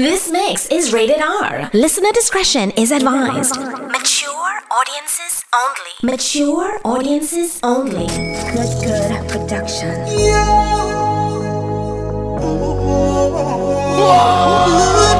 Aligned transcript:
This 0.00 0.30
mix 0.32 0.66
is 0.68 0.94
rated 0.94 1.20
R. 1.20 1.68
Listener 1.74 2.10
discretion 2.12 2.70
is 2.70 2.90
advised. 2.90 3.54
Mature 3.60 4.54
audiences 4.70 5.44
only. 5.54 5.92
Mature 6.02 6.80
audiences 6.86 7.60
only. 7.62 8.06
Good, 8.06 8.72
good 8.80 9.28
production. 9.28 9.92
Good, 10.06 10.40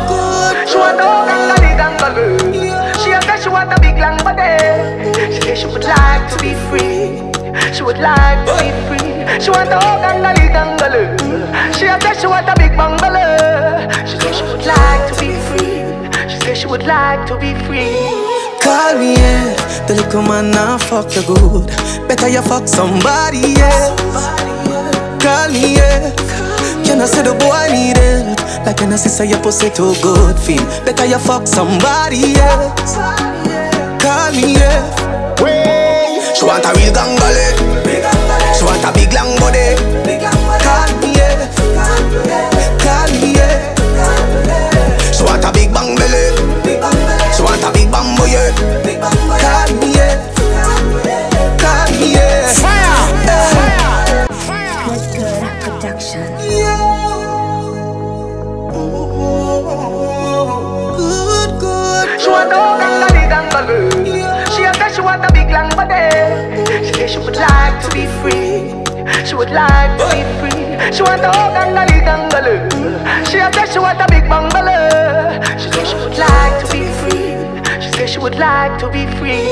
good. 0.09 0.69
She 0.71 0.79
want 0.79 0.97
no 0.97 1.09
gangali 1.29 1.73
gangalu. 1.77 2.27
She 3.05 3.11
said 3.21 3.39
she 3.43 3.51
want 3.51 3.71
a 3.77 3.79
big 3.83 3.99
long 3.99 4.17
body. 4.25 4.57
She 5.35 5.43
said 5.43 5.59
she 5.59 5.67
would 5.67 5.85
like 5.85 6.25
to 6.33 6.37
be 6.41 6.55
free. 6.71 7.30
She 7.73 7.83
would 7.83 7.99
like 7.99 8.47
to 8.47 8.55
be 8.63 8.71
free. 8.87 9.11
She 9.41 9.51
want 9.51 9.71
a 9.71 9.79
gangali 10.03 10.47
gangalu. 10.55 11.05
She 11.75 11.87
said 11.87 12.15
she 12.21 12.27
want 12.27 12.49
a 12.49 12.55
big 12.57 12.77
bungalow. 12.77 13.89
She 14.07 14.17
said 14.21 14.35
she 14.35 14.45
would 14.45 14.65
like 14.67 15.03
to 15.11 15.15
be 15.21 15.31
free. 15.49 15.83
She 16.31 16.39
said 16.45 16.57
she 16.57 16.67
would 16.67 16.85
like 16.85 17.27
to 17.27 17.37
be 17.39 17.55
free. 17.67 17.97
Call 18.63 18.99
me, 18.99 19.15
yeah. 19.15 19.57
The 19.87 19.95
little 19.95 20.23
man 20.23 20.51
now 20.51 20.79
fuck 20.79 21.15
you 21.17 21.23
good. 21.23 21.67
Better 22.07 22.29
you 22.29 22.43
fuck 22.43 22.69
somebody, 22.69 23.55
yeah. 23.57 23.97
Call 25.19 25.49
me, 25.51 25.77
yeah. 25.77 26.15
Can 26.85 27.01
I 27.01 27.07
say 27.07 27.23
the 27.23 27.35
boy 27.35 27.67
need 27.73 27.97
help? 27.97 28.39
Like 28.67 28.83
I 28.83 28.97
say 28.97 29.27
your 29.29 29.41
pussy 29.43 29.71
too 29.71 29.95
good 30.03 30.39
feel? 30.39 30.65
Better 30.85 31.07
you 31.07 31.19
fuck 31.19 31.47
somebody, 31.47 32.35
yeah. 32.37 32.75
Call 33.99 34.33
me, 34.33 34.55
yeah. 34.55 35.10
She 36.35 36.45
want 36.45 36.65
a 36.65 36.73
real 36.75 36.93
gangale. 36.93 37.47
She 38.55 38.65
want 38.65 38.85
a 38.85 38.93
big 38.93 39.13
long 39.13 39.39
body. 39.39 40.00
A 65.61 65.69
long 65.69 65.77
body. 65.77 66.87
She 66.87 66.93
said 66.95 67.11
she 67.11 67.19
would 67.19 67.37
like 67.37 67.83
to 67.85 67.89
be 67.95 68.07
free. 68.21 68.73
She 69.25 69.35
would 69.35 69.51
like 69.51 69.99
to 69.99 70.07
be 70.15 70.23
free. 70.39 70.93
She 70.93 71.03
want 71.03 71.23
no 71.23 71.31
gangali 71.55 72.01
gangalu. 72.07 72.57
She 73.27 73.39
said 73.39 73.67
she 73.73 73.79
want 73.79 74.01
a 74.01 74.07
big 74.09 74.29
bungalow. 74.29 75.41
She 75.59 75.71
said 75.73 75.87
she 75.87 75.97
would 75.97 76.17
like 76.17 76.55
to 76.61 76.67
be 76.73 76.83
free. 77.01 77.37
She 77.83 77.91
said 77.93 78.09
she 78.09 78.19
would 78.19 78.37
like 78.37 78.79
to 78.81 78.89
be 78.91 79.07
free. 79.19 79.45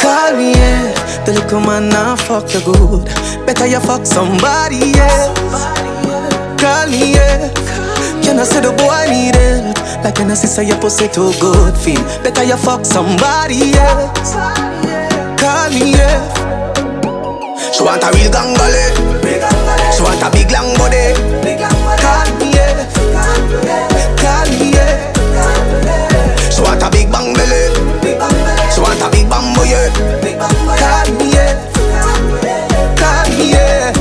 Call 0.00 0.36
me, 0.36 0.52
yeah. 0.52 1.24
The 1.24 1.32
little 1.32 1.60
man 1.60 1.88
now 1.88 2.16
fuck 2.16 2.52
you 2.54 2.60
good. 2.60 3.06
Better 3.46 3.66
you 3.66 3.80
fuck 3.80 4.06
somebody, 4.06 4.92
yeah. 4.94 5.34
Call 6.58 6.86
me, 6.90 7.14
yeah. 7.14 7.52
Can 8.22 8.38
I 8.38 8.44
say 8.44 8.60
the 8.60 8.72
boy 8.72 9.06
need 9.10 9.34
help? 9.34 9.76
Like 10.04 10.16
can 10.16 10.30
I 10.30 10.34
say 10.34 10.66
your 10.66 10.78
pussy 10.78 11.08
too 11.08 11.32
good 11.40 11.76
feel? 11.76 12.02
Better 12.22 12.44
you 12.44 12.56
fuck 12.56 12.84
somebody, 12.84 13.72
yeah. 13.74 14.75
Yeah. 15.76 16.24
She 17.72 17.82
want 17.82 18.02
a 18.02 18.08
real 18.16 18.30
gangale. 18.32 18.84
She 19.92 20.02
want 20.02 20.22
a 20.22 20.30
big 20.30 20.50
long 20.50 20.72
body. 20.78 21.12
Call 22.00 22.28
me, 22.38 22.52
yeah. 22.56 22.88
Call 24.16 24.48
me, 24.58 24.72
yeah. 24.72 25.12
She 26.50 26.60
want 26.62 26.82
a 26.82 26.90
big 26.90 27.10
bang 27.12 27.34
belly. 27.34 27.62
She 28.72 28.80
want 28.80 29.00
a 29.02 29.08
big 29.10 29.28
bamboo, 29.28 29.64
yeah. 29.68 29.90
Call 30.80 31.08
me, 31.18 31.32
yeah. 31.32 31.52
Call 32.96 33.28
me, 33.36 33.52
yeah. 33.52 33.92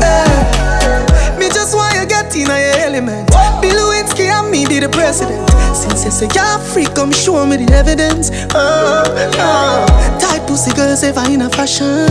Eh. 0.00 1.38
Me 1.38 1.48
just 1.48 1.74
want 1.74 1.94
you 1.94 2.06
get 2.06 2.34
in 2.34 2.46
your 2.46 2.56
element. 2.56 3.28
Bill 3.60 3.76
Lewinsky 3.76 4.26
and 4.30 4.50
me 4.50 4.66
be 4.66 4.80
the 4.80 4.88
president. 4.88 5.51
Since 5.82 6.04
you 6.04 6.10
say 6.12 6.28
you're 6.32 6.58
free, 6.70 6.86
come 6.94 7.10
show 7.10 7.44
me 7.44 7.56
the 7.56 7.72
evidence. 7.74 8.30
Uh, 8.54 9.02
uh. 9.34 10.18
Tight 10.20 10.46
pussy 10.46 10.70
girls 10.78 11.02
ever 11.02 11.26
in 11.28 11.42
a 11.42 11.50
fashion. 11.50 12.06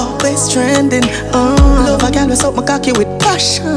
Always 0.00 0.50
trending. 0.50 1.04
Uh. 1.28 1.84
Love 1.84 2.02
a 2.04 2.10
girl 2.10 2.28
with 2.28 2.42
up 2.42 2.54
my 2.54 2.64
cocky 2.64 2.92
with 2.92 3.12
passion. 3.20 3.68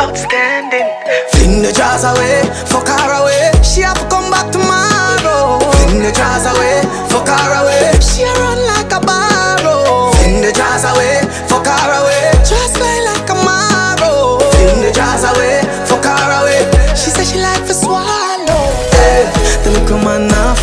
Outstanding. 0.00 0.88
Fling 1.28 1.60
the 1.60 1.72
jars 1.76 2.04
away, 2.08 2.40
fuck 2.72 2.88
her 2.88 3.12
away. 3.20 3.52
She 3.60 3.82
have 3.82 4.00
to 4.00 4.08
come 4.08 4.30
back 4.32 4.48
tomorrow. 4.48 5.60
Fling 5.84 6.00
the 6.00 6.12
jars 6.16 6.48
away, 6.48 6.80
fuck 7.12 7.28
her 7.28 7.52
away. 7.60 8.00
She 8.00 8.24
run 8.24 8.60
like 8.72 8.92
a 8.96 9.00
barrow. 9.04 10.08
Fling 10.16 10.40
the 10.40 10.52
jars 10.56 10.88
away, 10.88 11.20
fuck 11.52 11.68
her 11.68 11.90
away. 12.00 12.17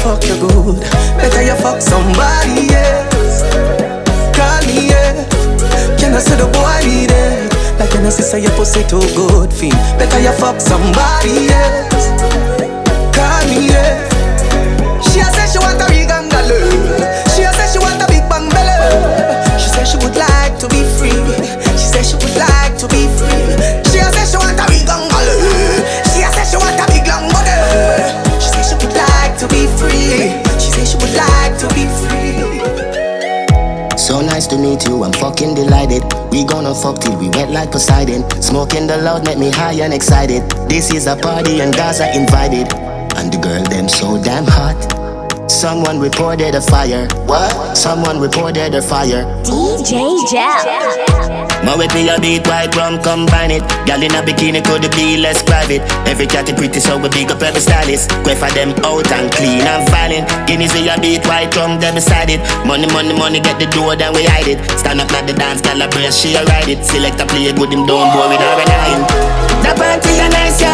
Fuck 0.06 0.22
you 0.30 0.38
good. 0.38 0.78
Better 1.18 1.42
you 1.42 1.58
fuck 1.58 1.82
somebody, 1.82 2.70
yeah. 2.70 3.10
Call 4.38 4.62
me, 4.70 4.94
yeah. 4.94 5.26
Can 5.98 6.14
I 6.14 6.20
say 6.22 6.38
the 6.38 6.46
boy 6.54 6.78
need 6.86 7.10
it? 7.10 7.50
Like 7.80 7.90
can 7.90 8.06
I 8.06 8.10
say 8.10 8.42
your 8.46 8.52
pussy 8.52 8.84
too 8.86 9.02
good 9.18 9.52
feel? 9.52 9.74
Better 9.98 10.22
you 10.22 10.34
fuck 10.38 10.62
somebody, 10.62 11.50
else. 11.50 12.06
Call 13.18 13.42
me, 13.50 13.74
yeah. 13.74 13.98
She 15.02 15.26
a 15.26 15.28
say 15.34 15.50
she 15.50 15.58
want 15.58 15.82
a 15.82 15.88
big 15.90 16.06
gangaloo. 16.06 17.02
She 17.34 17.42
a 17.42 17.52
say 17.58 17.66
she 17.74 17.80
want 17.82 17.98
a 17.98 18.06
big 18.06 18.30
bang 18.30 18.46
belly. 18.54 18.78
She 19.58 19.70
say 19.74 19.86
she 19.90 19.98
would 20.06 20.16
like 20.16 20.54
to 20.62 20.68
be 20.70 20.86
free. 21.02 21.15
So 34.16 34.22
nice 34.22 34.48
to 34.48 34.58
meet 34.58 34.88
you, 34.88 35.04
I'm 35.04 35.12
fucking 35.12 35.56
delighted. 35.56 36.02
We 36.32 36.46
gonna 36.46 36.74
fuck 36.74 37.02
till 37.02 37.20
we 37.20 37.28
wet 37.28 37.52
like 37.52 37.70
Poseidon. 37.70 38.24
Smoking 38.42 38.88
the 38.88 38.96
loud 38.96 39.26
make 39.26 39.38
me 39.38 39.50
high 39.52 39.74
and 39.74 39.94
excited. 39.94 40.50
This 40.70 40.94
is 40.94 41.06
a 41.08 41.18
party 41.18 41.60
and 41.60 41.76
Gaza 41.76 42.16
invited. 42.16 42.74
And 43.18 43.30
the 43.30 43.38
girl 43.38 43.62
them 43.64 43.90
so 43.90 44.16
damn 44.24 44.46
hot. 44.46 45.05
Someone 45.48 46.00
reported 46.00 46.56
a 46.56 46.62
fire. 46.62 47.08
What? 47.30 47.78
Someone 47.78 48.20
reported 48.20 48.74
a 48.74 48.82
fire. 48.82 49.24
DJ 49.46 50.18
Jel. 50.26 51.46
My 51.64 51.78
with 51.78 51.94
me 51.94 52.10
a 52.10 52.20
beat 52.20 52.46
white 52.48 52.76
rum 52.76 53.02
combine 53.02 53.52
it. 53.52 53.62
Girl 53.86 54.02
in 54.02 54.14
a 54.18 54.26
bikini 54.26 54.66
could 54.66 54.90
be 54.98 55.18
less 55.18 55.44
private. 55.44 55.82
Every 56.10 56.26
cat 56.26 56.50
is 56.50 56.56
pretty 56.56 56.80
so 56.80 56.98
we 56.98 57.10
big 57.10 57.30
up 57.32 57.42
every 57.42 57.62
stylist. 57.62 58.10
Quay 58.26 58.34
for 58.34 58.50
them 58.58 58.74
out 58.82 59.06
and 59.12 59.32
clean 59.32 59.62
and 59.62 59.86
violent. 59.90 60.26
Guineas 60.48 60.74
we 60.74 60.90
a 60.90 60.98
beat 61.00 61.26
white 61.28 61.56
rum 61.56 61.80
them 61.80 61.94
beside 61.94 62.30
it. 62.30 62.42
Money 62.66 62.88
money 62.90 63.14
money 63.14 63.40
get 63.40 63.60
the 63.60 63.70
door 63.70 63.96
then 63.96 64.14
we 64.14 64.26
hide 64.26 64.48
it. 64.50 64.58
Stand 64.80 65.02
up 65.02 65.12
at 65.14 65.28
the 65.28 65.34
dance 65.34 65.62
girl 65.62 65.82
a 65.82 65.88
brace 65.90 66.18
she 66.18 66.34
a 66.34 66.44
ride 66.46 66.70
it. 66.70 66.84
Select 66.84 67.22
a 67.22 67.26
play 67.26 67.54
good 67.54 67.72
him 67.72 67.86
don't 67.86 68.10
bore 68.14 68.30
with 68.30 68.42
her 68.42 68.58
and 68.62 68.70
nine. 68.70 69.02
The 69.62 69.72
party 69.78 70.10
a 70.18 70.28
nice 70.30 70.58
yo. 70.58 70.74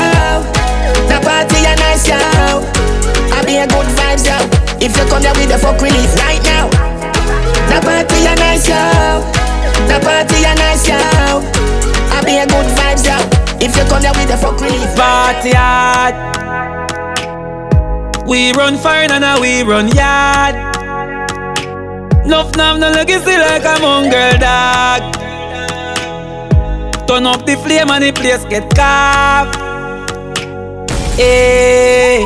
The 1.11 1.19
party 1.19 1.59
a 1.59 1.75
nice 1.75 2.07
yo. 2.07 2.80
I 3.33 3.43
be 3.45 3.57
a 3.57 3.65
good 3.67 3.87
vibes 3.97 4.25
yo. 4.27 4.37
If 4.79 4.95
you 4.97 5.05
come 5.09 5.23
here 5.23 5.33
with 5.35 5.49
the 5.49 5.57
fuck 5.57 5.79
relief 5.81 6.13
right 6.19 6.41
now. 6.43 6.69
The 7.69 7.79
party 7.81 8.25
a 8.27 8.35
nice 8.35 8.67
yo. 8.67 9.23
The 9.87 9.97
party 10.03 10.43
a 10.43 10.53
nice 10.55 10.87
yo. 10.87 10.97
I 12.11 12.21
be 12.25 12.37
a 12.37 12.45
good 12.45 12.69
vibes 12.77 13.05
yo. 13.07 13.17
If 13.59 13.75
you 13.77 13.83
come 13.85 14.01
here 14.01 14.13
with 14.15 14.29
the 14.29 14.37
fuck 14.37 14.59
relief. 14.59 14.95
Party 14.95 15.51
hard. 15.51 16.15
We 18.27 18.51
run 18.53 18.77
fine 18.77 19.11
and 19.11 19.21
now 19.21 19.41
we 19.41 19.63
run 19.63 19.87
yard. 19.89 20.55
Nuff 22.25 22.55
nav 22.55 22.79
no 22.79 22.89
legacy 22.89 23.35
like 23.37 23.65
a 23.65 23.79
mongrel 23.81 24.37
dog. 24.37 25.01
Turn 27.07 27.25
up 27.25 27.45
the 27.45 27.55
flame 27.57 27.89
and 27.89 28.03
the 28.03 28.11
place 28.13 28.45
get 28.45 28.73
carved. 28.75 29.55
Hey. 31.17 32.25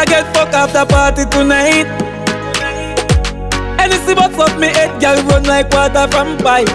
A 0.00 0.06
get 0.06 0.34
fuck 0.34 0.48
after 0.54 0.86
party 0.86 1.26
tonight. 1.26 1.84
Anything 3.78 4.16
but 4.16 4.32
fuck 4.32 4.58
me 4.58 4.68
head, 4.68 4.98
gyal 4.98 5.20
run 5.28 5.44
like 5.44 5.70
water 5.72 6.08
from 6.08 6.38
pipe. 6.38 6.72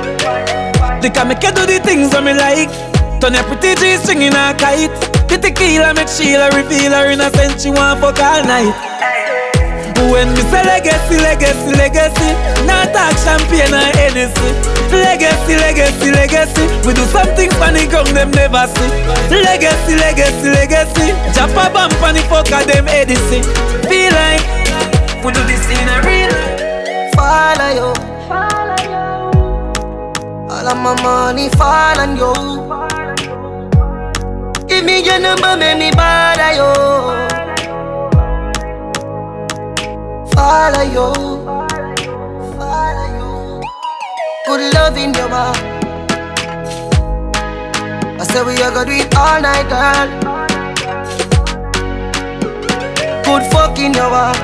They 1.01 1.09
can 1.09 1.29
make 1.29 1.41
you 1.41 1.51
do 1.51 1.65
the 1.65 1.79
things 1.83 2.11
that 2.11 2.23
me 2.23 2.33
like. 2.37 2.69
Turn 3.19 3.33
your 3.33 3.43
pretty 3.49 3.73
G 3.81 3.97
string 3.97 4.21
in 4.21 4.35
a 4.35 4.53
kite. 4.53 4.93
The 5.27 5.39
tequila 5.41 5.95
make 5.95 6.07
Sheila 6.07 6.51
reveal 6.53 6.91
her 6.91 7.09
innocent. 7.09 7.59
She 7.59 7.71
want 7.71 7.99
fuck 7.99 8.19
all 8.19 8.43
night. 8.45 8.94
When 10.11 10.29
me 10.33 10.41
say 10.51 10.63
legacy, 10.63 11.17
legacy, 11.17 11.71
legacy, 11.75 12.29
not 12.67 12.91
talk 12.93 13.15
champagne 13.23 13.73
or 13.73 13.89
Hennessy. 13.97 14.49
Legacy, 14.91 15.55
legacy, 15.57 16.11
legacy, 16.11 16.63
we 16.87 16.93
do 16.93 17.03
something 17.11 17.49
funny 17.59 17.87
come 17.87 18.07
them 18.13 18.31
never 18.31 18.67
see. 18.67 18.89
Legacy, 19.31 19.95
legacy, 19.95 20.49
legacy, 20.51 21.07
jump 21.33 21.51
a 21.57 21.69
bump 21.73 21.93
and 22.03 22.17
the 22.17 22.21
fuck 22.29 22.51
of 22.51 22.67
them 22.67 22.87
Edison. 22.87 23.43
Feel 23.89 24.11
like 24.13 24.43
we 25.23 25.31
do 25.33 25.41
this 25.47 25.65
in 25.67 25.87
a 25.89 25.97
real 26.05 26.31
Follow 27.15 27.71
you. 27.73 27.89
All 30.51 30.67
of 30.67 30.77
my 30.77 30.93
money 31.01 31.49
fall 31.49 31.99
on 31.99 32.15
you. 32.17 32.33
Give 34.67 34.83
me 34.85 35.03
your 35.03 35.19
number, 35.19 35.55
make 35.57 35.77
me 35.79 35.91
bother 35.91 36.53
you. 36.53 37.34
Follow 40.35 40.83
you. 40.95 41.09
Follow 42.59 43.07
you. 43.17 43.61
Good 44.45 44.73
love 44.73 44.97
in 44.97 45.13
your 45.13 45.29
heart. 45.29 45.57
I 48.19 48.23
say 48.23 48.43
we 48.43 48.61
are 48.61 48.71
gonna 48.71 48.85
do 48.85 48.91
it 48.91 49.15
all 49.15 49.41
night, 49.41 49.67
girl. 49.71 50.09
Good 53.23 53.43
fuck 53.51 53.79
in 53.79 53.93
your 53.93 54.09
heart. 54.09 54.37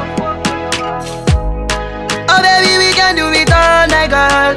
Oh 2.30 2.40
baby, 2.42 2.72
we 2.82 2.94
can 2.94 3.16
do 3.16 3.28
it 3.42 3.52
all 3.52 3.88
night, 3.92 4.10
girl. 4.16 4.56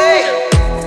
Hey, 0.00 0.20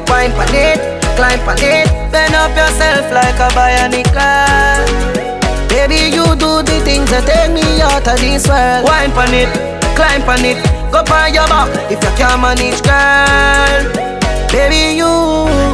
wine 0.10 0.33
it, 0.56 0.80
climb 1.15 1.39
it, 1.60 1.88
bend 2.12 2.33
up 2.33 2.51
yourself 2.57 3.12
like 3.12 3.39
a 3.39 3.50
bionic 3.54 4.10
girl. 4.12 4.86
Baby, 5.69 6.15
you 6.15 6.36
do 6.36 6.63
things 6.89 7.09
that 7.13 7.24
take 7.30 7.53
me 7.53 7.62
out 7.86 8.01
of 8.01 8.18
this 8.18 8.50
world. 8.50 8.81
Wine 8.89 9.13
pan 9.13 9.33
it, 9.38 9.50
climb 9.94 10.25
pan 10.25 10.41
it, 10.41 10.57
go 10.89 11.06
on 11.06 11.30
your 11.38 11.45
back 11.45 11.69
if 11.94 12.01
you 12.01 12.13
can't 12.18 12.41
manage, 12.41 12.81
girl. 12.81 13.81
Baby, 14.50 14.97
you. 14.97 15.13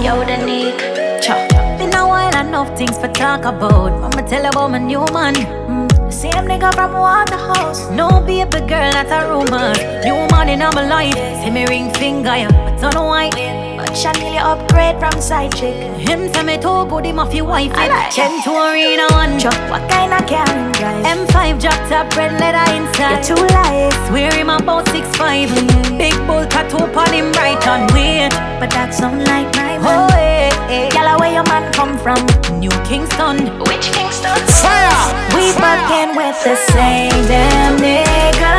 Yo, 0.03 0.19
the 0.27 0.37
Nick. 0.43 0.75
Cha. 1.23 1.35
Been 1.79 1.95
a 1.95 2.03
while, 2.03 2.35
enough 2.35 2.75
things 2.77 2.97
for 2.99 3.07
talk 3.07 3.47
about. 3.47 3.95
I'ma 4.03 4.27
tell 4.27 4.43
you 4.43 4.51
about 4.51 4.71
my 4.71 4.79
new 4.79 5.05
man. 5.15 5.35
Mm. 5.71 5.87
Same 6.11 6.45
nigga 6.51 6.73
from 6.75 6.93
Waterhouse. 6.93 7.89
No 7.91 8.07
baby 8.27 8.59
girl, 8.67 8.91
that's 8.91 9.11
a 9.15 9.23
rumor. 9.31 9.71
New 10.03 10.19
man 10.35 10.49
in 10.51 10.59
my 10.59 10.83
life. 10.83 11.15
See 11.41 11.51
me 11.51 11.65
ring 11.71 11.93
finger, 11.93 12.35
yeah, 12.35 12.51
but 12.51 12.91
don't 12.91 13.54
white. 13.95 14.15
But 14.15 14.19
Chanel 14.19 14.45
upgrade 14.45 14.99
from 14.99 15.21
side 15.21 15.55
chick. 15.55 15.75
Him 15.97 16.33
say 16.33 16.43
me 16.43 16.57
too 16.57 16.85
good, 16.89 17.05
him 17.05 17.19
off 17.19 17.33
your 17.33 17.45
wife. 17.45 17.71
I 17.75 17.87
like 17.87 18.11
Chen 18.11 18.41
to 18.43 18.51
arena 18.51 19.07
one 19.11 19.39
truck. 19.39 19.57
What 19.69 19.89
kind 19.89 20.13
of 20.13 20.27
car 20.27 20.47
him 20.47 20.71
drive? 20.73 21.05
M5 21.05 21.61
drop 21.61 21.89
top 21.89 22.15
red 22.15 22.33
leather 22.39 22.65
inside. 22.75 23.27
You 23.27 23.35
too 23.35 23.41
light. 23.53 23.93
Swear 24.07 24.33
him 24.33 24.49
about 24.49 24.87
six 24.89 25.07
five. 25.17 25.49
Big 25.97 26.15
bull 26.27 26.45
tattoo 26.45 26.77
on 26.77 27.13
him 27.13 27.31
right 27.33 27.61
on 27.67 27.87
weird. 27.93 28.31
But 28.59 28.69
that 28.71 28.93
sound 28.93 29.23
like 29.23 29.47
my 29.55 29.77
man. 29.77 30.09
Oh, 30.11 30.15
eh, 30.15 30.51
hey, 30.67 30.89
hey. 30.89 30.95
Yalla, 30.95 31.17
where 31.19 31.33
your 31.33 31.43
man 31.45 31.71
come 31.73 31.97
from? 31.97 32.19
New 32.59 32.75
Kingston. 32.83 33.37
Which 33.69 33.91
Kingston? 33.93 34.37
Fire! 34.61 35.13
We 35.35 35.51
fucking 35.55 36.15
with 36.15 36.37
the 36.43 36.55
same 36.71 37.15
damn 37.27 37.77
nigga. 37.77 38.55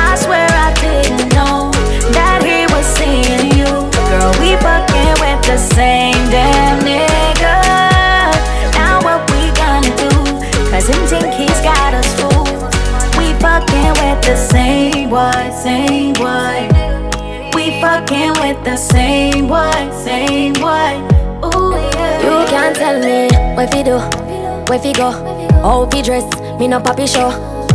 I 0.00 0.16
swear 0.16 0.47
fucking 4.64 5.14
with 5.22 5.40
the 5.46 5.56
same 5.56 6.18
damn 6.30 6.78
nigga. 6.80 7.56
Now 8.74 9.00
what 9.02 9.20
we 9.30 9.50
gonna 9.56 9.92
do? 9.96 10.10
Cause 10.70 10.86
him 10.88 11.02
think 11.06 11.32
he's 11.34 11.60
got 11.60 11.94
us 11.94 12.08
fooled. 12.18 12.48
We 13.18 13.32
fucking 13.40 13.92
with 14.00 14.20
the 14.24 14.36
same 14.36 15.10
boy, 15.10 15.50
same 15.62 16.14
boy. 16.14 16.68
We 17.54 17.80
fucking 17.80 18.32
with 18.42 18.62
the 18.64 18.76
same 18.76 19.48
boy, 19.48 19.90
same 20.04 20.54
boy. 20.54 20.92
Ooh, 21.46 21.74
yeah. 21.74 22.22
You 22.24 22.46
can't 22.48 22.76
tell 22.76 22.98
me 23.00 23.28
where 23.56 23.68
fi 23.68 23.82
do, 23.82 23.98
where 24.68 24.78
fi 24.78 24.92
go, 24.92 25.10
how 25.62 25.88
fi 25.90 26.02
dress. 26.02 26.24
Me 26.58 26.68
no 26.68 26.80
papi 26.80 27.06
show. 27.06 27.30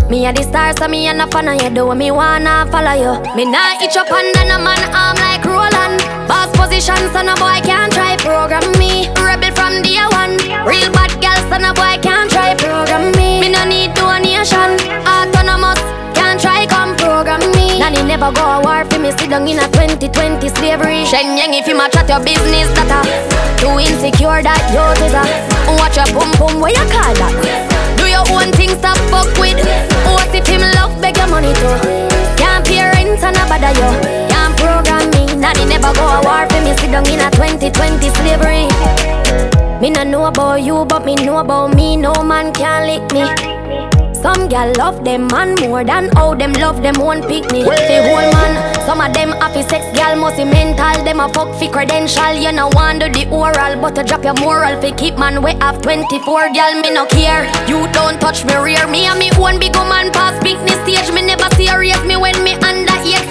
Me 0.10 0.26
a 0.28 0.34
the 0.34 0.44
star, 0.44 0.74
so 0.78 0.88
me 0.88 1.08
a 1.08 1.14
no 1.14 1.26
fan 1.28 1.48
of 1.48 1.62
you. 1.62 1.70
Do 1.70 1.88
what 1.88 1.98
me 1.98 2.12
wanna 2.12 2.68
follow 2.70 2.92
you. 2.92 3.36
Me 3.36 3.46
nah 3.46 3.82
itch 3.82 3.96
up 3.96 4.12
under 4.12 4.44
no 4.46 4.60
man 4.60 4.84
arm. 4.94 5.23
Boss 6.28 6.50
position, 6.56 6.98
so 7.12 7.22
no 7.22 7.36
boy 7.36 7.60
can't 7.64 7.92
try 7.92 8.16
program 8.18 8.64
me. 8.80 9.10
Rebel 9.20 9.52
from 9.56 9.82
day 9.84 10.00
one. 10.16 10.40
Real 10.64 10.90
bad 10.96 11.12
girl, 11.20 11.40
so 11.52 11.58
no 11.60 11.74
boy 11.74 12.00
can't 12.02 12.32
try 12.32 12.56
program 12.56 13.12
me. 13.20 13.42
Me 13.42 13.50
no 13.52 13.64
need 13.66 13.94
donation. 13.94 14.80
Autonomous, 15.04 15.82
can't 16.16 16.40
try 16.40 16.66
come 16.66 16.96
program 16.96 17.44
me. 17.56 17.80
Nanny 17.80 18.02
never 18.04 18.32
go 18.32 18.44
a 18.44 18.62
war 18.64 18.86
for 18.86 19.00
me. 19.00 19.12
Sit 19.12 19.30
down 19.30 19.48
in 19.48 19.60
a 19.60 19.68
2020 19.76 20.48
slavery. 20.56 21.06
Shen 21.06 21.38
Yang 21.38 21.54
if 21.60 21.68
you 21.68 21.76
ma 21.76 21.90
chat 21.90 22.08
your 22.08 22.24
business 22.24 22.72
data. 22.72 23.04
Too 23.60 23.76
insecure 23.80 24.42
that 24.44 24.64
you 24.72 24.80
a. 24.80 25.24
Watch 25.80 25.98
your 25.98 26.08
boom 26.16 26.32
boom, 26.40 26.62
where 26.62 26.72
you 26.72 26.86
call 26.92 27.14
that? 27.20 27.36
Do 27.98 28.08
your 28.08 28.24
own 28.32 28.52
thing, 28.54 28.72
stop 28.80 28.98
fuck 29.12 29.28
with. 29.40 29.60
What 30.08 30.34
if 30.34 30.48
him 30.48 30.62
love 30.76 30.96
beg 31.02 31.18
your 31.18 31.28
money 31.28 31.54
too? 31.54 31.76
Can't 32.40 32.66
pay 32.66 32.84
rent 32.84 33.24
and 33.24 33.36
a 33.36 33.44
bother 33.48 33.74
you. 33.76 34.23
Down 36.94 37.10
in 37.10 37.22
a 37.22 37.32
2020 37.32 38.08
slavery. 38.22 38.70
Me 39.82 39.90
no 39.90 40.04
know 40.04 40.26
about 40.26 40.62
you, 40.62 40.86
but 40.86 41.04
me 41.04 41.16
know 41.16 41.40
about 41.40 41.74
me. 41.74 41.98
No 41.98 42.14
man 42.24 42.54
can 42.54 42.86
lick 42.86 43.02
me. 43.12 43.26
Some 44.14 44.48
gal 44.48 44.72
love 44.78 45.04
them 45.04 45.26
man 45.28 45.56
more 45.56 45.84
than 45.84 46.10
how 46.16 46.36
them 46.36 46.54
love 46.54 46.84
them 46.84 46.94
one 47.02 47.22
pick 47.24 47.52
me. 47.52 47.64
The 47.64 47.98
whole 48.06 48.30
man, 48.38 48.54
some 48.86 49.02
of 49.02 49.12
them 49.12 49.32
happy 49.42 49.64
sex 49.64 49.84
gal 49.98 50.16
must 50.16 50.38
be 50.38 50.46
mental. 50.46 51.04
Them 51.04 51.20
a 51.20 51.28
fuck 51.34 51.50
fi 51.60 51.68
credential. 51.68 52.34
You 52.34 52.52
no 52.52 52.68
want 52.78 53.00
do 53.02 53.10
the 53.10 53.28
oral, 53.32 53.82
but 53.82 53.96
to 53.96 54.04
drop 54.04 54.24
your 54.24 54.36
moral 54.36 54.80
fi 54.80 54.92
keep 54.92 55.18
man 55.18 55.42
we 55.42 55.54
have 55.66 55.82
24 55.82 56.54
gal 56.54 56.80
me 56.80 56.92
no 56.94 57.08
care. 57.08 57.50
You 57.68 57.90
don't 57.92 58.22
touch 58.22 58.46
me 58.46 58.54
rear 58.54 58.86
me 58.86 59.08
and 59.08 59.18
me 59.18 59.32
one 59.38 59.60
big 59.60 59.76
woman 59.76 60.12
pass 60.12 60.38
business 60.44 60.78
stage. 60.86 61.12
Me 61.12 61.26
never 61.26 61.50
serious 61.56 62.04
me 62.06 62.18
when 62.18 62.38
me 62.44 62.52
here. 62.52 62.83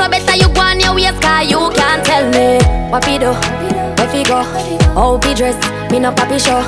So 0.03 0.11
better 0.11 0.35
you 0.35 0.51
go 0.51 0.67
on 0.67 0.81
your 0.81 0.99
waist, 0.99 1.23
cause 1.23 1.47
you 1.47 1.71
can't 1.79 2.03
tell 2.03 2.27
me 2.35 2.59
what 2.91 3.05
fi 3.07 3.23
do, 3.23 3.31
where 3.31 4.11
fi 4.11 4.27
go, 4.27 4.43
how 4.99 5.15
fi 5.23 5.31
dress. 5.33 5.55
Me 5.93 6.01
no 6.03 6.11
papi 6.11 6.43
show. 6.43 6.59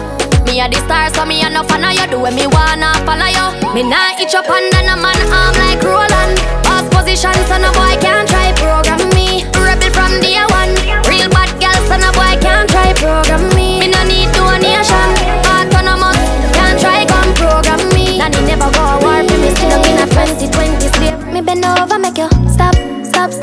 Me 0.47 0.63
a 0.63 0.71
the 0.71 0.79
star, 0.87 1.11
so 1.11 1.27
me 1.27 1.43
a 1.43 1.51
no 1.51 1.67
fan 1.67 1.83
of 1.83 1.99
you. 1.99 2.07
Do 2.07 2.23
what 2.23 2.31
me 2.31 2.47
wanna 2.47 2.95
follow 3.03 3.27
you. 3.27 3.75
Me 3.75 3.83
nah 3.83 4.15
itch 4.23 4.39
up 4.39 4.47
under 4.47 4.87
no 4.87 4.95
man 5.03 5.19
arm 5.35 5.51
like 5.59 5.83
Roland. 5.83 6.39
Boss 6.63 6.87
position, 6.95 7.35
so 7.51 7.59
no 7.59 7.75
boy 7.75 7.99
can't 7.99 8.31
try 8.31 8.55
program 8.55 9.03
me. 9.19 9.43
Rebel 9.59 9.91
from 9.91 10.15
day 10.23 10.39
one. 10.55 10.71
Real 11.11 11.27
bad 11.35 11.51
girl, 11.59 11.75
so 11.91 11.99
no 11.99 12.15
boy 12.15 12.39
can't 12.39 12.71
try 12.71 12.95
program 12.95 13.51
me. 13.59 13.83
Me 13.83 13.91
no 13.91 13.99
need 14.07 14.31
donation. 14.31 15.11
Autonomous, 15.43 16.23
can't 16.55 16.79
try 16.79 17.03
come 17.03 17.35
program 17.35 17.83
me. 17.99 18.15
Nanny 18.15 18.47
never 18.47 18.71
go 18.71 18.79
a 18.79 19.03
war 19.03 19.27
for 19.27 19.39
me. 19.43 19.51
Sit 19.59 19.67
down 19.75 19.83
in 19.83 19.99
a 19.99 20.07
2020 20.07 20.87
slave. 20.95 21.19
Me 21.35 21.43
bend 21.43 21.67
over, 21.67 21.99
make 21.99 22.15
you 22.15 22.34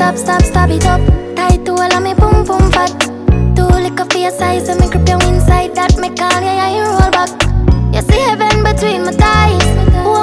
stop, 0.02 0.18
stop, 0.18 0.42
stop, 0.42 0.70
it 0.72 0.86
up. 0.88 1.00
Tight 1.36 1.64
to 1.66 1.74
all 1.74 1.94
of 1.94 2.02
me, 2.02 2.16
boom, 2.16 2.44
boom, 2.44 2.72
fat. 2.72 2.90
Too 3.56 3.70
liquor 3.86 4.06
for 4.10 4.18
your 4.18 4.32
size, 4.32 4.66
so 4.66 4.74
me 4.76 4.90
grip 4.90 5.08
you 5.08 5.20
inside 5.30 5.76
that 5.76 5.96
me 5.98 6.10
call 6.10 6.42
you, 6.42 6.58
yeah, 6.58 6.74
you 6.74 6.86
roll 6.90 7.12
back. 7.14 7.30
You 7.94 8.02
see 8.02 8.22
heaven 8.26 8.64
between 8.66 9.06
my 9.06 9.14
thighs. 9.14 9.62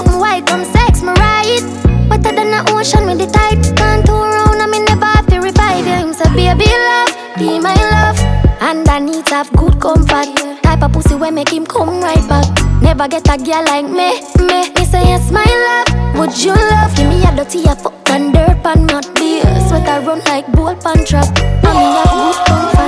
Me 0.09 0.15
white, 0.19 0.47
come 0.47 0.65
sex 0.65 1.03
me 1.03 1.13
right. 1.15 1.63
Wetter 2.11 2.35
than 2.35 2.51
the 2.51 2.61
ocean, 2.75 3.07
me 3.07 3.15
the 3.15 3.31
tide. 3.31 3.63
Can't 3.79 4.05
turn 4.05 4.27
around, 4.35 4.61
and 4.61 4.71
me 4.73 4.81
never 4.83 5.07
have 5.07 5.27
to 5.29 5.39
revive 5.39 5.87
you. 5.87 5.95
Him 5.95 6.13
baby 6.35 6.67
love, 6.67 7.13
be 7.39 7.61
my 7.61 7.79
love. 7.95 8.19
And 8.61 8.89
I 8.89 8.99
need 8.99 9.27
to 9.27 9.35
have 9.37 9.53
good 9.53 9.81
comfort. 9.81 10.27
Type 10.63 10.83
of 10.83 10.93
pussy 10.93 11.15
where 11.15 11.31
make 11.31 11.53
him 11.53 11.65
come 11.65 12.01
right 12.01 12.27
back. 12.29 12.47
Never 12.83 13.07
get 13.07 13.31
a 13.31 13.39
girl 13.39 13.65
like 13.65 13.87
me, 13.87 14.27
me. 14.43 14.75
He 14.75 14.85
say 14.85 15.07
yes, 15.07 15.31
my 15.31 15.47
love. 15.47 16.08
Would 16.19 16.37
you 16.43 16.53
love? 16.53 16.97
Give 16.97 17.09
me 17.09 17.23
a 17.23 17.31
dirty 17.37 17.63
a 17.63 17.77
fuck 17.77 18.11
and 18.11 18.35
dirt 18.35 18.61
pan 18.65 18.87
not 18.87 19.07
beer. 19.15 19.45
Sweat 19.69 19.89
I 19.89 20.05
run 20.05 20.19
like 20.25 20.51
bull 20.51 20.75
pan 20.75 21.05
trap. 21.05 21.29
And 21.39 21.79
me 21.79 21.87
have 21.95 22.11
good 22.11 22.88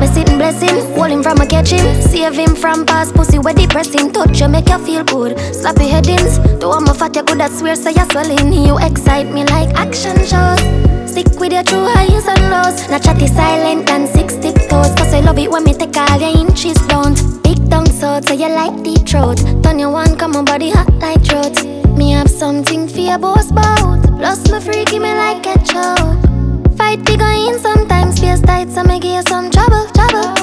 comfort. 0.00 0.06
Yeah. 0.06 0.06
Me 0.06 0.06
sitting 0.06 0.38
blessing, 0.38 0.94
hold 0.94 1.10
him 1.10 1.22
from 1.22 1.40
a 1.40 1.44
him. 1.44 2.02
Save 2.02 2.34
him 2.34 2.54
from 2.54 2.86
past 2.86 3.14
pussy 3.14 3.38
where 3.38 3.54
depressing. 3.54 4.12
Touch 4.12 4.40
you 4.40 4.48
make 4.48 4.68
you 4.68 4.78
feel 4.78 5.04
good. 5.04 5.36
Slappy 5.36 5.88
headings. 5.88 6.38
Do 6.60 6.70
I'm 6.70 6.88
a 6.88 6.94
fat 6.94 7.16
you 7.16 7.22
could 7.22 7.42
swear 7.52 7.76
so 7.76 7.90
you 7.90 8.04
swelling. 8.10 8.52
You 8.52 8.78
excite 8.78 9.32
me 9.32 9.44
like 9.44 9.70
action 9.74 10.16
shows. 10.24 10.60
Stick 11.10 11.40
with 11.40 11.52
your 11.52 11.64
true 11.64 11.86
highs 11.86 12.26
and 12.26 12.50
lows. 12.50 12.88
Not 12.88 13.02
chatty 13.02 13.26
silent 13.26 13.90
and 13.90 14.08
six 14.08 14.34
tiptoes. 14.34 14.94
Cause 14.94 15.12
I 15.12 15.20
love 15.20 15.38
it 15.38 15.50
when 15.50 15.64
me 15.64 15.74
take 15.74 15.96
all 15.96 16.20
your 16.20 16.36
inches 16.36 16.78
down. 16.86 17.14
Big 17.42 17.58
tongue 17.70 17.90
so 17.90 18.20
so 18.20 18.34
you 18.34 18.48
like 18.48 18.82
deep 18.82 19.06
throat. 19.08 19.38
Turn 19.62 19.78
your 19.78 19.90
one, 19.90 20.16
come 20.16 20.36
on 20.36 20.44
body 20.44 20.70
hot 20.70 20.92
like 20.94 21.24
throat. 21.24 21.64
Me 21.96 22.12
have 22.12 22.30
something 22.30 22.88
for 22.88 23.00
your 23.00 23.18
boss 23.18 23.50
bout. 23.52 24.02
Plus 24.18 24.50
my 24.50 24.60
freaky 24.60 24.98
me 24.98 25.12
like 25.12 25.46
a 25.46 25.58
chow 25.64 26.39
fight, 26.90 27.08
we 27.08 27.16
go 27.16 27.58
sometimes 27.58 28.18
face 28.20 28.40
tight, 28.40 28.70
so 28.70 28.82
me 28.82 28.98
give 28.98 29.14
you 29.14 29.22
some 29.22 29.50
trouble, 29.50 29.86
trouble. 29.94 30.34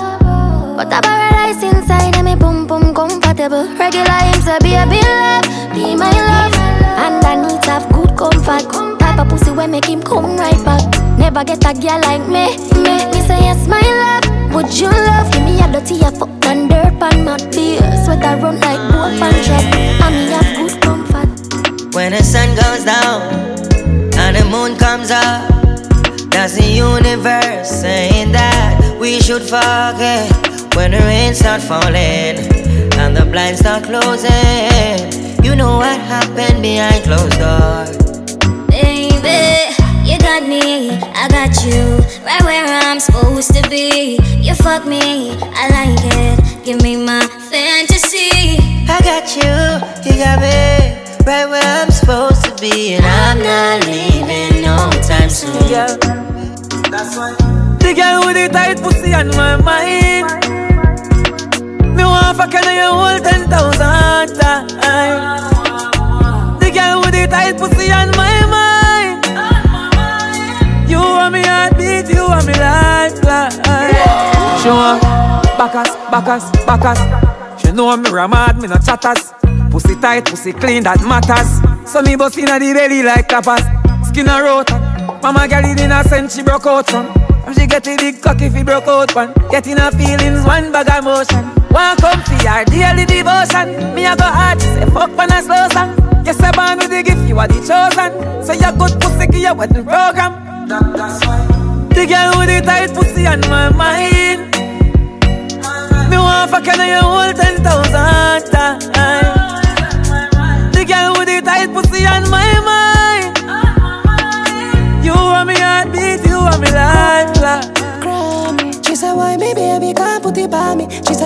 But 0.78 0.94
I 0.94 1.02
paradise 1.02 1.64
inside 1.64 2.16
and 2.16 2.26
me 2.26 2.36
boom 2.36 2.68
boom 2.68 2.94
comfortable. 2.94 3.68
Regular 3.78 4.22
him 4.28 4.42
say 4.42 4.58
be 4.62 4.76
a 4.76 4.86
be 4.88 5.02
love, 5.02 5.44
be 5.74 5.96
my 5.96 6.12
love. 6.12 6.54
And 7.04 7.26
I 7.26 7.36
need 7.36 7.62
to 7.64 7.72
have 7.72 7.92
good 7.92 8.16
comfort. 8.18 8.72
Type 9.00 9.20
of 9.20 9.30
pussy 9.30 9.52
where 9.52 9.68
make 9.68 9.86
him 9.86 10.02
come 10.02 10.38
right 10.38 10.64
back. 10.64 10.84
Never 11.18 11.44
get 11.44 11.66
a 11.66 11.74
girl 11.74 12.00
like 12.02 12.28
me, 12.28 12.56
me 12.84 12.96
Me 13.12 13.20
say 13.28 13.42
yes 13.42 13.68
my 13.68 13.82
love, 13.82 14.54
would 14.54 14.72
you 14.80 14.90
love? 14.90 15.32
Give 15.32 15.44
me 15.44 15.60
a 15.60 15.68
dirty 15.72 16.00
a 16.02 16.12
fuck 16.12 16.46
and 16.46 16.70
dirt 16.70 17.00
pan 17.00 17.26
mud 17.26 17.52
beer. 17.52 17.82
Sweater 18.06 18.38
run 18.42 18.60
like 18.60 18.84
wolf 18.94 19.22
and 19.22 19.36
oh, 19.36 19.44
trap 19.44 19.76
And 20.04 20.16
me 20.16 20.32
have 20.32 20.52
good 20.56 20.82
comfort. 20.82 21.96
When 21.96 22.12
the 22.12 22.24
sun 22.24 22.50
goes 22.56 22.86
down 22.86 23.22
And 24.22 24.36
the 24.36 24.46
moon 24.46 24.78
comes 24.78 25.12
up 25.12 25.67
that's 26.38 26.56
the 26.56 26.70
universe 26.70 27.68
saying 27.68 28.32
that 28.32 28.96
we 29.02 29.20
should 29.20 29.42
forget 29.42 30.30
when 30.76 30.92
the 30.92 31.00
rain 31.00 31.34
start 31.34 31.60
falling 31.64 32.38
and 33.02 33.18
the 33.18 33.26
blinds 33.26 33.62
start 33.62 33.82
closing. 33.86 35.02
You 35.44 35.56
know 35.56 35.78
what 35.78 35.98
happened 36.00 36.62
behind 36.62 37.04
closed 37.06 37.40
doors. 37.42 37.98
Baby, 38.70 39.74
you 40.06 40.20
got 40.20 40.44
me, 40.48 40.92
I 41.18 41.26
got 41.28 41.58
you, 41.66 42.06
right 42.24 42.44
where 42.44 42.68
I'm 42.86 43.00
supposed 43.00 43.56
to 43.56 43.68
be. 43.68 44.20
You 44.38 44.54
fuck 44.54 44.86
me, 44.86 45.32
I 45.42 45.66
like 45.74 46.06
it. 46.22 46.64
Give 46.64 46.80
me 46.84 46.98
my 46.98 47.26
fantasy. 47.50 48.62
I 48.88 49.02
got 49.02 49.26
you, 49.36 49.58
you 50.06 50.14
got 50.22 50.38
me, 50.46 51.07
right 51.28 51.46
where 51.46 51.62
I'm 51.62 51.92
supposed 51.92 52.46
to 52.46 52.56
be, 52.56 52.96
and 52.96 53.06
I'm 53.06 53.40
not 53.44 53.86
leaving 53.86 54.64
no 54.64 54.90
time 55.04 55.30
soon. 55.30 55.52
Yeah, 55.68 55.98
that's 56.88 57.18
why. 57.18 57.36
The 57.84 57.94
girl 57.94 58.26
with 58.26 58.38
the 58.40 58.48
tight 58.48 58.82
pussy 58.82 59.14
on 59.14 59.28
my 59.36 59.58
mind. 59.60 60.26
Me 61.98 62.04
want 62.04 62.38
fuck 62.38 62.54
you 62.54 62.64
your 62.72 62.94
whole 62.96 63.20
ten 63.20 63.50
thousand 63.50 64.40
times. 64.40 64.72
The 66.62 66.72
girl 66.72 67.02
with 67.04 67.12
the 67.12 67.28
tight 67.30 67.58
pussy 67.58 67.92
on 67.92 68.10
my 68.16 68.36
mind. 68.48 69.26
You 70.90 71.00
want 71.00 71.34
me 71.34 71.42
heartbeat, 71.44 72.08
you 72.10 72.24
want 72.24 72.48
me 72.48 72.54
lifeline. 72.54 73.52
She 74.64 74.70
want 74.70 75.02
backers, 75.60 75.92
backers, 76.10 76.46
backers. 76.66 77.37
She 77.68 77.74
know 77.74 77.98
me 77.98 78.10
ramad, 78.10 78.62
me 78.62 78.68
no 78.70 78.78
chatters. 78.78 79.34
Pussy 79.70 80.00
tight, 80.00 80.24
pussy 80.24 80.54
clean, 80.54 80.84
that 80.84 81.04
matters. 81.04 81.60
So 81.84 82.02
me 82.02 82.16
bust 82.16 82.38
inna 82.38 82.58
the 82.58 82.72
belly 82.72 83.04
like 83.04 83.28
tapas. 83.28 83.60
Skin 84.08 84.30
a 84.30 84.40
rotten. 84.42 84.80
Mama 85.20 85.50
girl 85.52 85.66
in 85.68 85.92
a 85.92 86.02
sense 86.06 86.38
she 86.38 86.44
broke 86.44 86.66
out 86.66 86.88
from. 86.88 87.12
And 87.44 87.54
she 87.60 87.68
get 87.68 87.86
a 87.86 87.98
big 87.98 88.22
cock 88.22 88.40
if 88.40 88.56
he 88.56 88.64
broke 88.64 88.88
out 88.88 89.14
one. 89.14 89.34
Getting 89.52 89.76
her 89.76 89.92
feelings, 89.92 90.48
one 90.48 90.72
bag 90.72 90.88
of 90.88 91.04
motion. 91.04 91.44
One 91.68 91.98
come 92.00 92.24
for 92.24 92.40
her 92.40 92.64
daily 92.72 93.04
devotion. 93.04 93.94
Me 93.94 94.08
a 94.08 94.16
go 94.16 94.24
hard, 94.24 94.62
she 94.62 94.72
say 94.72 94.88
fuck 94.88 95.12
when 95.18 95.30
I 95.30 95.42
slow 95.44 95.68
song. 95.76 95.92
Yes, 96.24 96.40
I 96.40 96.56
born 96.56 96.80
with 96.80 96.88
the 96.88 97.04
gift, 97.04 97.28
you 97.28 97.38
are 97.38 97.52
the 97.52 97.60
chosen. 97.68 98.16
So 98.48 98.56
you 98.56 98.72
good 98.80 98.96
pussy, 99.04 99.28
give 99.28 99.44
you 99.44 99.54
wedding 99.54 99.84
program. 99.84 100.72
That, 100.72 100.88
that's 100.96 101.20
why. 101.28 101.44
The 101.92 102.08
girl 102.08 102.40
with 102.40 102.48
the 102.48 102.64
tight 102.64 102.96
pussy 102.96 103.28
on 103.28 103.42
my 103.52 103.76
mind. 103.76 103.87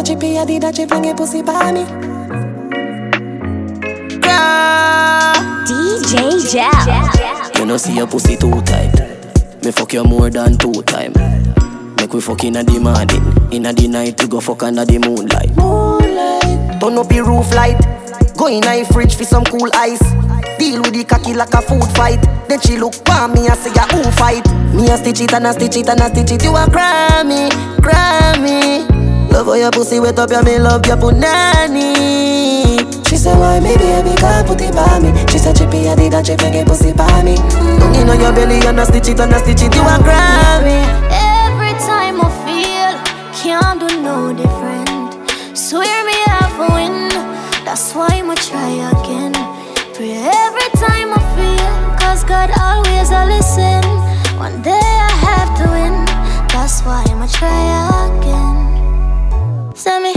By 0.02 0.08
me? 0.08 0.08
She 0.08 0.14
chippy, 0.14 0.38
I 0.38 0.46
did 0.46 0.64
that, 0.64 0.76
she 0.76 0.86
fling 0.86 1.06
it 1.06 1.18
pussy 1.18 1.42
by 1.42 1.72
me. 1.72 1.86
DJ 5.66 6.52
Jel. 6.52 7.60
You 7.60 7.66
know 7.66 7.78
see 7.78 7.96
your 7.96 8.08
pussy 8.08 8.36
too 8.36 8.62
tight. 8.62 8.94
Me 9.64 9.72
fuck 9.72 9.94
you 9.94 10.04
more 10.04 10.30
than 10.30 10.58
two 10.58 10.82
time. 10.84 11.14
Make 11.98 12.14
we 12.14 12.22
fuck 12.22 12.44
inna 12.44 12.64
the 12.64 12.80
morning, 12.80 13.54
inna 13.54 13.74
the 13.74 13.88
night 13.88 14.22
we 14.22 14.28
go 14.28 14.40
fuck 14.40 14.64
under 14.64 14.86
the 14.86 14.98
moonlight. 15.00 15.56
Moonlight. 15.56 16.82
Turn 16.82 16.98
up 16.98 17.08
the 17.08 17.22
roof 17.24 17.54
light. 17.54 17.80
Go 18.38 18.48
in 18.48 18.66
a 18.66 18.84
fridge 18.86 19.16
for 19.16 19.24
some 19.24 19.44
cool 19.46 19.70
ice. 19.76 20.02
Deal 20.58 20.82
with 20.82 20.94
the 20.94 21.06
cocky 21.08 21.34
like 21.34 21.54
a 21.54 21.62
food 21.62 21.86
fight. 21.96 22.22
Then 22.48 22.60
she 22.62 22.78
look 22.78 22.96
for 22.96 23.28
me 23.28 23.48
and 23.48 23.58
say, 23.60 23.72
"Ya 23.74 23.86
who 23.88 24.04
fight?" 24.12 24.46
Me 24.74 24.90
a 24.90 24.98
stitch 24.98 25.22
it 25.22 25.34
and 25.34 25.46
a 25.46 25.54
stitch 25.54 25.78
it 25.78 25.90
and 25.90 26.02
a 26.02 26.10
stitch 26.10 26.32
it. 26.32 26.44
You 26.44 26.56
a 26.56 26.66
Grammy, 26.66 27.50
Grammy. 27.78 29.11
Love 29.32 29.48
how 29.48 29.54
your 29.54 29.72
pussy 29.72 30.00
wet 30.00 30.20
up, 30.20 30.30
ya 30.30 30.42
me 30.42 30.60
love 30.60 30.86
your 30.86 30.98
punani. 30.98 31.88
She 33.08 33.18
said, 33.18 33.38
why 33.40 33.60
me 33.60 33.76
baby 33.78 34.16
can't 34.16 34.48
put 34.48 34.62
it 34.62 34.74
by 34.74 35.00
me? 35.00 35.12
She 35.32 35.38
said, 35.38 35.56
chippy, 35.56 35.88
I 35.88 35.96
did 35.96 36.12
that, 36.14 36.28
she 36.28 36.36
fling 36.36 36.54
it 36.54 36.68
pussy 36.68 36.94
by 36.94 37.24
me. 37.24 37.36
Don't 37.80 37.94
you 37.96 38.06
know 38.06 38.14
your 38.14 38.34
belly 38.34 38.60
and 38.68 38.80
a 38.80 38.86
stitch 38.86 39.10
it 39.10 39.20
and 39.20 39.34
a 39.34 39.40
stitch 39.40 39.64
it. 39.64 39.76
You 39.76 39.82
a 39.82 39.96
Grammy. 40.04 40.80
Every 41.12 41.74
time 41.84 42.20
I 42.20 42.30
feel, 42.44 42.92
can't 43.36 43.80
do 43.80 43.88
no 44.02 44.32
different. 44.32 45.16
Swear 45.58 46.06
me 46.06 46.16
half 46.28 46.56
a 46.60 46.74
win, 46.74 47.10
that's 47.64 47.94
why 47.94 48.08
I'ma 48.12 48.36
try 48.36 48.80
again. 48.96 49.34
Pray 49.96 50.16
every 50.16 50.70
time 50.80 51.12
I 51.12 51.22
feel, 51.36 51.72
cause 52.00 52.24
God 52.24 52.52
always 52.60 53.12
a 53.12 53.26
listen. 53.28 53.84
One 54.40 54.62
day 54.62 54.72
I 54.72 55.12
have 55.28 55.52
to 55.60 55.66
win, 55.72 56.06
that's 56.48 56.82
why 56.82 57.04
I'ma 57.12 57.28
try 57.28 57.60
again. 58.08 58.71
Send 59.82 60.04
me 60.04 60.14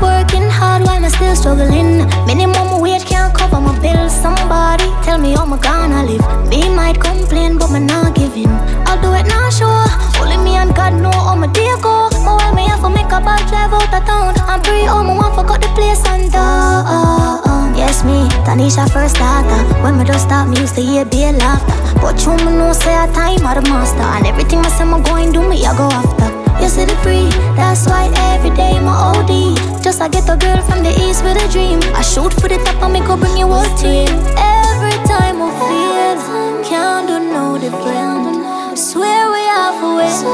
working 0.00 0.46
hard 0.46 0.86
while 0.86 1.02
I'm 1.02 1.10
still 1.10 1.34
struggling. 1.34 2.06
Minimum 2.30 2.80
wage 2.80 3.04
can't 3.04 3.34
cover 3.34 3.60
my 3.60 3.76
bills. 3.82 4.14
Somebody 4.14 4.86
tell 5.02 5.18
me 5.18 5.32
how 5.32 5.50
I'm 5.50 5.58
gonna 5.58 6.06
live. 6.06 6.22
Me 6.48 6.70
might 6.70 7.00
complain, 7.00 7.58
but 7.58 7.72
me 7.72 7.80
not 7.80 8.14
giving. 8.14 8.46
I'll 8.86 9.02
do 9.02 9.10
it 9.18 9.26
now, 9.26 9.50
sure. 9.50 9.90
Only 10.22 10.36
me 10.36 10.54
and 10.54 10.72
God 10.76 10.94
know 11.02 11.10
how 11.10 11.34
my 11.34 11.48
day 11.48 11.74
go. 11.82 12.06
But 12.22 12.38
why 12.38 12.54
me 12.54 12.68
have 12.68 12.82
to 12.82 12.88
make 12.88 13.10
a 13.10 13.18
bad 13.18 13.42
drive 13.50 13.74
out 13.74 13.90
of 13.90 14.06
town? 14.06 14.34
I'm 14.46 14.62
free, 14.62 14.84
home, 14.84 15.08
my 15.08 15.16
want 15.18 15.34
forgot 15.34 15.60
the 15.60 15.66
place 15.74 16.06
and 16.06 16.30
down. 16.30 16.86
Um, 16.86 17.74
yes, 17.74 18.04
me, 18.04 18.30
Tanisha 18.46 18.86
first 18.92 19.16
starter. 19.16 19.58
When 19.82 19.98
me 19.98 20.04
just 20.04 20.26
start, 20.26 20.48
me 20.48 20.60
used 20.60 20.76
to 20.76 20.82
hear 20.82 21.04
be 21.04 21.26
laughter. 21.32 21.74
But 21.98 22.22
you 22.22 22.36
me 22.46 22.54
know 22.54 22.72
say 22.72 22.94
a 22.94 23.10
time 23.10 23.42
of 23.42 23.58
the 23.58 23.68
master. 23.68 24.06
And 24.06 24.24
everything 24.28 24.60
I 24.60 24.68
say 24.68 24.84
me 24.84 25.02
going 25.02 25.32
do 25.32 25.42
me, 25.42 25.66
I 25.66 25.76
go 25.76 25.90
after. 25.90 26.39
The 26.70 26.86
free, 27.02 27.28
that's 27.56 27.84
why 27.86 28.08
every 28.32 28.50
day 28.56 28.78
my 28.80 28.94
OD. 28.94 29.82
Just 29.82 30.00
I 30.00 30.08
get 30.08 30.30
a 30.30 30.36
girl 30.36 30.62
from 30.62 30.82
the 30.82 30.90
east 31.02 31.22
with 31.22 31.36
a 31.36 31.46
dream. 31.52 31.78
I 31.94 32.00
shoot 32.00 32.32
for 32.32 32.48
the 32.48 32.56
top 32.64 32.80
and 32.82 32.92
make 32.94 33.04
go 33.04 33.16
bring 33.18 33.36
you 33.36 33.48
whole 33.48 33.68
team. 33.76 34.08
Every 34.38 34.96
time 35.04 35.42
I 35.42 35.50
feel, 35.66 36.16
can't 36.64 37.06
do 37.06 37.18
no 37.18 37.58
different. 37.58 38.46
I 38.46 38.74
swear 38.76 39.28
we 39.28 39.44
are 39.50 39.76
a 39.76 39.94
win, 39.98 40.24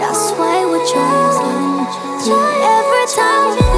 that's 0.00 0.30
why 0.38 0.64
we 0.64 0.78
try 0.88 1.12
again. 1.34 1.84
Every 2.78 3.06
time 3.12 3.71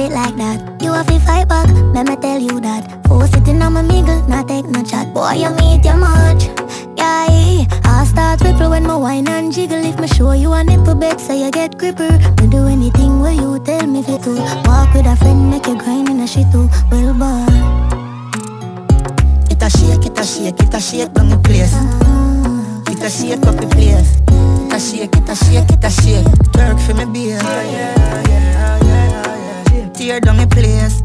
feet 0.00 0.12
like 0.12 0.36
that. 0.36 0.58
You 0.82 0.92
have 0.92 1.06
to 1.06 1.18
fight 1.20 1.48
back, 1.48 1.68
let 1.94 2.06
me 2.06 2.16
tell 2.16 2.40
you 2.40 2.60
that. 2.60 2.82
Four 3.06 3.26
sitting 3.26 3.62
on 3.62 3.72
my 3.74 3.82
mingle, 3.82 4.20
not 4.28 4.48
take 4.48 4.66
no 4.66 4.82
chat. 4.82 5.12
Boy, 5.12 5.32
you 5.42 5.50
meet 5.60 5.84
your 5.84 5.96
much. 5.96 6.44
Yeah, 6.96 7.64
I 7.84 8.04
start 8.08 8.40
ripple 8.40 8.70
when 8.70 8.84
my 8.84 8.96
wine 8.96 9.28
and 9.28 9.52
jiggle. 9.52 9.84
If 9.84 9.98
me 9.98 10.06
show 10.06 10.32
you 10.32 10.52
a 10.52 10.64
nipple 10.64 10.94
bed, 10.94 11.20
say 11.20 11.44
you 11.44 11.50
get 11.50 11.76
gripper. 11.78 12.12
Me 12.40 12.46
do 12.48 12.66
anything 12.66 13.20
where 13.20 13.32
you 13.32 13.58
tell 13.64 13.86
me 13.86 14.02
fit 14.02 14.22
to. 14.22 14.34
Walk 14.66 14.94
with 14.94 15.06
a 15.06 15.16
friend, 15.16 15.50
make 15.50 15.66
you 15.66 15.76
grind 15.76 16.08
in 16.08 16.20
a 16.20 16.26
shit 16.26 16.50
too. 16.52 16.68
Well, 16.90 17.12
boy. 17.20 17.44
It 19.52 19.62
a 19.62 19.68
shake, 19.70 20.06
it 20.06 20.18
a 20.18 20.24
shake, 20.24 20.60
it 20.60 20.74
a 20.74 20.80
shake 20.80 21.12
down 21.12 21.28
the 21.28 21.38
place. 21.38 21.74
It 22.92 23.02
a 23.02 23.10
shake 23.10 23.46
up 23.46 23.56
the 23.56 23.66
place. 23.66 24.16
It 24.28 24.72
a 24.72 24.78
shake, 24.80 25.16
it 25.16 25.28
a 25.28 25.34
shake, 25.36 25.70
it 25.70 25.84
a 25.84 25.90
shake. 25.90 26.30
Twerk 26.52 26.78
for 26.86 26.94
me 26.94 27.04
beer. 27.12 28.49
Tear 30.00 30.18
down 30.18 30.38
the 30.38 30.46
place. 30.46 31.02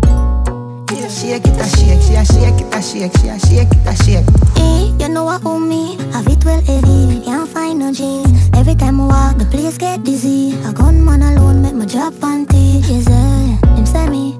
A 0.87 1.09
shake, 1.09 1.45
it 1.45 1.59
a 1.59 1.67
shake, 1.75 2.01
she 2.01 2.15
a 2.15 2.23
shake, 2.23 2.61
it 2.63 2.73
a 2.73 2.81
shake, 2.81 3.11
she 3.19 3.27
a 3.27 3.37
shake, 3.37 3.67
it 3.67 3.85
a 3.85 3.93
shake. 4.05 4.25
Eh, 4.55 4.95
you 4.97 5.09
know 5.09 5.25
what 5.25 5.45
owe 5.45 5.59
me? 5.59 5.97
Have 6.13 6.27
it 6.29 6.45
well 6.45 6.61
heavy, 6.61 7.19
can't 7.25 7.45
find 7.49 7.79
no 7.79 7.91
jeans. 7.91 8.49
Every 8.53 8.73
time 8.73 9.01
I 9.01 9.07
walk, 9.07 9.37
the 9.37 9.43
place 9.51 9.77
get 9.77 10.05
dizzy. 10.05 10.55
A 10.63 10.71
gunman 10.71 11.23
alone 11.23 11.61
make 11.61 11.73
my 11.73 11.85
drop 11.85 12.13
panty. 12.13 12.79
Is 12.89 13.07
it? 13.09 13.65
Him 13.75 13.85
say 13.85 14.07
me. 14.07 14.39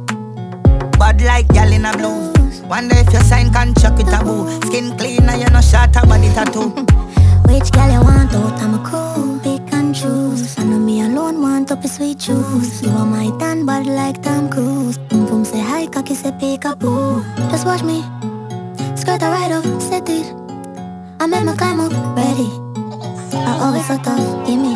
Bad 0.97 1.21
like 1.21 1.50
gal 1.50 1.74
in 1.74 1.83
a 1.83 1.91
blues. 1.91 2.62
Wonder 2.62 2.95
if 2.95 3.12
you 3.12 3.19
sign 3.27 3.51
contract 3.51 3.97
with 3.97 4.07
a 4.07 4.24
boo. 4.24 4.47
Skin 4.67 4.97
clean 4.97 5.27
and 5.27 5.41
you 5.41 5.50
no 5.50 5.59
short 5.59 5.93
a 5.97 6.07
body 6.07 6.29
tattoo. 6.29 6.69
Which 7.51 7.74
girl 7.74 7.91
you 7.91 8.00
want 8.00 8.33
out? 8.33 8.53
I'm 8.63 8.75
a 8.75 8.89
cool, 8.89 9.34
choose. 9.95 10.59
I 10.59 10.63
know 10.63 10.77
me 10.77 11.01
alone 11.01 11.41
want 11.41 11.71
up 11.71 11.83
a 11.83 11.87
sweet 11.87 12.19
juice. 12.19 12.81
You 12.83 12.89
are 12.89 13.05
my 13.05 13.31
tan 13.39 13.65
bad 13.65 13.87
like 13.87 14.21
Tom 14.21 14.49
Cruise. 14.49 14.97
Boom 14.97 15.25
boom 15.25 15.45
say 15.45 15.59
hi, 15.59 15.87
cocky 15.87 16.15
say 16.15 16.31
peekaboo. 16.31 17.23
Just 17.49 17.65
watch 17.65 17.83
me, 17.83 18.03
skirt 18.95 19.21
a 19.23 19.29
right 19.31 19.51
off, 19.51 19.65
set 19.81 20.09
it. 20.09 20.27
I 21.19 21.27
make 21.27 21.45
my 21.45 21.55
climb 21.55 21.79
up, 21.79 21.93
ready. 22.17 22.49
I 23.49 23.51
always 23.63 23.87
so 23.87 23.97
tough, 24.03 24.25
give 24.45 24.59
me. 24.59 24.75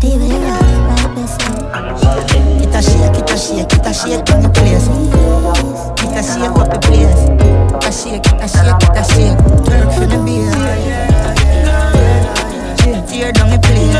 DVD 0.00 0.32
rough, 0.46 0.70
right 0.88 1.16
It 2.62 2.74
a 2.74 2.82
shake, 2.82 3.16
it 3.16 3.30
a 3.30 3.36
shake, 3.38 3.72
it 3.72 3.86
a 3.86 3.92
shake 3.94 4.30
on 4.32 4.42
the 4.44 4.50
place. 4.56 4.86
It 6.04 6.16
a 6.18 6.22
shake 6.22 6.58
up 6.60 6.68
the 6.72 6.78
place. 6.84 7.22
It 7.72 7.84
a 7.84 7.92
shake, 7.92 8.26
it 8.26 8.44
a 8.44 8.48
shake, 8.48 8.82
it 8.86 8.98
a 9.00 9.04
shake. 9.12 9.38
Twerk 9.64 9.88
for 9.94 10.06
the 10.06 10.18
beer. 10.26 11.31
Tear 13.12 13.30
down 13.30 13.50
the 13.50 13.58
place. 13.60 13.92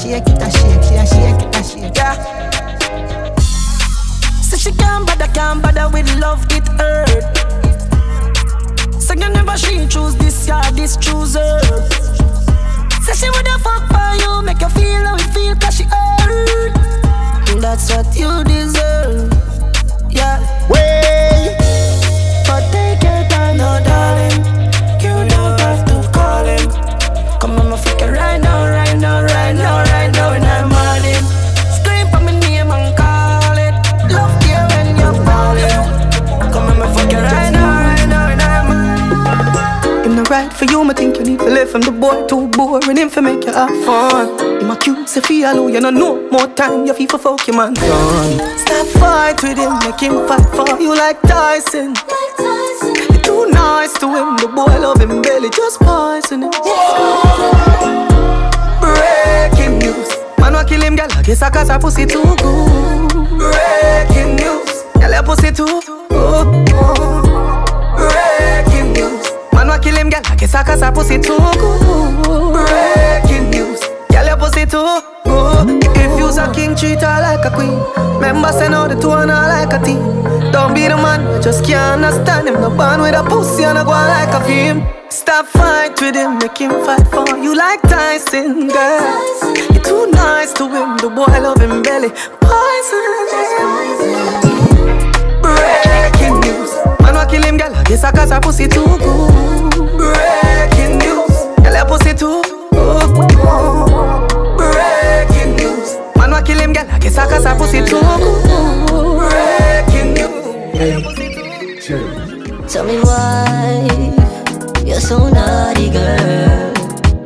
Shake 0.00 0.26
it 0.26 0.40
a 0.40 0.48
shake, 0.50 0.82
she 0.82 0.96
shake 1.12 1.42
it 1.44 1.56
a 1.56 1.62
shake. 1.62 1.94
Yeah. 1.94 2.16
So 4.40 4.56
she 4.56 4.72
can't 4.72 5.06
bother, 5.06 5.28
can't 5.34 5.60
bother 5.62 5.90
with 5.90 6.08
love, 6.18 6.46
it 6.52 6.66
hurt. 6.80 7.36
So 8.98 9.12
you 9.12 9.28
never 9.28 9.58
she 9.58 9.86
choose 9.88 10.16
this, 10.16 10.48
yeah, 10.48 10.70
this 10.70 10.96
choose 10.96 11.34
her. 11.34 11.60
Say 13.02 13.12
she 13.12 13.28
woulda 13.28 13.58
fuck 13.58 13.84
for 13.92 14.14
you, 14.22 14.40
make 14.40 14.62
you 14.62 14.70
feel 14.70 15.04
how 15.04 15.16
it 15.16 15.28
feel, 15.34 15.54
cause 15.56 15.76
she 15.76 15.84
hurt. 15.84 16.72
That's 17.60 17.90
what 17.90 18.06
you 18.16 18.42
deserve. 18.44 19.30
Yeah. 20.10 20.40
Way. 20.70 21.15
Me 41.46 41.64
think 41.64 41.66
you 41.66 41.70
need 41.70 41.70
to 41.70 41.70
live 41.70 41.70
from 41.70 41.80
the 41.82 41.92
boy 41.92 42.26
too 42.26 42.48
boring 42.48 42.96
him 42.96 43.08
for 43.08 43.22
make 43.22 43.44
you 43.44 43.52
have 43.52 43.70
fun. 43.84 44.60
Him 44.60 44.70
accuse 44.70 45.16
you 45.16 45.22
feel 45.22 45.52
alone, 45.52 45.72
you 45.72 45.80
know 45.80 45.90
no 45.90 46.30
more 46.30 46.46
time, 46.54 46.86
you 46.86 46.94
feel 46.94 47.08
for 47.08 47.18
fuck 47.18 47.46
your 47.46 47.56
man 47.56 47.74
done. 47.74 48.58
Stop 48.58 48.86
fight 48.98 49.42
with 49.42 49.58
him, 49.58 49.78
make 49.80 50.00
him 50.00 50.26
fight 50.26 50.48
for 50.50 50.80
you 50.80 50.94
like 50.94 51.20
Tyson. 51.22 51.94
tyson 51.94 52.94
You're 53.10 53.22
too 53.22 53.46
nice 53.50 53.92
to 53.98 54.06
him, 54.06 54.36
the 54.38 54.48
boy 54.48 54.78
love 54.80 55.00
him 55.00 55.22
belly, 55.22 55.50
just 55.50 55.78
poison 55.80 56.42
him. 56.42 56.50
Breaking 58.80 59.78
news, 59.78 60.08
man 60.38 60.52
wa 60.54 60.64
kill 60.64 60.82
him, 60.82 60.96
girl, 60.96 61.08
I 61.12 61.22
guess 61.22 61.42
I 61.42 61.50
cause 61.50 61.68
her 61.68 61.78
pussy 61.78 62.06
too 62.06 62.22
good. 62.22 63.10
Breaking 63.38 64.36
news, 64.36 64.82
girl, 64.94 65.12
your 65.12 65.22
pussy 65.22 65.52
too 65.52 65.80
good. 66.08 67.25
Wa 69.76 69.82
kill 69.82 69.96
him, 69.96 70.08
girl. 70.08 70.22
I 70.24 70.36
guess 70.36 70.54
I 70.54 70.64
cause 70.64 70.80
her 70.80 70.92
pussy 70.92 71.18
too 71.18 71.36
good. 71.36 72.24
Breaking 72.24 73.50
news. 73.50 73.80
Girl, 74.10 74.26
your 74.26 74.36
pussy 74.36 74.64
too 74.64 75.00
good. 75.24 75.84
If 75.96 76.18
you's 76.18 76.38
a 76.38 76.50
king, 76.52 76.74
treat 76.74 77.00
her 77.00 77.20
like 77.20 77.44
a 77.44 77.50
queen. 77.50 77.78
Remember, 78.16 78.52
say 78.52 78.68
no, 78.68 78.88
the 78.88 78.98
two 78.98 79.10
are 79.10 79.26
like 79.26 79.72
a 79.72 79.84
team. 79.84 80.00
Don't 80.50 80.74
be 80.74 80.88
the 80.88 80.96
man, 80.96 81.20
you 81.34 81.42
just 81.42 81.64
can't 81.64 82.02
understand 82.02 82.48
him. 82.48 82.54
No 82.54 82.70
band 82.70 83.02
with 83.02 83.14
a 83.14 83.22
pussy 83.22 83.64
and 83.64 83.78
a 83.78 83.84
go 83.84 83.90
like 83.90 84.32
a 84.32 84.40
film. 84.46 84.86
Stop 85.10 85.46
fight 85.46 86.00
with 86.00 86.14
him, 86.14 86.38
make 86.38 86.56
him 86.56 86.70
fight 86.84 87.06
for 87.08 87.36
you 87.36 87.54
like 87.54 87.82
Tyson, 87.82 88.68
girl. 88.68 89.54
You're 89.72 89.82
too 89.82 90.10
nice 90.10 90.52
to 90.54 90.64
him, 90.64 90.96
the 90.96 91.10
boy 91.10 91.26
love 91.40 91.60
him 91.60 91.82
belly. 91.82 92.10
Poison. 92.40 94.45
Kill 97.36 97.48
him, 97.48 97.56
girl. 97.56 97.74
I 97.74 97.84
guess 97.84 98.04
I 98.04 98.12
cause 98.12 98.30
her 98.30 98.40
pussy 98.40 98.66
too 98.68 98.84
good. 98.84 99.88
Breaking 99.96 100.98
news. 100.98 101.36
Girl, 101.62 101.74
your 101.74 101.86
pussy 101.86 102.14
too 102.14 102.42
good. 102.72 103.08
Breaking 104.56 105.56
news. 105.56 105.96
Man 106.16 106.30
wa 106.30 106.40
kill 106.42 106.58
him, 106.58 106.72
girl. 106.72 106.86
I 106.90 106.98
guess 106.98 107.18
I 107.18 107.28
cause 107.28 107.44
her 107.44 107.56
pussy 107.56 107.80
too 107.84 108.00
good. 108.00 109.28
Breaking 109.28 110.14
news. 110.14 110.78
Girl, 110.78 110.88
your 110.88 111.02
pussy 111.02 111.26
too. 111.80 112.66
Tell 112.68 112.84
me 112.84 112.98
why 113.00 113.88
you're 114.84 115.00
so 115.00 115.28
naughty, 115.28 115.90
girl. 115.90 116.72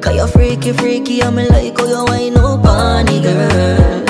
Cause 0.00 0.16
you're 0.16 0.28
freaky, 0.28 0.72
freaky, 0.72 1.22
I'm 1.22 1.36
like, 1.36 1.74
oh, 1.78 1.86
you 1.86 2.14
ain't 2.14 2.34
no 2.34 2.56
bunny, 2.58 3.20
girl. 3.20 4.04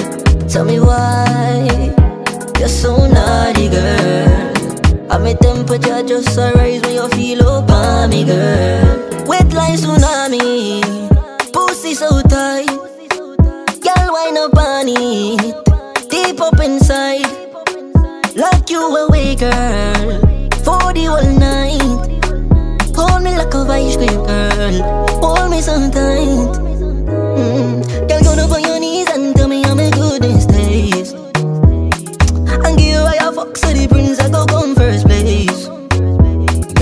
Tell 0.48 0.64
me 0.64 0.80
why 0.80 1.92
you're 2.58 2.68
so 2.68 3.06
naughty, 3.06 3.68
girl. 3.68 4.49
I'm 5.10 5.26
a 5.26 5.34
temperature 5.34 6.02
just 6.04 6.38
a 6.38 6.52
rise 6.54 6.80
when 6.82 6.94
you 6.94 7.08
feel 7.08 7.42
up 7.48 7.68
on 7.68 8.10
me, 8.10 8.24
girl. 8.24 9.26
Wet 9.26 9.52
like 9.52 9.74
tsunami, 9.74 10.80
pussy 11.52 11.94
so 11.94 12.22
tight. 12.22 12.68
Girl, 12.68 14.12
why 14.14 14.30
no 14.32 14.48
it? 14.54 16.08
Deep 16.08 16.40
up 16.40 16.60
inside, 16.60 17.26
like 18.36 18.70
you 18.70 18.80
away, 18.96 19.34
girl. 19.34 20.20
For 20.62 20.92
the 20.92 21.06
whole 21.10 21.38
night. 21.38 21.80
Hold 22.94 23.24
me 23.24 23.36
like 23.36 23.52
a 23.52 23.64
vice 23.64 23.96
grip, 23.96 24.10
girl. 24.10 25.08
Hold 25.20 25.50
me 25.50 25.60
so 25.60 25.90
tight. 25.90 26.59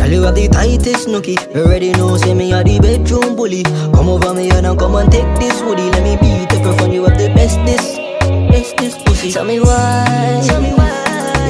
Girl, 0.09 0.17
you 0.17 0.23
have 0.23 0.37
the 0.37 0.49
tightest 0.49 1.07
nookie. 1.07 1.37
You 1.55 1.65
already 1.65 1.93
know, 1.93 2.17
say 2.17 2.33
me 2.33 2.51
are 2.55 2.65
the 2.65 2.81
bedroom 2.81 3.37
bully. 3.37 3.63
Come 3.93 4.09
over 4.09 4.33
me 4.33 4.49
and 4.51 4.79
come 4.79 4.95
and 4.95 5.13
take 5.13 5.29
this 5.39 5.61
woody. 5.61 5.91
Let 5.91 6.03
me 6.03 6.17
beat 6.17 6.49
the 6.49 6.63
girl 6.65 6.89
you 6.89 7.05
have 7.05 7.19
the 7.19 7.29
bestest, 7.37 7.99
bestest 8.49 9.05
pussy. 9.05 9.33
Tell 9.33 9.45
me 9.45 9.61
why, 9.61 10.41
tell 10.49 10.63
me 10.63 10.73
why 10.73 10.89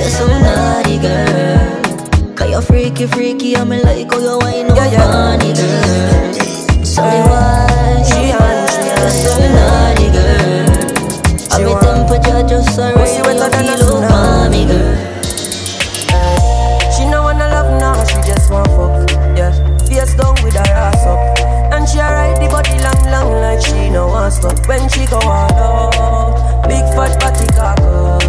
you're 0.01 0.11
so 0.11 0.27
naughty, 0.27 0.99
girl. 0.99 2.35
Cause 2.35 2.51
you're 2.51 2.63
freaky, 2.63 3.07
freaky, 3.07 3.57
I'm 3.57 3.69
like, 3.71 4.09
oh, 4.11 4.19
you 4.19 4.65
no 4.67 4.75
yeah, 4.75 4.91
yeah. 4.91 5.07
funny, 5.07 5.55
girl. 5.55 6.35
Tell 6.83 7.07
me 7.07 7.21
why, 7.31 8.03
she 8.11 8.27
you're 8.27 9.11
so 9.23 9.39
naughty, 9.55 10.11
girl. 10.11 11.79
I'm 11.79 11.88
she 23.89 23.95
no 23.95 24.07
want 24.07 24.33
stop. 24.33 24.69
When 24.69 24.87
she 24.91 25.07
go 25.07 25.17
all 25.17 25.55
out, 25.55 26.69
big 26.69 26.85
fat 26.93 27.19
body 27.21 27.47
cock 27.57 27.81
up. 27.81 28.23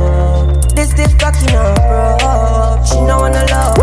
This 0.73 0.91
stiff 0.91 1.17
cocky 1.17 1.47
no 1.51 1.73
bro. 1.87 2.17
She 2.85 3.01
no 3.01 3.19
wanna 3.19 3.43
love. 3.51 3.75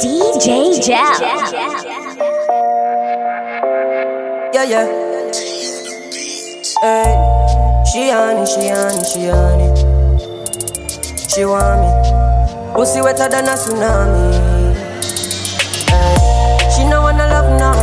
DJ 0.00 0.80
Jel. 0.82 1.20
Yeah, 4.54 4.64
yeah. 4.64 4.86
Hey, 6.80 7.12
she 7.92 8.10
on 8.10 8.36
it, 8.38 8.48
she 8.48 8.70
on 8.70 8.96
it, 8.96 9.06
she 9.06 9.28
on 9.28 9.60
it. 9.60 9.76
She 11.30 11.44
want 11.44 11.80
me. 11.82 11.90
Pussy 12.74 13.00
wetter 13.02 13.28
than 13.28 13.44
a 13.44 13.56
tsunami. 13.56 14.74
Hey, 15.90 16.25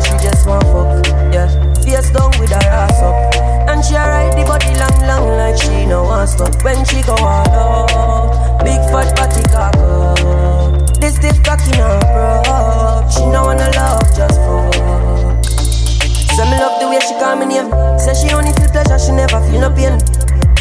she 0.03 0.15
just 0.19 0.45
want 0.47 0.63
fuck. 0.69 1.05
Yeah, 1.33 1.47
face 1.81 2.11
down 2.11 2.31
with 2.39 2.51
her 2.51 2.67
ass 2.69 2.99
up. 3.01 3.15
And 3.69 3.83
she 3.83 3.95
ride 3.95 4.33
the 4.37 4.43
body 4.45 4.73
long, 4.77 4.97
long 5.07 5.37
like 5.37 5.57
she 5.57 5.85
no 5.85 6.03
want 6.03 6.29
stop. 6.29 6.53
When 6.63 6.83
she 6.85 7.01
go 7.03 7.15
all 7.15 7.49
out, 7.49 8.63
big 8.63 8.79
fat 8.91 9.15
body 9.15 9.43
cock 9.49 9.75
up. 9.77 10.99
This 10.99 11.15
stiff 11.15 11.41
cocky 11.43 11.71
no 11.77 11.99
bro. 12.13 13.07
She 13.09 13.25
no 13.27 13.43
wanna 13.43 13.69
love, 13.75 14.07
just 14.15 14.39
fuck. 14.43 14.73
Say 16.33 16.45
me 16.49 16.57
love 16.57 16.79
the 16.81 16.87
way 16.89 16.99
she 16.99 17.13
call 17.19 17.35
me 17.35 17.45
name. 17.45 17.69
Say 17.99 18.13
she 18.13 18.33
only 18.33 18.53
feel 18.53 18.69
pleasure, 18.69 18.97
she 18.97 19.11
never 19.11 19.39
feel 19.45 19.61
no 19.61 19.69
pain. 19.69 19.99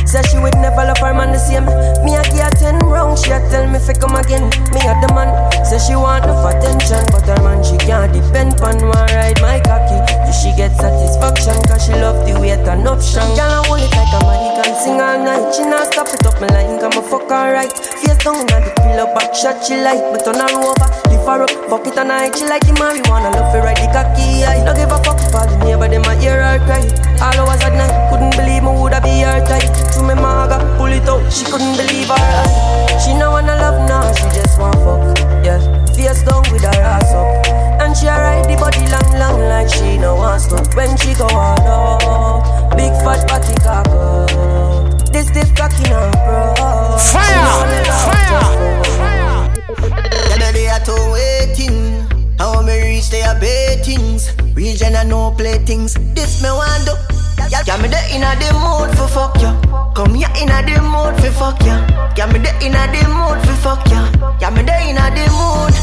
Say 0.06 0.22
she 0.28 0.31
would 0.42 0.58
never 0.58 0.82
love 0.82 0.98
her 0.98 1.14
man 1.14 1.30
the 1.30 1.38
same. 1.38 1.64
Me 2.02 2.18
a 2.18 2.22
give 2.34 2.42
her 2.42 2.50
ten 2.58 2.78
round, 2.82 3.18
she 3.18 3.30
a 3.30 3.38
tell 3.48 3.64
me 3.70 3.78
fi 3.78 3.94
come 3.94 4.18
again. 4.18 4.50
Me 4.74 4.82
a 4.82 4.92
the 4.98 5.08
man. 5.14 5.30
Say 5.64 5.78
she 5.78 5.94
want 5.94 6.26
enough 6.26 6.42
attention, 6.42 7.06
but 7.14 7.24
her 7.30 7.38
man 7.46 7.62
she 7.62 7.78
can't 7.78 8.12
depend 8.12 8.58
on 8.60 8.76
one 8.82 9.08
ride 9.14 9.38
my 9.40 9.62
cocky. 9.62 9.98
Do 10.26 10.32
she 10.34 10.50
get 10.58 10.74
satisfaction? 10.74 11.56
Cause 11.70 11.86
she 11.86 11.94
love 11.94 12.26
the 12.26 12.34
way 12.42 12.58
it 12.58 12.66
an 12.66 12.86
option. 12.86 13.24
Girl 13.38 13.46
I 13.46 13.62
hold 13.64 13.80
it 13.80 13.94
like 13.94 14.12
a 14.12 14.20
man, 14.26 14.42
can 14.58 14.74
sing 14.82 14.98
all 14.98 15.18
night. 15.22 15.54
She 15.54 15.62
not 15.62 15.86
stop 15.94 16.10
it 16.10 16.26
up 16.26 16.36
me 16.42 16.50
line, 16.50 16.82
come 16.82 16.98
a 16.98 17.02
fuck 17.06 17.30
alright. 17.30 17.72
Face 17.72 18.18
down 18.18 18.42
at 18.50 18.66
the 18.66 18.72
pillow 18.82 19.06
back 19.14 19.30
shot 19.34 19.62
she 19.62 19.78
like, 19.78 20.02
but 20.10 20.26
on 20.26 20.42
her 20.42 20.50
over. 20.58 20.88
Lift 21.06 21.26
her 21.30 21.46
up, 21.46 21.52
fuck 21.70 21.86
it 21.86 21.96
all 21.96 22.04
night. 22.04 22.34
She 22.34 22.44
like 22.50 22.66
the 22.66 22.74
marijuana, 22.74 23.30
love 23.30 23.54
her 23.54 23.62
ride 23.62 23.78
the 23.78 23.86
cocky. 23.94 24.42
I 24.42 24.58
don't 24.66 24.74
give 24.74 24.90
a 24.90 24.98
fuck 25.06 25.22
for 25.30 25.46
the 25.46 25.56
neighbor, 25.62 25.86
them 25.86 26.02
a 26.04 26.14
hear 26.18 26.42
her 26.42 26.58
cry. 26.66 26.82
All 27.22 27.46
hours 27.46 27.62
at 27.62 27.78
night, 27.78 27.94
couldn't 28.10 28.34
believe 28.34 28.66
me 28.66 28.74
woulda 28.74 29.00
be 29.00 29.22
her 29.22 29.38
tight. 29.46 29.70
To 29.94 30.02
me 30.02 30.14
Pull 30.78 30.92
it 30.92 31.08
out. 31.08 31.32
She 31.32 31.44
couldn't 31.44 31.76
believe 31.76 32.08
her 32.08 32.14
eyes. 32.14 33.04
She 33.04 33.14
know 33.14 33.30
wanna 33.30 33.56
love 33.56 33.88
now, 33.88 34.12
she 34.12 34.24
just 34.34 34.58
want 34.58 34.74
fuck. 34.84 35.18
Yeah, 35.44 35.60
face 35.94 36.22
down 36.22 36.42
with 36.50 36.62
her 36.62 36.82
ass 36.82 37.12
up. 37.12 37.46
And 37.80 37.96
she 37.96 38.06
ride 38.06 38.46
the 38.46 38.56
body 38.56 38.82
long, 38.90 39.10
long 39.18 39.40
like 39.48 39.68
she 39.68 39.98
no 39.98 40.16
want 40.16 40.42
stop. 40.42 40.74
When 40.74 40.96
she 40.96 41.14
go 41.14 41.26
all 41.26 41.60
up, 41.66 42.76
big 42.76 42.92
fat 43.04 43.26
body 43.28 43.54
cargo. 43.62 44.26
This 45.12 45.28
stiff 45.28 45.50
in 45.84 45.92
her 45.92 46.10
bro. 46.24 46.54
Fire, 46.98 47.82
fire, 48.06 48.42
fire. 48.96 49.52
The 50.10 50.32
other 50.34 50.52
day 50.52 50.68
I 50.68 50.78
waiting. 51.12 52.08
How 52.38 52.62
me 52.62 52.80
reach 52.80 53.10
their 53.10 53.38
bait 53.38 53.84
things. 53.84 54.32
Region 54.54 54.96
I 54.96 55.04
no 55.04 55.30
play 55.32 55.58
things. 55.58 55.94
This 56.14 56.42
me 56.42 56.50
want 56.50 56.86
do. 56.86 57.21
Yeah, 57.50 57.76
me 57.80 57.88
the 57.88 57.98
inna 58.14 58.34
the 58.38 58.52
mood 58.54 58.90
for 58.96 59.08
fuck 59.08 59.40
ya. 59.40 59.54
Come 59.94 60.14
here 60.14 60.28
inna 60.40 60.62
the 60.62 60.80
mood 60.82 61.14
for 61.20 61.30
fuck 61.32 61.60
ya. 61.62 61.78
Yeah, 62.16 62.26
me 62.26 62.38
the 62.38 62.50
inna 62.64 62.86
the 62.92 63.02
mood 63.08 63.40
for 63.46 63.56
fuck 63.62 63.86
ya. 63.90 64.06
Yeah, 64.40 64.50
me 64.50 64.62
the 64.62 64.74
inna 64.88 65.10
the 65.10 65.24
mood. 65.30 65.74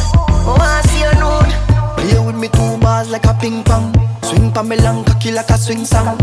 Oh, 0.46 0.58
I 0.60 0.82
see 0.88 1.02
you 1.04 1.14
nude. 1.20 1.52
Play 1.98 2.20
with 2.26 2.36
me 2.36 2.48
two 2.50 2.78
bars 2.80 3.10
like 3.10 3.26
a 3.26 3.34
ping 3.34 3.64
pong. 3.64 3.94
Swing 4.24 4.52
pa 4.52 4.64
me 4.64 4.78
long 4.78 5.04
cocky 5.04 5.32
like 5.32 5.50
a 5.50 5.58
swing 5.58 5.86
song. 5.86 6.18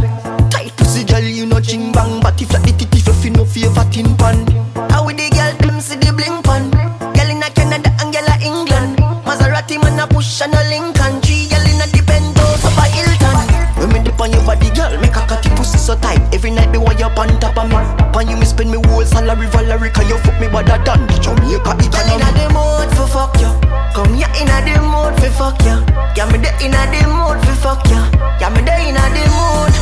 Tight 0.50 0.76
pussy 0.76 1.04
girl, 1.04 1.22
you 1.22 1.46
know 1.46 1.60
ching 1.60 1.92
bang. 1.92 2.20
But 2.20 2.40
if 2.40 2.52
like 2.52 2.62
the 2.62 2.72
titty 2.72 3.00
fluffy, 3.00 3.30
no 3.30 3.44
favor 3.44 3.86
tin 3.90 4.16
pan. 4.16 4.46
How 4.90 5.04
with 5.06 5.16
the 5.16 5.30
girl, 5.30 5.52
them 5.60 5.80
see 5.80 5.96
the 5.96 6.12
bling 6.12 6.42
pan. 6.42 6.70
Girl 7.14 7.30
in 7.30 7.42
a 7.42 7.50
Canada 7.50 7.90
and 8.00 8.12
girl 8.12 8.28
in 8.36 8.42
England. 8.42 8.98
Maserati 9.24 9.82
man 9.82 9.98
a 10.00 10.06
push 10.06 10.40
and 10.42 10.54
a 10.54 10.62
Lincoln. 10.70 11.20
Three 11.20 11.48
girl 11.48 11.64
in 11.66 11.80
a 11.80 11.86
the 11.90 12.02
Bentos 12.04 12.64
up 12.64 12.78
a 12.78 12.84
Hilton. 12.88 13.46
When 13.78 13.92
me 13.92 13.98
dip 14.04 14.20
on 14.20 14.32
your 14.32 14.42
body, 14.42 14.70
girl, 14.70 14.92
so 15.86 15.94
tight. 16.02 16.18
Every 16.34 16.50
night 16.50 16.70
me 16.74 16.78
want 16.78 16.98
you 16.98 17.06
on 17.06 17.30
top 17.38 17.56
of 17.56 17.70
me. 17.70 17.78
Pan 18.10 18.26
you 18.26 18.36
me 18.36 18.44
spend 18.44 18.70
me 18.74 18.82
whole 18.90 19.06
salary, 19.06 19.46
Valerie, 19.54 19.90
cause 19.94 20.08
you 20.10 20.18
fuck 20.18 20.34
me 20.42 20.50
better 20.50 20.82
than 20.82 21.06
the 21.06 21.14
Jamaica 21.22 21.78
economy. 21.78 21.86
Girl 21.94 22.10
in 22.10 22.26
a 22.26 22.28
the 22.34 22.44
mood 22.50 22.90
for 22.98 23.06
fuck 23.06 23.38
you. 23.38 23.46
Come 23.94 24.18
here 24.18 24.26
in 24.34 24.50
a 24.50 24.58
the 24.66 24.74
mood 24.82 25.14
for 25.22 25.30
fuck 25.30 25.62
you. 25.62 25.78
Yeah, 26.18 26.26
me 26.26 26.42
the 26.42 26.50
in 26.58 26.74
a 26.74 26.82
the 26.90 27.06
mood 27.06 27.38
for 27.46 27.54
fuck 27.62 27.86
you. 27.86 28.02
Yeah, 28.42 28.50
me 28.50 28.66
the 28.66 28.74
in 28.82 28.98
a 28.98 29.04
the 29.14 29.22
mood. 29.30 29.74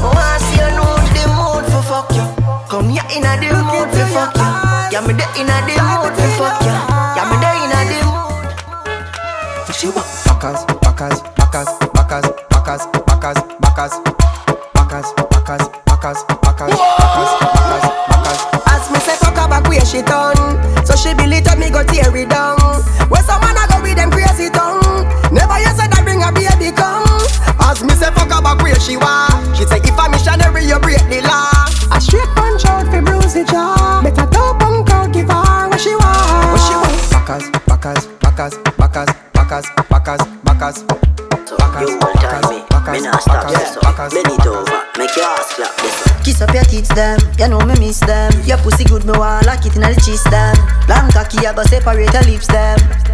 Oh, 0.00 0.16
I 0.16 0.40
see 0.40 0.56
you 0.56 0.72
know 0.72 0.96
the 1.12 1.28
mood 1.28 1.68
for 1.68 1.84
fuck 1.84 2.08
you. 2.16 2.24
Come 2.72 2.88
here 2.88 3.04
in 3.12 3.28
a 3.28 3.36
the 3.36 3.52
mood 3.52 3.92
for 3.92 4.08
fuck 4.16 4.32
you. 4.40 4.48
Yeah, 4.88 5.04
me 5.04 5.12
the 5.12 5.28
in 5.36 5.52
a 5.52 5.56
the 5.68 5.76
mood 5.76 6.16
for 6.16 6.30
fuck 6.40 6.56
you. 6.64 6.72
Yeah, 6.72 7.28
me 7.28 7.36
the 7.36 7.50
in 7.60 7.76
a 7.76 7.80
the 7.84 8.00
mood. 8.08 8.48
She 9.76 9.92
want 9.92 10.08
backers, 10.24 10.64
backers, 10.80 11.20
backers, 11.36 11.68
backers, 11.68 11.68
backers, 11.78 11.89
the 49.80 50.00
cheese 50.00 50.24
them. 50.24 50.56
Long 50.88 51.10
cocky 51.10 51.46
I 51.46 51.52
go 51.54 51.62
separate 51.64 52.12
your 52.12 52.22
lips 52.22 52.46
them 52.46 53.09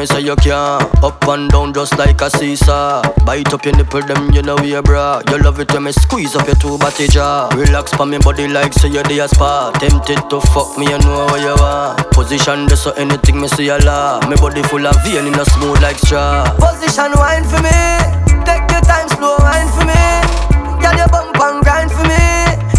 me 0.00 0.06
say 0.06 0.20
you 0.20 0.36
can 0.36 0.80
Up 1.04 1.22
and 1.28 1.50
down 1.50 1.74
just 1.74 1.98
like 1.98 2.22
a 2.22 2.30
seesaw. 2.30 3.02
Bite 3.26 3.52
up 3.52 3.64
your 3.66 3.76
nipple 3.76 4.00
them 4.00 4.32
you 4.32 4.40
know 4.40 4.56
we 4.56 4.80
bra. 4.80 5.20
You 5.28 5.38
love 5.38 5.60
it 5.60 5.72
when 5.72 5.84
me 5.84 5.92
squeeze 5.92 6.34
up 6.34 6.46
your 6.46 6.56
two 6.56 6.78
body 6.78 7.06
jaw. 7.06 7.50
Relax 7.54 7.92
pa 7.92 8.04
me 8.06 8.18
body 8.18 8.48
like 8.48 8.72
say 8.72 8.88
you 8.88 9.02
the 9.02 9.28
spa. 9.28 9.70
Tempted 9.78 10.30
to 10.30 10.40
fuck 10.52 10.78
me 10.78 10.86
you 10.88 10.98
know 11.04 11.26
what 11.28 11.40
you 11.40 11.54
want. 11.60 12.10
Position 12.12 12.66
this 12.66 12.82
so 12.82 12.92
anything 12.92 13.40
me 13.40 13.48
see 13.48 13.68
a 13.68 13.78
law 13.78 14.20
Me 14.28 14.36
body 14.36 14.62
full 14.62 14.86
of 14.86 14.96
vein 15.04 15.26
in 15.26 15.34
a 15.38 15.44
smooth 15.44 15.82
like 15.82 15.98
straw. 15.98 16.48
Position 16.56 17.12
wine 17.20 17.44
for 17.44 17.60
me. 17.60 17.76
Take 18.48 18.64
your 18.72 18.80
time 18.88 19.08
slow 19.20 19.36
wine 19.44 19.68
for 19.76 19.84
me. 19.84 20.00
Girl 20.80 20.96
you 20.96 21.08
bump 21.12 21.36
and 21.36 21.60
grind 21.62 21.92
for 21.92 22.08
me. 22.08 22.24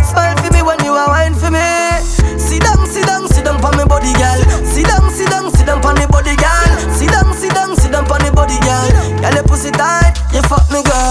Smile 0.01 0.37
for 0.41 0.49
me 0.49 0.61
when 0.65 0.79
you 0.83 0.93
are 0.97 1.09
wine 1.09 1.35
for 1.35 1.51
me. 1.53 1.69
Sit 2.41 2.63
down, 2.65 2.81
sit 2.89 3.05
down, 3.05 3.27
sit 3.29 3.45
down 3.45 3.61
for 3.61 3.69
me 3.77 3.85
body 3.85 4.11
girl. 4.17 4.41
Sit 4.65 4.89
body 8.51 8.65
girl. 8.65 9.21
Girl 9.21 9.35
you 9.35 9.43
pussy 9.43 9.71
tight, 9.71 10.13
you 10.33 10.41
fuck 10.43 10.69
me 10.71 10.81
good 10.83 11.10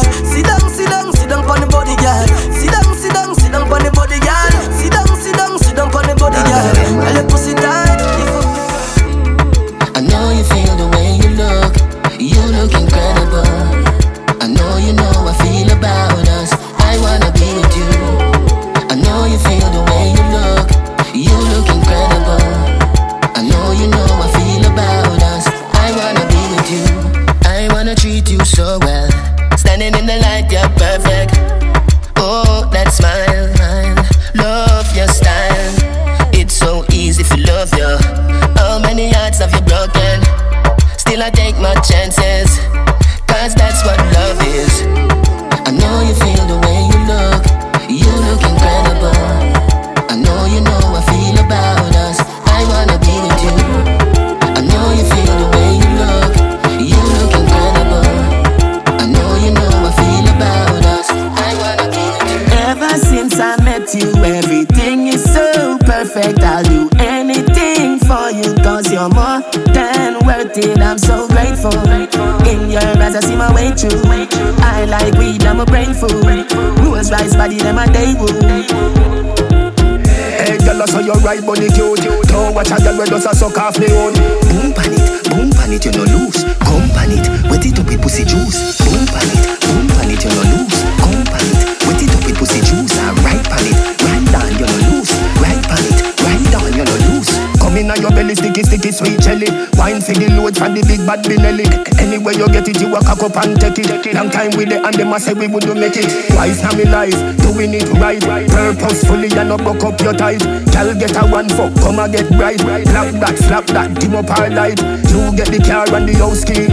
walk 103.20 103.36
up 103.36 103.44
and 103.44 103.60
take 103.60 103.78
it. 103.78 104.14
Long 104.14 104.30
time 104.30 104.50
with 104.56 104.72
it, 104.72 104.84
and 104.84 104.94
them 104.94 105.12
a 105.12 105.20
say 105.20 105.34
we 105.34 105.46
wouldn't 105.46 105.78
make 105.78 105.96
it. 105.96 106.08
Twice 106.32 106.62
now 106.62 106.74
me 106.76 106.84
life, 106.84 107.14
doing 107.42 107.74
it 107.74 107.88
right. 108.00 108.20
Purposefully, 108.48 109.28
and 109.36 109.48
not 109.48 109.64
buck 109.64 109.82
up 109.84 110.00
your 110.00 110.12
tight. 110.12 110.40
Girl 110.72 110.94
get 110.94 111.16
a 111.16 111.26
one 111.28 111.48
fuck, 111.48 111.74
come 111.80 111.98
and 111.98 112.12
get 112.12 112.28
bright. 112.30 112.60
Slap 112.60 113.12
that, 113.20 113.38
slap 113.38 113.66
that, 113.68 113.98
dim 114.00 114.14
up 114.14 114.30
our 114.30 114.50
light. 114.50 114.80
You 115.10 115.34
get 115.36 115.48
the 115.48 115.60
car 115.60 115.86
and 115.94 116.08
the 116.08 116.14
house 116.16 116.44
key. 116.44 116.68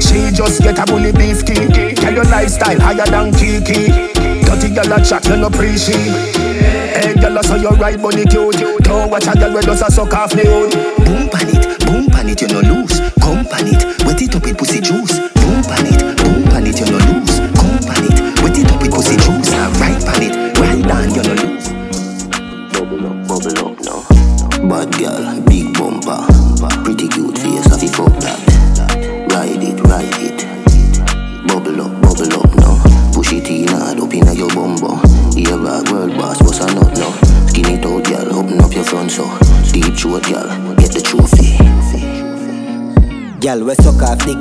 She 0.00 0.34
just 0.34 0.62
get 0.62 0.78
a 0.78 0.84
bully 0.86 1.12
beef 1.12 1.44
key. 1.44 1.94
Tell 1.94 2.14
your 2.14 2.24
lifestyle 2.24 2.80
higher 2.80 3.06
than 3.06 3.32
Kiki. 3.32 4.10
Dirty 4.42 4.74
girl 4.74 4.92
a 4.92 5.04
chat, 5.04 5.24
you 5.26 5.36
no 5.36 5.46
appreciate. 5.46 6.10
Hey, 6.98 7.14
girl, 7.14 7.38
I 7.38 7.42
saw 7.42 7.56
your 7.56 7.74
right 7.76 8.00
body 8.00 8.24
cute. 8.24 8.58
Don't 8.82 9.10
watch 9.10 9.26
a 9.26 9.34
girl 9.38 9.54
when 9.54 9.64
does 9.64 9.82
a 9.82 9.90
suck 9.90 10.12
off 10.14 10.34
me 10.34 10.46
own. 10.48 10.70
Boom 11.04 11.28
pan 11.30 11.48
it, 11.48 11.86
boom 11.86 12.06
pan 12.10 12.28
it, 12.28 12.40
you 12.42 12.48
no 12.48 12.60
lose. 12.60 13.00
Come 13.20 13.44
pan 13.46 13.68
it, 13.68 14.04
wet 14.04 14.20
it 14.20 14.34
up 14.34 14.42
with 14.44 14.58
pussy 14.58 14.80
juice 14.80 15.31
pan 15.72 15.86
it, 15.86 16.16
boom 16.18 16.44
pan 16.44 16.66
it, 16.66 16.78
you 16.80 16.86
no 16.86 16.98
lose. 17.08 17.38
Come 17.56 17.80
pan 17.88 18.04
it, 18.04 18.42
wet 18.42 18.58
it 18.58 18.70
up 18.72 18.80
because 18.80 19.08
it 19.10 19.20
juice. 19.20 19.52
I 19.52 19.72
right 19.80 20.00
pan 20.04 20.22
it, 20.22 20.34
right 20.60 20.82
down, 20.84 21.08
you 21.14 21.22
no 21.22 21.34
lose. 21.40 21.68
Bubble 22.72 23.06
up, 23.08 23.16
bubble 23.28 23.58
up 23.64 23.76
now. 23.80 24.00
Bad 24.68 24.92
girl, 24.98 25.40
big 25.48 25.72
bumper, 25.74 26.20
pretty 26.84 27.08
cute 27.08 27.38
face, 27.38 27.72
I 27.72 27.86
fuck 27.88 28.12
that. 28.20 28.40
Ride 29.32 29.62
it, 29.62 29.80
ride 29.88 30.18
it. 30.20 30.40
Bubble 31.48 31.80
up, 31.80 31.92
bubble 32.02 32.34
up 32.40 32.54
now. 32.56 32.76
Push 33.12 33.32
it 33.32 33.48
in 33.48 33.68
hard, 33.68 34.00
up 34.00 34.12
your 34.12 34.48
bumbo. 34.50 34.96
Here 35.34 35.56
rock 35.56 35.90
world 35.90 36.16
boss, 36.18 36.40
what's 36.42 36.60
a 36.60 36.66
nut 36.74 36.96
now? 36.98 37.12
Skin 37.46 37.66
it 37.66 37.86
out, 37.86 38.04
girl, 38.04 38.38
open 38.38 38.60
up 38.60 38.72
your 38.72 38.84
front 38.84 39.10
so. 39.10 39.24
Deep 39.72 39.94
throat, 39.96 40.24
girl, 40.24 40.74
get 40.76 40.92
the 40.92 41.00
trophy. 41.00 41.56
Girl, 43.42 43.64
we 43.64 43.74
suck 43.74 44.00
off 44.02 44.24
dick, 44.24 44.38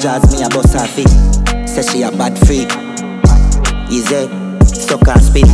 jazz 0.00 0.26
me 0.34 0.42
a 0.42 0.48
bus 0.48 0.69
off? 0.98 1.68
Say 1.68 1.82
she 1.82 2.02
a 2.02 2.10
bad 2.10 2.38
freak. 2.46 2.70
Easy, 3.90 4.26
suck 4.64 5.06
and 5.08 5.22
spit. 5.22 5.46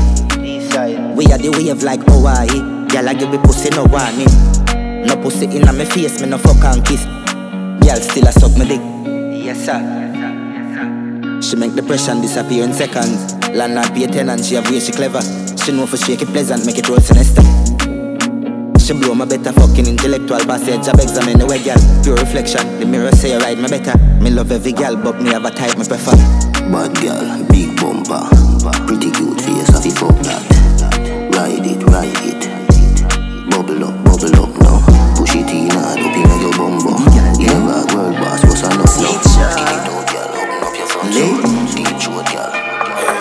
We 1.16 1.24
are 1.32 1.38
the 1.38 1.50
wave 1.56 1.82
like 1.82 2.00
Hawaii. 2.06 2.88
Girl, 2.88 3.08
I 3.08 3.14
give 3.14 3.30
me 3.30 3.38
pussy 3.38 3.70
no 3.70 3.84
warning. 3.84 4.28
No 5.06 5.16
pussy 5.16 5.46
inna 5.46 5.72
me 5.72 5.84
face, 5.84 6.20
me 6.20 6.28
no 6.28 6.38
fuck 6.38 6.62
and 6.64 6.84
kiss. 6.84 7.04
Girl, 7.04 8.00
still 8.00 8.28
a 8.28 8.32
suck 8.32 8.56
me 8.56 8.66
dick. 8.66 8.80
Yes 9.44 9.64
sir. 9.64 9.80
She 11.42 11.56
make 11.56 11.74
depression 11.74 12.20
disappear 12.20 12.64
in 12.64 12.72
seconds. 12.72 13.34
Landlord 13.50 13.92
pay 13.94 14.06
tenant, 14.06 14.44
she 14.44 14.54
have 14.56 14.68
way 14.70 14.80
she 14.80 14.92
clever. 14.92 15.20
She 15.64 15.72
know 15.72 15.86
for 15.86 15.96
shake 15.96 16.22
it 16.22 16.28
pleasant, 16.28 16.66
make 16.66 16.78
it 16.78 16.88
roll 16.88 16.98
sinister. 17.00 17.42
She 18.78 18.92
blow 18.92 19.14
my 19.14 19.24
better 19.24 19.52
fucking 19.52 19.86
intellectual 19.86 20.38
passage. 20.40 20.84
Job 20.84 21.00
examine 21.00 21.38
the 21.38 21.46
way, 21.46 21.62
girl. 21.62 21.76
Pure 22.04 22.16
reflection. 22.16 22.78
The 22.78 22.86
mirror 22.86 23.10
say 23.12 23.32
you 23.32 23.38
ride 23.38 23.58
my 23.58 23.68
better. 23.68 24.05
Me 24.20 24.30
love 24.30 24.50
every 24.50 24.72
girl, 24.72 24.96
but 24.96 25.20
me 25.20 25.30
have 25.30 25.44
a 25.44 25.50
type 25.50 25.76
me 25.78 25.84
prefer. 25.84 26.16
Bad 26.72 26.94
girl, 27.00 27.44
big 27.48 27.76
bumper, 27.76 28.26
pretty 28.86 29.10
cute 29.10 29.40
face, 29.40 29.68
have 29.70 29.84
you 29.84 29.92
fuck 29.92 30.16
that? 30.26 30.42
Ride 31.32 31.62
it, 31.62 31.82
ride 31.86 32.10
it. 32.26 32.42
Bubble 33.50 33.84
up, 33.84 33.94
bubble 34.04 34.36
up 34.42 34.52
now. 34.60 34.82
Push 35.14 35.36
it 35.36 35.50
in 35.50 35.70
hard 35.70 36.00
up 36.00 36.16
in 36.16 36.26
your 36.42 36.52
bum 36.58 36.74
bum. 36.82 37.04
Never 37.38 37.76
a 37.76 37.86
girl 37.86 38.12
boss, 38.18 38.42
what's 38.44 38.62
enough 38.66 38.98
now? 38.98 39.14
Give 39.54 39.70
it 39.70 39.86
out, 39.86 40.04
girl, 40.10 40.28
open 40.34 40.58
up 40.64 40.74
your 40.74 40.88
front 40.90 41.14
door. 41.14 41.38
Deep 41.70 41.96
throat, 42.02 42.26
girl. 42.34 42.50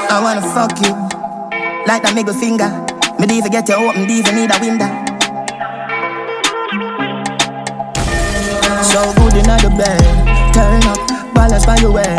I 0.10 0.18
wanna 0.24 0.42
fuck 0.42 0.74
you 0.82 0.94
like 1.86 2.02
that 2.02 2.16
middle 2.16 2.34
finger. 2.34 2.72
Me 3.20 3.30
even 3.38 3.52
get 3.52 3.70
you 3.70 3.76
open, 3.76 4.10
even 4.10 4.36
need 4.36 4.50
a 4.50 4.58
window. 4.60 4.90
So 8.82 9.02
good 9.22 9.36
in 9.38 9.46
the 9.46 9.70
bed, 9.78 10.02
turn 10.56 10.82
up, 10.88 11.34
balance 11.36 11.66
by 11.66 11.76
your 11.84 11.92
way. 11.92 12.16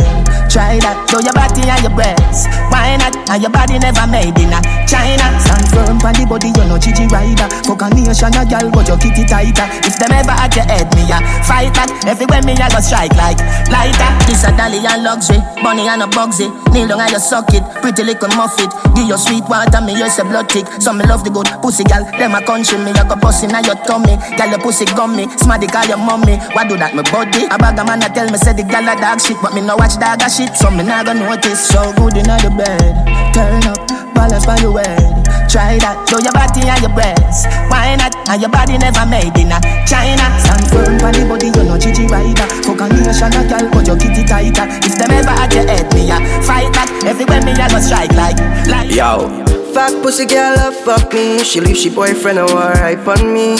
Try 0.53 0.77
that, 0.85 1.09
show 1.09 1.21
your 1.25 1.33
body 1.33 1.65
and 1.65 1.83
your 1.83 1.95
breasts. 1.97 2.66
Why? 2.77 3.01
And 3.27 3.43
your 3.43 3.51
body 3.51 3.81
never 3.81 4.07
made 4.07 4.39
in 4.39 4.53
a 4.55 4.61
China. 4.87 5.27
Stand 5.43 5.67
firm 5.73 5.99
on 5.99 6.15
the 6.15 6.25
body, 6.29 6.55
you 6.55 6.65
know 6.69 6.79
Gigi 6.79 7.11
rider. 7.11 7.49
Fuck 7.67 7.83
a 7.83 7.91
nation, 7.91 8.31
a 8.37 8.47
girl, 8.47 8.71
but 8.71 8.87
your 8.87 8.97
kitty 9.01 9.27
tighter. 9.27 9.67
If 9.83 9.99
them 9.99 10.15
ever 10.15 10.37
at 10.37 10.55
your 10.55 10.69
head, 10.69 10.87
me 10.95 11.11
a 11.11 11.19
fight 11.43 11.75
back. 11.75 11.91
Everywhere 12.07 12.45
me 12.47 12.55
a 12.55 12.71
go 12.71 12.79
strike 12.79 13.17
like 13.19 13.41
lighter. 13.67 14.11
This 14.31 14.47
a 14.47 14.55
dolly 14.55 14.79
and 14.85 15.03
luxury, 15.03 15.43
bunny 15.59 15.91
and 15.91 16.05
a 16.05 16.09
bugsy. 16.09 16.47
Kneel 16.71 16.87
down 16.87 17.03
and 17.03 17.11
you 17.11 17.19
suck 17.19 17.51
it, 17.51 17.67
pretty 17.83 18.07
little 18.07 18.31
muffet. 18.39 18.71
Give 18.95 19.11
your 19.11 19.19
sweet 19.19 19.43
water, 19.51 19.83
me 19.83 19.99
use 19.99 20.21
a 20.21 20.25
blood 20.25 20.47
tick. 20.47 20.65
So 20.79 20.95
me 20.95 21.03
love 21.05 21.27
the 21.27 21.35
good 21.35 21.51
pussy, 21.61 21.83
girl. 21.83 22.07
Them 22.17 22.39
a 22.39 22.41
country, 22.47 22.79
me 22.79 22.95
a 22.95 23.03
go 23.03 23.19
bust 23.19 23.43
in 23.43 23.51
your 23.67 23.75
tummy. 23.91 24.15
Girl, 24.39 24.49
your 24.55 24.63
pussy 24.63 24.87
gummy, 24.95 25.27
smarty 25.43 25.67
call 25.67 25.85
your 25.91 25.99
mommy. 25.99 26.39
Why 26.55 26.63
do 26.63 26.79
that, 26.79 26.95
me 26.95 27.03
body? 27.11 27.51
A 27.51 27.59
bag 27.59 27.75
of 27.75 27.91
man 27.91 28.07
a 28.07 28.09
tell 28.09 28.31
me 28.31 28.39
say 28.39 28.55
the 28.55 28.63
girl 28.63 28.87
a 28.87 28.95
dog 28.95 29.19
shit, 29.19 29.37
but 29.43 29.51
me 29.51 29.67
no 29.67 29.75
watch 29.75 29.99
dog 29.99 30.23
a 30.23 30.31
shit, 30.31 30.55
so 30.55 30.71
me 30.71 30.87
nah 30.87 31.03
go 31.03 31.13
notice. 31.13 31.59
So 31.59 31.91
good 31.99 32.17
in 32.17 32.31
the 32.31 32.51
bed, 32.55 32.66
turn 33.33 33.63
up, 33.69 33.81
balance 34.15 34.47
by 34.47 34.59
your 34.59 34.79
head. 34.79 35.25
Try 35.49 35.79
that, 35.79 36.05
show 36.11 36.19
your 36.19 36.35
body 36.35 36.67
and 36.69 36.83
your 36.83 36.93
breasts. 36.93 37.47
Why 37.71 37.97
not? 37.97 38.13
And 38.29 38.43
your 38.43 38.51
body 38.51 38.77
never 38.77 39.07
made 39.07 39.33
in 39.39 39.55
a 39.55 39.59
China. 39.87 40.27
Stand 40.43 40.67
firm 40.69 40.99
on 41.01 41.15
the 41.15 41.25
body, 41.25 41.49
you 41.55 41.65
know 41.65 41.79
Gigi 41.79 42.05
rider. 42.11 42.47
Fuck 42.67 42.83
a 42.83 42.87
nation, 42.91 43.33
a 43.33 43.41
girl, 43.47 43.67
but 43.71 43.87
your 43.87 43.97
kitty 43.97 44.27
tighter. 44.27 44.67
If 44.85 44.99
them 44.99 45.11
ever 45.15 45.31
at 45.31 45.55
your 45.55 45.65
head, 45.65 45.87
me 45.95 46.11
a 46.11 46.19
fight 46.43 46.73
back. 46.75 46.91
Everywhere 47.07 47.41
me 47.47 47.53
a 47.53 47.69
go 47.71 47.79
strike 47.79 48.13
like, 48.13 48.37
like. 48.67 48.91
Yo. 48.91 49.56
Fuck 49.77 50.03
pussy 50.03 50.25
girl, 50.25 50.57
love 50.57 50.75
fuck 50.75 51.13
me. 51.13 51.45
She 51.45 51.61
leave 51.61 51.77
she 51.77 51.91
boyfriend 51.91 52.39
and 52.39 52.51
war 52.51 52.73
hype 52.75 53.07
on 53.07 53.35
me. 53.35 53.59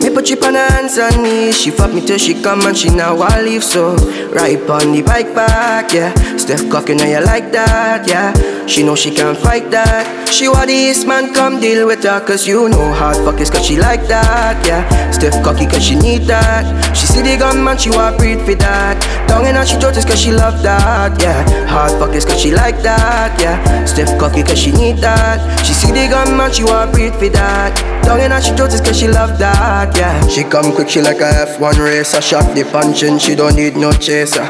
Me 0.00 0.08
put 0.08 0.24
chip 0.24 0.42
on 0.44 0.54
her 0.54 0.66
hands 0.72 0.98
on 0.98 1.22
me. 1.22 1.52
She 1.52 1.70
fuck 1.70 1.92
me 1.92 2.00
till 2.00 2.16
she 2.16 2.40
come 2.40 2.62
and 2.62 2.74
she 2.74 2.88
now 2.88 3.18
I 3.20 3.42
leave 3.42 3.62
so. 3.62 3.94
Right 4.32 4.58
on 4.70 4.92
the 4.92 5.02
bike 5.02 5.34
back, 5.34 5.92
yeah. 5.92 6.14
Steph 6.38 6.70
cocking 6.70 7.02
and 7.02 7.10
you 7.10 7.20
like 7.20 7.52
that, 7.52 8.08
yeah. 8.08 8.32
She 8.66 8.82
know 8.82 8.96
she 8.96 9.10
can't 9.10 9.36
fight 9.36 9.70
that. 9.70 10.28
She 10.32 10.48
want 10.48 10.68
this 10.68 11.04
man 11.04 11.34
come 11.34 11.60
deal 11.60 11.86
with 11.86 12.02
her 12.04 12.24
cause 12.24 12.46
you 12.46 12.70
know 12.70 12.90
hard 12.92 13.16
fuck 13.18 13.38
is 13.38 13.50
cause 13.50 13.66
she 13.66 13.76
like 13.76 14.08
that, 14.08 14.66
yeah. 14.66 15.10
Steph 15.10 15.44
cocky 15.44 15.66
cause 15.66 15.84
she 15.84 15.94
need 15.94 16.22
that. 16.22 16.96
She 16.96 17.06
see 17.06 17.20
the 17.20 17.36
gun 17.36 17.62
man, 17.62 17.76
she 17.76 17.90
want 17.90 18.16
breed 18.16 18.40
for 18.40 18.54
that. 18.54 18.96
Tongue 19.28 19.46
in 19.46 19.56
her 19.56 19.66
she 19.66 19.76
just 19.78 20.08
cause 20.08 20.18
she 20.18 20.32
love 20.32 20.62
that, 20.62 21.20
yeah. 21.20 21.44
Hard 21.68 21.92
fuck 22.00 22.14
is 22.14 22.24
cause 22.24 22.40
she 22.40 22.50
like 22.50 22.82
that, 22.82 23.38
yeah. 23.38 23.84
Steph 23.84 24.18
cocky 24.18 24.42
cause 24.42 24.58
she 24.58 24.72
need 24.72 24.96
that. 24.98 25.41
She 25.64 25.72
see 25.72 25.92
the 25.92 26.08
gun 26.08 26.36
man, 26.36 26.52
she 26.52 26.64
want 26.64 26.92
breed 26.92 27.14
for 27.14 27.28
that. 27.30 27.74
Tongue 28.04 28.20
in 28.20 28.30
her 28.30 28.40
she 28.40 28.54
just 28.54 28.84
cause 28.84 28.98
she 28.98 29.08
love 29.08 29.38
that, 29.38 29.96
yeah. 29.96 30.26
She 30.28 30.44
come 30.44 30.72
quick, 30.74 30.88
she 30.88 31.00
like 31.00 31.20
a 31.20 31.46
F1 31.46 31.78
racer. 31.78 32.20
Shot 32.20 32.54
the 32.54 32.64
punch 32.64 33.04
she 33.22 33.34
don't 33.34 33.56
need 33.56 33.76
no 33.76 33.92
chaser. 33.92 34.44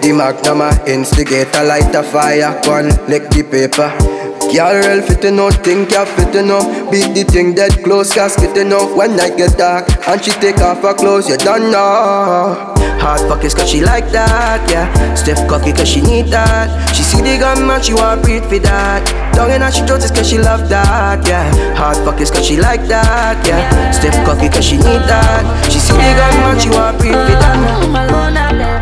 The 0.00 0.12
magnum 0.12 0.62
instigator, 0.86 1.64
light 1.64 1.94
a 1.94 2.02
fire, 2.02 2.60
one 2.66 2.88
lick 3.08 3.28
the 3.30 3.42
paper. 3.42 4.13
Girl 4.52 4.74
real 4.74 5.02
fit 5.02 5.32
no 5.32 5.50
think 5.50 5.90
you 5.90 6.04
fit 6.06 6.34
no 6.44 6.60
Beat 6.90 7.14
the 7.14 7.24
thing 7.24 7.54
dead 7.54 7.82
close 7.82 8.12
casket 8.12 8.56
no 8.66 8.94
When 8.94 9.16
night 9.16 9.36
get 9.36 9.56
dark 9.58 9.88
and 10.06 10.22
she 10.22 10.30
take 10.32 10.58
off 10.58 10.82
her 10.82 10.94
clothes 10.94 11.28
You 11.28 11.36
don't 11.36 11.70
know. 11.70 12.74
Hard 13.04 13.44
is 13.44 13.52
cause 13.52 13.68
she 13.68 13.82
like 13.82 14.10
that, 14.12 14.64
yeah. 14.70 14.88
Stiff 15.14 15.36
cocky 15.46 15.72
cause 15.72 15.86
she 15.86 16.00
need 16.00 16.32
that. 16.32 16.72
She 16.96 17.02
see 17.02 17.20
the 17.20 17.36
gun 17.36 17.66
man 17.66 17.82
she 17.82 17.92
want 17.92 18.22
breathe 18.22 18.44
for 18.44 18.58
that. 18.60 19.04
Tongue 19.34 19.50
in 19.50 19.60
her 19.60 19.70
she 19.70 19.84
throat 19.84 20.00
cause 20.00 20.26
she 20.26 20.38
love 20.38 20.70
that, 20.70 21.20
yeah. 21.28 21.44
Hard 21.76 22.00
is 22.18 22.30
cause 22.30 22.46
she 22.46 22.56
like 22.56 22.88
that, 22.88 23.36
yeah. 23.46 23.90
Stiff 23.90 24.14
cocky 24.24 24.48
cause 24.48 24.64
she 24.64 24.76
need 24.78 25.04
that. 25.04 25.44
She 25.70 25.78
see 25.80 25.92
the 25.92 26.00
gun 26.16 26.34
man 26.40 26.58
she 26.58 26.70
want 26.70 26.98
breathe 26.98 27.12
for 27.12 27.36
that 27.44 28.73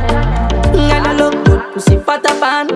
pussy 1.73 1.99
fat 1.99 2.25
up 2.27 2.43
on. 2.43 2.69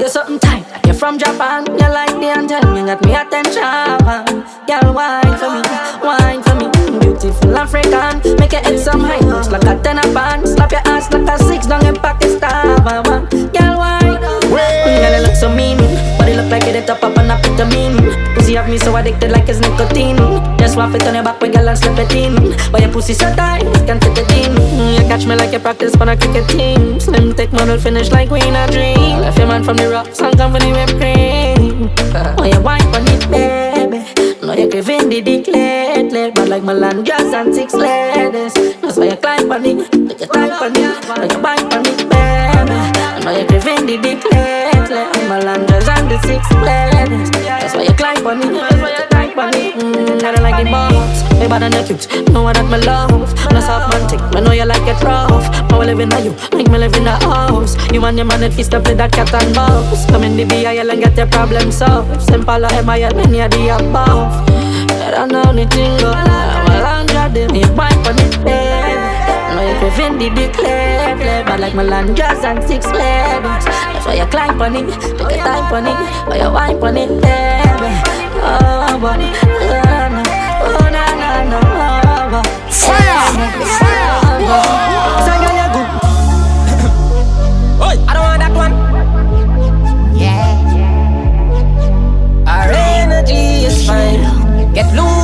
You're 0.00 0.08
something 0.08 0.38
tight, 0.38 0.64
you're 0.84 0.94
from 0.94 1.18
Japan. 1.18 1.66
You 1.66 1.88
like 1.88 2.14
the 2.20 2.28
anthem, 2.34 2.76
you 2.76 2.84
got 2.86 3.04
me 3.04 3.14
attention. 3.14 4.44
Girl, 4.66 4.92
wine 4.94 5.36
for 5.38 5.50
me, 5.54 5.62
wine 6.02 6.42
for 6.42 6.54
me. 6.58 6.66
Mm, 6.66 7.00
beautiful 7.00 7.56
African, 7.56 8.36
make 8.38 8.52
your 8.52 8.62
head 8.62 8.78
some 8.78 9.00
high 9.00 9.20
notes 9.20 9.50
like 9.50 9.64
a 9.64 9.80
tenor 9.82 10.12
band. 10.12 10.48
Slap 10.48 10.72
your 10.72 10.82
ass 10.86 11.12
like 11.12 11.28
a 11.28 11.38
six 11.44 11.66
down 11.66 11.86
in 11.86 11.94
Pakistan. 11.94 12.82
Girl, 13.54 13.69
Girl, 15.00 15.16
you 15.16 15.22
look 15.24 15.34
so 15.34 15.48
mean. 15.48 15.78
Body 16.18 16.34
look 16.36 16.50
like 16.50 16.64
it 16.64 16.86
top 16.86 17.02
up 17.02 17.16
on 17.16 17.30
a 17.30 17.36
vitamin. 17.40 17.96
Pussy 18.34 18.54
have 18.54 18.68
me 18.68 18.76
so 18.76 18.94
addicted 18.96 19.32
like 19.32 19.48
it's 19.48 19.58
nicotine. 19.58 20.18
Just 20.58 20.76
want 20.76 20.94
it 20.94 21.06
on 21.06 21.14
your 21.14 21.24
back 21.24 21.40
with 21.40 21.54
girl 21.54 21.68
and 21.68 21.78
slip 21.78 21.98
it 21.98 22.12
in. 22.12 22.34
But 22.70 22.82
your 22.82 22.92
pussy 22.92 23.14
so 23.14 23.34
tight, 23.34 23.64
can't 23.86 24.02
fit 24.04 24.18
it 24.18 24.30
in. 24.36 24.52
You 24.94 25.08
catch 25.08 25.24
me 25.24 25.36
like 25.36 25.52
you 25.52 25.58
practice 25.58 25.96
for 25.96 26.08
a 26.08 26.16
cricket 26.16 26.46
team. 26.50 27.00
Slim 27.00 27.34
thick 27.34 27.50
model 27.52 27.78
finish 27.78 28.10
like 28.10 28.30
we 28.30 28.40
in 28.42 28.54
a 28.54 28.66
dream. 28.70 29.20
Left 29.20 29.38
your 29.38 29.46
man 29.46 29.64
from 29.64 29.78
the 29.78 29.88
rocks 29.88 30.20
and 30.20 30.36
company 30.36 30.70
whipped 30.72 30.96
cream. 31.00 31.90
Oh, 32.38 32.44
you 32.44 32.60
wine 32.60 32.82
on 32.94 33.06
it, 33.06 33.24
baby. 33.30 34.00
No, 34.44 34.52
you 34.52 34.68
giving 34.68 35.08
the 35.08 35.22
dick 35.22 35.46
lately. 35.46 36.30
But 36.30 36.48
like 36.48 36.62
Milan 36.62 37.04
jazz 37.04 37.32
and 37.32 37.54
six 37.54 37.72
ladies. 37.72 38.52
That's 38.82 38.98
why 38.98 39.06
you 39.10 39.16
climb 39.16 39.50
on 39.50 39.64
it. 39.64 39.90
Take 39.92 40.20
your 40.20 40.28
time 40.28 40.52
on 40.52 40.76
it. 40.76 41.08
Now 41.08 41.22
you 41.22 41.42
bite 41.42 41.74
on 41.74 41.86
it, 41.86 42.10
baby. 42.10 42.59
Know 43.24 43.36
you're 43.36 43.46
craving 43.46 43.84
the 43.86 43.98
dick 44.00 44.24
lately. 44.32 44.96
I'm 44.96 45.28
Malandros 45.28 45.88
and 45.92 46.10
the 46.10 46.18
six 46.24 46.40
ladies. 46.64 47.30
That's 47.30 47.74
why 47.74 47.82
you 47.82 47.94
climb 47.94 48.26
on 48.26 48.40
it. 48.40 48.52
That's 48.52 48.80
why 48.80 48.96
you 48.96 49.06
climb 49.12 49.38
on 49.38 49.54
it. 49.54 50.24
I 50.24 50.32
don't 50.32 50.42
like 50.42 50.64
the 50.64 50.70
bombs. 50.70 51.22
Me 51.38 51.46
bad 51.46 51.62
and 51.62 51.74
you 51.74 51.84
cute. 51.84 52.32
Know 52.32 52.42
what 52.42 52.56
that 52.56 52.64
me 52.64 52.80
love. 52.86 53.28
No 53.52 53.60
soft 53.60 53.92
man 53.92 54.08
tick. 54.08 54.20
Me 54.32 54.40
know 54.40 54.52
you 54.52 54.64
like 54.64 54.88
it 54.88 55.02
rough. 55.04 55.44
But 55.68 55.80
we 55.80 55.86
live 55.86 56.00
in 56.00 56.12
a 56.12 56.20
you. 56.20 56.32
Make 56.56 56.70
me 56.70 56.78
live 56.78 56.94
in 56.96 57.04
the 57.04 57.12
house. 57.12 57.76
You 57.92 58.02
and 58.04 58.16
your 58.16 58.26
man 58.26 58.42
if 58.42 58.54
feast 58.54 58.72
up 58.72 58.86
with 58.88 58.96
that 58.96 59.12
cat 59.12 59.32
and 59.34 59.54
mouse. 59.54 60.06
Come 60.06 60.24
in 60.24 60.36
the 60.36 60.44
BIL 60.44 60.90
and 60.90 61.00
get 61.00 61.16
your 61.16 61.26
problem 61.26 61.70
solved. 61.70 62.22
Simple 62.22 62.64
or 62.64 62.82
MIL, 62.82 63.12
many 63.14 63.40
of 63.40 63.50
the 63.50 63.68
above. 63.68 64.32
I 64.88 65.10
don't 65.12 65.30
know 65.30 65.42
anything. 65.42 65.92
I'm 66.04 66.72
a 66.72 66.76
landra, 66.80 67.28
them. 67.28 67.54
You 67.54 67.68
wipe 67.76 68.00
on 68.08 68.16
it, 68.16 68.32
baby. 68.44 69.19
Know 69.50 69.66
you 69.66 69.74
craving 69.78 70.18
the 70.18 70.30
dick 70.30 70.56
lately 70.58 71.42
But 71.44 71.58
like 71.60 71.72
Malandros 71.74 72.44
and 72.44 72.62
six 72.62 72.86
That's 72.86 74.06
why 74.06 74.14
you 74.14 74.26
climb 74.26 74.60
on 74.62 74.76
it 74.76 74.88
Take 75.18 75.18
your 75.18 75.44
time 75.44 75.72
on 75.74 75.86
it 75.86 75.96
Why 76.28 76.36
you 76.38 76.50
wipe 76.52 76.82
on 76.82 76.96
it, 76.96 77.08
baby 77.08 77.90
Oh, 78.42 78.98
but 79.02 79.18
Oh, 79.18 79.82
no 80.14 80.22
Oh, 80.62 80.86
no, 80.94 81.04
no, 81.50 81.60
oh, 81.62 82.42
Fire! 82.70 83.20
Oi, 87.82 87.96
I 88.06 88.12
don't 88.14 88.24
want 88.24 88.40
that 88.40 88.52
one. 88.54 88.74
Yeah. 90.16 90.54
Our 92.46 92.70
energy 92.70 93.64
is 93.66 93.86
fine. 93.86 94.72
Get 94.74 94.94
loose. 94.94 95.19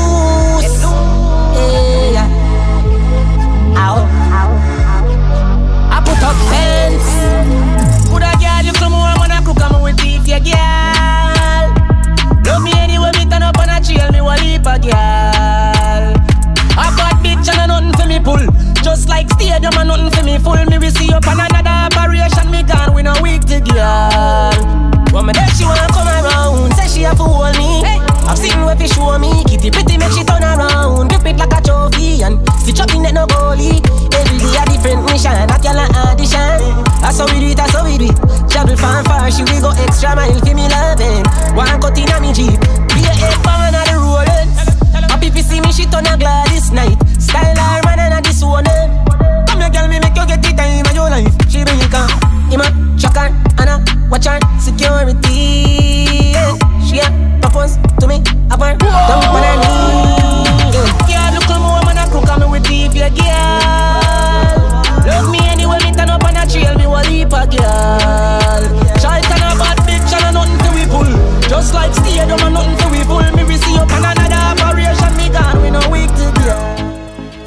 stadium 19.37 19.73
and 19.79 19.89
nothing 19.89 20.11
for 20.11 20.25
me 20.25 20.39
full. 20.39 20.65
Me 20.67 20.79
we 20.79 20.91
see 20.91 21.13
up 21.13 21.27
on 21.27 21.41
another 21.41 21.76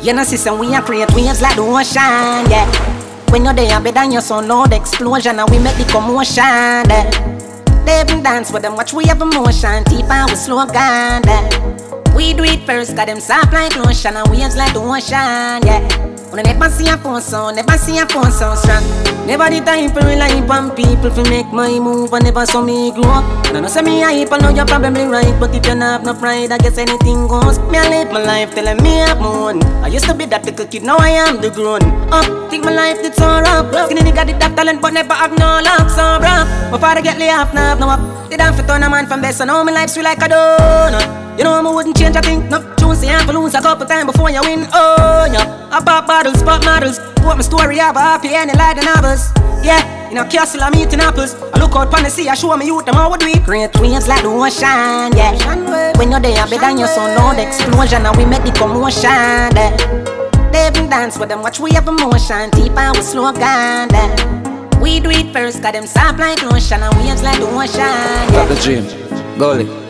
You 0.09 0.15
know, 0.15 0.23
sister, 0.23 0.51
we 0.55 0.73
a 0.73 0.81
create 0.81 1.13
waves 1.13 1.39
like 1.39 1.55
the 1.55 1.61
ocean, 1.61 2.49
yeah. 2.49 2.65
When 3.29 3.45
you're 3.45 3.53
there, 3.53 3.79
better 3.79 3.93
than 3.93 4.11
your 4.11 4.23
loud 4.41 4.73
explosion, 4.73 5.37
and 5.37 5.47
we 5.51 5.59
make 5.59 5.77
the 5.77 5.85
commotion, 5.85 6.89
yeah. 6.89 7.05
They 7.85 8.01
even 8.01 8.23
dance 8.23 8.51
with 8.51 8.63
them, 8.63 8.75
watch 8.75 8.91
we 8.91 9.05
have 9.05 9.21
emotion, 9.21 9.83
deep 9.83 10.09
and 10.09 10.27
we 10.27 10.35
slow 10.35 10.65
down, 10.65 11.21
yeah. 11.27 12.15
We 12.15 12.33
do 12.33 12.43
it 12.43 12.65
first, 12.65 12.95
got 12.95 13.05
them 13.05 13.19
soft 13.19 13.53
like 13.53 13.75
lotion, 13.75 14.17
and 14.17 14.27
waves 14.31 14.55
like 14.57 14.73
the 14.73 14.79
ocean, 14.79 15.61
yeah. 15.61 15.87
I 16.33 16.41
never 16.41 16.69
see 16.69 16.89
a 16.89 16.97
phone 16.97 17.21
sound, 17.21 17.57
never 17.57 17.77
see 17.77 17.99
a 17.99 18.07
phone 18.07 18.31
sound 18.31 18.57
strong. 18.57 18.81
Never 19.27 19.47
the 19.51 19.61
time 19.61 19.93
to 19.93 19.99
rely 19.99 20.41
on 20.41 20.71
people 20.75 21.11
to 21.11 21.29
make 21.29 21.53
my 21.53 21.77
move, 21.77 22.11
and 22.13 22.23
never 22.23 22.47
saw 22.47 22.63
me 22.63 22.91
grow 22.93 23.03
up. 23.11 23.38
Now, 23.53 23.61
no 23.61 23.67
say 23.67 23.81
me 23.81 24.03
a 24.03 24.09
heap, 24.11 24.31
I 24.31 24.37
know 24.37 24.49
you're 24.49 24.65
probably 24.65 25.05
right, 25.05 25.33
but 25.39 25.49
if 25.55 25.65
you 25.65 25.73
not 25.73 25.91
have 25.91 26.03
no 26.03 26.13
pride, 26.13 26.51
I 26.51 26.57
guess 26.59 26.77
anything 26.77 27.27
goes. 27.27 27.57
Me 27.73 27.79
I 27.79 27.89
live 27.89 28.11
my 28.13 28.21
life 28.23 28.53
telling 28.53 28.77
me 28.83 29.01
I'm 29.01 29.17
moon. 29.17 29.63
I 29.81 29.87
used 29.87 30.05
to 30.05 30.13
be 30.13 30.25
that 30.25 30.45
little 30.45 30.67
kid, 30.67 30.83
now 30.83 30.97
I 30.97 31.09
am 31.09 31.41
the 31.41 31.49
grown 31.49 31.81
up. 32.13 32.51
Think 32.51 32.63
my 32.63 32.73
life 32.73 33.01
did 33.01 33.15
so 33.15 33.25
rough. 33.25 33.73
Skinny 33.85 34.01
nigga 34.01 34.27
did 34.27 34.39
that 34.39 34.55
talent, 34.55 34.81
but 34.83 34.93
never 34.93 35.13
have 35.13 35.31
no 35.31 35.61
luck, 35.65 35.89
so 35.89 36.21
rough. 36.21 36.47
My 36.71 36.77
father 36.77 37.01
get 37.01 37.17
laid 37.17 37.31
off, 37.31 37.51
now 37.53 37.73
have 37.73 37.79
no 37.79 37.89
up. 37.89 38.29
They 38.29 38.37
done 38.37 38.53
for 38.53 38.61
turn 38.67 38.83
a 38.83 38.89
man 38.89 39.07
from 39.07 39.21
best, 39.21 39.39
so 39.39 39.45
now 39.45 39.63
my 39.63 39.71
life's 39.71 39.93
sweet 39.93 40.03
like 40.03 40.19
a 40.19 40.29
donut. 40.29 41.28
You 41.39 41.45
know 41.45 41.53
i'm 41.53 41.73
wouldn't 41.73 41.95
change 41.95 42.17
a 42.17 42.21
thing. 42.21 42.49
No 42.49 42.59
choose 42.75 42.99
the 42.99 43.31
lose 43.31 43.55
a 43.55 43.61
couple 43.61 43.85
times 43.85 44.11
before 44.11 44.29
you 44.29 44.41
win. 44.41 44.67
Oh 44.73 45.23
yeah, 45.31 45.69
I 45.71 45.79
pop 45.79 46.05
bottles, 46.05 46.43
pop 46.43 46.65
models. 46.65 46.99
Put 47.15 47.37
my 47.37 47.41
story 47.41 47.79
up, 47.79 47.95
happy 47.95 48.35
and 48.35 48.51
like 48.59 48.75
the 48.75 48.83
novels. 48.83 49.31
Yeah, 49.63 50.11
in 50.11 50.17
a 50.17 50.27
castle 50.27 50.61
I'm 50.61 50.75
eating 50.75 50.99
apples. 50.99 51.35
I 51.53 51.59
look 51.59 51.77
out 51.77 51.89
pon 51.91 52.03
the 52.03 52.09
sea, 52.09 52.27
I 52.27 52.35
show 52.35 52.57
me 52.57 52.65
youth 52.65 52.83
them 52.83 52.95
how 52.95 53.09
we 53.09 53.17
do. 53.19 53.39
Great 53.45 53.73
waves 53.79 54.09
like 54.09 54.23
the 54.23 54.27
ocean, 54.27 55.15
yeah. 55.15 55.95
When 55.97 56.11
you're 56.11 56.19
there, 56.19 56.43
better 56.43 56.59
than 56.59 56.77
your 56.77 56.89
son, 56.89 57.15
no 57.15 57.33
the 57.33 57.47
explosion, 57.47 58.05
and 58.05 58.17
we 58.17 58.25
make 58.25 58.43
the 58.43 58.51
commotion. 58.51 59.07
Yeah. 59.55 60.51
They 60.51 60.67
even 60.67 60.89
dance 60.89 61.17
with 61.17 61.29
them, 61.29 61.41
watch 61.41 61.61
we 61.61 61.71
have 61.71 61.87
emotion, 61.87 62.49
deep 62.49 62.75
and 62.75 62.97
we 62.97 63.01
slow 63.01 63.31
down. 63.31 63.87
Yeah. 63.91 64.81
We 64.81 64.99
do 64.99 65.09
it 65.09 65.31
first, 65.31 65.61
got 65.61 65.71
them 65.71 65.87
soft 65.87 66.19
like 66.19 66.43
lotion, 66.43 66.83
and 66.83 66.93
waves 66.97 67.23
like 67.23 67.39
the 67.39 67.47
ocean. 67.47 67.79
Yeah. 67.79 68.31
Got 68.31 68.49
the 68.49 68.55
dream, 68.55 68.83
goalie. 69.39 69.88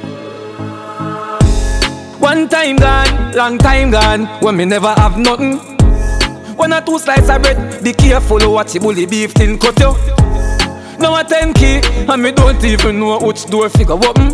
One 2.30 2.48
time 2.48 2.76
gone, 2.76 3.32
long 3.34 3.58
time 3.58 3.90
gone, 3.90 4.28
when 4.44 4.56
me 4.56 4.64
never 4.64 4.94
have 4.94 5.18
nothing. 5.18 5.58
One 6.58 6.72
or 6.72 6.82
two 6.82 7.00
slices 7.00 7.28
of 7.28 7.42
bread, 7.42 7.84
be 7.84 7.92
careful 7.92 8.38
what 8.54 8.72
you 8.72 8.80
bully 8.80 9.08
beef 9.08 9.34
tin 9.34 9.58
cut 9.58 9.80
you. 9.80 9.96
Now 11.00 11.20
a 11.20 11.24
10 11.24 11.56
key, 11.56 11.82
and 12.08 12.22
me 12.22 12.32
don't 12.32 12.64
even 12.64 13.00
know 13.00 13.18
which 13.18 13.48
door 13.48 13.68
figure 13.68 13.94
open. 13.94 14.28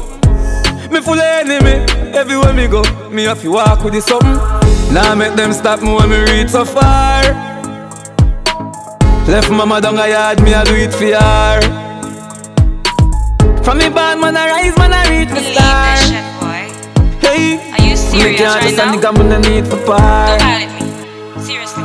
Me 0.91 0.99
full 0.99 1.13
of 1.13 1.21
enemy, 1.21 1.85
everywhere 2.13 2.51
me 2.53 2.67
go, 2.67 2.83
me 3.09 3.23
have 3.23 3.41
to 3.43 3.51
walk 3.53 3.81
with 3.85 3.93
the 3.93 4.01
something. 4.01 4.93
Now 4.93 5.15
make 5.15 5.35
them 5.35 5.53
stop 5.53 5.81
me 5.81 5.93
when 5.93 6.09
me 6.09 6.19
reach 6.19 6.49
so 6.49 6.65
far. 6.65 7.23
Left 9.25 9.49
mama 9.49 9.79
down 9.79 9.97
a 9.97 10.05
yard, 10.09 10.43
me 10.43 10.51
a 10.51 10.65
do 10.65 10.75
it 10.75 10.91
for 10.91 11.15
her. 11.15 11.61
From 13.63 13.77
me 13.77 13.87
bad 13.87 14.19
man 14.19 14.35
I 14.35 14.47
rise, 14.49 14.77
man 14.77 14.91
I 14.91 15.17
reach 15.17 15.29
the 15.29 15.53
star. 15.53 16.34
Hey, 17.25 17.57
Are 17.73 17.81
you 17.83 17.95
serious 17.97 18.13
me 18.31 18.37
can't 18.37 18.55
right 18.55 18.63
just 18.63 18.77
now? 18.77 18.93
nigga, 18.93 19.09
me 19.17 19.25
need 19.49 19.65
for 19.67 19.77
par. 19.85 20.27
Don't 20.27 20.39
violate 20.39 20.73
me. 20.77 21.41
Seriously. 21.41 21.83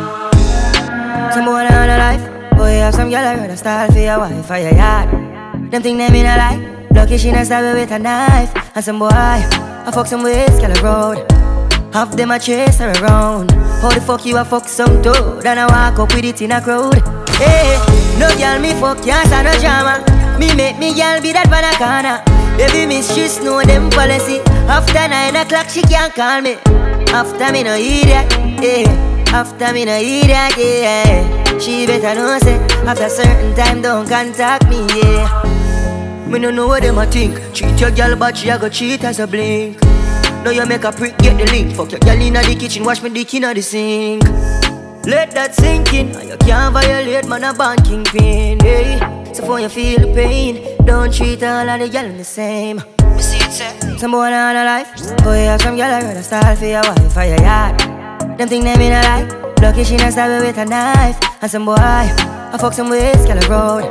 Some 1.34 1.44
boy 1.44 1.64
on 1.64 1.88
a 1.90 1.96
life, 1.98 2.24
boy 2.56 2.72
have 2.84 2.94
some 2.94 3.08
girl 3.10 3.24
I 3.24 3.34
rather 3.36 3.56
style 3.56 3.90
for 3.90 3.98
your 3.98 4.18
wife 4.18 4.46
for 4.46 4.58
your 4.58 4.74
yard. 4.74 5.08
Them 5.70 5.82
think 5.82 5.98
them 5.98 6.14
in 6.14 6.26
a 6.26 6.36
lie, 6.36 6.58
lucky 6.92 7.16
she 7.18 7.30
not 7.32 7.46
stab 7.46 7.74
with 7.74 7.90
a 7.90 7.98
knife. 7.98 8.52
And 8.74 8.84
some 8.84 8.98
boy, 8.98 9.08
I 9.12 9.90
fuck 9.92 10.06
some 10.06 10.22
ways, 10.22 10.50
girl 10.60 10.72
a 10.76 10.82
road. 10.82 11.26
Half 11.92 12.16
them 12.16 12.30
a 12.30 12.38
chase 12.38 12.78
her 12.78 12.92
around. 13.02 13.50
How 13.82 13.90
the 13.90 14.00
fuck 14.00 14.24
you 14.26 14.36
a 14.36 14.44
fuck 14.44 14.68
some 14.68 15.02
toad 15.02 15.44
and 15.46 15.58
I 15.58 15.66
walk 15.66 15.98
up 15.98 16.14
with 16.14 16.24
it 16.24 16.42
in 16.42 16.52
a 16.52 16.60
crowd? 16.60 16.94
Hey, 17.40 17.78
no 18.18 18.28
girl 18.38 18.60
me 18.60 18.72
fuck 18.80 19.04
yes 19.06 19.32
and 19.32 19.46
no 19.46 19.52
drama. 19.58 20.04
Me 20.38 20.54
make 20.54 20.78
me 20.78 20.94
girl 20.94 21.20
be 21.20 21.32
that 21.32 21.48
banana. 21.50 22.22
Baby 22.60 22.84
miss 22.84 23.08
she 23.14 23.24
know 23.42 23.62
them 23.62 23.88
policy. 23.88 24.38
After 24.68 25.08
nine 25.08 25.34
o'clock 25.34 25.70
she 25.70 25.80
can't 25.80 26.12
call 26.14 26.42
me. 26.42 26.56
After 27.08 27.50
me 27.52 27.62
no 27.62 27.74
idiot, 27.74 28.30
yeah. 28.60 29.32
After 29.32 29.72
me 29.72 29.86
no 29.86 29.96
idiot, 29.96 30.58
yeah. 30.58 31.58
She 31.58 31.86
better 31.86 32.14
know 32.14 32.38
say 32.38 32.58
after 32.84 33.08
certain 33.08 33.56
time 33.56 33.80
don't 33.80 34.06
contact 34.06 34.68
me, 34.68 34.86
yeah. 35.00 36.26
Me 36.28 36.38
no 36.38 36.50
know 36.50 36.66
what 36.66 36.82
them 36.82 36.98
a 36.98 37.06
think. 37.06 37.40
Treat 37.54 37.80
your 37.80 37.92
girl 37.92 38.14
but 38.14 38.36
she 38.36 38.50
a 38.50 38.58
go 38.58 38.68
cheat 38.68 39.04
as 39.04 39.20
a 39.20 39.26
blink. 39.26 39.80
Now 40.44 40.50
you 40.50 40.66
make 40.66 40.84
a 40.84 40.92
prick 40.92 41.16
get 41.16 41.38
the 41.38 41.46
link. 41.50 41.74
Fuck 41.74 41.92
your 41.92 42.00
girl 42.00 42.20
inna 42.20 42.42
the 42.42 42.54
kitchen, 42.56 42.84
wash 42.84 43.00
me 43.02 43.08
dick 43.08 43.32
inna 43.32 43.54
the 43.54 43.62
sink. 43.62 44.22
Let 45.04 45.30
that 45.32 45.54
sink 45.54 45.94
in. 45.94 46.14
and 46.14 46.28
You 46.28 46.36
can't 46.38 46.74
violate 46.74 47.26
man 47.26 47.44
a 47.44 47.54
band 47.54 47.84
kingpin. 47.84 48.60
Hey. 48.60 49.00
So 49.32 49.46
for 49.46 49.60
you 49.60 49.68
feel 49.68 50.00
the 50.00 50.12
pain, 50.12 50.76
don't 50.84 51.12
treat 51.12 51.42
all 51.42 51.68
of 51.68 51.80
the 51.80 51.88
girl 51.88 52.12
the 52.16 52.24
same. 52.24 52.82
Some 53.98 54.12
boy 54.12 54.32
on 54.32 54.56
a 54.56 54.64
life, 54.64 54.92
boy 55.24 55.44
have 55.48 55.60
some 55.60 55.76
girl 55.76 55.84
I 55.84 56.00
rather 56.00 56.22
style 56.22 56.56
for 56.56 56.66
your 56.66 56.82
wife 56.82 57.16
or 57.16 57.24
your 57.24 57.40
yard. 57.40 57.78
Them 58.38 58.48
think 58.48 58.64
them 58.64 58.80
in 58.80 58.92
a 58.92 59.02
lie, 59.02 59.54
lucky 59.60 59.84
she 59.84 59.96
not 59.96 60.12
stab 60.12 60.42
with 60.42 60.58
a 60.58 60.64
knife. 60.64 61.18
And 61.42 61.50
some 61.50 61.64
boy, 61.64 61.76
I 61.76 62.56
fuck 62.58 62.72
some 62.72 62.90
ways, 62.90 63.24
a 63.24 63.34
road. 63.48 63.84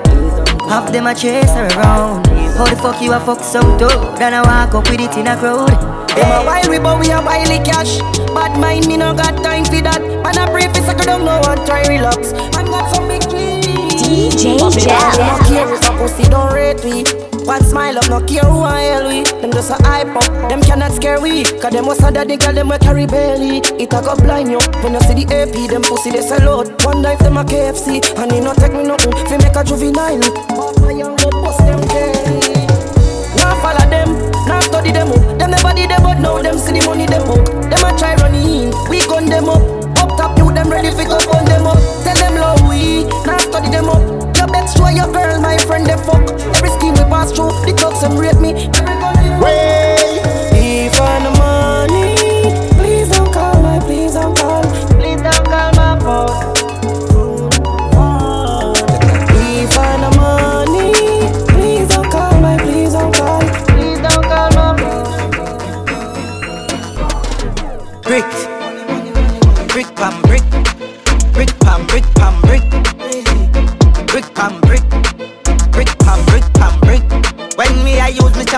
Half 0.68 0.91
them 0.91 1.07
a 1.07 1.16
chase 1.16 1.51
her 1.53 1.68
around. 1.78 2.28
How 2.57 2.66
the 2.66 2.76
fuck 2.76 3.01
you 3.01 3.14
a 3.14 3.20
fuck 3.20 3.39
some 3.39 3.78
toad? 3.80 4.18
Then 4.18 4.34
I 4.34 4.41
walk 4.41 4.76
up 4.76 4.89
with 4.89 4.99
it 4.99 5.18
in 5.18 5.28
a 5.28 5.38
crowd. 5.38 5.99
Them 6.16 6.32
a 6.32 6.45
wild 6.45 6.68
we 6.70 6.80
but 6.80 6.99
we 6.99 7.12
a 7.12 7.22
wily 7.22 7.60
cash. 7.64 7.99
Bad 8.34 8.60
mind 8.60 8.88
me 8.88 8.97
no 8.97 9.14
got 9.14 9.36
time 9.43 9.66
for 9.66 9.82
that. 9.82 10.01
Man 10.01 10.38
a 10.38 10.49
pray 10.51 10.68
for 10.68 10.82
second 10.82 11.05
don't 11.05 11.26
know 11.26 11.39
one 11.41 11.66
try 11.66 11.84
relax. 11.88 12.34
Man 12.55 12.66
got 12.66 12.93
some 12.93 13.07
big 13.07 13.22
dreams 13.30 14.01
DJ 14.03 14.57
Jam. 14.84 15.14
no 15.18 15.38
care 15.47 15.74
if 15.74 15.84
a 15.88 15.91
pussy 15.97 16.24
don't 16.30 16.53
rate 16.53 16.84
we. 16.84 17.03
One 17.45 17.64
smile 17.64 17.97
up 17.97 18.10
no 18.10 18.22
care 18.26 18.43
who 18.45 18.62
I 18.62 18.82
hell 18.82 19.07
we. 19.10 19.24
Them 19.41 19.51
just 19.51 19.72
a 19.72 19.76
hype 19.82 20.14
up 20.16 20.26
Them 20.49 20.62
cannot 20.62 20.91
scare 20.93 21.20
we. 21.20 21.43
Cause 21.43 21.72
them 21.74 21.86
was 21.88 21.99
under 22.03 22.24
the 22.26 22.38
girl 22.38 22.53
them 22.53 22.70
we 22.70 22.78
carry 22.78 23.05
belly. 23.07 23.57
It 23.82 23.93
a 23.93 24.01
go 24.01 24.16
blind 24.16 24.51
you. 24.51 24.60
When 24.84 24.93
you 24.93 25.01
see 25.01 25.24
the 25.24 25.26
AP 25.34 25.70
them 25.72 25.82
pussy 25.82 26.12
they 26.12 26.22
sell 26.22 26.60
out. 26.60 26.86
Wonder 26.86 27.10
if 27.10 27.20
them 27.20 27.38
a 27.38 27.43
KFC 27.43 28.01
And 28.20 28.32
it 28.32 28.43
no 28.43 28.53
take 28.53 28.74
me 28.74 28.84
nothing 28.84 29.14
Fi 29.14 29.38
make 29.38 29.55
a 29.55 29.64
juvenile. 29.64 30.22
Papa 30.53 30.93
young 30.93 31.16
go 31.18 31.30
bust 31.41 31.60
them 31.66 31.82
belly 31.89 32.68
Now 33.41 33.57
follow 33.62 33.86
them, 33.89 34.10
now 34.47 34.61
study 34.61 34.91
them 34.91 35.11
up. 35.11 35.21
Them 35.39 35.51
never 35.51 35.73
did 35.73 35.89
them, 35.89 36.03
but 36.03 36.19
now 36.19 36.41
them 36.41 36.57
see 36.57 36.77
the 36.77 36.85
money 36.85 37.05
them 37.05 37.23
up. 37.29 37.45
Them 37.45 37.83
a 37.83 37.89
try 37.97 38.15
running 38.15 38.69
in, 38.69 38.73
we 38.89 38.99
gun 39.07 39.25
them 39.25 39.49
up. 39.49 39.61
Up 39.99 40.15
top 40.17 40.37
you 40.37 40.51
them 40.51 40.69
ready 40.69 40.91
fi 40.91 41.05
gun 41.05 41.45
them 41.45 41.67
up. 41.67 41.79
Tell 42.03 42.15
them 42.15 42.35
low 42.39 42.55
we, 42.67 43.03
now 43.25 43.37
study 43.39 43.69
them 43.69 43.89
up. 43.89 44.01
Your 44.37 44.47
bet 44.47 44.69
show 44.69 44.87
your 44.89 45.11
girl, 45.11 45.39
my 45.41 45.57
friend 45.67 45.85
they 45.85 45.97
fuck. 46.03 46.23
Every 46.55 46.69
scheme 46.77 46.95
we 46.95 47.03
pass 47.11 47.31
through, 47.31 47.51
the 47.65 47.73
clubs 47.75 48.01
them 48.01 48.17
rate 48.17 48.39
me. 48.39 48.53
Way, 49.43 49.78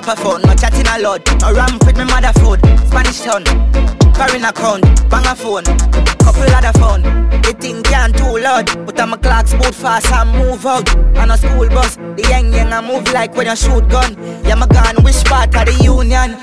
chopper 0.01 0.21
phone, 0.21 0.41
no 0.41 0.55
chatting 0.55 0.87
a 0.87 0.99
lot, 0.99 1.21
no 1.41 1.53
ramp 1.53 1.85
with 1.85 1.97
me 1.97 2.05
mother 2.05 2.33
food, 2.39 2.59
Spanish 2.87 3.21
town, 3.21 3.43
foreign 4.15 4.43
account, 4.43 4.83
bang 5.09 5.25
a 5.25 5.35
phone, 5.35 5.63
couple 6.19 6.43
other 6.43 6.77
phone. 6.79 7.01
The 7.41 7.55
thing 7.59 7.83
can't 7.83 8.15
tool 8.15 8.39
loud. 8.39 8.67
Put 8.85 8.99
on 8.99 9.09
my 9.09 9.17
clocks, 9.17 9.53
boot 9.53 9.73
fast 9.73 10.11
and 10.11 10.31
move 10.31 10.65
out. 10.65 10.87
On 11.17 11.31
a 11.31 11.37
school 11.37 11.67
bus, 11.69 11.95
the 11.95 12.25
young 12.29 12.53
young 12.53 12.71
I 12.71 12.81
move 12.81 13.11
like 13.11 13.35
when 13.35 13.47
you 13.47 13.55
shoot 13.55 13.87
gun. 13.89 14.15
Yeah, 14.45 14.55
my 14.55 14.67
gun, 14.67 15.03
which 15.03 15.23
part 15.25 15.53
of 15.55 15.65
the 15.65 15.83
union? 15.83 16.37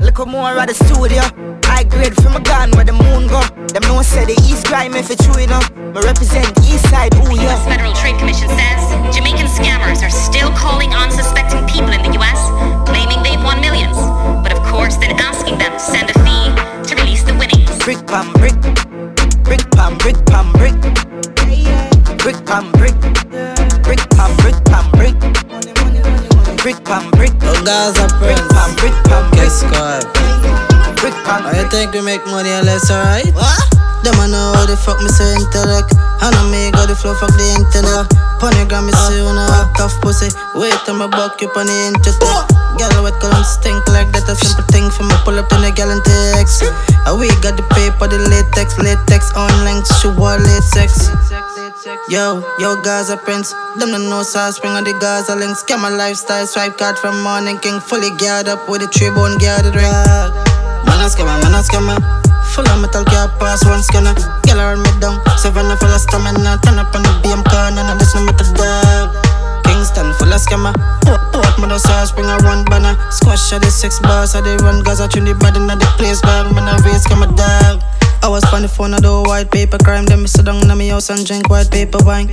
Look 0.00 0.26
more 0.26 0.58
at 0.58 0.68
the 0.68 0.74
studio. 0.74 1.22
High 1.64 1.84
grade 1.84 2.14
from 2.22 2.34
a 2.36 2.40
gun 2.40 2.70
where 2.72 2.84
the 2.84 2.92
moon 2.92 3.26
go. 3.28 3.42
Them 3.70 3.82
no 3.86 4.02
say 4.02 4.24
the 4.24 4.34
east 4.46 4.66
crime 4.66 4.94
if 4.94 5.10
it's 5.10 5.24
true 5.24 5.42
enough. 5.42 5.70
Me 5.76 6.00
represent 6.00 6.54
the 6.54 6.62
east 6.62 6.88
side, 6.88 7.14
ooh 7.14 7.34
yeah. 7.34 7.54
U.S. 7.54 7.64
Federal 7.66 7.92
Trade 7.94 8.18
Commission 8.18 8.48
says 8.48 8.80
Jamaican 9.14 9.46
scammers 9.46 10.02
are 10.02 10.10
still 10.10 10.50
calling 10.52 10.94
unsuspecting 10.94 11.66
people 11.66 11.92
in 11.92 12.02
the 12.02 12.12
U.S., 12.18 12.71
But 14.92 15.10
of 15.10 15.16
then 15.16 15.20
asking 15.20 15.58
them 15.58 15.72
to 15.72 15.78
send 15.78 16.10
a 16.10 16.14
fee 16.20 16.52
to 16.88 16.94
release 17.02 17.22
the 17.22 17.34
winnings. 17.34 17.78
Brick 17.84 18.06
pam 18.06 18.32
brick, 18.34 18.54
brick 19.42 19.70
pam 19.72 19.96
brick 19.98 20.16
pam 20.26 20.52
brick, 20.52 20.78
brick 22.18 22.38
pam 22.46 22.70
brick, 22.72 22.94
brick 23.82 24.02
pam 24.10 24.36
brick 24.36 24.58
pam 24.66 24.90
brick, 24.92 25.18
brick 26.62 26.84
pam 26.84 27.10
brick. 27.12 27.32
Oh, 27.42 27.62
Gaza 27.64 28.06
brick 28.18 28.36
Prince. 28.36 28.52
pam 28.52 28.76
brick 28.76 28.94
pam 29.04 29.30
brick. 29.30 30.41
Brick 31.02 31.18
pam 31.26 31.42
I 31.42 31.66
think 31.66 31.90
we 31.90 32.00
make 32.00 32.22
money 32.30 32.54
unless 32.54 32.86
alright. 32.86 33.26
What? 33.34 33.58
Them 34.06 34.14
I 34.22 34.30
know 34.30 34.54
how 34.54 34.70
the 34.70 34.78
fuck 34.78 35.02
me 35.02 35.10
say 35.10 35.34
intellect. 35.34 35.90
I 36.22 36.30
know 36.30 36.46
me 36.46 36.70
got 36.70 36.86
the 36.86 36.94
flow 36.94 37.10
fuck 37.18 37.34
the 37.34 37.42
internet. 37.58 38.06
Ponygram 38.38 38.86
me 38.86 38.94
say 38.94 39.18
you 39.18 39.26
know 39.26 39.50
a 39.50 39.66
tough 39.74 39.98
pussy. 39.98 40.30
Wait 40.54 40.70
till 40.86 40.94
my 40.94 41.10
buck 41.10 41.42
you 41.42 41.50
on 41.58 41.66
the 41.66 41.74
internet. 41.90 42.46
Girl 42.78 43.02
wet 43.02 43.18
column 43.18 43.42
stink 43.42 43.82
like 43.90 44.14
that 44.14 44.30
a 44.30 44.38
simple 44.38 44.62
thing 44.70 44.94
for 44.94 45.02
me 45.02 45.18
pull 45.26 45.42
up 45.42 45.50
to 45.50 45.58
the 45.58 45.74
gal 45.74 45.90
and 45.90 45.98
text. 46.06 46.62
And 46.62 47.18
we 47.18 47.26
got 47.42 47.58
the 47.58 47.66
paper, 47.74 48.06
the 48.06 48.22
latex, 48.22 48.78
latex 48.78 49.34
on 49.34 49.50
online 49.50 49.82
shoe 49.98 50.14
or 50.14 50.38
latex. 50.38 51.10
Yo, 52.06 52.46
yo, 52.62 52.78
Gaza 52.86 53.18
Prince. 53.18 53.50
Them 53.74 53.90
no 53.90 53.98
know 53.98 54.22
sauce, 54.22 54.62
spring 54.62 54.78
on 54.78 54.86
the 54.86 54.94
Gaza 55.02 55.34
links. 55.34 55.66
Scam 55.66 55.82
my 55.82 55.90
lifestyle, 55.90 56.46
swipe 56.46 56.78
card 56.78 56.94
from 56.94 57.18
morning 57.26 57.58
king. 57.58 57.82
Fully 57.82 58.14
geared 58.22 58.46
up 58.46 58.70
with 58.70 58.86
the 58.86 58.88
three 58.94 59.10
bone 59.10 59.34
geared 59.42 59.66
ring. 59.74 60.61
A 61.02 61.06
scammer, 61.06 61.34
man 61.42 61.58
a 61.58 61.58
scammer. 61.66 61.98
Full 62.54 62.62
of 62.62 62.80
metal 62.80 63.02
car 63.04 63.26
pass 63.40 63.64
one 63.66 63.82
scanner. 63.82 64.14
Girl 64.46 64.60
around 64.60 64.82
me 64.86 64.90
down. 65.00 65.18
Seven 65.36 65.66
full 65.76 65.90
of 65.90 66.00
stamina. 66.00 66.62
Turn 66.62 66.78
up 66.78 66.94
on 66.94 67.02
the 67.02 67.10
BM 67.26 67.42
corner. 67.50 67.82
Now 67.82 67.98
this 67.98 68.14
no 68.14 68.22
matter 68.22 68.46
dog. 68.54 69.10
Kingston 69.66 70.14
full 70.14 70.32
of 70.32 70.38
scammer. 70.38 70.70
Port, 71.02 71.58
mother 71.58 71.80
sauce, 71.80 72.12
bring 72.12 72.30
a 72.30 72.38
one 72.46 72.64
banner. 72.66 72.94
Squash 73.10 73.50
of 73.50 73.62
the 73.62 73.70
six 73.70 73.98
bars, 73.98 74.36
I 74.36 74.42
they 74.42 74.54
run 74.62 74.84
Gaza, 74.84 75.08
tune 75.08 75.24
the 75.24 75.34
body, 75.34 75.58
now 75.58 75.74
the 75.74 75.86
place 75.98 76.20
dog. 76.20 76.54
Man, 76.54 76.70
I 76.70 76.78
raise, 76.86 77.04
come 77.04 77.24
a 77.24 77.26
dog. 77.26 77.82
I 78.22 78.28
was 78.28 78.44
on 78.52 78.62
the 78.62 78.68
phone, 78.68 78.94
I 78.94 79.00
do 79.00 79.22
white 79.24 79.50
paper 79.50 79.78
crime. 79.78 80.04
Then 80.06 80.22
me 80.22 80.28
sit 80.28 80.46
down 80.46 80.62
in 80.62 80.78
my 80.78 80.88
house 80.88 81.10
and 81.10 81.26
drink 81.26 81.50
white 81.50 81.70
paper 81.70 81.98
wine. 82.04 82.28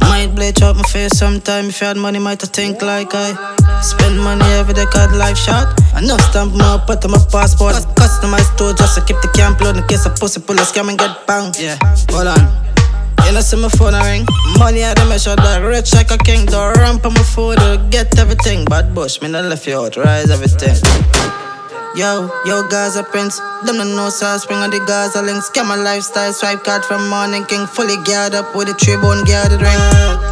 Might 0.00 0.30
bleach 0.34 0.62
out 0.62 0.76
my 0.76 0.82
face 0.84 1.18
sometime. 1.18 1.66
If 1.66 1.80
you 1.80 1.88
had 1.88 1.96
money, 1.96 2.20
might 2.20 2.42
I 2.44 2.46
think 2.46 2.80
like 2.80 3.12
I 3.12 3.34
spend 3.82 4.18
money 4.20 4.44
every 4.54 4.74
day, 4.74 4.86
card 4.86 5.12
life 5.16 5.36
shot. 5.36 5.74
Enough 5.98 6.20
stamp 6.30 6.54
my 6.54 6.82
put 6.86 7.04
on 7.04 7.10
my 7.10 7.18
passport. 7.30 7.74
Customized 7.98 8.54
store 8.54 8.72
just 8.72 8.94
to 8.96 9.04
keep 9.04 9.20
the 9.20 9.28
camp 9.34 9.60
load 9.60 9.76
in 9.76 9.86
case 9.88 10.06
a 10.06 10.10
pussy 10.10 10.40
pull 10.40 10.56
a 10.56 10.62
scam 10.62 10.88
and 10.88 10.98
get 10.98 11.26
banged. 11.26 11.58
Yeah, 11.58 11.76
hold 12.10 12.28
on. 12.28 12.38
You 13.26 13.32
know, 13.32 13.40
see 13.40 13.56
my 13.56 13.68
phone 13.68 13.94
a 13.94 14.02
ring. 14.04 14.24
Money 14.58 14.82
at 14.82 14.96
the 14.96 15.04
measure, 15.06 15.34
like 15.36 15.62
rich 15.64 15.92
like 15.94 16.10
a 16.12 16.18
king. 16.18 16.46
Don't 16.46 16.76
ramp 16.76 17.04
on 17.04 17.14
my 17.14 17.22
food, 17.22 17.58
get 17.90 18.16
everything. 18.18 18.64
Bad 18.64 18.94
bush, 18.94 19.20
me 19.20 19.28
not 19.28 19.44
left 19.44 19.66
you 19.66 19.78
out, 19.78 19.96
rise 19.96 20.30
everything. 20.30 20.78
Yo, 21.94 22.30
yo, 22.46 22.66
Gaza 22.68 23.02
Prince. 23.02 23.38
Them 23.64 23.76
no 23.76 23.84
know 23.84 24.08
spring 24.08 24.58
on 24.58 24.70
the 24.70 24.80
Gaza 24.86 25.20
links. 25.20 25.50
Get 25.50 25.66
my 25.66 25.76
lifestyle, 25.76 26.32
swipe 26.32 26.64
card 26.64 26.84
from 26.84 27.08
morning 27.08 27.44
king. 27.44 27.66
Fully 27.66 28.02
geared 28.04 28.34
up 28.34 28.56
with 28.56 28.68
the 28.68 28.74
three 28.74 28.96
bone 28.96 29.24
ring. 29.24 29.60
Man 29.60 30.31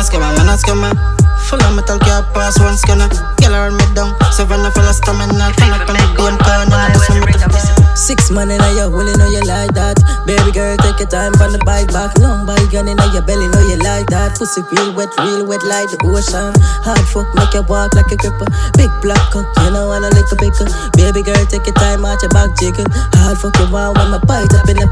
a 0.00 0.02
scammer, 0.02 0.32
man 0.36 0.48
a 0.48 0.56
scammer. 0.56 1.20
Full 1.48 1.60
of 1.60 1.76
metal 1.76 1.98
car 1.98 2.24
pass 2.32 2.58
one 2.60 2.76
scanner. 2.76 3.08
Girl 3.40 3.54
around 3.54 3.76
me 3.76 3.84
down, 3.94 4.16
seven 4.32 4.64
of 4.64 4.72
stamina. 4.72 5.52
Turn 5.56 5.72
up 5.76 5.88
on 5.88 5.96
the 5.96 6.04
BM 6.16 6.36
corner, 6.40 6.68
now 6.68 6.88
this 6.88 7.08
one 7.08 7.20
with 7.20 7.36
the 7.36 7.80
Six 7.96 8.30
man 8.30 8.50
in 8.50 8.62
your 8.78 8.88
hole, 8.88 9.04
know 9.04 9.28
you 9.28 9.44
like 9.44 9.74
that. 9.76 10.00
Baby 10.24 10.52
girl, 10.56 10.76
take 10.80 10.98
your 11.00 11.10
time 11.10 11.36
on 11.42 11.52
the 11.52 11.60
bike 11.66 11.92
back. 11.92 12.16
Long 12.16 12.46
bike 12.46 12.70
gun 12.72 12.88
in 12.88 12.96
your 13.12 13.20
belly, 13.20 13.50
know 13.52 13.60
you 13.66 13.76
like 13.82 14.08
that. 14.08 14.38
Pussy 14.38 14.62
real 14.72 14.94
wet, 14.96 15.12
real 15.20 15.44
wet 15.44 15.60
like 15.68 15.90
the 15.90 15.98
ocean. 16.06 16.54
Hard 16.86 17.04
fuck, 17.12 17.28
make 17.34 17.52
you 17.52 17.66
walk 17.68 17.92
like 17.92 18.08
a 18.08 18.16
cripper. 18.16 18.48
Big 18.78 18.92
black 19.02 19.20
cock, 19.34 19.44
you 19.66 19.70
know 19.74 19.90
lick 19.90 20.30
a 20.30 20.36
picker. 20.38 20.68
Baby 20.96 21.26
girl, 21.26 21.44
take 21.50 21.66
your 21.66 21.76
time 21.76 22.06
out 22.06 22.22
your 22.22 22.30
back 22.30 22.54
jiggle. 22.56 22.86
Hard 23.20 23.36
fuck 23.36 23.58
you 23.58 23.68
want 23.68 23.98
when 23.98 24.14
my 24.14 24.20
bite 24.22 24.54
up 24.54 24.68
in 24.70 24.78
the. 24.78 24.88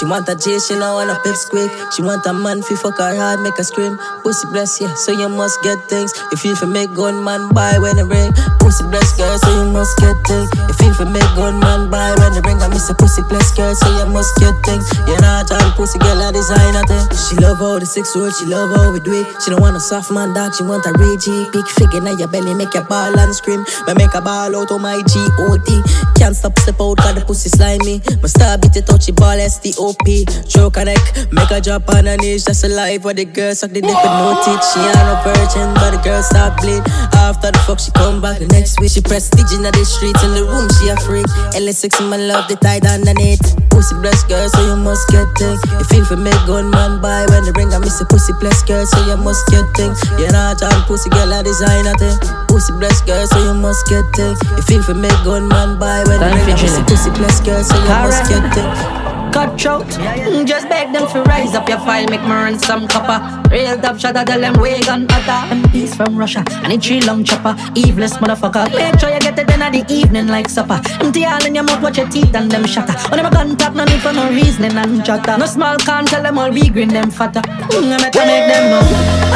She 0.00 0.08
want 0.08 0.28
a 0.28 0.34
J, 0.34 0.58
she 0.58 0.74
know 0.80 0.96
wanna 0.96 1.20
pip 1.20 1.36
squeak. 1.36 1.70
She 1.92 2.00
want 2.02 2.24
a 2.24 2.32
man 2.32 2.62
fi 2.62 2.74
fuck 2.74 2.96
her 2.98 3.14
hard, 3.14 3.40
make 3.44 3.56
her 3.60 3.66
scream. 3.66 4.00
Pussy 4.24 4.39
bless 4.48 4.80
yeah, 4.80 4.94
so 4.94 5.12
you 5.12 5.28
must 5.28 5.62
get 5.62 5.78
things. 5.88 6.12
If 6.32 6.44
you 6.44 6.54
for 6.56 6.66
make 6.66 6.92
gun 6.94 7.22
man 7.24 7.52
buy 7.52 7.78
when 7.78 7.98
it 7.98 8.08
ring. 8.08 8.32
Pussy 8.60 8.84
bless 8.88 9.16
girl, 9.16 9.36
so 9.38 9.50
you 9.50 9.70
must 9.72 9.98
get 9.98 10.16
things. 10.26 10.48
If 10.70 10.80
you 10.80 10.94
for 10.94 11.04
make 11.04 11.26
gun 11.36 11.58
man 11.60 11.90
buy 11.90 12.14
when 12.16 12.32
it 12.32 12.44
ring. 12.46 12.62
I 12.62 12.68
miss 12.68 12.88
a 12.90 12.94
pussy 12.94 13.22
bless 13.28 13.52
girl, 13.52 13.74
so 13.74 13.88
you 13.98 14.06
must 14.12 14.36
get 14.38 14.54
things. 14.64 14.86
You're 15.06 15.20
not 15.20 15.50
all 15.50 15.72
pussy 15.72 15.98
girl, 15.98 16.22
I 16.22 16.32
design 16.32 16.76
a 16.76 16.82
thing. 16.86 17.04
She 17.16 17.36
love 17.42 17.58
how 17.58 17.78
the 17.78 17.86
six 17.86 18.14
roll, 18.14 18.30
she 18.30 18.46
love 18.46 18.70
how 18.70 18.92
we 18.92 19.00
do 19.00 19.12
it. 19.12 19.26
She 19.42 19.50
don't 19.50 19.60
want 19.60 19.76
a 19.76 19.80
soft 19.80 20.10
man 20.10 20.32
dog, 20.32 20.54
she 20.54 20.62
want 20.62 20.86
a 20.86 20.92
ragey. 20.94 21.50
Big 21.52 21.66
figure 21.66 22.00
now 22.00 22.16
your 22.16 22.28
belly, 22.28 22.54
make 22.54 22.74
your 22.74 22.84
ball 22.84 23.12
and 23.18 23.34
scream. 23.34 23.64
Me 23.86 23.94
make 23.94 24.14
a 24.14 24.20
ball 24.20 24.54
out 24.54 24.70
of 24.70 24.80
my 24.80 25.02
G-O-D. 25.02 25.82
Can't 26.16 26.36
stop, 26.36 26.58
step 26.58 26.80
out, 26.80 26.98
cause 26.98 27.14
the 27.14 27.24
pussy 27.26 27.48
slimy. 27.48 28.00
My 28.22 28.28
star 28.28 28.58
beat 28.58 28.76
it 28.76 28.86
she 29.02 29.12
ball 29.12 29.38
S-T-O-P. 29.40 30.26
Choke 30.48 30.76
a 30.76 30.84
neck, 30.84 31.02
make 31.32 31.48
her 31.48 31.60
drop 31.60 31.88
on 31.90 32.06
her 32.06 32.16
knees. 32.16 32.44
Just 32.44 32.64
a 32.64 32.68
life 32.68 33.04
where 33.04 33.14
the 33.14 33.24
girl 33.24 33.54
suck 33.54 33.70
the 33.70 33.80
dick 33.80 33.90
with 33.90 34.04
no 34.04 34.29
teeth. 34.44 34.62
She 34.72 34.80
ain't 34.80 35.04
no 35.06 35.16
virgin, 35.22 35.68
but 35.74 35.90
the 35.94 36.00
girl 36.02 36.22
start 36.22 36.56
bleed. 36.60 36.82
After 37.14 37.50
the 37.50 37.60
fuck, 37.66 37.78
she 37.80 37.90
come 37.92 38.20
back 38.20 38.38
the 38.38 38.46
next 38.48 38.80
week. 38.80 38.90
She 38.90 39.00
prestige 39.00 39.52
in 39.54 39.62
the 39.62 39.72
streets, 39.84 40.22
in 40.22 40.34
the 40.34 40.44
room, 40.44 40.68
she 40.78 40.88
a 40.88 40.96
freak. 41.06 41.26
LS6 41.54 42.08
my 42.08 42.16
love, 42.16 42.48
the 42.48 42.56
tight 42.56 42.86
underneath. 42.86 43.42
Pussy 43.70 43.94
blessed 44.02 44.28
girl, 44.28 44.48
so 44.48 44.60
you 44.66 44.76
must 44.76 45.08
get 45.08 45.26
things. 45.38 45.60
You 45.78 45.84
feel 45.88 46.04
for 46.04 46.16
me, 46.16 46.30
gun 46.46 46.70
man 46.70 47.00
buy 47.00 47.26
when 47.30 47.44
the 47.44 47.52
ring. 47.56 47.72
I 47.72 47.78
miss 47.78 48.00
a 48.00 48.06
pussy 48.06 48.32
blessed 48.38 48.66
girl, 48.66 48.84
so 48.84 48.98
you 49.06 49.16
must 49.16 49.46
get 49.48 49.64
things. 49.76 49.98
You're 50.18 50.32
not 50.32 50.62
all 50.62 50.80
pussy 50.84 51.10
girl, 51.10 51.32
I 51.32 51.42
design 51.42 51.86
a 51.86 51.94
thing. 51.96 52.16
Pussy 52.48 52.72
blessed 52.76 53.06
girl, 53.06 53.26
so 53.26 53.38
you 53.40 53.54
must 53.54 53.86
get 53.88 54.04
things. 54.14 54.38
You 54.56 54.62
feel 54.62 54.82
for 54.82 54.94
me, 54.94 55.08
gun 55.24 55.48
man 55.48 55.78
buy 55.78 56.04
when 56.04 56.20
the 56.20 56.28
ring. 56.46 56.58
I 56.58 56.62
miss 56.62 56.76
a 56.76 56.82
pussy 56.84 57.10
blessed 57.16 57.44
girl, 57.44 57.62
so 57.62 57.74
you 57.74 57.88
must 57.88 58.26
get 58.28 58.44
things. 58.54 59.19
Cutthroat, 59.32 59.86
mm, 59.86 60.44
just 60.44 60.68
beg 60.68 60.92
them 60.92 61.06
to 61.08 61.22
rise 61.22 61.54
up 61.54 61.68
your 61.68 61.78
file, 61.78 62.06
make 62.08 62.22
me 62.22 62.30
run 62.30 62.58
some 62.58 62.88
copper. 62.88 63.18
Real 63.50 63.78
top 63.80 63.98
shot 63.98 64.16
of 64.16 64.26
them 64.26 64.54
way 64.60 64.80
gun 64.82 65.06
utter. 65.08 65.54
MPs 65.54 65.96
from 65.96 66.16
Russia, 66.16 66.42
and 66.64 66.72
it's 66.72 66.86
three 66.86 67.00
long 67.02 67.22
chopper. 67.22 67.54
Evilest 67.78 68.18
motherfucker, 68.18 68.66
make 68.74 68.98
sure 68.98 69.10
you 69.10 69.20
get 69.20 69.38
it 69.38 69.50
in 69.50 69.62
at 69.62 69.72
the 69.72 69.84
evening 69.92 70.26
like 70.26 70.48
supper. 70.48 70.80
Empty 71.00 71.24
all 71.24 71.44
in 71.44 71.54
your 71.54 71.64
mouth, 71.64 71.80
watch 71.80 71.98
your 71.98 72.08
teeth 72.08 72.34
and 72.34 72.50
them 72.50 72.66
shatter. 72.66 72.92
When 73.08 73.22
them 73.22 73.26
a 73.26 73.30
gun 73.30 73.56
tap, 73.56 73.74
no 73.74 73.84
need 73.84 74.00
for 74.00 74.12
no 74.12 74.28
reasoning 74.30 74.76
and 74.76 75.04
chatter. 75.04 75.38
No 75.38 75.46
small 75.46 75.76
can 75.78 76.06
tell 76.06 76.22
them 76.22 76.36
all 76.38 76.50
we 76.50 76.68
green 76.68 76.88
them 76.88 77.10
fatter. 77.10 77.40
Mm, 77.40 77.92
I 77.92 78.02
make, 78.02 78.16
I 78.16 78.26
them 78.50 78.64
know. 78.70 78.82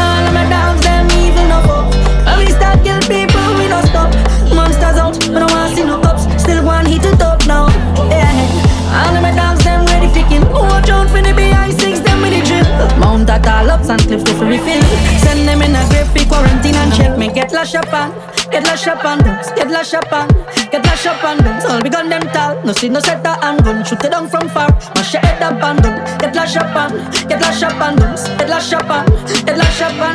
All 0.02 0.26
of 0.26 0.34
my 0.34 0.44
dogs, 0.50 0.82
them 0.82 1.06
evil 1.22 1.46
no 1.46 1.58
fuck. 1.66 1.94
When 2.26 2.38
we 2.38 2.50
start 2.50 2.82
kill 2.82 3.00
people, 3.06 3.46
we 3.58 3.68
don't 3.68 3.86
stop. 3.86 4.10
Monsters 4.54 4.98
out, 4.98 5.16
we 5.28 5.34
don't 5.34 5.50
want 5.50 5.74
see 5.76 5.84
no 5.84 6.00
cops. 6.00 6.24
Still 6.42 6.64
one 6.64 6.86
hit 6.86 7.04
it 7.04 7.22
up 7.22 7.46
now. 7.46 7.68
Yeah. 8.10 8.63
All 8.94 9.16
of 9.16 9.22
my 9.22 9.34
dogs, 9.34 9.64
them 9.64 9.84
ready 9.86 10.08
kill. 10.30 10.44
Watch 10.54 10.88
out 10.88 11.08
for 11.10 11.20
the 11.20 11.34
BI6, 11.34 12.04
them 12.06 12.22
with 12.22 12.30
the 12.30 12.42
drill. 12.46 12.68
Mount 12.98 13.28
at 13.28 13.46
all 13.46 13.70
ups 13.70 13.88
and 13.88 14.00
cliffs 14.00 14.24
to 14.24 14.44
refill. 14.46 14.82
Send 15.18 15.48
them 15.48 15.62
in 15.62 15.74
a 15.74 15.82
grave 15.90 16.06
for 16.14 16.24
quarantine 16.30 16.76
and 16.76 16.92
check 16.94 17.18
me. 17.18 17.26
Get 17.28 17.52
lash 17.52 17.74
up 17.74 17.92
on, 17.92 18.14
get 18.50 18.62
lash 18.62 18.86
up 18.86 19.04
on, 19.04 19.18
dogs. 19.18 19.50
get 19.56 19.68
lash 19.70 19.94
up 19.94 20.12
on, 20.12 20.28
get 20.70 20.84
lash 20.86 21.06
up 21.06 21.24
on, 21.24 21.38
dogs. 21.42 21.64
All 21.64 21.80
we 21.82 21.90
gun 21.90 22.08
them 22.08 22.22
tall. 22.30 22.62
No 22.64 22.72
see 22.72 22.88
no 22.88 23.00
set 23.00 23.26
a 23.26 23.34
handgun, 23.42 23.84
shoot 23.84 24.04
it 24.04 24.10
down 24.10 24.28
from 24.28 24.48
far. 24.48 24.70
Mash 24.94 25.14
your 25.14 25.22
head 25.22 25.42
up 25.42 25.62
and 25.62 25.82
down. 25.82 26.18
Get 26.18 26.34
lash 26.34 26.56
up 26.56 26.76
on, 26.76 26.90
get 27.28 27.40
lash 27.40 27.62
up 27.62 27.80
on, 27.80 27.96
dogs. 27.96 28.28
get 28.38 28.48
lash 28.48 28.72
up 28.72 28.90
on, 28.90 29.06
get 29.46 29.56
lash 29.58 29.82
up 29.82 29.98
on. 30.06 30.14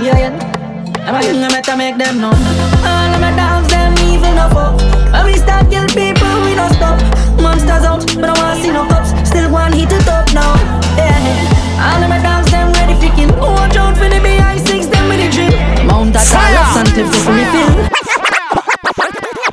Yeah, 0.00 0.18
yeah. 0.22 0.50
I'm 1.06 1.14
a 1.16 1.26
young, 1.26 1.42
I 1.42 1.76
make 1.76 1.98
them 1.98 2.20
know. 2.20 2.30
All 2.30 3.14
of 3.14 3.20
my 3.20 3.34
dogs, 3.34 3.68
them 3.72 3.94
evil 4.06 4.34
no 4.34 4.48
fuck. 4.54 4.89
When 5.12 5.24
we 5.26 5.34
start 5.36 5.70
kill 5.70 5.86
people, 5.88 6.32
we 6.46 6.54
don't 6.54 6.72
stop. 6.74 6.98
Monsters 7.40 7.84
out, 7.84 8.06
but 8.16 8.30
I 8.30 8.34
wanna 8.38 8.62
see 8.62 8.70
no 8.70 8.86
cops. 8.86 9.10
Still 9.28 9.50
one 9.50 9.72
hit 9.72 9.92
it 9.92 10.08
up 10.08 10.32
now. 10.32 10.54
Yeah. 10.96 11.18
All 11.82 12.02
of 12.02 12.08
my 12.08 12.20
dogs, 12.22 12.50
them 12.50 12.72
ready 12.78 12.94
for 13.00 13.10
kill. 13.16 13.30
Watch 13.40 13.76
out 13.76 13.96
for 13.96 14.08
the 14.08 14.20
BI6, 14.22 14.90
them 14.90 15.08
with 15.08 15.20
the 15.22 15.28
drill. 15.34 15.54
Mount 15.86 16.12
that 16.14 16.26
all 16.30 16.78
and 16.78 16.88
clips 16.94 17.24
to 17.24 17.30
refill. 17.32 17.90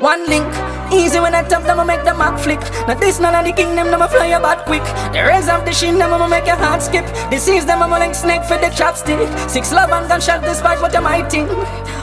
One 0.00 0.28
link, 0.28 0.46
easy 0.92 1.18
when 1.18 1.34
I 1.34 1.42
tap 1.42 1.64
them, 1.64 1.80
I 1.80 1.84
make 1.84 2.04
the 2.04 2.14
mark 2.14 2.38
flick. 2.38 2.60
Now 2.86 2.94
this 2.94 3.18
none 3.18 3.34
of 3.34 3.44
the 3.44 3.52
kingdom, 3.52 3.90
them 3.90 4.00
I 4.00 4.06
fly 4.06 4.26
about 4.26 4.64
quick. 4.64 4.84
The 5.12 5.24
raise 5.26 5.48
of 5.48 5.64
the 5.64 5.72
shin, 5.72 5.98
them 5.98 6.14
I 6.14 6.26
make 6.28 6.46
your 6.46 6.54
heart 6.54 6.82
skip. 6.82 7.04
Disease 7.30 7.66
them, 7.66 7.82
I'm 7.82 7.90
like 7.90 8.14
snake 8.14 8.44
for 8.44 8.58
the 8.58 8.70
chopstick. 8.70 9.18
Six 9.50 9.72
love 9.72 9.90
and 9.90 10.06
gunshot 10.08 10.42
despite 10.42 10.80
what 10.80 10.94
you 10.94 11.00
might 11.00 11.28
think. 11.28 11.50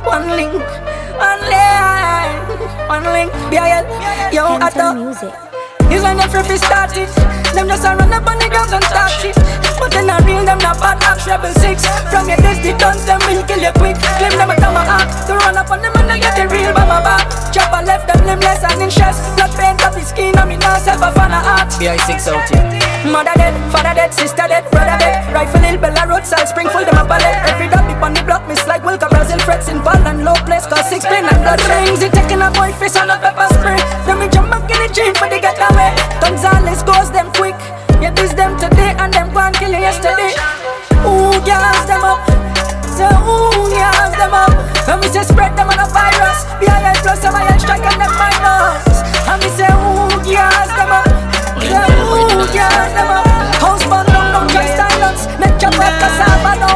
One 0.03 0.27
link, 0.35 0.51
one 1.15 1.41
link, 1.47 2.44
one 2.87 3.03
link. 3.03 3.31
BIL, 3.49 3.85
yo, 4.31 4.45
I 4.61 4.69
thought. 4.69 5.44
Is 5.93 6.03
and 6.03 6.19
them 6.19 6.29
free 6.29 6.57
start 6.57 6.95
it. 6.97 7.09
Them 7.53 7.67
just 7.67 7.85
a 7.85 7.95
run 7.95 8.11
up 8.11 8.27
on 8.27 8.37
the 8.39 8.49
ground 8.49 8.73
and 8.73 8.83
start 8.83 9.11
shit. 9.21 9.37
But 9.79 9.91
then 9.91 10.09
I 10.09 10.19
real 10.23 10.43
them 10.43 10.59
not 10.59 10.79
bad 10.79 11.03
axe 11.03 11.27
rebel 11.27 11.51
six. 11.59 11.85
From 12.11 12.27
your 12.27 12.39
the 12.39 12.73
guns 12.79 13.05
them 13.05 13.19
will 13.27 13.43
kill 13.43 13.61
you 13.61 13.73
quick. 13.75 13.95
Claim 14.19 14.33
them 14.35 14.51
a 14.51 14.55
come 14.55 14.75
act. 14.75 15.27
To 15.27 15.35
run 15.35 15.55
up 15.55 15.69
on 15.69 15.81
them 15.81 15.93
and 15.95 16.09
they 16.09 16.19
get 16.19 16.35
the 16.35 16.47
real 16.47 16.71
by 16.73 16.87
my 16.87 16.99
back. 17.03 17.27
Chop 17.51 17.71
a 17.71 17.83
left 17.85 18.07
them 18.07 18.25
limbless 18.25 18.63
and 18.63 18.81
in 18.81 18.89
chest. 18.89 19.23
Blood 19.35 19.51
paint 19.55 19.83
up 19.83 19.95
his 19.95 20.09
skin 20.09 20.35
and 20.35 20.49
me 20.49 20.57
not 20.57 20.81
self 20.81 21.03
a 21.03 21.11
fan 21.11 21.31
of 21.31 21.43
art. 21.43 21.69
BI6 21.79 22.27
out 22.31 22.47
here. 22.49 22.65
Mother 23.05 23.35
dead, 23.37 23.53
father 23.69 23.93
dead, 23.93 24.11
sister 24.11 24.47
dead, 24.49 24.65
brother 24.71 24.97
dead. 24.97 25.29
Rifle 25.29 25.61
hill, 25.61 25.77
Bella 25.77 26.09
road, 26.09 26.25
side 26.25 26.49
spring 26.49 26.67
full 26.67 26.83
them 26.83 26.97
a 26.97 27.05
pallet. 27.05 27.35
Every 27.45 27.69
dip 27.69 28.01
on 28.01 28.13
the 28.15 28.23
block, 28.23 28.47
miss 28.47 28.65
like 28.65 28.81
Wilka 28.81 29.07
Brazil 29.07 29.39
frets 29.39 29.69
in 29.69 29.79
ball 29.83 30.01
and 30.07 30.25
low 30.25 30.35
place. 30.49 30.65
Cause 30.65 30.89
six 30.89 31.05
pin 31.05 31.23
and 31.23 31.39
blood 31.45 31.61
rings. 31.69 32.01
He 32.01 32.09
taking 32.09 32.41
a 32.41 32.49
boy 32.51 32.73
face 32.75 32.97
on 32.97 33.11
a 33.11 33.17
pepper 33.21 33.47
spray. 33.55 33.77
Then 34.09 34.19
we 34.19 34.27
jump 34.27 34.49
back 34.49 34.65
in 34.71 34.79
the 34.81 34.89
jeep 34.89 35.15
for 35.15 35.29
the 35.29 35.39
getaway. 35.75 35.91
Gonzales 36.21 36.83
goes 36.83 37.11
them 37.11 37.31
quick. 37.33 37.55
Yeah, 38.01 38.11
this 38.11 38.33
them 38.33 38.57
today 38.57 38.95
and 38.97 39.13
them 39.13 39.31
kill 39.53 39.71
yesterday. 39.71 40.31
Ooh, 41.05 41.35
gas 41.45 41.85
them 41.85 42.03
up. 42.03 42.19
Ooh, 43.27 43.69
gas 43.69 44.15
them 44.17 44.33
up. 44.33 44.51
And 44.87 45.01
we 45.01 45.07
say 45.07 45.23
spread 45.23 45.55
them 45.57 45.69
on 45.69 45.79
a 45.79 45.87
virus. 45.87 46.45
BIL 46.59 46.95
plus 47.03 47.21
some 47.21 47.35
iron 47.35 47.59
strike 47.59 47.83
and 47.83 48.01
them 48.01 48.11
minus. 48.15 49.03
And 49.27 49.41
we 49.43 49.49
say 49.49 49.67
ooh, 49.67 50.23
gas 50.23 50.69
them 50.75 50.91
up. 50.91 51.07
So 51.59 51.79
ooh, 51.79 52.53
gas 52.53 52.91
them 52.93 53.09
up. 53.09 53.27
House 53.59 53.83
down, 53.83 54.31
don't 54.33 54.49
just 54.51 54.75
silence. 54.77 55.27
Make 55.39 55.61
your 55.61 55.71
back 55.71 55.99
cassava, 55.99 56.59
no 56.59 56.67
violence. 56.67 56.74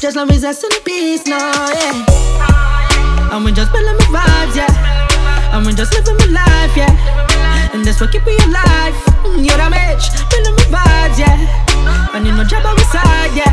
Just 0.00 0.16
love 0.16 0.30
is 0.30 0.44
us 0.44 0.64
in 0.64 0.70
peace 0.82 1.26
now, 1.26 1.52
yeah. 1.76 3.36
And 3.36 3.44
we 3.44 3.52
just 3.52 3.70
building 3.70 3.96
my 4.08 4.24
vibes, 4.24 4.56
yeah. 4.56 5.52
And 5.52 5.66
we 5.66 5.74
just 5.74 5.92
living 5.92 6.16
my 6.16 6.40
life, 6.40 6.74
yeah. 6.74 7.70
And 7.74 7.84
that's 7.84 8.00
what 8.00 8.10
keep 8.10 8.24
me 8.24 8.32
alive. 8.48 8.96
Mm, 9.28 9.44
you're 9.44 9.60
a 9.60 9.68
match, 9.68 10.08
building 10.32 10.56
my 10.56 10.80
vibes, 10.80 11.18
yeah. 11.18 12.16
And 12.16 12.26
you 12.26 12.32
know 12.32 12.44
job 12.44 12.64
on 12.64 12.76
my 12.76 12.82
side, 12.84 13.36
yeah. 13.36 13.52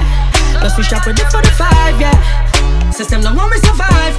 Plus 0.62 0.78
we 0.78 0.84
shop 0.84 1.06
ready 1.06 1.22
for 1.28 1.42
the 1.42 1.52
five, 1.52 2.00
yeah. 2.00 2.16
System 2.92 3.20
don't 3.20 3.36
want 3.36 3.52
me 3.52 3.58
survive, 3.58 4.16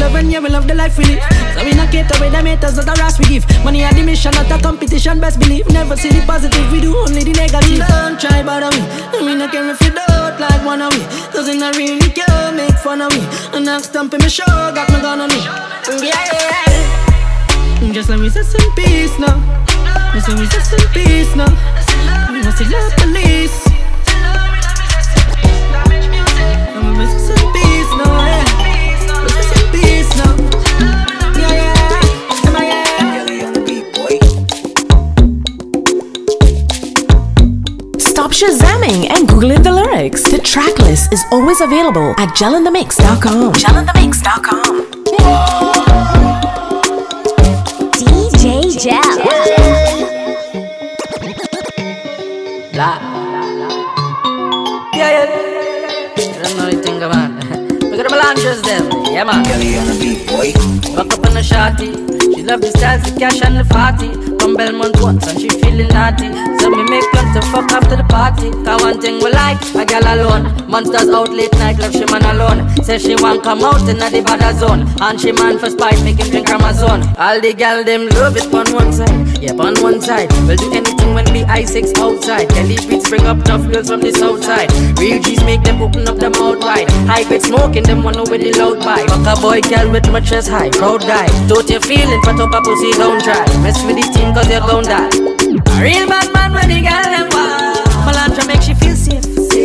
love 0.00 0.14
and 0.14 0.30
yeah, 0.30 0.40
we 0.40 0.48
love 0.48 0.66
the 0.66 0.74
life 0.74 0.96
we 0.98 1.04
live. 1.04 1.22
So 1.54 1.64
we 1.64 1.74
not 1.74 1.90
cater 1.90 2.18
with 2.20 2.32
the 2.32 2.40
haters, 2.42 2.76
not 2.76 2.86
the 2.86 2.94
rest 2.98 3.18
we 3.18 3.26
give. 3.26 3.44
Money 3.64 3.82
and 3.82 3.96
the 3.96 4.02
mission, 4.02 4.32
not 4.32 4.50
a 4.50 4.58
competition, 4.62 5.20
best 5.20 5.38
believe. 5.40 5.68
Never 5.70 5.96
see 5.96 6.10
the 6.10 6.24
positive, 6.26 6.70
we 6.72 6.80
do 6.80 6.96
only 6.96 7.22
the 7.24 7.32
negative. 7.32 7.86
Don't 7.86 8.18
try 8.20 8.42
bother 8.42 8.70
me, 8.76 8.82
I 9.12 9.20
mean 9.22 9.40
I 9.40 9.48
if 9.48 9.80
you 9.82 9.90
don't 9.90 10.40
like 10.40 10.64
one 10.64 10.82
of 10.82 10.92
me. 10.92 11.04
Cause 11.32 11.48
not 11.54 11.76
really 11.76 12.10
care, 12.10 12.52
make 12.52 12.78
fun 12.78 13.02
of 13.02 13.12
me. 13.12 13.22
And 13.52 13.68
I'm 13.68 13.82
stumping 13.82 14.20
me 14.20 14.28
show, 14.28 14.46
got 14.46 14.90
my 14.90 15.00
gun 15.00 15.20
on 15.20 15.28
me. 15.28 15.40
Mm, 15.88 16.02
yeah, 16.02 16.24
yeah, 16.26 16.62
yeah. 17.82 17.92
Just 17.92 18.08
let 18.08 18.20
me 18.20 18.28
say 18.28 18.42
in 18.42 18.72
peace 18.72 19.18
now. 19.18 19.36
Just 20.14 20.28
let 20.28 20.38
me 20.38 20.46
say 20.46 20.60
some 20.60 20.92
peace 20.92 21.34
now. 21.36 21.50
We 22.32 22.42
must 22.42 22.58
see 22.58 22.64
love 22.64 22.92
police. 22.96 23.67
Shazamming 38.38 39.10
and 39.10 39.28
googling 39.28 39.64
the 39.64 39.72
lyrics. 39.72 40.22
The 40.22 40.38
track 40.38 40.78
list 40.78 41.12
is 41.12 41.24
always 41.32 41.60
available 41.60 42.14
at 42.18 42.28
jelinthemix.com. 42.36 43.52
Jelinthemix.com. 43.54 44.92
DJ 47.98 48.78
Jel. 48.78 49.02
La. 52.78 52.94
Yeah, 54.94 55.10
yeah. 55.10 55.26
I 56.14 56.40
don't 56.40 56.56
know 56.58 56.68
anything, 56.68 57.00
man. 57.00 57.68
Look 57.90 57.98
at 57.98 58.06
the 58.06 58.14
melanges 58.14 58.62
them. 58.62 58.86
Yeah, 59.12 59.24
man. 59.24 59.42
Girl, 59.42 59.54
on 59.80 59.86
the 59.88 59.98
beat, 59.98 60.28
boy. 60.28 60.54
Walk 60.94 61.12
up 61.12 61.26
on 61.26 61.34
the 61.34 61.42
shawty. 61.42 61.90
She 62.36 62.44
love 62.44 62.60
the 62.60 62.70
styles, 62.70 63.02
the 63.02 63.18
cash 63.18 63.42
and 63.42 63.56
the 63.56 63.64
party. 63.64 64.14
From 64.38 64.54
Belmont 64.54 64.94
once 65.00 65.26
and 65.26 65.40
she 65.40 65.48
feeling 65.48 65.88
naughty. 65.88 66.30
So 66.60 66.70
me 66.70 66.84
make 66.88 67.07
plans 67.28 67.44
to 67.44 67.52
fuck 67.52 67.70
after 67.72 67.96
the 67.96 68.04
party. 68.04 68.50
Cause 68.64 68.82
one 68.82 69.00
thing 69.00 69.22
we 69.22 69.30
like, 69.30 69.60
a 69.74 69.84
girl 69.84 70.04
alone. 70.04 70.68
Monsters 70.68 71.08
out 71.08 71.30
late 71.30 71.52
night, 71.54 71.78
left 71.78 71.94
she 71.94 72.04
man 72.06 72.24
alone. 72.24 72.68
Say 72.82 72.98
she 72.98 73.14
want 73.16 73.42
come 73.42 73.62
out 73.62 73.88
in 73.88 73.98
the 73.98 74.22
bad 74.24 74.56
zone. 74.56 74.86
And 75.00 75.20
she 75.20 75.32
man 75.32 75.58
for 75.58 75.70
spice, 75.70 76.02
make 76.02 76.18
him 76.18 76.30
drink 76.30 76.48
Amazon. 76.50 77.02
All 77.16 77.40
the 77.40 77.52
gal 77.54 77.84
them 77.84 78.08
love 78.08 78.36
it 78.36 78.52
on 78.52 78.66
one 78.74 78.92
side. 78.92 79.42
Yeah, 79.42 79.52
on 79.52 79.74
one 79.80 80.00
side. 80.00 80.30
We'll 80.46 80.56
do 80.56 80.72
anything 80.72 81.14
when 81.14 81.24
we 81.32 81.44
I6 81.44 81.98
outside. 81.98 82.48
Kelly 82.50 82.76
beats 82.88 83.08
bring 83.08 83.26
up 83.26 83.42
tough 83.44 83.64
girls 83.70 83.88
from 83.88 84.00
the 84.00 84.12
south 84.12 84.44
side. 84.44 84.70
Real 84.98 85.20
G's 85.22 85.42
make 85.44 85.62
them 85.62 85.82
open 85.82 86.08
up 86.08 86.16
their 86.16 86.30
mouth 86.30 86.60
wide. 86.60 86.90
High 87.06 87.24
grade 87.24 87.42
smoking 87.42 87.84
them 87.84 88.02
one 88.02 88.18
with 88.30 88.42
the 88.42 88.52
loud 88.58 88.80
pipe. 88.80 89.08
Fuck 89.08 89.38
a 89.38 89.40
boy 89.40 89.60
girl 89.62 89.90
with 89.90 90.10
my 90.10 90.20
chest 90.20 90.48
high. 90.48 90.70
Proud 90.70 91.02
guy. 91.02 91.26
Don't 91.48 91.68
you 91.68 91.80
feeling 91.80 92.20
but 92.24 92.40
up 92.40 92.52
a 92.52 92.60
pussy 92.62 92.92
don't 92.92 93.22
try. 93.22 93.44
Mess 93.62 93.82
with 93.84 93.96
this 93.96 94.10
team 94.14 94.34
cause 94.34 94.48
you 94.50 94.60
gon' 94.60 94.84
die. 94.84 95.27
A 95.48 95.82
real 95.82 96.06
bad 96.06 96.30
man 96.34 96.52
when 96.52 96.68
the 96.68 96.80
girl 96.84 97.08
them 97.08 97.28
wild. 97.32 97.88
Melantra 98.04 98.46
make 98.46 98.60
she 98.60 98.74
feel 98.74 98.94
safe. 98.94 99.24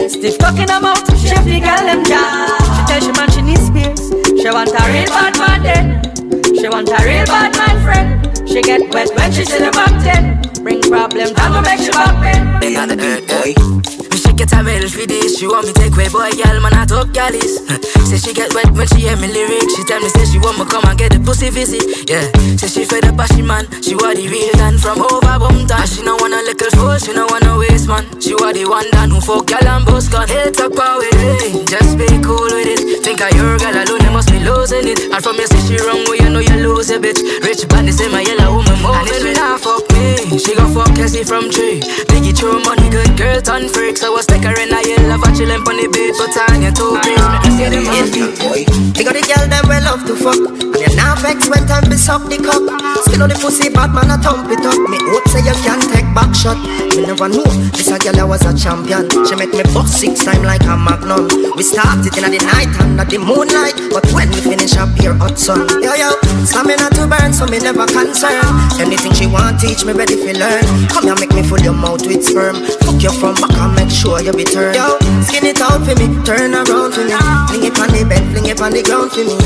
Stiff 0.09 0.37
talking 0.37 0.69
her 0.69 0.79
mouth, 0.79 1.03
chef 1.19 1.43
the 1.43 1.59
girl 1.59 1.83
them 1.83 2.05
jaw. 2.05 2.55
She 2.75 2.81
tell 2.87 3.01
she 3.01 3.11
man 3.11 3.29
she 3.31 3.41
needs 3.41 3.67
space. 3.67 4.07
She 4.41 4.49
want 4.49 4.69
a 4.69 4.83
real 4.87 5.11
bad 5.11 5.37
man 5.37 5.63
then. 5.63 6.55
She 6.55 6.69
want 6.69 6.87
a 6.87 6.97
real 7.03 7.25
bad 7.25 7.51
man 7.57 7.83
friend. 7.83 8.47
She 8.47 8.61
get 8.61 8.93
wet 8.93 9.09
when 9.17 9.31
she 9.33 9.43
see 9.43 9.59
the 9.59 9.71
ten. 10.03 10.41
Bring 10.63 10.81
problem, 10.81 11.35
time 11.35 11.51
to 11.51 11.69
make 11.69 11.79
she 11.79 11.91
back 11.91 12.15
bend. 12.21 12.61
Big 12.61 12.77
on 12.77 12.87
the 12.87 12.97
earth, 13.03 13.27
boy. 13.27 13.82
Me 14.13 14.19
she 14.21 14.31
get 14.33 14.53
a 14.53 14.61
medal 14.61 14.89
for 14.89 15.07
this. 15.09 15.39
She 15.39 15.47
want 15.47 15.65
me 15.65 15.73
take 15.73 15.97
way, 15.97 16.07
boy, 16.07 16.29
girl, 16.37 16.61
man, 16.61 16.77
I 16.77 16.85
talk 16.85 17.11
galleys. 17.13 17.65
say 18.13 18.29
she 18.29 18.33
get 18.33 18.53
wet 18.53 18.69
when 18.77 18.85
she 18.85 19.09
hear 19.09 19.17
me 19.17 19.25
lyrics. 19.25 19.73
She 19.73 19.83
tell 19.89 19.99
me 19.99 20.09
say 20.13 20.25
she 20.29 20.37
want 20.37 20.61
me 20.61 20.65
come 20.69 20.85
and 20.85 20.97
get 20.97 21.11
the 21.11 21.19
pussy 21.19 21.49
visit. 21.49 21.81
Yeah, 22.05 22.29
say 22.61 22.69
she 22.69 22.85
fed 22.85 23.09
up 23.09 23.17
she 23.33 23.41
man. 23.41 23.65
She 23.81 23.97
want 23.97 24.21
the 24.21 24.29
real 24.29 24.53
dan 24.53 24.77
from 24.77 25.01
over 25.01 25.41
Bumta. 25.41 25.81
She 25.89 26.05
no 26.05 26.13
want 26.21 26.37
a 26.37 26.45
little 26.45 26.69
fool, 26.77 26.97
she 27.01 27.13
no 27.13 27.25
want 27.25 27.49
a 27.49 27.57
waste 27.57 27.89
man. 27.89 28.05
She 28.21 28.37
want 28.37 28.53
the 28.53 28.69
one 28.69 28.85
dan 28.93 29.09
who 29.09 29.19
fuck 29.19 29.49
gal 29.49 29.65
and 29.65 29.85
boss 29.85 30.05
gun. 30.07 30.29
Hey, 30.29 30.53
talk 30.53 30.77
with 30.77 31.17
it, 31.17 31.65
just 31.65 31.97
be 31.97 32.05
cool 32.21 32.53
with 32.53 32.69
it. 32.69 33.01
Think 33.01 33.17
of 33.25 33.33
your 33.33 33.57
girl 33.57 33.73
alone, 33.73 34.03
you 34.05 34.13
must 34.13 34.29
be 34.29 34.37
losing 34.45 34.85
it. 34.85 35.09
And 35.09 35.21
from 35.23 35.41
your 35.41 35.49
say 35.49 35.61
she 35.65 35.81
wrong, 35.81 36.05
well 36.05 36.21
you 36.21 36.29
know 36.29 36.43
you 36.43 36.57
lose 36.61 36.93
a 36.93 37.01
bitch. 37.01 37.17
Rich 37.41 37.65
body 37.65 37.89
say 37.89 38.13
my 38.13 38.21
yellow 38.21 38.61
woman 38.61 38.77
moving 38.77 38.93
And 38.93 39.09
if 39.09 39.25
she 39.25 39.33
not 39.33 39.57
fuck 39.57 39.83
me, 39.97 40.37
she 40.37 40.53
gon' 40.53 40.69
fuck 40.69 40.93
Cassie 40.93 41.25
from 41.25 41.49
tree. 41.49 41.81
Biggie 42.13 42.37
throw 42.37 42.61
money, 42.61 42.89
good 42.93 43.17
girl 43.17 43.41
turn 43.41 43.69
freak. 43.73 44.02
So 44.03 44.11
I 44.11 44.15
was 44.19 44.27
in 44.27 44.43
a 44.43 44.83
yellow, 44.83 45.15
for 45.15 45.31
chillin' 45.31 45.63
on 45.63 45.79
the 45.79 45.87
beach. 45.87 46.19
But 46.19 46.35
please, 46.35 47.23
make 47.23 47.47
me 47.47 47.49
see 47.55 47.71
the 47.71 47.79
monkey. 47.87 48.83
You 48.99 49.03
got 49.07 49.15
the 49.15 49.23
girl 49.23 49.47
them 49.47 49.63
well 49.63 49.83
love 49.87 50.03
to 50.03 50.15
fuck. 50.19 50.35
And 50.43 50.75
you 50.75 50.91
now 50.99 51.15
vex 51.23 51.47
when 51.47 51.63
time 51.71 51.87
be 51.87 51.95
suck 51.95 52.27
the 52.27 52.35
cock 52.35 52.67
Still 53.07 53.23
on 53.23 53.29
the 53.31 53.37
pussy 53.39 53.71
bad 53.71 53.95
man 53.95 54.11
a 54.11 54.19
thump 54.19 54.51
it 54.51 54.59
up. 54.67 54.75
Me 54.91 54.99
hope 55.07 55.23
say 55.31 55.39
you 55.39 55.55
can 55.63 55.79
take 55.87 56.03
back 56.11 56.35
shot. 56.35 56.59
Me 56.99 57.07
never 57.07 57.31
know 57.31 57.47
this 57.71 57.87
a 57.87 57.95
girl 57.95 58.19
I 58.19 58.23
was 58.27 58.43
a 58.43 58.51
champion. 58.51 59.07
She 59.23 59.39
make 59.39 59.55
me 59.55 59.63
bust 59.71 59.95
six 59.95 60.27
time 60.27 60.43
like 60.43 60.67
a 60.67 60.75
magnum. 60.75 61.31
We 61.55 61.63
started 61.63 62.11
in 62.11 62.27
the 62.27 62.43
night 62.43 62.75
under 62.83 63.07
the 63.07 63.23
moonlight. 63.23 63.79
But 63.87 64.03
when 64.11 64.27
we 64.35 64.43
finish 64.43 64.75
up 64.75 64.91
here 64.99 65.15
hot 65.15 65.39
sun. 65.39 65.63
Yo 65.79 65.95
yo, 65.95 66.11
stamina 66.43 66.91
to 66.99 67.07
burn 67.07 67.31
so 67.31 67.47
me 67.47 67.63
never 67.63 67.87
concern. 67.87 68.43
Anything 68.83 69.15
she 69.15 69.31
want 69.31 69.63
teach 69.63 69.87
me 69.87 69.95
ready 69.95 70.19
for 70.19 70.35
learn. 70.35 70.67
Come 70.91 71.07
here 71.07 71.15
make 71.23 71.31
me 71.31 71.43
full 71.47 71.63
your 71.63 71.77
mouth 71.77 72.03
with 72.03 72.19
sperm. 72.19 72.59
Fuck 72.83 72.99
you 72.99 73.13
from 73.15 73.39
back 73.39 73.55
and 73.55 73.73
make 73.79 73.92
sure 73.93 74.19
you 74.21 74.33
be 74.33 74.43
turned. 74.43 74.75
Yo, 74.75 74.97
skin 75.21 75.45
it 75.45 75.61
out 75.61 75.85
for 75.85 75.93
me, 75.95 76.09
turn 76.25 76.57
around 76.57 76.91
for 76.97 77.05
me. 77.05 77.13
Fling 77.47 77.69
it 77.69 77.77
on 77.77 77.89
the 77.93 78.01
bed, 78.09 78.25
fling 78.33 78.49
it 78.49 78.59
on 78.59 78.73
the 78.73 78.81
ground 78.81 79.13
for 79.13 79.21
me. 79.21 79.37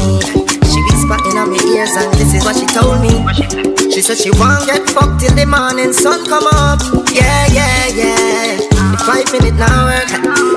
She 0.64 0.80
whisper 0.88 1.20
in 1.28 1.36
my 1.36 1.60
ears 1.76 1.92
and 2.00 2.10
this 2.16 2.32
is 2.34 2.42
what 2.48 2.56
she 2.56 2.66
told 2.72 3.04
me. 3.04 3.12
She 3.92 4.02
said 4.02 4.18
she 4.18 4.32
won't 4.32 4.64
get 4.66 4.88
fucked 4.90 5.20
till 5.20 5.36
the 5.36 5.46
morning 5.46 5.92
sun 5.92 6.24
come 6.26 6.48
up. 6.48 6.80
Yeah, 7.12 7.48
yeah, 7.52 7.92
yeah. 7.92 8.58
The 8.96 9.00
five 9.04 9.28
minute 9.36 9.60
now 9.60 9.92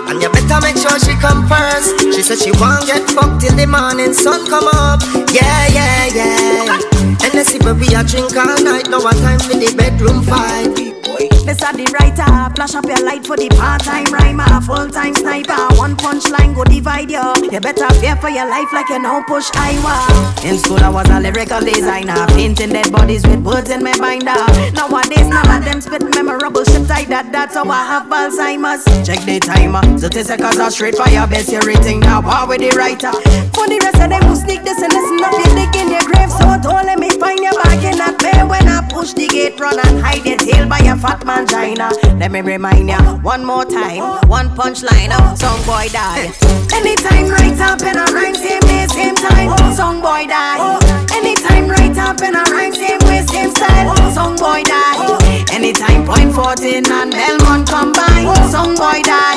And 0.07 0.23
you 0.23 0.31
better 0.31 0.61
make 0.63 0.79
sure 0.79 0.99
she 1.03 1.19
come 1.19 1.49
first. 1.51 2.15
She 2.15 2.23
said 2.23 2.39
she 2.39 2.53
won't 2.63 2.87
get 2.87 3.03
fucked 3.11 3.43
till 3.43 3.57
the 3.57 3.67
morning 3.67 4.15
sun 4.15 4.47
come 4.47 4.69
up. 4.71 5.03
Yeah, 5.35 5.67
yeah, 5.75 6.07
yeah. 6.15 6.79
And 7.27 7.33
the 7.35 7.43
sip 7.43 7.65
we 7.65 7.91
a 7.95 8.05
drink 8.05 8.37
all 8.37 8.61
night. 8.63 8.87
Now 8.91 9.03
a 9.03 9.13
time 9.25 9.41
for 9.41 9.57
the 9.57 9.73
bedroom 9.75 10.23
fight 10.23 10.91
This 11.29 11.61
are 11.63 11.77
the 11.77 11.85
writer. 11.93 12.25
Flash 12.57 12.75
up 12.75 12.87
your 12.87 13.05
light 13.05 13.27
for 13.27 13.37
the 13.37 13.49
part-time 13.51 14.09
rhymer, 14.09 14.49
full-time 14.63 15.15
sniper. 15.15 15.69
One 15.77 15.97
punchline 15.97 16.55
go 16.55 16.65
divide 16.65 17.11
you. 17.11 17.21
You 17.53 17.61
better 17.61 17.89
fear 18.01 18.17
for 18.17 18.31
your 18.31 18.49
life 18.49 18.73
like 18.73 18.89
you 18.89 18.99
know 19.01 19.23
push 19.27 19.51
Iowa. 19.55 20.01
In 20.45 20.57
school 20.57 20.81
I 20.81 20.89
was 20.89 21.09
a 21.11 21.21
lyrical 21.21 21.61
designer, 21.61 22.27
painting 22.33 22.71
dead 22.71 22.91
bodies 22.93 23.27
with 23.27 23.45
words 23.45 23.69
in 23.71 23.83
my 23.85 23.93
binder. 23.99 24.41
Nowadays 24.73 25.29
none 25.29 25.51
of 25.51 25.65
them 25.65 25.81
spit 25.81 26.03
memorable 26.15 26.65
shit 26.65 26.89
like 26.89 27.09
that. 27.09 27.33
That's 27.33 27.55
how 27.55 27.69
I 27.69 27.85
have 27.85 28.09
Alzheimer's. 28.09 28.85
Check 29.07 29.21
the 29.27 29.41
timer. 29.41 29.83
Statistics 29.99 30.41
are 30.41 30.71
straight 30.71 30.97
fire. 30.97 31.13
Your 31.13 31.27
best 31.27 31.53
your 31.53 31.63
rating 31.63 32.01
now. 32.01 32.23
War 32.23 32.49
with 32.49 32.61
the 32.65 32.73
writer. 32.77 33.13
For 33.53 33.69
the 33.69 33.79
rest 33.83 34.01
of 34.01 34.09
them 34.09 34.23
who 34.25 34.37
sneak 34.37 34.63
this 34.65 34.81
and 34.81 34.93
listen 34.93 35.21
up, 35.21 35.37
you 35.37 35.51
dig 35.53 35.77
in 35.77 35.91
your 35.93 36.05
grave. 36.09 36.31
So 36.31 36.47
don't 36.65 36.87
let 36.87 36.99
me 36.99 37.11
find 37.21 37.41
you 37.41 37.53
back 37.67 37.83
in 37.85 37.99
that 37.99 38.17
bed 38.17 38.49
when 38.49 38.69
I 38.69 38.87
push 38.89 39.13
the 39.13 39.27
gate, 39.27 39.59
run 39.59 39.79
and 39.81 40.01
hide 40.01 40.25
your 40.25 40.39
tail 40.39 40.69
by 40.69 40.79
your 40.81 40.97
fat 40.97 41.10
man 41.25 41.47
China. 41.47 41.91
Let 42.19 42.31
me 42.31 42.41
remind 42.41 42.89
ya 42.89 43.01
one 43.23 43.45
more 43.45 43.65
time, 43.65 44.03
one 44.29 44.49
punchline, 44.51 45.11
song 45.37 45.61
boy 45.67 45.89
die. 45.93 46.31
Anytime 46.73 47.29
right 47.29 47.59
up 47.61 47.83
in 47.83 47.99
a 47.99 48.07
rhyme, 48.13 48.35
same 48.35 48.61
day, 48.61 48.87
same 48.87 49.15
time, 49.17 49.51
song 49.75 50.01
boy 50.01 50.27
die. 50.27 50.79
Anytime 51.13 51.69
right 51.69 51.97
up 51.99 52.21
in 52.23 52.35
a 52.35 52.43
rhyme, 52.51 52.75
same 52.75 53.01
way, 53.09 53.27
same 53.27 53.51
style, 53.51 53.95
song 54.13 54.37
boy 54.37 54.63
die. 54.63 55.45
Anytime 55.53 56.07
point 56.07 56.33
14 56.33 56.87
and 56.87 57.11
Belmont 57.13 57.69
combine, 57.69 58.27
song 58.51 58.75
boy 58.77 59.03
die. 59.03 59.37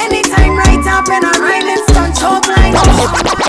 Anytime 0.00 0.56
right 0.56 0.86
up 0.86 1.08
in 1.08 1.24
a 1.24 1.32
rhyme, 1.38 1.89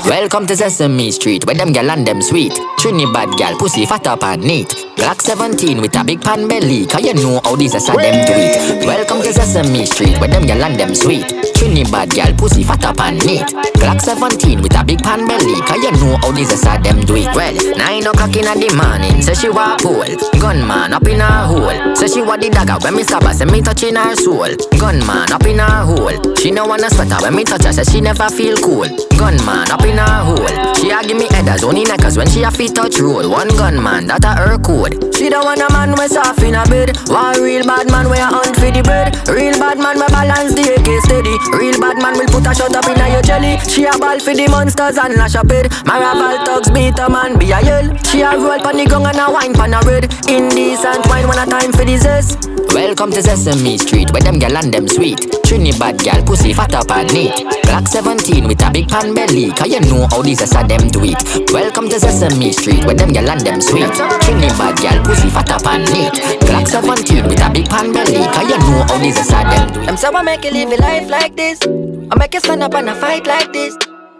Welcome 0.05 0.47
to 0.47 0.55
Sesame 0.55 1.11
Street, 1.11 1.45
where 1.45 1.55
them 1.55 1.73
gal 1.73 1.91
and 1.91 2.07
them 2.07 2.21
sweet. 2.21 2.57
Trinidad 2.77 3.37
gal, 3.37 3.57
pussy 3.57 3.85
fat 3.85 4.07
up 4.07 4.23
and 4.23 4.41
neat. 4.41 4.69
Glock 4.95 5.19
17 5.19 5.81
with 5.81 5.95
a 5.95 6.03
big 6.05 6.21
pan 6.21 6.47
belly, 6.47 6.85
cause 6.85 7.03
you 7.03 7.13
know 7.15 7.41
how 7.43 7.55
these 7.57 7.75
are 7.75 7.97
them 7.97 8.25
do 8.25 8.33
it. 8.33 8.85
Welcome 8.85 9.21
to 9.23 9.33
Sesame 9.33 9.85
Street, 9.85 10.17
where 10.19 10.29
them 10.29 10.45
gal 10.45 10.63
and 10.63 10.79
them 10.79 10.95
sweet. 10.95 11.27
Trinidad 11.55 12.11
gal, 12.11 12.33
pussy 12.35 12.63
fat 12.63 12.85
up 12.85 12.99
and 13.01 13.23
neat. 13.25 13.43
Glock 13.75 13.99
17 13.99 14.61
with 14.61 14.79
a 14.79 14.85
big 14.85 15.03
pan 15.03 15.27
belly, 15.27 15.59
cause 15.67 15.83
you 15.83 15.91
know 15.91 16.15
how 16.21 16.31
these 16.31 16.53
are 16.65 16.79
them 16.81 17.01
do 17.01 17.15
it. 17.17 17.27
Well, 17.35 17.53
9 17.53 18.07
o'clock 18.07 18.35
in 18.37 18.47
the 18.47 18.71
morning, 18.71 19.21
say 19.21 19.33
she 19.33 19.49
wa 19.49 19.75
pool. 19.77 20.07
Gunman 20.39 20.93
up 20.93 21.07
in 21.07 21.19
her 21.19 21.43
hole. 21.47 21.95
Say 21.95 22.07
she 22.07 22.21
wa 22.21 22.37
the 22.37 22.49
dagger 22.49 22.77
when 22.83 22.95
me 22.95 23.03
stab 23.03 23.23
her, 23.23 23.33
say 23.33 23.45
me 23.45 23.61
touching 23.61 23.95
her 23.95 24.15
soul. 24.15 24.55
Gunman 24.79 25.31
up 25.31 25.45
in 25.45 25.59
her 25.59 25.83
hole. 25.83 26.35
She 26.35 26.51
no 26.51 26.65
wanna 26.65 26.89
sweat 26.89 27.11
her 27.11 27.19
when 27.21 27.35
me 27.35 27.43
touch 27.43 27.65
her, 27.65 27.73
say 27.73 27.83
she 27.83 28.01
never 28.01 28.29
feel 28.29 28.55
cool. 28.61 28.87
Gunman 29.17 29.69
up 29.71 29.83
in 29.83 29.97
her 29.97 30.23
hole. 30.23 30.73
She 30.75 30.89
a 30.89 31.01
give 31.03 31.17
me 31.17 31.27
headers 31.29 31.63
only 31.63 31.83
neckers 31.83 32.17
when 32.17 32.29
she 32.29 32.43
a 32.43 32.51
fit 32.51 32.75
touch 32.75 32.99
road. 32.99 33.25
One 33.25 33.49
gunman, 33.49 34.07
that 34.07 34.23
a 34.25 34.33
her 34.33 34.57
code. 34.57 35.13
She 35.13 35.29
don't 35.29 35.45
want 35.45 35.61
a 35.61 35.69
man 35.73 35.93
we 35.97 36.07
soft 36.07 36.41
in 36.41 36.55
a 36.55 36.63
bed. 36.65 36.97
One 37.09 37.41
real 37.41 37.63
bad 37.65 37.89
man 37.91 38.09
we 38.09 38.17
a 38.17 38.25
hunt 38.25 38.55
for 38.55 38.71
the 38.71 38.81
bread. 38.81 39.17
Real 39.29 39.53
bad 39.59 39.77
man 39.77 39.97
we 39.97 40.07
balance 40.09 40.53
the 40.53 40.73
AK 40.73 40.89
steady. 41.05 41.35
Real 41.57 41.77
bad 41.81 42.01
man 42.01 42.17
will 42.17 42.29
put 42.29 42.47
a 42.47 42.53
shot 42.53 42.73
up 42.73 42.87
in 42.89 42.97
a 42.97 43.05
your 43.09 43.21
jelly. 43.21 43.57
She 43.69 43.85
a 43.85 43.93
ball 43.97 44.19
for 44.19 44.33
the 44.33 44.47
monsters 44.49 44.97
and 44.97 45.15
lash 45.15 45.35
up 45.35 45.51
it. 45.51 45.69
Maraval 45.85 46.45
thugs 46.45 46.69
beat 46.71 46.97
a 46.97 47.09
man 47.09 47.37
be 47.37 47.51
a 47.51 47.61
yell. 47.61 47.85
She 48.09 48.21
a 48.21 48.37
roll 48.37 48.57
pan 48.61 48.77
the 48.77 48.85
gong 48.85 49.05
and 49.05 49.21
a 49.21 49.29
wine 49.29 49.53
pan 49.53 49.73
a 49.73 49.81
red. 49.85 50.09
Indecent 50.29 51.05
wine 51.09 51.27
when 51.27 51.37
a 51.37 51.45
time 51.45 51.71
for 51.73 51.85
the 51.85 51.97
zest. 51.97 52.51
Welcome 52.73 53.11
to 53.11 53.21
Sesame 53.21 53.77
Street, 53.77 54.11
where 54.13 54.21
them 54.21 54.39
gal 54.39 54.55
and 54.55 54.73
them 54.73 54.87
sweet. 54.87 55.19
Trinidad 55.43 55.99
gal, 55.99 56.23
pussy 56.23 56.53
fat 56.53 56.73
up 56.73 56.89
and 56.91 57.13
neat. 57.13 57.35
Glock 57.67 57.85
17 57.85 58.47
with 58.51 58.67
a 58.67 58.71
big 58.71 58.89
pan 58.89 59.13
belly, 59.13 59.49
cause 59.51 59.71
you 59.71 59.79
know 59.87 60.07
how 60.11 60.21
these 60.21 60.43
are 60.43 60.67
them 60.67 60.89
do 60.89 60.99
it. 61.07 61.15
Welcome 61.53 61.87
to 61.87 61.97
Sesame 61.97 62.51
Street, 62.51 62.83
where 62.83 62.95
them 62.95 63.13
gal 63.13 63.29
and 63.29 63.39
them 63.39 63.61
sweet. 63.61 63.87
Trinidad 63.95 64.75
gal, 64.75 64.99
pussy 65.05 65.29
fat 65.29 65.49
up 65.51 65.65
and 65.67 65.87
neat. 65.93 66.11
Glock 66.43 66.67
17 66.67 67.27
with 67.27 67.39
a 67.39 67.49
big 67.49 67.69
pan 67.69 67.93
belly, 67.93 68.19
cause 68.35 68.49
you 68.51 68.59
know 68.59 68.83
how 68.83 68.97
these 68.99 69.17
are 69.31 69.47
them 69.47 69.71
do 69.71 69.81
it. 69.81 69.89
I'm 69.89 69.95
so 69.95 70.11
I 70.13 70.21
make 70.21 70.43
you 70.43 70.51
live 70.51 70.71
a 70.71 70.75
life 70.81 71.09
like 71.09 71.35
this. 71.37 71.59
I 71.63 72.15
make 72.19 72.33
you 72.33 72.41
stand 72.41 72.63
up 72.63 72.73
and 72.73 72.89
a 72.89 72.95
fight 72.95 73.25
like 73.25 73.53
this. 73.53 73.77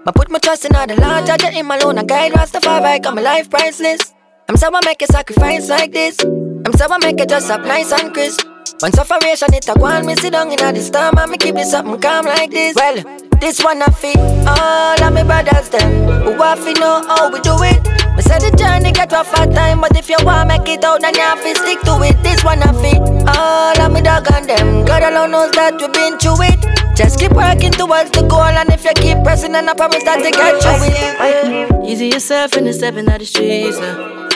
I 0.08 0.12
put 0.16 0.32
my 0.32 0.40
trust 0.40 0.64
in 0.64 0.76
all 0.76 0.88
the 0.88 0.96
Lord, 0.96 1.26
judge 1.26 1.42
him 1.42 1.70
alone, 1.70 1.98
I 1.98 2.04
guide 2.04 2.32
Rastafari, 2.32 3.04
got 3.04 3.14
my 3.14 3.22
life 3.22 3.50
priceless. 3.50 4.14
I'm 4.48 4.56
so 4.56 4.70
I 4.74 4.80
make 4.86 5.02
you 5.02 5.08
sacrifice 5.08 5.68
like 5.68 5.92
this. 5.92 6.18
I'm 6.24 6.74
so 6.74 6.88
I 6.90 6.98
make 7.00 7.20
you 7.20 7.26
just 7.26 7.52
up 7.52 7.62
nice 7.62 7.92
and 7.92 8.14
crisp. 8.14 8.51
When 8.82 8.92
sufferation 8.94 9.54
it 9.54 9.70
a 9.70 9.76
go 9.78 9.86
on, 9.86 10.08
me 10.08 10.16
sit 10.16 10.34
down 10.34 10.52
in 10.52 10.60
a 10.60 10.74
the 10.74 10.82
storm 10.82 11.16
and 11.20 11.30
me 11.30 11.38
keep 11.38 11.54
this 11.54 11.70
something 11.70 12.02
calm 12.02 12.26
like 12.26 12.50
this. 12.50 12.76
Well, 12.76 12.98
this 13.40 13.64
one 13.64 13.80
I 13.80 13.92
fit 13.92 14.18
all 14.18 15.04
of 15.04 15.14
my 15.14 15.22
brothers 15.22 15.70
them 15.70 16.10
who 16.24 16.34
have 16.42 16.66
to 16.66 16.74
know 16.74 17.06
how 17.06 17.32
we 17.32 17.40
do 17.42 17.54
it. 17.62 17.78
Me 18.18 18.24
say 18.24 18.42
the 18.42 18.50
journey 18.58 18.92
get 18.92 19.12
rough 19.12 19.32
at 19.38 19.54
time, 19.54 19.82
but 19.82 19.96
if 19.96 20.10
you 20.10 20.18
want 20.24 20.48
make 20.48 20.68
it 20.68 20.84
out, 20.84 21.02
then 21.02 21.14
you 21.14 21.22
have 21.22 21.44
to 21.44 21.54
stick 21.54 21.80
to 21.82 22.02
it. 22.02 22.18
This 22.24 22.44
one 22.44 22.64
I 22.64 22.74
fit 22.82 22.98
all 23.38 23.80
of 23.80 23.94
me 23.94 24.02
dog 24.02 24.26
and 24.34 24.50
them. 24.50 24.84
God 24.84 25.04
alone 25.04 25.30
knows 25.30 25.52
that 25.52 25.78
we've 25.78 25.94
been 25.94 26.18
through 26.18 26.42
it. 26.42 26.98
Just 26.98 27.20
keep 27.20 27.34
working 27.34 27.74
towards 27.74 28.10
the 28.10 28.26
goal, 28.28 28.42
and 28.42 28.70
if 28.74 28.84
you 28.84 28.94
keep 28.96 29.22
pressing, 29.22 29.52
then 29.52 29.70
I 29.70 29.76
promise 29.76 30.04
that 30.06 30.26
you 30.26 30.32
get 30.32 30.58
it. 30.58 31.86
Easy 31.88 32.08
yourself 32.08 32.58
in 32.58 32.66
the 32.66 32.74
stepping 32.74 33.08
out 33.10 33.20
the 33.20 33.28
streets 33.28 33.78
now. 33.78 34.31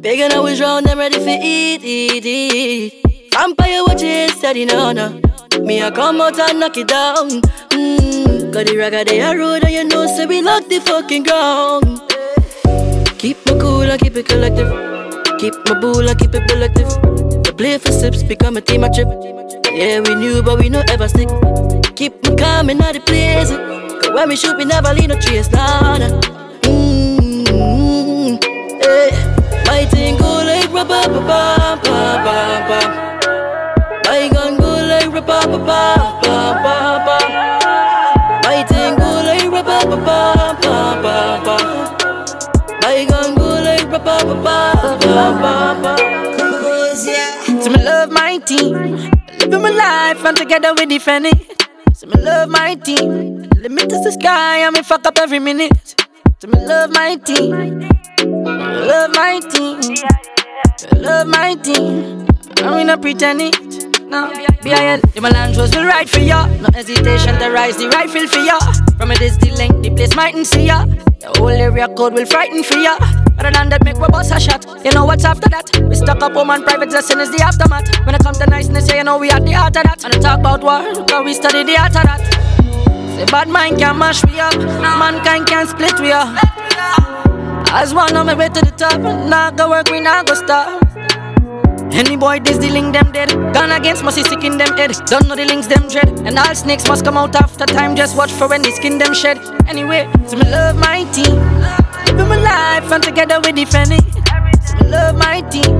No. 0.00 0.08
Begging 0.08 0.32
always 0.32 0.60
round 0.62 0.86
them 0.86 0.98
ready 0.98 1.18
for 1.18 1.28
eat, 1.28 1.84
eat, 1.84 2.24
eat. 2.24 2.94
Vampire 3.34 3.84
watches 3.86 4.32
steady, 4.32 4.64
no, 4.64 4.92
no. 4.92 5.20
Me 5.60 5.82
I 5.82 5.90
come 5.90 6.22
out 6.22 6.38
and 6.38 6.58
knock 6.58 6.78
it 6.78 6.88
down. 6.88 7.28
Mmm, 7.68 8.50
got 8.50 8.64
the 8.64 8.76
ragga 8.76 9.04
they 9.04 9.20
a 9.20 9.36
road 9.36 9.62
and 9.62 9.72
you 9.72 9.84
know 9.84 10.06
so 10.06 10.26
we 10.26 10.40
lock 10.40 10.66
the 10.68 10.80
fucking 10.80 11.24
ground. 11.24 12.00
Keep 13.18 13.44
my 13.44 13.58
cool 13.60 13.82
and 13.82 14.00
keep 14.00 14.16
it 14.16 14.26
collective. 14.26 14.70
Keep 15.38 15.54
my 15.66 15.78
bull 15.78 16.08
and 16.08 16.18
keep 16.18 16.34
it 16.34 16.48
collective. 16.48 16.88
The 17.44 17.52
play 17.54 17.76
for 17.76 17.92
sips 17.92 18.22
become 18.22 18.56
a 18.56 18.62
team 18.62 18.84
a 18.84 18.90
trip. 18.90 19.08
Yeah, 19.70 20.00
we 20.00 20.14
knew 20.14 20.42
but 20.42 20.58
we 20.60 20.70
no 20.70 20.82
ever 20.88 21.08
stick. 21.08 21.28
Keep 21.94 22.26
me 22.26 22.36
calm 22.36 22.70
in 22.70 22.80
all 22.80 22.94
the 22.94 23.00
place. 23.00 23.50
Cause 23.50 24.14
when 24.14 24.30
we 24.30 24.36
shoot 24.36 24.56
we 24.56 24.64
never 24.64 24.94
leave 24.94 25.10
no 25.10 25.20
trace, 25.20 25.50
nah, 25.50 25.98
nah. 25.98 26.20
Mmm, 26.62 28.42
hey. 28.82 29.39
Ba 31.30 31.42
ba 31.84 31.98
ba 32.24 32.38
ba 32.66 32.68
ba. 32.68 32.80
Gun 34.34 34.56
go 34.58 34.70
like 34.90 35.12
rubber, 35.14 35.24
ba 35.26 35.60
ba 35.66 35.84
ba 36.22 36.34
ba 36.64 36.76
ba. 37.06 37.16
My 38.44 38.58
thing 38.70 38.94
go 39.00 39.10
like 39.28 39.50
ba 39.50 39.62
ba 39.62 39.78
ba 40.62 40.76
ba 41.04 41.16
ba. 41.46 41.56
My 42.82 42.98
gun 43.10 43.34
go 43.34 43.48
like 43.66 43.88
rubber, 43.92 44.20
ba 44.44 44.58
ba 44.82 44.90
ba 45.00 45.24
ba 45.42 45.54
ba. 45.82 45.92
So 47.62 47.68
me 47.70 47.78
love 47.82 48.10
my 48.10 48.38
team, 48.38 48.72
living 49.40 49.62
my 49.62 49.70
life 49.70 50.24
and 50.24 50.36
together 50.36 50.74
we 50.74 50.86
defend 50.86 51.26
it. 51.26 51.38
So 51.94 52.06
me 52.06 52.20
love 52.22 52.48
my 52.48 52.74
team, 52.74 53.48
limit 53.56 53.92
is 53.92 54.04
the 54.04 54.12
sky 54.12 54.58
and 54.58 54.74
me 54.76 54.82
fuck 54.82 55.06
up 55.06 55.18
every 55.18 55.38
minute. 55.38 55.94
So 56.40 56.48
me 56.48 56.58
love 56.66 56.90
my 56.92 57.16
team. 57.16 57.80
Love 58.90 59.10
my 59.14 59.40
team. 59.50 59.80
Love 60.96 61.26
my 61.26 61.54
team. 61.54 62.26
I'm 62.58 62.88
in 62.88 63.00
pretend 63.00 63.40
it. 63.40 63.90
No, 64.10 64.28
BIL, 64.62 65.00
the 65.14 65.20
Melange 65.22 65.56
was 65.56 65.74
will 65.74 65.84
ride 65.84 66.10
for 66.10 66.18
ya. 66.18 66.46
No 66.58 66.68
hesitation 66.74 67.38
to 67.38 67.50
rise 67.50 67.76
the 67.76 67.88
rifle 67.88 68.26
for 68.26 68.40
ya. 68.40 68.58
From 68.98 69.12
a 69.12 69.14
the 69.14 69.54
length, 69.56 69.82
the 69.82 69.90
place 69.90 70.16
mightn't 70.16 70.46
see 70.46 70.66
ya. 70.66 70.84
The 70.84 71.32
whole 71.38 71.48
area 71.48 71.86
code 71.86 72.14
will 72.14 72.26
frighten 72.26 72.64
for 72.64 72.76
ya. 72.76 72.96
Other 73.38 73.52
than 73.52 73.68
that, 73.68 73.84
make 73.84 73.98
we 73.98 74.08
bust 74.08 74.34
a 74.34 74.40
shot. 74.40 74.66
You 74.84 74.90
know 74.90 75.04
what's 75.04 75.24
after 75.24 75.48
that? 75.48 75.70
We 75.88 75.94
stuck 75.94 76.22
up 76.22 76.32
home 76.32 76.50
and 76.50 76.64
private 76.64 76.90
lesson 76.90 77.20
is 77.20 77.30
the 77.30 77.42
aftermath. 77.42 77.88
When 78.04 78.16
it 78.16 78.22
comes 78.22 78.38
to 78.38 78.46
niceness, 78.46 78.88
yeah, 78.88 78.96
you 78.96 79.04
know 79.04 79.16
we 79.16 79.30
at 79.30 79.44
the 79.44 79.52
heart 79.52 79.76
of 79.76 79.84
that. 79.84 80.04
And 80.04 80.14
I 80.14 80.18
talk 80.18 80.40
about 80.40 80.62
war, 80.62 80.82
cause 81.06 81.24
we 81.24 81.32
study 81.32 81.62
the 81.62 81.78
art 81.78 81.94
of 81.94 82.02
that. 82.02 82.22
Say 83.14 83.26
bad 83.26 83.48
mind 83.48 83.78
can 83.78 83.96
mash 83.96 84.24
me 84.24 84.40
up, 84.40 84.56
mankind 84.82 85.46
can 85.46 85.68
split 85.68 86.00
we 86.00 86.10
up. 86.10 86.49
As 87.72 87.94
one 87.94 88.16
on 88.16 88.26
my 88.26 88.34
way 88.34 88.48
to 88.48 88.60
the 88.60 88.72
top, 88.72 89.00
now 89.00 89.50
go 89.52 89.70
work, 89.70 89.90
we 89.90 90.00
now 90.00 90.24
go 90.24 90.34
stop. 90.34 90.82
Any 91.92 92.16
boy 92.16 92.40
this 92.40 92.58
the 92.58 92.68
link 92.68 92.92
them 92.92 93.12
dead. 93.12 93.30
Gone 93.54 93.70
against 93.70 94.02
must 94.02 94.16
sick 94.16 94.42
in 94.42 94.58
them 94.58 94.76
head. 94.76 94.92
Don't 95.06 95.28
know 95.28 95.36
the 95.36 95.44
links 95.44 95.68
them 95.68 95.88
dread. 95.88 96.08
And 96.26 96.38
all 96.38 96.54
snakes 96.54 96.88
must 96.88 97.04
come 97.04 97.16
out 97.16 97.34
after 97.36 97.66
time. 97.66 97.94
Just 97.94 98.16
watch 98.16 98.32
for 98.32 98.48
when 98.48 98.62
they 98.62 98.70
skin 98.72 98.98
them 98.98 99.14
shed. 99.14 99.38
Anyway, 99.68 100.10
so 100.26 100.36
me 100.36 100.50
love 100.50 100.76
my 100.76 101.04
team. 101.12 101.36
Living 102.06 102.28
my 102.28 102.40
life 102.40 102.90
and 102.90 103.02
together 103.02 103.40
we 103.44 103.52
defend 103.52 103.92
it. 103.92 104.04
So 104.66 104.76
me 104.78 104.90
love 104.90 105.16
my 105.16 105.40
team. 105.42 105.72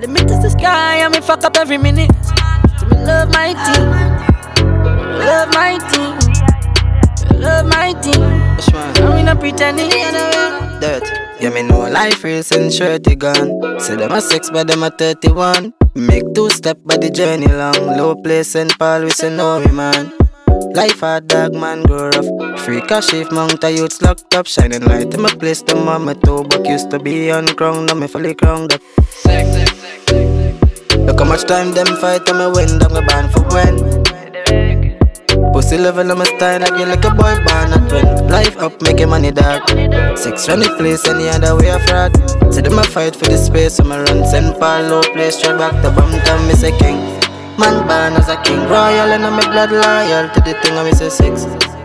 Limit 0.00 0.30
is 0.30 0.42
the 0.42 0.50
sky 0.50 0.96
and 0.96 1.12
me 1.12 1.20
fuck 1.20 1.44
up 1.44 1.56
every 1.56 1.78
minute. 1.78 2.10
So 2.78 2.86
me 2.86 2.96
love 3.04 3.30
my 3.30 3.54
team. 3.66 3.90
Love 5.18 5.48
my 5.54 5.78
team. 5.90 6.31
Love 7.42 7.66
my 7.66 7.92
team. 8.00 8.22
I'm 8.22 9.24
not 9.24 9.40
pretending. 9.40 9.90
Dirt. 10.80 11.02
Yeah, 11.40 11.50
me 11.50 11.62
know 11.62 11.80
life 11.90 12.22
real 12.22 12.42
since 12.44 12.76
shirty 12.76 13.16
gone. 13.16 13.80
Say 13.80 13.96
them 13.96 14.12
a 14.12 14.20
six, 14.20 14.48
but 14.48 14.68
them 14.68 14.84
a 14.84 14.90
31. 14.90 15.74
Make 15.96 16.22
two 16.34 16.48
step, 16.50 16.78
but 16.84 17.00
the 17.00 17.10
journey 17.10 17.48
long. 17.48 17.96
Low 17.98 18.14
place 18.14 18.54
and 18.54 18.70
Paul, 18.78 19.02
we 19.02 19.10
say 19.10 19.34
no 19.34 19.58
we 19.58 19.72
man. 19.72 20.12
Life 20.74 21.02
a 21.02 21.20
dog 21.20 21.54
man, 21.54 21.82
grow 21.82 22.10
rough. 22.10 22.60
Free 22.60 22.80
cash 22.80 23.12
if 23.12 23.32
mount 23.32 23.64
a 23.64 23.72
youths 23.72 24.00
locked 24.00 24.34
up. 24.36 24.46
Shining 24.46 24.84
light 24.84 25.12
in 25.12 25.20
my 25.20 25.34
place, 25.34 25.62
the 25.62 25.74
mama 25.74 26.14
toe. 26.14 26.44
But 26.44 26.64
used 26.64 26.90
to 26.92 27.00
be 27.00 27.32
on 27.32 27.46
crown, 27.48 27.86
now 27.86 27.94
me 27.94 28.06
fully 28.06 28.34
crowned 28.34 28.72
up. 28.72 28.80
Look 30.94 31.18
how 31.18 31.26
much 31.26 31.42
time 31.42 31.72
them 31.72 31.88
fight 31.96 32.28
and 32.28 32.38
me 32.38 32.46
win, 32.54 32.78
them 32.78 32.94
me 32.94 33.00
ban 33.04 33.28
for 33.30 33.42
when. 33.50 34.21
Pussy 35.52 35.78
level 35.78 36.10
on 36.10 36.18
my 36.18 36.24
style, 36.24 36.62
I 36.62 36.78
you 36.78 36.86
like 36.86 37.04
a 37.04 37.10
boy 37.10 37.34
born 37.44 37.72
a 37.72 37.78
twin. 37.88 38.28
Life 38.28 38.56
up, 38.58 38.80
making 38.82 39.08
money 39.08 39.30
dark. 39.30 39.68
Six 40.16 40.48
run 40.48 40.60
the 40.60 40.74
place, 40.76 41.06
any 41.08 41.28
other 41.28 41.56
way 41.56 41.70
of 41.70 41.82
fraud. 41.88 42.12
Say 42.52 42.60
them 42.60 42.78
a 42.78 42.84
fight 42.84 43.16
for 43.16 43.24
the 43.24 43.38
space, 43.38 43.76
so 43.76 43.84
me 43.84 43.96
run 43.96 44.26
send 44.26 44.58
Paul 44.60 44.82
low 44.88 45.02
play 45.14 45.30
straight 45.30 45.56
back 45.56 45.72
to 45.82 45.88
Bumptown, 45.90 46.46
me 46.48 46.54
say 46.54 46.76
king. 46.76 47.00
Man 47.56 47.86
born 47.88 48.20
as 48.20 48.28
a 48.28 48.36
king, 48.42 48.60
royal 48.68 49.12
and 49.12 49.24
I'm 49.24 49.38
a 49.38 49.42
blood 49.48 49.72
loyal 49.72 50.28
to 50.28 50.40
the 50.40 50.52
thing 50.60 50.76
I 50.76 50.84
me 50.84 50.90
a 50.90 51.10
six. 51.10 51.44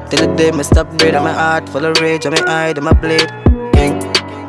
Till 0.10 0.28
the 0.28 0.36
day 0.36 0.52
me 0.52 0.64
stop 0.64 0.88
breathing, 0.98 1.24
my 1.24 1.32
heart 1.32 1.70
full 1.70 1.86
of 1.86 2.00
rage, 2.00 2.26
and 2.26 2.36
my 2.36 2.44
eye, 2.48 2.74
them 2.74 2.88
a 2.88 2.94
blade. 2.94 3.32
King. 3.74 4.00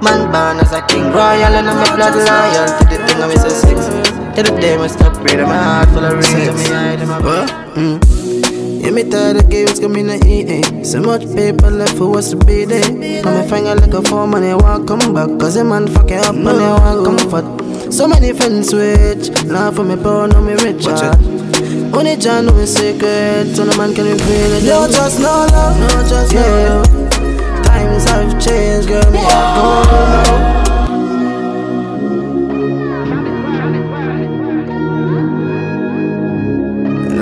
Man 0.02 0.30
born 0.30 0.58
as 0.58 0.72
a 0.72 0.82
king, 0.86 1.10
royal 1.10 1.54
and 1.54 1.68
I'm 1.70 1.78
a 1.78 1.96
blood 1.96 2.14
loyal 2.14 2.66
to 2.78 2.84
the 2.90 2.98
thing 3.06 3.22
I 3.22 3.26
me 3.26 3.34
a 3.34 3.50
six. 3.50 3.78
Till 4.34 4.44
the 4.44 4.60
day 4.60 4.76
me 4.76 4.88
stop 4.88 5.14
breathing, 5.22 5.46
my 5.46 5.56
heart 5.56 5.88
full 5.90 6.04
of 6.04 6.14
rage, 6.14 6.48
and 6.48 6.56
my 6.56 6.92
eye, 6.92 6.96
them 6.96 7.10
a 7.10 7.20
blade. 7.20 7.48
Mm. 7.78 8.57
Yeah, 8.80 8.90
me 8.90 9.02
tired 9.10 9.36
of 9.36 9.50
games 9.50 9.80
coming 9.80 10.06
to 10.06 10.16
eat 10.26 10.48
eh. 10.48 10.82
So 10.82 11.00
much 11.02 11.22
paper 11.34 11.70
left 11.70 11.94
for 11.98 12.16
us 12.16 12.30
to 12.30 12.36
be 12.36 12.64
there. 12.64 12.90
Now 13.22 13.42
me 13.42 13.48
finger 13.48 13.74
like 13.74 13.92
a 13.92 14.02
phone 14.02 14.34
and 14.34 14.44
they 14.44 14.54
want 14.54 14.86
come 14.86 15.12
back. 15.14 15.28
Cause 15.40 15.54
the 15.54 15.64
man 15.64 15.86
fucking 15.88 16.18
up 16.18 16.34
and 16.34 16.46
they 16.46 16.52
want 16.52 17.04
comfort. 17.04 17.92
So 17.92 18.06
many 18.06 18.32
friends 18.32 18.70
switch. 18.70 19.30
Now 19.44 19.70
for 19.72 19.84
me 19.84 19.96
poor, 19.96 20.28
now 20.28 20.40
me 20.40 20.54
rich. 20.54 20.86
Only 21.92 22.16
John 22.16 22.46
know 22.46 22.54
his 22.54 22.74
secret. 22.74 23.56
So 23.56 23.64
no 23.64 23.76
man 23.76 23.94
can 23.94 24.06
reveal 24.06 24.52
it. 24.52 24.64
No 24.64 24.86
just 24.88 25.18
no 25.20 25.46
love. 25.50 25.78
No 25.80 26.08
just 26.08 26.32
yeah. 26.32 26.40
no 26.40 26.82
love. 26.82 27.64
Times 27.64 28.04
have 28.04 28.32
changed, 28.40 28.88
girl. 28.88 29.10
Me 29.10 29.18
go 29.18 29.28
now. 29.28 30.67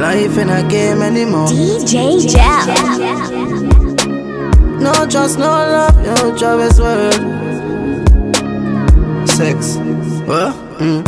Life 0.07 0.39
in 0.39 0.49
a 0.51 0.63
game 0.69 1.03
anymore. 1.03 1.49
DJ 1.49 2.31
Jel. 2.31 2.67
No 4.81 4.93
trust, 5.11 5.37
no 5.39 5.47
love, 5.47 5.97
no 6.07 6.37
Travis 6.39 6.79
World. 6.79 7.15
Sex. 9.29 9.77
What? 10.31 10.55
Mm. 10.79 11.03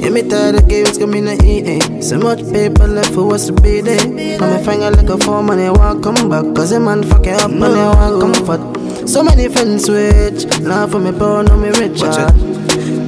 Yeah, 0.00 0.10
me 0.10 0.22
tired 0.28 0.54
of 0.54 0.68
games 0.68 0.98
coming 0.98 1.24
to 1.24 1.34
eat 1.44 1.66
eh. 1.66 2.00
So 2.00 2.16
much 2.18 2.38
paper 2.52 2.86
left 2.86 3.12
for 3.12 3.34
us 3.34 3.46
to 3.48 3.52
be 3.54 3.80
there. 3.80 4.06
Now 4.38 4.56
me 4.56 4.64
finger 4.64 4.90
like 4.92 5.08
a 5.08 5.18
phone 5.18 5.50
and 5.50 5.58
they 5.58 5.70
want 5.70 6.04
come 6.04 6.28
back. 6.30 6.44
Cause 6.54 6.70
the 6.70 6.78
man 6.78 7.02
fucking 7.02 7.34
up 7.34 7.50
and 7.50 7.60
they 7.60 7.86
want 7.90 8.20
comfort. 8.22 9.08
So 9.08 9.24
many 9.24 9.48
friends 9.48 9.86
switch. 9.86 10.46
Now 10.60 10.86
for 10.86 11.00
me 11.00 11.10
poor, 11.10 11.42
now 11.42 11.56
me 11.56 11.70
rich. 11.70 12.00
ah. 12.04 12.30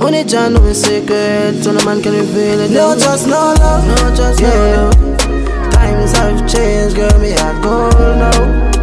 Only 0.00 0.24
John 0.24 0.54
know 0.54 0.62
his 0.62 0.82
secret. 0.82 1.62
So 1.62 1.72
no 1.72 1.84
man 1.84 2.02
can 2.02 2.12
reveal 2.12 2.60
it. 2.60 2.70
No 2.70 2.96
just 2.98 3.26
no 3.26 3.54
love, 3.58 3.86
no 3.86 4.14
trust, 4.14 4.40
no 4.40 4.48
love. 4.48 5.72
Times 5.72 6.12
have 6.12 6.40
changed, 6.50 6.96
girl, 6.96 7.18
me 7.18 7.32
a 7.32 7.48
gold 7.62 7.94
now. 8.18 8.74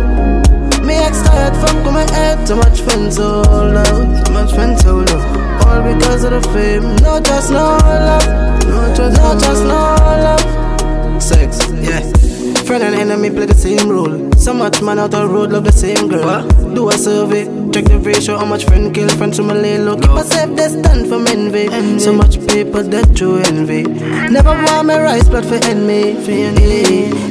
Me 0.85 0.95
ex 0.95 1.21
tired 1.21 1.55
from 1.57 1.83
coming 1.83 2.07
head 2.09 2.45
Too 2.47 2.55
much 2.55 2.81
friends 2.81 3.17
hold 3.17 3.47
out 3.75 4.25
Too 4.25 4.33
much 4.33 4.51
friends 4.51 4.81
hold 4.81 5.09
out 5.11 5.65
All 5.67 5.93
because 5.93 6.23
of 6.23 6.31
the 6.31 6.41
fame. 6.49 6.95
No 6.97 7.19
just 7.21 7.51
no 7.51 7.77
love. 7.77 8.65
No 8.65 8.93
just 8.95 9.17
no, 9.21 9.39
just 9.39 9.63
no 9.63 9.95
love. 10.25 11.21
Sex, 11.21 11.59
yeah 11.81 12.30
Friend 12.65 12.83
and 12.83 12.95
enemy 12.95 13.29
play 13.29 13.45
the 13.45 13.55
same 13.55 13.89
role. 13.89 14.31
So 14.33 14.53
much 14.53 14.81
man 14.81 14.99
out 14.99 15.11
the 15.11 15.27
road 15.27 15.51
love 15.51 15.65
the 15.65 15.71
same 15.71 16.07
girl. 16.07 16.47
Do 16.73 16.89
a 16.89 16.93
survey 16.93 17.45
Check 17.71 17.85
the 17.85 17.99
ratio 17.99 18.37
how 18.37 18.45
much 18.45 18.65
friend 18.65 18.93
kill 18.93 19.07
friend 19.09 19.33
to 19.33 19.43
my 19.43 19.53
lay 19.53 19.77
low 19.77 19.95
Keep 19.95 20.11
a 20.11 20.23
safe 20.23 20.55
distance 20.57 21.07
from 21.07 21.25
envy. 21.27 21.67
So 21.99 22.11
much 22.11 22.35
paper 22.47 22.83
that 22.83 23.19
you 23.19 23.37
envy. 23.37 23.83
Never 23.83 24.49
want 24.49 24.87
my 24.87 25.01
rice 25.01 25.27
blood 25.29 25.45
for 25.45 25.55
envy. 25.55 26.15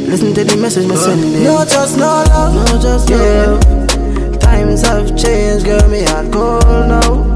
Listen 0.09 0.35
to 0.35 0.45
the 0.45 0.57
message 0.57 0.89
me 0.89 0.97
send 0.97 1.45
No 1.45 1.64
just 1.64 1.99
no 1.99 2.25
love. 2.29 2.55
No 2.55 2.81
just 2.81 3.11
no 3.11 3.16
love. 3.16 4.41
Times 4.41 4.83
have 4.83 5.16
changed 5.16 5.66
girl 5.66 5.87
me 5.89 6.05
hard 6.05 6.33
cold 6.33 6.64
now. 6.64 7.31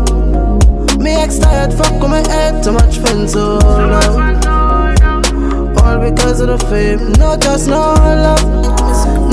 Me 0.99 1.11
ex 1.11 1.39
tired 1.39 1.75
fuck 1.75 2.01
with 2.01 2.11
my 2.11 2.27
head 2.29 2.63
Too 2.65 2.73
much 2.73 2.97
friends 2.99 3.35
hold 3.35 3.63
out 3.63 4.54
all 5.95 6.11
because 6.11 6.41
of 6.41 6.49
the 6.49 6.59
fame. 6.67 7.13
No 7.19 7.37
just 7.37 7.69
no 7.69 7.95
love, 7.95 8.43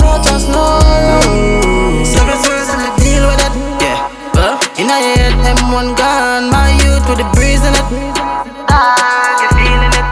no 0.01 0.12
just 0.24 0.47
no 0.47 0.80
love. 0.82 2.05
Seven 2.05 2.38
words 2.45 2.70
and 2.74 2.82
I 2.86 2.91
deal 3.01 3.24
with 3.26 3.41
it. 3.47 3.53
Yeah, 3.82 3.99
uh, 4.38 4.82
in 4.82 4.88
a 4.89 4.97
head, 4.97 5.34
M1 5.57 5.97
gone. 5.97 6.49
My 6.51 6.70
youth 6.84 7.03
with 7.09 7.18
the 7.18 7.28
breeze 7.34 7.64
in 7.66 7.74
it. 7.74 7.88
Ah, 8.70 9.41
you 9.41 9.49
feeling 9.57 9.93
it? 9.99 10.05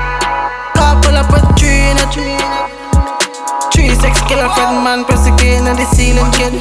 Car 0.75 0.93
pull 1.01 1.17
up 1.17 1.29
with 1.31 1.45
three 1.57 1.93
in 1.93 1.97
it. 1.97 2.13
Three 3.73 3.93
six 4.01 4.21
killer 4.27 4.49
friend 4.49 4.83
man 4.83 5.05
press 5.05 5.27
again 5.27 5.67
on 5.67 5.75
the 5.75 5.85
ceiling 5.85 6.31
kid. 6.31 6.53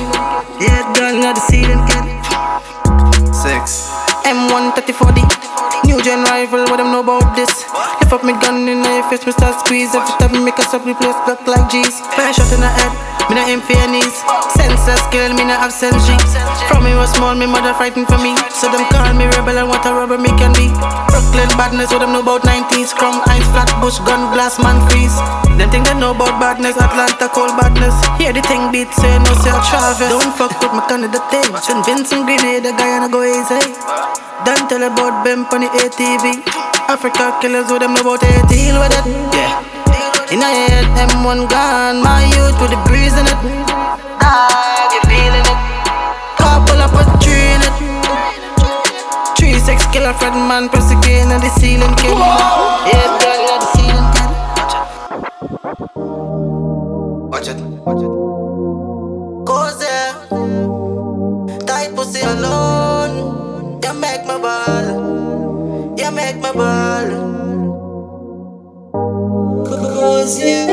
Yeah, 0.61 0.84
girl, 0.95 1.16
not 1.16 1.36
the 1.36 1.45
ceiling 1.49 1.82
kid. 1.89 2.05
Six. 3.34 3.97
M1 4.25 4.75
3040. 4.75 5.23
New 5.87 6.01
gen 6.03 6.25
rival, 6.25 6.64
what 6.66 6.79
them 6.79 6.91
know 6.91 7.01
about 7.01 7.37
this? 7.37 7.51
Lift 8.01 8.12
up 8.12 8.25
me 8.25 8.33
gun 8.41 8.69
in 8.69 8.83
the 8.83 9.05
face, 9.11 9.25
me 9.27 9.33
start 9.33 9.61
squeeze. 9.61 9.95
Every 9.95 10.14
time 10.19 10.33
me 10.33 10.45
make 10.45 10.59
a 10.59 10.64
sub 10.64 10.87
replace, 10.87 11.16
look 11.27 11.47
like 11.47 11.71
G's. 11.71 12.01
Fire 12.16 12.33
shot 12.33 12.51
in 12.53 12.61
the 12.61 12.69
head, 12.69 12.93
me 13.29 13.37
not 13.37 13.49
your 13.49 13.61
knees. 13.89 14.16
Senseless 14.57 15.05
girl, 15.12 15.33
me 15.37 15.45
not 15.45 15.61
have 15.61 15.72
sense. 15.72 16.09
From 16.68 16.85
me 16.85 16.97
was 16.97 17.12
small, 17.12 17.35
me 17.37 17.47
mother 17.47 17.74
frightened 17.76 18.09
for 18.09 18.18
me. 18.18 18.33
So 18.49 18.72
them 18.72 18.89
call 18.89 19.12
me 19.12 19.29
rebel 19.37 19.61
and 19.61 19.68
what 19.68 19.85
a 19.85 19.93
rubber 19.93 20.16
me 20.16 20.33
can 20.41 20.53
be. 20.57 20.72
Brooklyn 21.12 21.51
badness, 21.61 21.93
what 21.93 22.01
them 22.01 22.12
know 22.16 22.24
about 22.24 22.43
90s. 22.43 22.97
Chrome, 22.97 23.20
ice, 23.29 23.45
flat, 23.53 23.68
bush, 23.81 24.01
gun, 24.09 24.33
blast, 24.33 24.59
man, 24.61 24.81
freeze. 24.89 25.16
Them 25.61 25.68
think 25.68 25.85
they 25.87 25.97
know 25.97 26.16
about 26.16 26.41
badness, 26.41 26.76
Atlanta, 26.81 27.29
cold 27.29 27.53
badness. 27.61 27.95
Hear 28.16 28.33
the 28.33 28.43
thing 28.49 28.72
beat, 28.72 28.89
say 28.97 29.18
no, 29.20 29.33
say 29.45 29.53
I 29.53 29.61
Travis. 29.68 30.09
Don't 30.09 30.33
fuck 30.33 30.55
with 30.62 30.72
my 30.72 30.85
Canada 30.89 31.20
thing. 31.29 31.49
Send 31.61 31.85
Vincent 31.85 32.24
Grenade, 32.24 32.64
the 32.64 32.72
guy 32.72 32.97
and 32.97 33.05
I 33.05 33.09
go 33.12 33.20
easy. 33.20 33.61
Don't 34.47 34.64
tell 34.70 34.83
about 34.83 35.24
Ben 35.24 35.45
on 35.45 35.61
the 35.61 35.68
ATV. 35.68 36.41
Africa 36.89 37.37
killers 37.41 37.70
with 37.70 37.81
them 37.81 37.95
know 37.95 38.01
about 38.01 38.22
it. 38.22 38.49
Deal 38.49 38.81
with 38.81 38.95
it. 38.97 39.05
Yeah. 39.37 39.78
In 40.31 40.41
a 40.43 40.45
head, 40.45 40.85
M1 41.09 41.49
gone. 41.49 42.03
My 42.03 42.22
youth 42.37 42.61
with 42.61 42.70
the 42.70 42.76
breeze 42.85 43.16
in 43.16 43.24
it. 43.26 43.39
Ah, 44.20 44.85
you 44.93 45.01
feeling 45.09 45.41
it? 45.41 45.59
Pull 46.68 46.83
up 46.85 46.93
with 46.93 47.09
three 47.22 47.49
in 47.57 47.62
it. 47.64 47.72
Three 49.39 49.59
six 49.59 49.87
killer 49.87 50.12
friend 50.12 50.37
man 50.47 50.68
press 50.68 50.91
again 50.91 51.33
on 51.33 51.41
the 51.41 51.49
ceiling 51.59 51.95
kid. 51.97 52.12
Yeah, 52.12 53.09
girl, 53.22 53.41
you're 53.47 53.61
the 53.64 53.68
ceiling 53.72 54.09
kid. 54.12 54.31
Watch 57.33 57.49
it. 57.49 57.59
Watch 57.87 58.03
it. 58.05 58.12
Cause 59.49 59.79
there. 59.81 60.12
Tight 61.66 61.91
pussy 61.97 62.20
alone. 62.20 63.81
You 63.83 63.93
make 63.95 64.26
my 64.26 64.37
ball. 64.39 65.97
You 65.97 66.11
make 66.11 66.37
my 66.37 66.53
ball. 66.53 67.18
Yeah. 70.09 70.64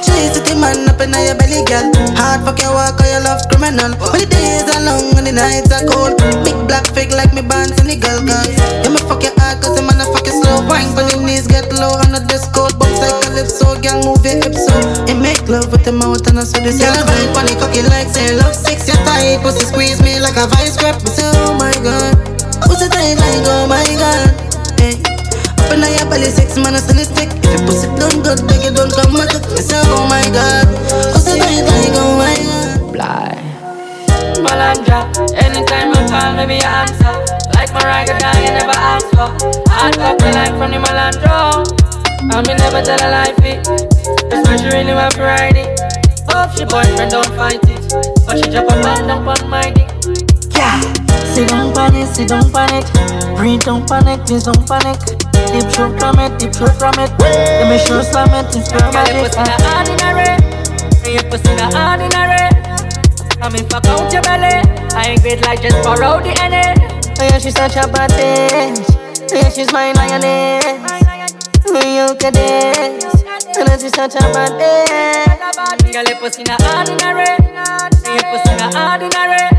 Cheese 0.00 0.32
to 0.32 0.40
the 0.40 0.56
man 0.56 0.88
up 0.88 0.96
in 1.04 1.12
your 1.12 1.36
belly, 1.36 1.60
girl. 1.68 1.92
Hard 2.16 2.40
fuck 2.40 2.56
your 2.64 2.72
walk 2.72 2.96
or 2.96 3.04
your 3.04 3.20
love 3.20 3.44
criminal. 3.52 3.92
When 4.00 4.24
the 4.24 4.28
days 4.32 4.64
are 4.64 4.80
long 4.80 5.12
and 5.20 5.28
the 5.28 5.36
nights 5.36 5.68
are 5.76 5.84
cold. 5.84 6.16
Big 6.40 6.56
black 6.64 6.88
fig 6.96 7.12
like 7.12 7.36
me 7.36 7.44
bands 7.44 7.76
and 7.84 7.92
the 7.92 8.00
girl 8.00 8.24
cause 8.24 8.48
You 8.80 8.96
me 8.96 9.00
fuck 9.04 9.20
your 9.20 9.36
heart 9.36 9.60
cause 9.60 9.76
the 9.76 9.84
man 9.84 10.00
a 10.00 10.08
fuck 10.08 10.24
you 10.24 10.40
slow. 10.40 10.64
Wine 10.64 10.88
when 10.96 11.04
your 11.12 11.20
knees 11.20 11.44
get 11.44 11.68
low 11.68 12.00
on 12.00 12.16
the 12.16 12.24
disco. 12.32 12.64
Bounce 12.80 13.04
like 13.04 13.20
calypso, 13.28 13.76
gang 13.84 14.00
move 14.00 14.24
your 14.24 14.40
hips 14.40 14.64
so. 14.64 14.72
You 15.04 15.20
make 15.20 15.44
love 15.52 15.68
with 15.68 15.84
the 15.84 15.92
mouth 15.92 16.24
and 16.32 16.40
I 16.40 16.48
saw 16.48 16.64
this. 16.64 16.80
Girl, 16.80 16.96
vibe 16.96 17.36
on 17.36 17.44
the 17.44 17.60
cocky 17.60 17.84
like 17.92 18.08
say 18.08 18.32
love 18.40 18.56
six. 18.56 18.88
Your 18.88 18.96
tight 19.04 19.44
pussy 19.44 19.68
squeeze 19.68 20.00
me 20.00 20.16
like 20.16 20.40
a 20.40 20.48
vice 20.48 20.80
grip. 20.80 20.96
Me 21.04 21.12
say 21.12 21.28
oh 21.44 21.52
my 21.60 21.76
god. 21.84 22.16
Pussy 22.64 22.88
tight 22.88 23.20
like 23.20 23.44
oh 23.52 23.68
my 23.68 23.84
god. 24.00 24.55
Hey. 25.66 25.72
Up 25.72 25.72
in 25.72 25.98
your 25.98 26.06
belly, 26.10 26.30
six 26.30 26.56
man, 26.56 26.74
I 26.74 26.78
send 26.78 27.00
it 27.00 27.06
stick. 27.06 27.28
If 27.42 27.60
you 27.60 27.66
pussy 27.66 27.88
done 27.98 28.22
good, 28.22 28.46
beg 28.46 28.62
you 28.62 28.70
don't 28.70 28.92
come 28.92 29.14
back. 29.14 29.34
Me 29.50 29.60
say, 29.62 29.80
oh 29.90 30.06
my 30.08 30.22
god, 30.30 30.66
pussy 31.12 31.38
tight 31.38 31.66
like 31.66 31.94
oh 31.98 32.16
my 32.18 32.34
god. 32.38 32.92
Bly. 32.92 33.34
Malandra, 34.42 35.10
anytime 35.34 35.90
you 35.90 36.02
call 36.08 36.32
me, 36.38 36.46
me 36.46 36.58
answer. 36.62 37.14
Like 37.54 37.72
my 37.74 37.82
ragga 37.82 38.14
dog, 38.18 38.36
you 38.38 38.52
never 38.54 38.76
ask 38.76 39.06
for. 39.10 39.28
Hard 39.70 39.98
up 39.98 40.18
the 40.18 40.30
line 40.32 40.54
from 40.58 40.70
the 40.70 40.78
Malandro. 40.78 41.66
And 42.30 42.46
me 42.46 42.54
never 42.54 42.82
tell 42.82 43.00
a 43.00 43.08
lie, 43.10 43.34
fit. 43.42 43.66
Especially 44.32 44.70
when 44.70 44.88
you 44.88 44.94
have 44.94 45.14
Friday. 45.14 45.74
Hope 46.28 46.52
she 46.56 46.64
boyfriend 46.64 47.10
don't 47.10 47.26
fight 47.34 47.60
it. 47.64 47.82
But 48.26 48.38
she 48.38 48.50
drop 48.50 48.70
a 48.70 48.76
man 48.82 49.06
down 49.08 49.26
on 49.26 49.50
my 49.50 49.70
dick. 49.70 50.35
Yeah. 50.56 50.80
Sit 51.34 51.48
down 51.48 51.72
pan 51.74 51.94
it, 51.94 52.06
sit 52.14 52.28
down 52.28 52.50
pan 52.52 52.72
it. 52.82 52.86
Breathe 53.36 53.62
down 53.62 53.86
panic, 53.86 54.24
please 54.26 54.44
don't 54.44 54.66
panic. 54.66 54.98
Deep 55.52 55.68
throat 55.72 55.98
from 56.00 56.18
it, 56.18 56.38
deep 56.38 56.52
throat 56.52 56.74
from 56.78 56.94
it. 56.98 57.10
Let 57.20 57.68
me 57.68 57.78
sure 57.84 58.02
slam 58.02 58.32
it, 58.32 58.48
it's 58.56 58.72
Girl, 58.72 58.80
your 58.80 58.92
magic. 58.92 59.22
pussy 59.22 59.42
not 59.44 59.60
ordinary. 59.76 60.32
Your 61.12 61.24
pussy 61.30 61.52
not 61.56 61.74
ordinary. 61.76 62.48
I 63.42 63.48
mean, 63.50 63.68
fuck 63.68 63.84
out 63.86 64.12
your 64.12 64.22
belly. 64.22 64.64
I 64.96 65.12
ain't 65.12 65.22
great 65.22 65.44
like 65.44 65.60
just 65.62 65.82
borrow 65.84 66.20
the 66.24 66.32
energy. 66.40 66.82
Oh 67.20 67.24
yeah, 67.24 67.38
she's 67.38 67.54
such 67.54 67.76
a 67.76 67.86
bad 67.88 68.10
bitch. 68.10 68.80
Yeah, 69.32 69.48
she's 69.50 69.70
my 69.72 69.92
lioness. 69.92 70.64
You 71.66 72.16
can 72.18 72.32
dance. 72.32 73.04
And 73.56 73.68
it's 73.68 73.94
such 73.94 74.14
a 74.16 74.20
bad 74.32 74.52
day. 74.58 75.92
Girl, 75.92 76.04
your 76.04 76.16
pussy 76.16 76.42
not 76.44 76.62
ordinary. 76.62 77.28
Your 78.08 78.24
pussy 78.32 78.56
not 78.56 78.74
ordinary. 78.74 79.55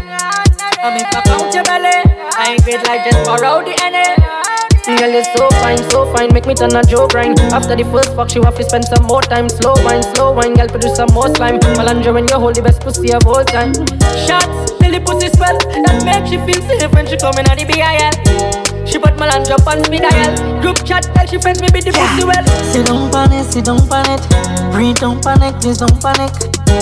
Belly, 0.90 1.90
I 1.92 2.52
ain't 2.52 2.64
great 2.64 2.82
like 2.88 3.04
just 3.04 3.26
borrow 3.26 3.62
the 3.62 3.76
energy. 3.84 4.47
Girl, 4.88 5.12
you 5.12 5.24
so 5.36 5.50
fine, 5.60 5.84
so 5.92 6.08
fine, 6.16 6.34
make 6.34 6.46
me 6.46 6.56
turn 6.56 6.74
a 6.74 6.82
joke 6.82 7.12
grind. 7.12 7.38
After 7.52 7.76
the 7.76 7.84
first 7.92 8.16
fuck, 8.16 8.34
you 8.34 8.42
have 8.44 8.56
to 8.56 8.64
spend 8.64 8.86
some 8.86 9.04
more 9.04 9.22
time. 9.22 9.50
Slow 9.50 9.76
wine, 9.84 10.02
slow 10.16 10.32
wine, 10.32 10.56
girl, 10.56 10.70
produce 10.70 10.96
some 10.96 11.12
more 11.12 11.28
slime. 11.36 11.60
Melandra 11.76 12.14
when 12.14 12.26
you 12.26 12.40
hold 12.40 12.56
the 12.56 12.62
best 12.62 12.80
pussy 12.80 13.12
of 13.12 13.28
all 13.28 13.44
time. 13.44 13.76
Shots, 14.24 14.72
till 14.80 14.96
the 14.96 15.04
pussy 15.04 15.28
swell, 15.36 15.60
that 15.60 16.08
makes 16.08 16.32
she 16.32 16.40
feel 16.40 16.64
safe 16.64 16.88
when 16.96 17.04
she 17.06 17.20
coming 17.20 17.44
at 17.52 17.60
the 17.60 17.68
BIL. 17.68 18.88
She 18.88 18.98
put 18.98 19.20
Melandra 19.20 19.60
on 19.68 19.84
speed 19.84 20.08
dial. 20.08 20.32
Group 20.64 20.80
chat, 20.88 21.04
tell 21.12 21.28
she 21.28 21.36
friends 21.36 21.60
me 21.60 21.68
be 21.68 21.84
the 21.84 21.92
pussy 21.92 22.24
well. 22.24 22.48
Sit 22.72 22.88
down 22.88 23.12
pan 23.12 23.36
it, 23.36 23.44
sit 23.44 23.68
down 23.68 23.84
pan 23.92 24.08
it. 24.08 24.24
Breathe, 24.72 25.04
don't 25.04 25.20
panic, 25.20 25.60
please 25.60 25.84
don't 25.84 26.00
panic. 26.00 26.32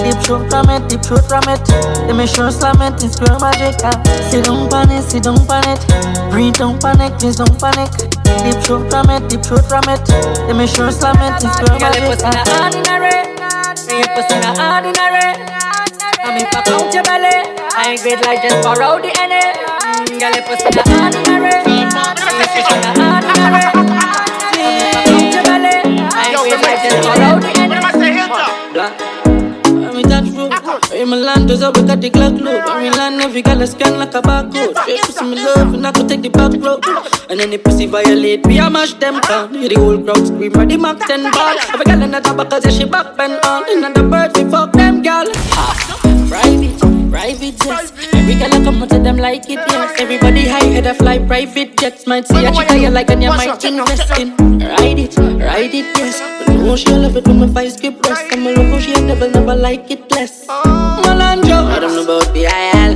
Deep 0.06 0.18
throat 0.22 0.46
from 0.50 0.70
it, 0.70 0.86
deep 0.90 1.02
throat 1.02 1.26
from 1.26 1.50
it. 1.50 1.62
Let 2.06 2.16
me 2.16 2.28
sure 2.28 2.52
slam 2.52 2.82
it, 2.86 3.02
it's 3.02 3.18
girl 3.18 3.40
magic. 3.42 3.82
Sit 4.30 4.46
down 4.46 4.70
pan 4.70 4.94
it, 4.94 5.02
sit 5.02 5.24
down 5.24 5.42
pan 5.50 5.66
it. 5.74 5.82
Breathe, 6.30 6.54
don't 6.56 6.78
panic, 6.82 7.18
please 7.18 7.38
don't 7.38 7.58
panic. 7.58 7.95
Deep 8.46 8.58
throat 8.64 8.90
from 8.92 9.10
it, 9.10 9.28
deep 9.30 9.42
throat 9.42 9.66
from 9.66 9.86
it. 9.90 10.02
Let 10.48 10.56
me 10.56 10.68
sure 10.68 10.92
slam 10.92 11.18
it, 11.22 11.44
it's 11.44 11.56
girl 11.60 11.80
Girl, 11.80 11.94
your 11.94 12.06
pussy 12.12 12.30
not 12.30 12.48
ordinary. 12.50 13.18
Your 13.90 14.10
pussy 14.16 14.38
not 14.44 14.58
ordinary. 14.60 15.30
I'm 16.26 16.38
if 16.38 16.54
I 16.56 16.62
count 16.66 16.94
your 16.94 17.04
belly, 17.04 17.38
I 17.78 17.92
ain't 17.94 18.02
great 18.02 18.22
like 18.26 18.42
just 18.44 18.64
borrow 18.64 19.00
the 19.02 19.12
energy. 19.22 20.20
Girl, 20.20 20.34
your 20.34 20.46
pussy 20.46 20.70
not 20.74 20.88
ordinary. 20.90 21.56
Your 21.66 22.50
pussy 22.54 22.78
not 22.84 22.98
ordinary. 22.98 23.64
If 24.58 24.96
I 24.96 25.02
count 25.06 25.34
your 25.34 25.44
belly, 25.46 25.76
I 26.12 26.34
ain't 26.34 26.40
great 26.44 26.62
like 26.64 26.82
just 26.84 27.00
borrow 27.06 27.40
the 27.40 27.56
When 27.96 28.14
we 28.14 28.22
touch 28.28 29.15
my 31.04 31.18
land 31.18 31.50
does 31.50 31.62
up, 31.62 31.76
we 31.76 31.84
got 31.84 32.00
the 32.00 32.10
Glock 32.10 32.40
load. 32.40 32.64
We 32.82 32.90
land, 32.90 33.22
every 33.22 33.42
girl 33.42 33.62
a 33.62 33.68
scan 33.68 34.00
like 34.00 34.14
a 34.14 34.22
barcode. 34.22 34.78
Straight 34.84 35.02
pussy 35.02 35.26
me 35.26 35.36
love, 35.36 35.74
and 35.74 35.86
I 35.86 35.92
could 35.92 36.08
take 36.08 36.22
the 36.22 36.30
back 36.30 36.54
road. 36.54 36.86
And 37.30 37.40
then 37.40 37.50
the 37.50 37.58
pussy 37.58 37.86
violate, 37.86 38.46
we 38.46 38.60
a 38.60 38.70
mash 38.70 38.94
them 38.94 39.20
down. 39.22 39.54
Hear 39.54 39.70
the 39.70 39.76
whole 39.76 40.02
crowd 40.02 40.26
scream, 40.26 40.54
ready 40.54 40.78
Mac 40.78 41.00
10 41.00 41.32
ball. 41.32 41.58
Every 41.74 41.86
girl 41.86 42.02
in 42.02 42.12
the 42.12 42.48
cause 42.50 42.66
yeah, 42.66 42.72
she 42.72 42.86
back 42.86 43.18
bend 43.18 43.44
on. 43.46 43.84
And 43.84 43.96
the 43.96 44.04
bird, 44.04 44.38
we 44.38 44.50
fuck 44.50 44.72
them 44.72 45.02
girl. 45.02 46.25
Private, 46.28 46.80
private 47.12 47.58
jets. 47.62 47.92
Every 48.14 48.36
girl 48.36 48.54
I 48.54 48.64
come 48.64 48.82
out 48.82 48.90
to 48.90 49.00
them 49.00 49.18
like 49.18 49.50
it, 49.50 49.62
yes. 49.70 50.00
Everybody 50.00 50.48
high 50.48 50.66
head 50.66 50.86
a 50.88 50.94
fly 50.94 51.20
private 51.20 51.78
jets. 51.78 52.08
Might 52.08 52.28
see 52.28 52.46
a 52.46 52.52
chick 52.52 52.72
I 52.72 52.90
like 52.90 53.10
and 53.10 53.24
you 53.24 53.30
might 53.30 53.64
invest 53.64 54.20
in. 54.20 54.36
Ride 54.60 55.00
it, 55.00 55.18
ride 55.18 55.74
it, 55.74 55.98
yes. 55.98 56.20
But 56.48 56.56
no, 56.56 56.76
she 56.76 56.92
love 56.92 57.16
it 57.16 57.28
when 57.28 57.40
my 57.40 57.46
vice 57.48 57.78
get 57.78 58.02
breast. 58.02 58.24
I'm 58.32 58.48
a 58.48 58.56
how 58.56 58.80
she 58.80 58.94
a 58.94 58.96
devil, 59.08 59.30
never 59.30 59.56
like 59.56 59.92
it 59.92 60.12
less. 60.12 60.46
Malandro, 60.48 61.66
I 61.72 61.80
don't 61.80 61.94
know 61.96 62.04
about 62.04 62.34
the 62.34 62.46
IL. 62.46 62.96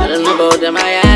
I 0.00 0.06
don't 0.08 0.22
know 0.22 0.34
about 0.34 0.60
them 0.60 0.76
IL. 0.76 1.07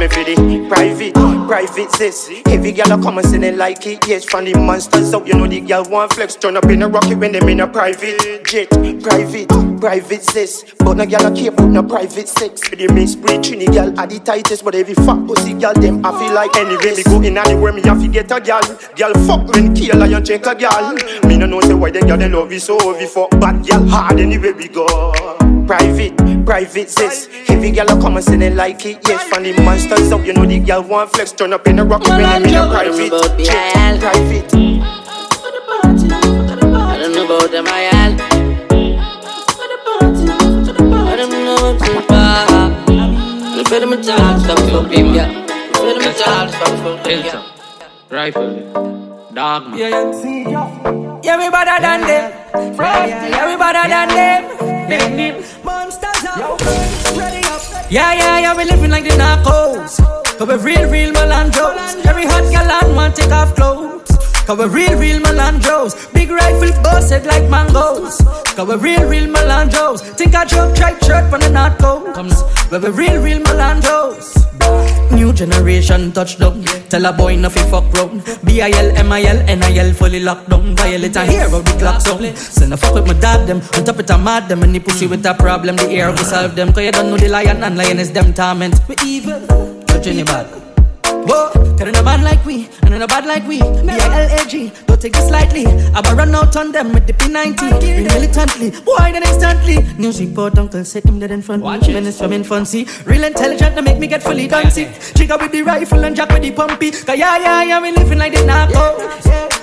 Me 0.00 0.08
for 0.08 0.24
the 0.24 0.66
private, 0.66 1.19
private 1.50 1.90
sis. 1.90 2.30
I 2.46 3.02
come 3.02 3.18
and 3.18 3.26
say 3.26 3.38
they 3.38 3.50
like 3.50 3.84
it. 3.84 4.06
Yes, 4.06 4.24
from 4.24 4.44
the 4.44 4.54
monsters 4.54 5.12
up, 5.12 5.26
you 5.26 5.34
know 5.34 5.48
the 5.48 5.60
girl 5.60 5.82
want 5.90 6.12
flex. 6.12 6.36
Turn 6.36 6.56
up 6.56 6.66
in 6.66 6.80
a 6.80 6.88
rocket 6.88 7.18
when 7.18 7.32
them 7.32 7.48
in 7.48 7.58
a 7.58 7.66
private 7.66 8.44
jet. 8.44 8.70
Private, 8.70 9.48
private 9.80 10.22
sis. 10.22 10.64
But 10.78 10.94
no 10.94 11.02
I 11.02 11.34
care 11.34 11.50
about 11.50 11.70
no 11.70 11.82
private 11.82 12.28
sex. 12.28 12.60
The 12.70 12.86
mix 12.94 13.16
breed 13.16 13.40
Trini 13.40 13.66
girl 13.66 13.98
are 13.98 14.06
the 14.06 14.20
tightest, 14.20 14.64
but 14.64 14.76
every 14.76 14.94
fat 14.94 15.26
pussy 15.26 15.54
girl 15.54 15.74
them 15.74 16.06
I 16.06 16.12
feel 16.20 16.32
like 16.32 16.54
anyway 16.54 16.94
me 16.94 17.02
go 17.02 17.20
in 17.20 17.36
anywhere 17.36 17.72
me 17.72 17.82
have 17.82 18.00
to 18.00 18.06
get 18.06 18.30
a 18.30 18.40
girl. 18.40 18.62
Girl 18.94 19.14
fuck 19.26 19.48
when 19.52 19.74
kill 19.74 20.00
and 20.00 20.26
check 20.26 20.46
a 20.46 20.54
girl. 20.54 20.94
Me 21.26 21.36
no 21.36 21.46
know 21.46 21.60
say 21.62 21.74
why 21.74 21.90
them 21.90 22.06
girl 22.06 22.16
they 22.16 22.28
love 22.28 22.52
you 22.52 22.60
so 22.60 22.76
we 22.96 23.06
fuck 23.06 23.30
bad 23.40 23.66
girl 23.66 23.84
hard 23.88 24.20
anywhere 24.20 24.54
we 24.54 24.68
go. 24.68 24.86
Private, 25.66 26.16
private 26.46 26.90
sis. 26.90 27.28
I 27.80 27.86
come 28.00 28.16
and 28.16 28.24
say 28.24 28.36
they 28.36 28.50
like 28.50 28.84
it. 28.84 28.98
Yes, 29.08 29.22
from 29.24 29.44
the 29.44 29.52
monsters 29.62 30.12
up, 30.12 30.26
you 30.26 30.32
know 30.32 30.44
the 30.44 30.58
girl 30.58 30.82
want 30.82 31.12
flex. 31.12 31.32
Turn 31.32 31.49
up 31.52 31.66
in 31.66 31.78
a 31.78 31.84
rocket 31.84 32.08
when 32.08 32.24
I'm 32.24 32.44
in 32.44 32.54
a 32.54 32.66
private 32.68 33.38
jet. 33.44 34.00
Private. 34.00 34.52
I 34.52 34.54
don't 36.98 37.12
know 37.12 37.24
about 37.24 37.50
them 37.50 37.66
IL. 37.66 38.20
I 40.92 40.94
don't 41.16 41.30
know 41.30 41.54
about 41.56 41.78
them 41.80 42.06
bar. 42.06 42.70
You 43.56 43.62
better 43.64 43.86
me 43.86 43.96
talk, 43.96 44.40
stop 44.40 44.58
fuck 44.70 44.88
them 44.90 45.12
girl. 45.12 45.30
You 45.30 45.46
better 45.72 45.98
me 45.98 46.12
talk, 46.14 46.48
stop 46.50 46.74
fuck 46.82 46.98
them 47.04 47.22
girl. 47.22 47.44
Rifle, 48.10 48.54
dog 49.32 49.62
man. 49.68 49.78
Yeah, 49.78 49.88
yeah. 49.88 50.12
Yeah, 51.22 51.36
we 51.36 51.48
better 51.50 51.78
than 51.80 52.00
them. 52.00 52.32
Yeah, 52.76 53.46
we 53.46 53.56
better 53.56 53.88
than 53.88 54.08
them. 54.08 54.44
Monsters 55.64 56.24
out. 56.26 56.60
Ready 57.16 57.42
up. 57.46 57.60
Yeah, 57.90 58.12
yeah, 58.14 58.38
yeah, 58.40 58.54
we 58.56 58.64
living 58.64 58.90
like 58.90 59.04
the 59.04 59.10
narcos. 59.10 60.00
Cause 60.40 60.48
we're 60.48 60.56
real, 60.56 60.88
real 60.90 61.12
Malandros. 61.12 62.02
Every 62.06 62.24
hot 62.24 62.50
gal 62.50 62.70
and 62.82 62.96
want 62.96 63.14
take 63.14 63.30
off 63.30 63.54
clothes. 63.54 64.08
Cause 64.46 64.56
we 64.56 64.64
real, 64.64 64.98
real 64.98 65.20
Malandros. 65.20 66.10
Big 66.14 66.30
rifle 66.30 66.72
busted 66.82 67.26
like 67.26 67.46
mangoes. 67.50 68.16
Cause 68.56 68.66
we 68.66 68.74
real, 68.76 69.06
real 69.06 69.28
Malandros. 69.28 70.00
Think 70.16 70.34
I 70.34 70.46
joke, 70.46 70.74
try 70.74 70.98
shirt 71.00 71.28
from 71.28 71.42
the 71.42 71.50
North 71.50 71.76
Coast. 71.76 72.70
But 72.70 72.80
we 72.80 72.88
real, 72.88 73.20
real 73.22 73.40
Malandros. 73.40 74.32
New 75.12 75.34
generation 75.34 76.10
touchdown. 76.10 76.64
Tell 76.88 77.04
a 77.04 77.12
boy 77.12 77.36
nothing 77.36 77.70
fuck 77.70 77.92
round. 77.92 78.24
B-I-L, 78.46 78.96
M-I-L, 78.96 79.44
N-I-L 79.46 79.92
fully 79.92 80.20
locked 80.20 80.48
down. 80.48 80.74
Violate 80.74 81.16
a 81.16 81.26
hear 81.26 81.54
of 81.54 81.66
the 81.66 81.76
clock 81.78 82.00
sound. 82.00 82.38
Send 82.38 82.72
a 82.72 82.78
fuck 82.78 82.94
with 82.94 83.06
my 83.06 83.12
dad 83.12 83.46
them. 83.46 83.60
On 83.76 83.84
top 83.84 83.98
it 83.98 84.08
a 84.08 84.16
mad 84.16 84.48
them. 84.48 84.60
The 84.60 84.80
pussy 84.80 85.06
with 85.06 85.26
a 85.26 85.34
problem. 85.34 85.76
The 85.76 85.90
air 85.90 86.08
will 86.08 86.16
solve 86.16 86.56
them. 86.56 86.72
Cause 86.72 86.84
you 86.84 86.92
don't 86.92 87.10
know 87.10 87.18
the 87.18 87.28
lion 87.28 87.62
and 87.62 87.76
lion 87.76 87.98
is 87.98 88.10
them 88.10 88.32
torment. 88.32 88.80
We 88.88 88.94
evil. 89.04 89.79
Touching 90.00 90.16
the 90.16 90.24
bad. 90.24 90.46
Whoa, 91.28 91.50
cause 91.52 91.76
they're 91.76 91.92
not 91.92 92.06
bad 92.06 92.22
like 92.22 92.42
we, 92.46 92.70
and 92.80 92.90
they're 92.90 93.00
not 93.00 93.10
bad 93.10 93.26
like 93.26 93.46
we. 93.46 93.58
B-I-L-A-G, 93.58 94.72
don't 94.86 94.98
take 94.98 95.14
it 95.14 95.30
lightly. 95.30 95.66
I 95.66 96.00
will 96.00 96.16
run 96.16 96.34
out 96.34 96.56
on 96.56 96.72
them 96.72 96.94
with 96.94 97.06
the 97.06 97.12
P90. 97.12 97.80
Bring 97.80 98.04
militantly, 98.04 98.70
boy, 98.70 99.12
then 99.12 99.22
instantly. 99.22 99.82
News 99.98 100.18
report, 100.18 100.56
uncle 100.56 100.86
said 100.86 101.04
him 101.04 101.18
dead 101.18 101.32
in 101.32 101.42
front. 101.42 101.62
Watch 101.62 101.86
Minutes 101.88 102.16
from 102.16 102.32
infancy. 102.32 102.86
Real 103.04 103.24
intelligent, 103.24 103.76
to 103.76 103.82
make 103.82 103.98
me 103.98 104.06
get 104.06 104.22
fully 104.22 104.48
dancing. 104.48 104.90
Trigger 105.14 105.36
with 105.36 105.52
the 105.52 105.60
rifle 105.60 106.02
and 106.02 106.16
jack 106.16 106.30
with 106.30 106.40
the 106.40 106.52
pumpy. 106.52 106.92
Cause 107.04 107.18
yeah, 107.18 107.36
yeah, 107.36 107.62
yeah, 107.62 107.82
we 107.82 107.92
living 107.92 108.16
like 108.16 108.32
the 108.32 108.42
narco. 108.46 108.96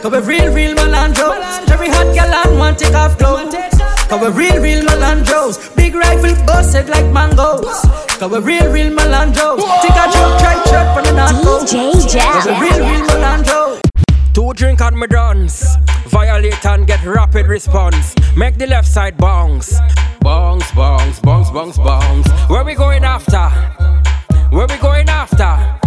Cause 0.04 0.12
we 0.12 0.36
real, 0.36 0.54
real 0.54 0.76
Malandros. 0.76 1.68
Every 1.72 1.90
hot 1.90 2.14
gal 2.14 2.32
and 2.32 2.60
want 2.60 2.78
take 2.78 2.94
off 2.94 3.18
clothes. 3.18 3.56
Cause 4.10 4.22
we 4.22 4.46
real, 4.46 4.62
real 4.62 4.84
Malandros. 4.86 5.76
Big 5.76 5.94
rifle 5.94 6.34
busted 6.46 6.88
like 6.88 7.06
mangoes. 7.12 7.82
Cause 8.18 8.32
we 8.32 8.40
real, 8.40 8.72
real 8.72 8.96
Malandros. 8.96 9.60
Take 9.82 9.92
a 9.92 10.08
joke, 10.14 10.40
try 10.40 10.64
shirt 10.66 10.96
from 10.96 11.04
the 11.04 11.12
narco. 11.12 11.60
DJ 11.66 12.10
Jam. 12.14 12.34
Cause 12.34 12.46
we 12.46 12.54
real, 12.54 12.80
real 12.80 13.06
Malandros. 13.08 13.82
Two 14.34 14.54
drink 14.54 14.80
on 14.80 14.96
my 14.96 15.08
dance. 15.08 15.76
Violate 16.06 16.66
and 16.66 16.88
get 16.88 17.04
rapid 17.04 17.48
response. 17.48 18.16
Make 18.38 18.58
the 18.58 18.68
left 18.68 18.88
side 18.88 19.18
bounce. 19.18 19.78
Bounce, 20.22 20.72
bounce, 20.72 21.20
bounce, 21.20 21.50
bounce, 21.52 21.78
bounce. 21.78 22.30
Where 22.50 22.64
we 22.64 22.76
going 22.76 23.04
after? 23.04 23.50
Where 24.52 24.68
we 24.68 24.78
going 24.78 25.10
after? 25.10 25.87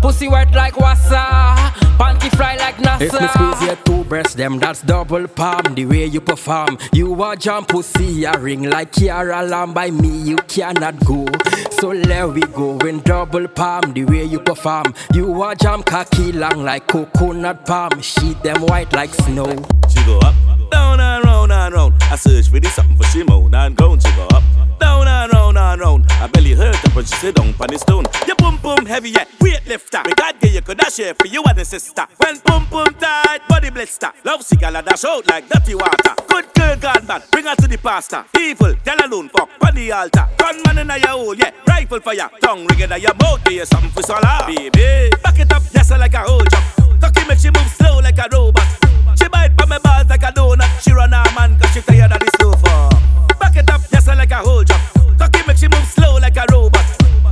Pussy 0.00 0.28
wet 0.28 0.52
like 0.54 0.74
wassa. 0.74 1.56
Panty 1.98 2.30
fly 2.36 2.56
like 2.56 2.76
NASA. 2.76 3.02
If 3.02 3.12
me 3.20 3.28
squeeze 3.28 3.62
your 3.66 3.76
two 3.84 4.04
breasts, 4.04 4.34
them 4.34 4.58
that's 4.58 4.80
double 4.82 5.28
palm. 5.28 5.74
The 5.74 5.84
way 5.84 6.06
you 6.06 6.20
perform, 6.20 6.78
you 6.92 7.22
a 7.22 7.36
jump 7.36 7.68
pussy 7.68 8.24
a 8.24 8.38
ring 8.38 8.62
like 8.62 8.92
Kiara 8.92 9.48
Lamb. 9.48 9.74
By 9.74 9.90
me, 9.90 10.08
you 10.22 10.36
cannot 10.48 11.04
go. 11.04 11.26
So 11.72 11.92
there 11.94 12.28
we 12.28 12.40
go 12.40 12.78
in 12.78 13.00
double 13.00 13.46
palm. 13.48 13.92
The 13.92 14.04
way 14.04 14.24
you 14.24 14.40
perform, 14.40 14.94
you 15.12 15.42
a 15.44 15.54
jump 15.54 15.86
cocky 15.86 16.32
long 16.32 16.64
like 16.64 16.86
coconut 16.86 17.66
palm. 17.66 18.00
Sheet 18.00 18.42
them 18.42 18.62
white 18.62 18.92
like 18.94 19.12
snow. 19.14 19.50
She 19.88 20.02
go 20.06 20.18
up, 20.20 20.34
down 20.70 21.00
and 21.00 21.24
round 21.24 21.52
and 21.52 21.74
round. 21.74 21.94
I 22.02 22.16
search 22.16 22.48
for 22.48 22.60
this 22.60 22.74
something 22.74 22.96
for 22.96 23.04
Simone 23.04 23.54
and 23.54 23.76
ground. 23.76 24.02
She 24.02 24.10
go 24.16 24.26
up, 24.32 24.42
down 24.78 25.06
and 25.06 25.32
round 25.32 25.58
and 25.58 25.80
round. 25.80 26.06
I 26.12 26.26
belly 26.28 26.54
hurt 26.54 26.82
up 26.84 26.94
when 26.94 27.04
she 27.04 27.14
sit 27.16 27.34
down 27.34 27.54
on 27.60 27.66
the 27.68 27.78
stone. 27.78 28.04
Your 28.26 28.36
boom 28.36 28.56
boom 28.58 28.86
heavy, 28.86 29.10
yeah, 29.10 29.24
weight 29.40 29.66
lifter. 29.66 30.02
Me 30.04 30.12
God 30.16 30.36
give 30.40 30.54
you 30.54 30.62
could 30.62 30.78
dash 30.78 30.94
share 30.94 31.14
for 31.14 31.26
you 31.26 31.42
and 31.44 31.58
the 31.58 31.64
sister. 31.64 32.06
When 32.18 32.38
boom 32.44 32.66
boom 32.70 32.94
tight, 32.98 33.40
body 33.48 33.70
blister. 33.70 34.12
Love 34.24 34.42
sick, 34.42 34.62
I 34.62 34.80
dash 34.80 35.04
out 35.04 35.26
like 35.28 35.48
dirty 35.48 35.74
water. 35.74 36.14
Good 36.28 36.54
girl, 36.54 36.76
God 36.76 37.06
man, 37.06 37.22
bring 37.30 37.46
her 37.46 37.56
to 37.56 37.68
the 37.68 37.78
pastor. 37.78 38.24
Evil, 38.38 38.74
tell 38.84 38.98
alone, 39.04 39.28
fuck, 39.28 39.50
on 39.66 39.74
the 39.74 39.92
altar. 39.92 40.28
Gunman 40.38 40.78
in 40.78 40.88
your 40.88 41.08
hole, 41.08 41.34
yeah, 41.34 41.50
rifle 41.66 42.00
for 42.00 42.14
fire. 42.14 42.30
Tongue 42.40 42.66
ring 42.66 42.80
in 42.80 43.00
your 43.00 43.14
mouth, 43.14 43.42
give 43.44 43.54
you 43.54 43.66
something 43.66 43.90
for 43.90 44.02
swallow. 44.02 44.46
Baby, 44.46 45.10
back 45.22 45.38
it 45.38 45.52
up, 45.52 45.62
yes, 45.72 45.90
like 45.90 46.14
a 46.14 46.18
whole 46.18 46.44
jump. 46.44 47.00
Tucky 47.00 47.26
make 47.26 47.38
she 47.38 47.50
move 47.50 47.70
bite 49.30 49.54
on 49.62 49.68
my 49.68 49.78
balls 49.78 50.08
like 50.08 50.22
a 50.22 50.32
donut. 50.32 50.68
She 50.82 50.92
run 50.92 51.12
her 51.12 51.24
man 51.34 51.58
cause 51.58 51.70
she 51.72 51.80
tired 51.80 52.12
of 52.12 52.20
the 52.20 52.30
sofa. 52.40 52.90
Back 53.38 53.56
it 53.56 53.70
up, 53.70 53.80
yes, 53.92 54.08
I 54.08 54.14
like 54.14 54.30
a 54.30 54.36
whole 54.36 54.64
job. 54.64 54.80
Cocky 55.18 55.40
make 55.46 55.56
she 55.56 55.68
move 55.68 55.86
slow 55.86 56.18
like 56.18 56.36
a 56.36 56.44
robot. 56.52 56.84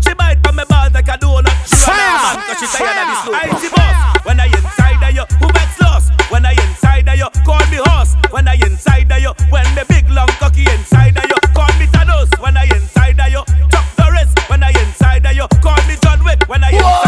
She 0.04 0.14
bite 0.14 0.46
on 0.46 0.54
my 0.54 0.64
balls 0.64 0.92
like 0.94 1.08
a 1.08 1.18
donut. 1.18 1.52
She 1.66 1.76
run 1.84 1.98
her 1.98 2.18
man 2.22 2.40
cause 2.48 2.58
she 2.60 2.66
tired 2.78 2.96
of 3.02 3.06
the 3.10 3.16
sofa. 3.24 3.38
I 3.38 3.58
see 3.60 3.70
boss. 3.74 4.26
When 4.26 4.40
I 4.40 4.46
inside 4.46 5.02
of 5.02 5.14
you, 5.14 5.24
who 5.40 5.48
gets 5.52 5.80
lost? 5.80 6.12
When 6.30 6.44
I 6.44 6.52
inside 6.52 7.08
of 7.08 7.16
you, 7.16 7.28
call 7.44 7.64
me 7.70 7.78
horse. 7.80 8.14
When 8.30 8.46
I 8.46 8.54
inside 8.54 9.10
of 9.10 9.20
you, 9.20 9.32
when 9.50 9.64
the 9.74 9.84
big 9.88 10.08
long 10.10 10.28
cocky 10.36 10.68
inside 10.68 11.16
of 11.16 11.24
you, 11.24 11.38
call 11.56 11.72
me 11.80 11.86
Thanos. 11.86 12.28
When 12.40 12.56
I 12.56 12.64
inside 12.64 13.18
of 13.18 13.28
you, 13.32 13.42
Chuck 13.72 13.86
Norris. 13.98 14.30
When 14.48 14.62
I 14.62 14.70
inside 14.70 15.24
of 15.24 15.32
you, 15.32 15.46
call 15.62 15.80
me 15.88 15.96
John 16.02 16.22
Wick. 16.24 16.44
When 16.46 16.62
I 16.62 16.70
inside 16.70 17.07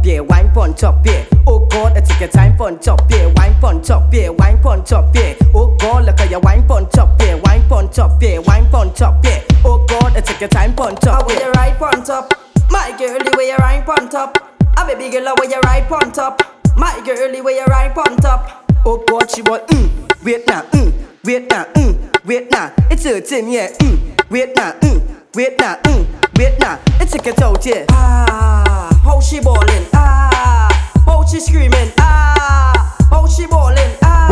top, 0.00 0.06
yeah, 0.06 0.20
wine 0.20 0.50
pon 0.52 0.74
top, 0.74 1.06
yeah. 1.06 1.24
Oh 1.46 1.66
God, 1.66 1.96
I 1.96 2.00
take 2.00 2.20
your 2.20 2.28
time 2.28 2.56
pon 2.56 2.78
top, 2.78 3.02
yeah. 3.10 3.26
Wine 3.36 3.54
pon 3.60 3.82
top, 3.82 4.12
yeah, 4.12 4.28
wine 4.30 4.58
pon 4.60 4.84
top, 4.84 5.14
yeah. 5.14 5.34
Oh 5.54 5.76
God, 5.76 6.06
look 6.06 6.20
at 6.20 6.30
your 6.30 6.40
wine 6.40 6.66
pon 6.66 6.88
top, 6.90 7.20
yeah. 7.20 7.34
Wine 7.34 7.62
pon 7.68 7.90
top, 7.90 8.22
yeah, 8.22 8.38
wine 8.38 8.68
pon 8.70 8.92
top, 8.94 9.24
yeah. 9.24 9.42
Oh 9.64 9.84
God, 9.86 10.16
I 10.16 10.20
take 10.20 10.40
your 10.40 10.48
time 10.48 10.74
pon 10.74 10.96
top, 10.96 11.28
yeah. 11.28 11.46
you 11.46 11.52
right 11.52 11.76
pon 11.76 12.04
top, 12.04 12.32
my 12.70 12.94
girlie, 12.98 13.30
where 13.36 13.48
you 13.48 13.56
right 13.56 13.84
pon 13.84 14.08
top. 14.08 14.38
A 14.78 14.86
baby 14.86 15.10
girl, 15.10 15.34
where 15.38 15.50
you 15.50 15.60
right 15.64 15.86
pon 15.86 16.12
top, 16.12 16.40
my 16.76 17.00
girlie, 17.04 17.40
where 17.40 17.56
you 17.58 17.64
right 17.66 17.94
pon 17.94 18.16
top. 18.16 18.64
Oh 18.86 19.02
God, 19.06 19.30
she 19.30 19.42
want 19.42 19.66
mm, 19.68 20.24
wait 20.24 20.46
now, 20.46 20.62
mm, 20.62 20.92
wait 21.24 21.50
now, 21.50 21.64
mm, 21.74 22.24
wait 22.24 22.50
now. 22.50 22.72
It's 22.90 23.04
her 23.04 23.20
team, 23.20 23.48
yeah, 23.48 23.68
mm, 23.78 24.30
wait 24.30 24.56
now, 24.56 24.72
mm, 24.80 25.02
wait 25.34 25.58
now, 25.58 25.76
mm, 25.84 26.06
wait 26.36 26.58
now. 26.58 26.78
It's 27.00 27.14
a 27.14 27.18
get 27.18 27.40
out, 27.42 27.64
yeah. 27.64 27.84
Ah, 27.90 29.00
how 29.04 29.20
she 29.20 29.40
ballin'? 29.40 29.86
Ah, 29.94 30.68
how 31.04 31.24
she 31.24 31.40
screaming? 31.40 31.92
Ah, 31.98 32.96
how 33.10 33.26
she 33.26 33.46
ballin'? 33.46 33.96
Ah. 34.02 34.28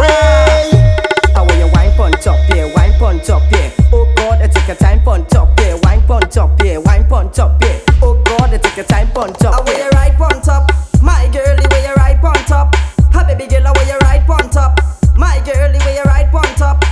How 1.35 1.45
will 1.45 1.57
you 1.59 1.71
wine 1.73 1.93
pon 1.97 2.13
top, 2.13 2.39
yeah, 2.51 2.73
wine 2.75 2.93
pon 2.99 3.21
top, 3.21 3.43
yeah. 3.53 3.71
Oh 3.93 4.13
God, 4.17 4.43
I 4.43 4.49
take 4.49 4.69
a 4.69 4.75
time 4.75 5.03
pon 5.03 5.27
top, 5.27 5.49
yeah, 5.61 5.79
wine 5.83 6.03
pon 6.07 6.23
top, 6.23 6.63
yeah, 6.63 6.79
wine 6.79 7.07
pon 7.07 7.31
top, 7.33 7.63
yeah. 7.63 7.79
Oh 8.03 8.21
God, 8.25 8.53
I 8.55 8.59
take 8.59 8.79
a 8.79 8.85
time 8.85 9.09
pon 9.13 9.33
top, 9.35 9.55
Ah, 9.55 9.63
where 9.65 9.85
you 9.85 9.91
right 9.91 10.17
pon 10.17 10.43
top, 10.43 10.71
my 11.03 11.29
girlie, 11.33 11.67
where 11.71 11.89
you 11.89 11.95
right 11.95 12.21
pon 12.21 12.35
top. 12.47 12.75
A 13.15 13.25
baby 13.27 13.47
girl, 13.51 13.73
where 13.75 13.87
you 13.87 13.99
right 14.03 14.25
pon 14.27 14.49
top, 14.49 14.81
my 15.17 15.43
girlie, 15.45 15.79
where 15.81 15.95
you 15.97 16.03
right 16.05 16.31
pon 16.31 16.45
top. 16.57 16.85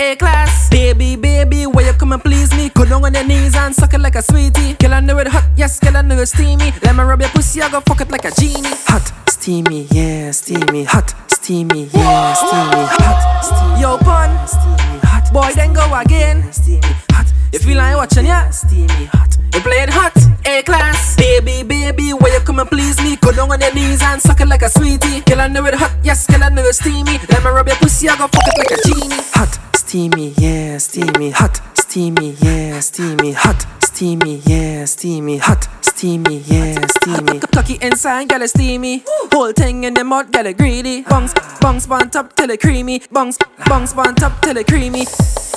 A 0.00 0.16
class, 0.16 0.70
baby, 0.70 1.14
baby, 1.14 1.66
where 1.66 1.86
you 1.86 1.92
come 1.92 2.12
and 2.12 2.22
please 2.22 2.50
me? 2.56 2.70
Go 2.70 2.86
down 2.86 3.04
on 3.04 3.12
your 3.12 3.22
knees 3.22 3.54
and 3.54 3.74
suck 3.74 3.92
it 3.92 4.00
like 4.00 4.14
a 4.14 4.22
sweetie. 4.22 4.72
Girl, 4.80 4.94
I 4.94 5.00
know 5.00 5.18
it 5.18 5.26
hot, 5.26 5.44
yes, 5.58 5.78
girl, 5.78 5.94
I 5.94 6.00
know 6.00 6.16
it 6.18 6.26
steamy. 6.26 6.72
Let 6.82 6.96
me 6.96 7.02
rub 7.02 7.20
your 7.20 7.28
pussy, 7.28 7.60
I 7.60 7.70
go 7.70 7.82
fuck 7.82 8.00
it 8.00 8.10
like 8.10 8.24
a 8.24 8.30
genie. 8.30 8.62
Hot, 8.88 9.12
steamy, 9.28 9.88
yeah, 9.90 10.30
steamy. 10.30 10.84
Hot, 10.84 11.14
steamy, 11.30 11.90
yeah, 11.92 12.32
steamy. 12.32 12.86
Hot, 12.96 13.44
steamy. 13.44 13.80
Yo, 13.82 13.98
pun, 13.98 14.30
steamy. 14.48 15.00
Hot, 15.04 15.30
boy, 15.34 15.52
then 15.54 15.74
go 15.74 15.84
again. 15.94 16.50
Steamy, 16.50 16.80
hot. 17.10 17.30
You 17.52 17.58
feel 17.58 17.76
like 17.76 17.94
watching, 17.94 18.24
yeah? 18.24 18.48
Steamy, 18.48 19.04
hot. 19.12 19.36
You 19.52 19.60
play 19.60 19.82
it 19.82 19.90
hot, 19.90 20.16
A 20.46 20.62
class. 20.62 21.16
Baby, 21.16 21.62
baby, 21.62 22.14
where 22.14 22.32
you 22.32 22.40
come 22.40 22.58
and 22.58 22.70
please 22.70 22.96
me? 23.02 23.16
Go 23.16 23.32
down 23.32 23.52
on 23.52 23.60
your 23.60 23.74
knees 23.74 24.00
and 24.00 24.22
suck 24.22 24.40
it 24.40 24.48
like 24.48 24.62
a 24.62 24.70
sweetie. 24.70 25.20
Girl, 25.20 25.42
I 25.42 25.48
know 25.48 25.66
it 25.66 25.74
hot, 25.74 25.92
yes, 26.02 26.26
girl, 26.26 26.42
I 26.42 26.48
know 26.48 26.62
it 26.62 26.72
steamy. 26.72 27.18
Let 27.28 27.44
me 27.44 27.50
rub 27.50 27.66
your 27.66 27.76
pussy, 27.76 28.08
I 28.08 28.16
go 28.16 28.28
fuck 28.28 28.48
it 28.48 28.56
like 28.56 28.70
a 28.70 28.88
genie. 28.88 29.22
Hot, 29.34 29.58
steamy, 29.90 30.28
yeah, 30.38 30.78
steamy. 30.78 31.30
Hot, 31.30 31.79
steamy, 31.90 32.36
yeah, 32.40 32.78
steamy. 32.78 33.32
Hot, 33.32 33.66
steamy, 33.82 34.36
yeah, 34.46 34.84
steamy. 34.84 35.38
Hot, 35.38 35.68
steamy, 35.84 36.38
yeah, 36.46 36.86
steamy. 36.86 37.40
Cocky 37.40 37.78
inside, 37.82 38.28
girl, 38.28 38.42
it's 38.42 38.52
steamy. 38.52 39.02
Whole 39.32 39.50
thing 39.50 39.82
in 39.82 39.94
the 39.94 40.04
mud, 40.04 40.32
girl, 40.32 40.46
it 40.46 40.56
greedy. 40.56 41.02
Bungs, 41.02 41.34
bungs, 41.60 41.88
bun 41.88 42.08
top 42.10 42.36
till 42.36 42.48
it 42.50 42.60
creamy. 42.60 43.02
Bungs, 43.10 43.36
bungs, 43.66 43.92
bun 43.92 44.14
top 44.14 44.40
till 44.40 44.56
it 44.56 44.68
creamy. 44.68 45.04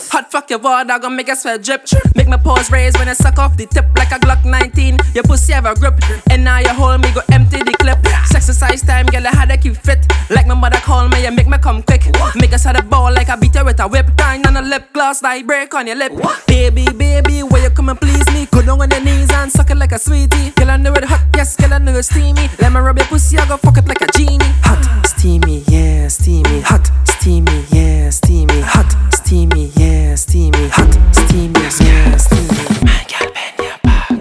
Hot 0.09 0.31
fuck 0.31 0.49
your 0.49 0.57
water, 0.57 0.97
gonna 0.97 1.15
make 1.15 1.29
a 1.29 1.35
sweat 1.35 1.61
drip. 1.61 1.85
Make 2.15 2.27
my 2.27 2.37
paws 2.37 2.71
raise 2.71 2.95
when 2.97 3.09
I 3.09 3.13
suck 3.13 3.37
off 3.37 3.55
the 3.55 3.67
tip 3.67 3.85
like 3.95 4.11
a 4.11 4.17
Glock 4.17 4.43
19. 4.43 4.97
Your 5.13 5.23
pussy 5.25 5.53
have 5.53 5.67
a 5.67 5.75
grip, 5.75 5.99
and 6.31 6.43
now 6.43 6.57
you 6.57 6.69
hold 6.69 7.01
me, 7.01 7.11
go 7.13 7.21
empty 7.31 7.57
the 7.57 7.75
clip. 7.79 7.99
Exercise 8.43 8.81
time, 8.81 9.05
girl, 9.05 9.25
I 9.25 9.29
had 9.29 9.49
to 9.49 9.57
keep 9.57 9.77
fit. 9.77 10.05
Like 10.29 10.47
my 10.47 10.53
mother 10.53 10.77
call 10.79 11.07
me, 11.07 11.23
you 11.23 11.31
make 11.31 11.47
me 11.47 11.57
come 11.57 11.81
quick. 11.81 12.03
Make 12.35 12.51
us 12.51 12.65
had 12.65 12.75
a 12.75 12.83
ball 12.83 13.13
like 13.13 13.29
I 13.29 13.37
beat 13.37 13.55
her 13.55 13.63
with 13.63 13.79
a 13.79 13.87
whip. 13.87 14.05
Kind 14.17 14.45
on 14.45 14.57
a 14.57 14.61
lip 14.61 14.91
gloss, 14.91 15.23
like 15.23 15.47
break 15.47 15.73
on 15.73 15.87
your 15.87 15.95
lip. 15.95 16.11
Baby, 16.47 16.85
baby, 16.97 17.43
where 17.43 17.63
you 17.63 17.69
come 17.69 17.89
and 17.89 17.99
please 17.99 18.25
me? 18.33 18.45
Go 18.51 18.61
down 18.61 18.81
on 18.81 18.89
your 18.89 19.01
knees 19.01 19.31
and 19.31 19.51
suck 19.51 19.69
it 19.69 19.77
like 19.77 19.91
a 19.91 19.99
sweetie. 19.99 20.51
Girl, 20.51 20.69
I 20.71 20.77
know 20.77 20.93
it 20.93 21.03
hot, 21.03 21.25
yes, 21.35 21.55
girl, 21.55 21.73
I 21.73 21.77
know 21.79 21.95
it 21.95 22.03
steamy. 22.03 22.49
Let 22.59 22.71
me 22.71 22.79
rub 22.79 22.97
your 22.97 23.07
pussy, 23.07 23.37
I 23.37 23.47
go 23.47 23.57
fuck 23.57 23.77
it 23.77 23.87
like 23.87 24.01
a 24.01 24.07
genie. 24.17 24.39
Hot, 24.63 25.05
steamy, 25.05 25.63
yeah, 25.67 26.07
steamy. 26.07 26.61
Hot, 26.61 26.89
steamy, 27.07 27.65
yeah, 27.71 28.09
steamy. 28.09 28.61
Hot, 28.61 29.13
steamy, 29.13 29.71
yeah, 29.75 30.15
steamy. 30.15 30.67
Hot, 30.69 30.93
steamy, 31.15 31.59
yeah, 31.59 32.17
steamy. 32.17 32.85
My 32.85 33.05
girl, 33.11 33.31
bend 33.33 33.59
your 33.59 33.77
back. 33.83 34.11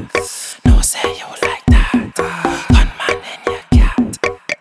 No 0.64 0.80
say 0.80 1.14
you 1.16 1.26
like 1.42 1.64
that. 1.66 2.14
Gunman 2.72 3.22
in 3.32 3.52
your 3.52 3.62
cat. 3.70 4.18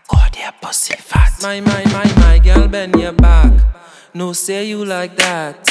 Go 0.07 0.17
there, 0.33 0.53
pussy 0.61 0.95
fat. 0.97 1.31
My, 1.41 1.59
my, 1.61 1.83
my, 1.85 2.13
my 2.17 2.39
girl, 2.39 2.67
bend 2.67 2.95
your 2.99 3.13
back. 3.13 3.51
No 4.13 4.33
say 4.33 4.65
you 4.67 4.85
like 4.85 5.15
that. 5.17 5.67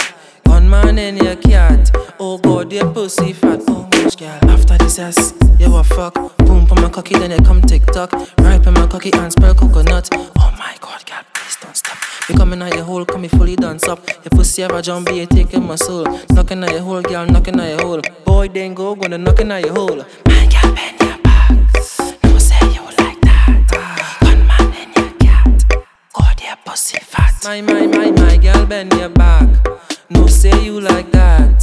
Gunman 0.61 0.99
in 0.99 1.17
your 1.17 1.37
cat. 1.37 1.91
Oh 2.21 2.37
God, 2.37 2.71
your 2.71 2.93
pussy 2.93 3.33
fat. 3.33 3.63
Oh 3.69 3.89
much 3.93 4.19
girl. 4.19 4.39
After 4.43 4.77
this 4.77 4.99
ass, 4.99 5.33
you 5.59 5.75
a 5.75 5.83
fuck. 5.83 6.15
Boom 6.37 6.67
on 6.71 6.83
my 6.83 6.91
cocky, 6.91 7.15
then 7.15 7.31
you 7.31 7.39
come 7.39 7.63
tick 7.63 7.87
tock. 7.87 8.13
Ripe 8.39 8.67
on 8.67 8.75
my 8.75 8.87
cocky 8.87 9.11
and 9.15 9.33
spell 9.33 9.55
coconut. 9.55 10.11
Oh 10.13 10.55
my 10.59 10.77
God, 10.79 11.07
girl, 11.07 11.23
please 11.33 11.57
don't 11.63 11.75
stop. 11.75 11.97
Me 12.29 12.37
coming 12.37 12.61
out 12.61 12.75
your 12.75 12.85
hole, 12.85 13.07
come 13.07 13.23
me 13.23 13.29
fully 13.29 13.57
dance 13.57 13.89
up. 13.89 14.07
Your 14.07 14.31
pussy 14.33 14.61
a 14.61 14.83
jump, 14.83 15.09
be 15.09 15.25
taking 15.25 15.67
my 15.67 15.77
soul. 15.77 16.05
Knocking 16.31 16.63
at 16.63 16.73
your 16.73 16.83
hole, 16.83 17.01
girl, 17.01 17.25
knocking 17.25 17.59
at 17.59 17.71
your 17.71 17.81
hole. 17.81 18.03
Boy, 18.27 18.49
then 18.49 18.75
go, 18.75 18.95
gonna 18.95 19.17
knocking 19.17 19.51
at 19.51 19.65
your 19.65 19.75
hole. 19.75 20.05
My 20.27 20.47
girl, 20.47 20.75
bend 20.75 21.01
your 21.01 21.19
back. 21.23 21.51
No 22.25 22.37
say 22.37 22.67
you 22.75 22.83
like 22.99 23.21
that. 23.23 24.19
Gunman 24.21 24.75
in 24.75 24.93
your 24.95 25.13
cat. 25.21 25.65
Go 26.13 26.23
there, 26.37 26.59
pussy 26.67 26.99
fat. 26.99 27.33
My, 27.45 27.63
my, 27.63 27.87
my, 27.87 28.11
my 28.11 28.37
girl, 28.37 28.67
bend 28.67 28.93
your 28.93 29.09
back. 29.09 29.49
No 30.11 30.27
say 30.27 30.65
you 30.65 30.81
like 30.81 31.11
that. 31.13 31.63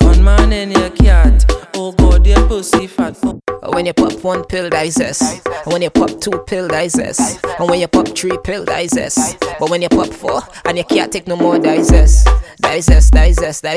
Gunman 0.00 0.52
in 0.52 0.70
your 0.70 0.90
cat. 0.90 1.44
Oh 1.74 1.92
God, 1.92 2.26
your 2.26 2.46
pussy 2.48 2.86
fat. 2.86 3.16
Oh. 3.22 3.40
When 3.72 3.86
you 3.86 3.92
pop 3.92 4.12
one 4.24 4.44
pill. 4.44 4.72
And 4.72 5.72
when 5.72 5.82
you 5.82 5.90
pop 5.90 6.20
two 6.20 6.38
pill, 6.46 6.68
zest. 6.88 7.44
And 7.58 7.68
when 7.68 7.80
you 7.80 7.88
pop 7.88 8.08
three 8.08 8.38
pill, 8.44 8.64
zest. 8.64 9.38
But 9.58 9.70
when 9.70 9.82
you 9.82 9.88
pop 9.88 10.08
four 10.08 10.40
and 10.64 10.78
you 10.78 10.84
can't 10.84 11.12
take 11.12 11.26
no 11.26 11.36
more, 11.36 11.58
that 11.58 11.78
is 11.78 11.88
zest. 11.88 12.26
That 12.60 12.76
is 12.76 12.86
zest, 12.86 13.12
that 13.12 13.28
is 13.28 13.36
zest, 13.36 13.62
that 13.62 13.76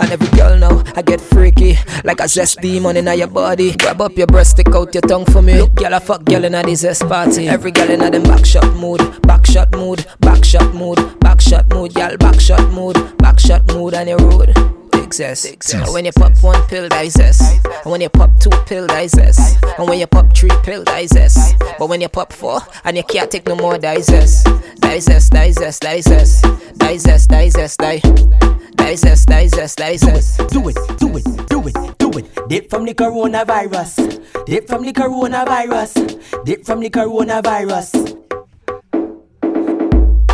And 0.00 0.10
every 0.12 0.28
girl 0.36 0.56
now, 0.56 0.82
I 0.96 1.02
get 1.02 1.20
freaky. 1.20 1.78
Like 2.04 2.20
a 2.20 2.28
zest 2.28 2.60
demon 2.60 2.96
in 2.96 3.06
your 3.18 3.26
body. 3.28 3.76
Grab 3.76 4.00
up 4.00 4.16
your 4.16 4.26
breast, 4.26 4.52
stick 4.52 4.68
out 4.74 4.94
your 4.94 5.02
tongue 5.02 5.26
for 5.26 5.42
me. 5.42 5.60
Look, 5.60 5.74
girl, 5.74 5.94
I 5.94 5.98
fuck 5.98 6.24
girl 6.24 6.44
in 6.44 6.52
this 6.52 6.80
zest 6.80 7.06
party. 7.08 7.48
Every 7.48 7.70
girl 7.70 7.90
in 7.90 8.00
them 8.00 8.22
back 8.22 8.44
shot 8.46 8.74
mood 8.74 9.00
Back 9.22 9.46
shot 9.46 9.70
mood, 9.72 10.06
back 10.20 10.44
shot 10.44 10.74
mood 10.74 10.98
Back 11.20 11.40
shot 11.40 11.68
mood, 11.70 11.94
girl, 11.94 12.16
back 12.16 12.40
shot 12.40 12.70
mood 12.70 12.96
Back 13.18 13.38
shot 13.38 13.66
mood 13.72 13.94
and 13.94 14.08
you 14.08 14.16
rude 14.16 14.79
success. 15.12 15.72
And 15.72 15.92
when 15.92 16.04
you 16.04 16.12
pop 16.12 16.32
one 16.42 16.62
pill, 16.66 16.88
digest. 16.88 17.42
And 17.64 17.90
when 17.90 18.00
you 18.00 18.08
pop 18.08 18.38
two 18.40 18.50
pill, 18.66 18.86
digest. 18.86 19.62
And 19.78 19.88
when 19.88 19.98
you 19.98 20.06
pop 20.06 20.34
three 20.36 20.50
pill, 20.62 20.84
digest. 20.84 21.56
But 21.78 21.88
when 21.88 22.00
you 22.00 22.08
pop 22.08 22.32
four 22.32 22.60
and 22.84 22.96
you 22.96 23.02
can't 23.04 23.30
take 23.30 23.46
no 23.46 23.56
more, 23.56 23.78
digest. 23.78 24.46
Digest, 24.80 25.32
digest, 25.32 25.82
digest. 25.82 26.44
Digest, 26.76 27.28
digest, 27.28 27.78
digest. 27.78 29.26
Digest, 29.26 29.78
digest. 29.78 30.38
Do 30.48 30.68
it, 30.68 30.76
do 30.98 31.16
it, 31.16 31.24
do 31.48 31.68
it, 31.68 31.98
do 31.98 32.10
it. 32.18 32.48
Dip 32.48 32.70
from 32.70 32.84
the 32.84 32.94
coronavirus. 32.94 34.46
Dip 34.46 34.66
from 34.66 34.84
the 34.84 34.92
coronavirus. 34.92 36.44
Dip 36.44 36.64
from 36.64 36.80
the 36.80 36.90
coronavirus. 36.90 38.09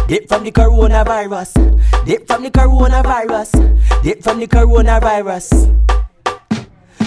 Dip 0.07 0.29
from 0.29 0.45
the 0.45 0.53
coronavirus. 0.53 1.51
Dip 2.07 2.29
from 2.29 2.45
the 2.45 2.51
coronavirus. 2.51 3.51
Dip 4.05 4.23
from 4.23 4.39
the 4.39 4.47
coronavirus. 4.47 5.51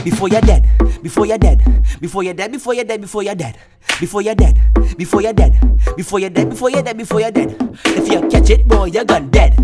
Before 0.04 0.28
you're 0.28 0.42
dead, 0.42 0.68
before 1.02 1.26
you're 1.26 1.38
dead, 1.38 1.64
before 2.02 2.24
you're 2.24 2.34
dead, 2.34 2.52
before 2.52 2.74
you're 2.74 2.84
dead, 2.84 3.00
before 3.02 3.24
you're 3.24 3.36
dead, 3.36 3.58
before 4.00 4.22
you're 4.22 4.36
dead, 4.36 4.60
before 4.98 5.22
you're 5.22 5.32
dead, 5.32 5.56
before 5.96 6.20
you're 6.20 6.30
dead, 6.30 6.50
before 6.50 6.70
you're 6.70 6.84
dead, 6.84 6.98
before 6.98 7.22
you're 7.22 7.32
dead. 7.32 7.80
If 7.86 8.12
you 8.12 8.28
catch 8.28 8.50
it, 8.50 8.68
boy, 8.68 8.86
you're 8.86 9.06
gone 9.06 9.30
dead. 9.30 9.56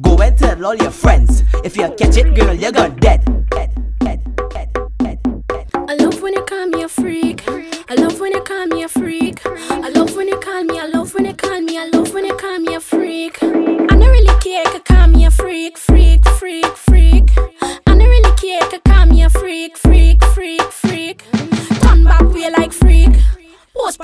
Go 0.00 0.16
and 0.22 0.36
tell 0.38 0.64
all 0.64 0.74
your 0.74 0.90
friends. 0.90 1.42
If 1.64 1.76
you 1.76 1.92
catch 1.98 2.16
it, 2.16 2.34
girl, 2.34 2.54
you're 2.54 2.72
gone 2.72 2.96
dead. 2.96 3.20
I 5.74 5.94
love 5.96 6.22
when 6.22 6.32
you 6.32 6.42
call 6.42 6.66
me 6.66 6.82
a 6.84 6.88
freak. 6.88 7.44
I 7.48 7.94
love 7.96 8.18
when 8.18 8.32
you 8.32 8.40
call 8.40 8.66
me 8.66 8.82
a 8.84 8.88
freak. 8.88 9.40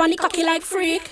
On 0.00 0.10
the 0.10 0.16
cocky 0.16 0.44
like 0.44 0.62
freak. 0.62 1.10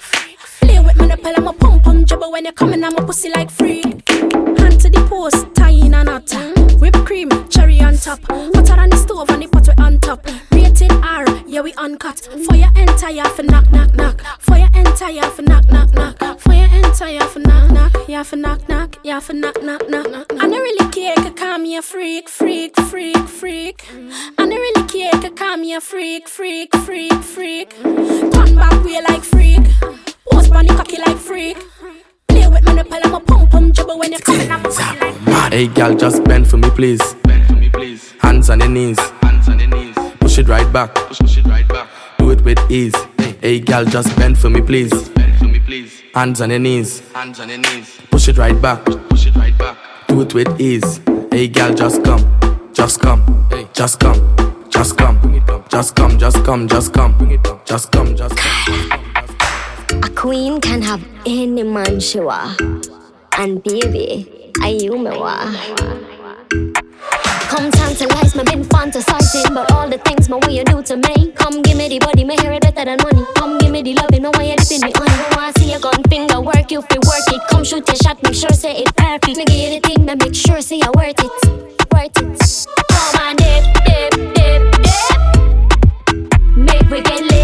Play 0.61 0.79
with 0.79 0.97
me, 0.97 1.07
the 1.07 1.35
I'm 1.37 1.49
a 1.49 1.53
pum 1.53 1.81
pum 1.81 2.05
jabber 2.05 2.29
when 2.31 2.45
you're 2.45 2.53
coming, 2.53 2.85
I'm 2.85 2.97
a 2.97 3.05
pussy 3.05 3.31
like 3.31 3.51
freak. 3.51 4.09
Hand 4.09 4.81
to 4.81 4.91
the 4.91 5.05
post, 5.09 5.47
tie 5.55 5.71
in 5.71 5.95
a 5.95 6.05
knot. 6.05 6.33
Whipped 6.81 7.05
cream, 7.05 7.29
cherry 7.49 7.81
on 7.81 7.97
top. 7.97 8.21
Hotter 8.29 8.81
on 8.81 8.91
the 8.91 8.97
stove 8.97 9.31
and 9.31 9.43
the 9.43 9.49
pot 9.49 9.67
we 9.67 9.85
on 9.85 9.99
top. 9.99 10.25
Rated 10.53 10.93
R, 10.93 11.26
yeah 11.57 11.63
we 11.63 11.73
uncut. 11.75 12.21
For 12.47 12.55
your 12.55 12.69
entire 12.77 13.25
for 13.25 13.43
knock 13.43 13.71
knock 13.73 13.95
knock. 13.95 14.21
For 14.41 14.57
your 14.57 14.69
entire 14.75 15.23
for 15.31 15.41
knock 15.41 15.67
knock 15.71 15.91
knock. 15.95 16.41
For 16.41 16.53
your 16.53 16.71
entire 16.85 17.21
for 17.21 17.39
knock 17.39 17.71
knock. 17.71 17.93
Yeah 18.07 18.23
for 18.25 18.37
knock 18.37 18.69
knock. 18.69 18.99
Yeah 19.03 19.21
for 19.21 19.33
knock 19.33 19.63
knock 19.63 19.89
knock. 19.89 20.27
I 20.33 20.49
don't 20.51 20.51
really 20.51 20.91
care, 20.93 21.15
cause 21.15 21.33
call 21.35 21.59
me 21.59 21.79
a 21.79 21.83
freak, 21.83 22.29
freak, 22.29 22.79
freak, 22.81 23.27
freak. 23.27 23.87
I 24.37 24.45
don't 24.45 24.51
really 24.51 24.87
care, 24.87 25.13
cause 25.13 25.33
call 25.35 25.57
me 25.57 25.73
a 25.75 25.81
freak, 25.81 26.29
freak, 26.29 26.77
freak, 26.85 27.23
freak. 27.23 27.71
Turn 27.83 28.55
back 28.55 28.85
way 28.85 29.01
like 29.09 29.23
freak. 29.23 29.65
Post 30.31 30.53
on 30.53 30.67
the 30.67 30.75
cocky 30.77 30.99
like 30.99 31.17
freak. 31.17 31.57
Play 32.29 32.47
with 32.49 32.67
me, 32.67 32.75
the 32.75 32.85
pal, 32.85 33.01
I'm 33.03 33.15
a 33.15 33.21
pum 33.21 33.49
pum 33.49 33.73
jabber 33.73 33.97
when 33.97 34.13
you're 34.13 34.21
coming, 34.21 34.51
I'm 34.51 34.61
a 34.61 34.65
pussy 34.65 34.83
like 35.01 35.53
Hey, 35.53 35.69
gal, 35.69 35.95
just 35.95 36.23
bend 36.25 36.51
for 36.51 36.59
me, 36.59 36.69
please. 36.69 37.17
Hands 38.21 38.51
on 38.51 38.61
your 38.61 38.69
knees. 38.69 38.99
Right 40.45 40.73
back, 40.73 40.95
push 40.95 41.39
it 41.39 41.47
right 41.47 41.67
back. 41.67 41.89
Do 42.19 42.31
it 42.31 42.41
with 42.43 42.59
ease. 42.71 42.95
Hey, 43.41 43.59
gal, 43.59 43.85
just 43.85 44.17
bend 44.17 44.39
for 44.39 44.49
me, 44.49 44.61
please. 44.61 44.93
Hands 46.15 46.41
on 46.41 46.51
your 46.51 46.61
knees. 46.61 47.01
Hands 47.11 47.41
on 47.41 47.49
your 47.49 47.59
knees. 47.59 48.01
Push 48.11 48.29
it 48.29 48.39
right 48.39 48.61
back. 48.63 48.85
Push 48.85 49.27
it 49.27 49.35
right 49.35 49.57
back. 49.59 49.77
Do 50.07 50.21
it 50.21 50.33
with 50.35 50.61
ease. 50.61 51.01
Hey, 51.33 51.49
gal, 51.49 51.75
just 51.75 52.05
come. 52.05 52.23
Just 52.73 53.01
come. 53.01 53.49
Just 53.73 53.99
come. 53.99 54.69
Just 54.71 54.97
come. 54.97 55.19
Just 55.69 55.97
come. 55.97 56.19
Just 56.19 56.45
come. 56.45 56.69
Just 56.69 56.93
come. 56.93 57.61
Just 57.65 57.91
come. 57.91 58.17
Just 58.17 58.37
come. 58.37 58.91
A 60.05 60.09
queen 60.15 60.61
can 60.61 60.81
have 60.81 61.05
any 61.27 61.65
man 61.65 61.99
she 61.99 62.21
want. 62.21 62.61
And 63.37 63.63
baby, 63.65 64.53
I 64.63 64.69
you 64.69 64.97
me 64.97 65.11
want. 65.11 66.86
Come 67.49 67.71
tantalize 67.71 68.35
me, 68.35 68.43
been 68.45 68.63
fantasizing 68.65 69.51
about 69.51 69.71
all 69.73 69.89
the 69.89 69.99
things 69.99 70.29
my 70.29 70.37
way 70.39 70.57
you 70.57 70.65
do 70.65 70.83
to 70.83 70.97
me. 70.97 71.33
Come 71.33 71.63
give 71.63 71.77
me 71.77 71.89
the 71.89 71.99
body, 72.01 72.25
my 72.25 72.35
hair 72.43 72.59
better 72.61 72.85
than 72.85 72.99
money. 73.03 73.25
Come 73.37 73.59
give 73.59 73.71
me 73.71 73.83
the 73.83 73.95
love, 73.95 74.11
loving, 74.11 74.23
no 74.23 74.31
way 74.37 74.51
you 74.51 74.57
dipping 74.57 74.81
me 74.83 74.93
on. 74.95 75.09
I 75.09 75.29
wanna 75.37 75.53
see 75.59 75.71
your 75.71 75.81
gun 75.81 76.03
finger 76.11 76.41
work, 76.41 76.71
you 76.71 76.83
feel 76.83 77.03
work 77.07 77.27
it. 77.29 77.43
Come 77.49 77.65
shoot 77.65 77.87
your 77.87 77.97
shot, 77.97 78.23
make 78.23 78.35
sure 78.35 78.51
say 78.51 78.77
it 78.83 78.95
perfect. 78.97 79.37
Me 79.39 79.45
give 79.45 79.57
you 79.57 79.81
the 79.81 79.87
thing, 79.87 80.05
make 80.05 80.35
sure 80.35 80.61
say 80.61 80.77
you 80.77 80.91
worth 80.97 81.23
it, 81.23 81.31
worth 81.93 82.17
it. 82.19 82.67
Come 82.91 83.23
on, 83.23 83.37
dip, 83.37 83.65
dip, 83.87 84.13
dip, 84.35 84.63
dip. 84.83 85.19
Make 86.57 86.91
we 86.91 87.01
get 87.03 87.23
lit, 87.31 87.36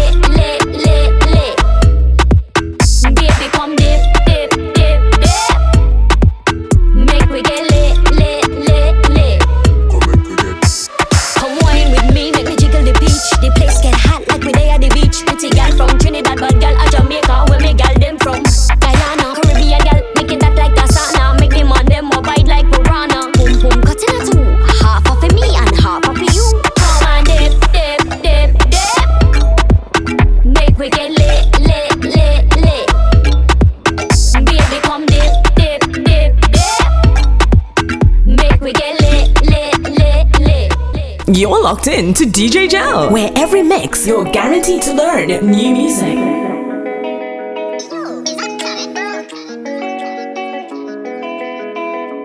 You're 41.35 41.63
locked 41.63 41.87
in 41.87 42.13
to 42.13 42.25
DJ 42.25 42.69
Jel, 42.69 43.11
where 43.11 43.31
every 43.35 43.63
mix 43.63 44.05
you're 44.05 44.23
guaranteed 44.23 44.83
to 44.83 44.93
learn 44.93 45.29
new 45.29 45.73
music. 45.73 46.42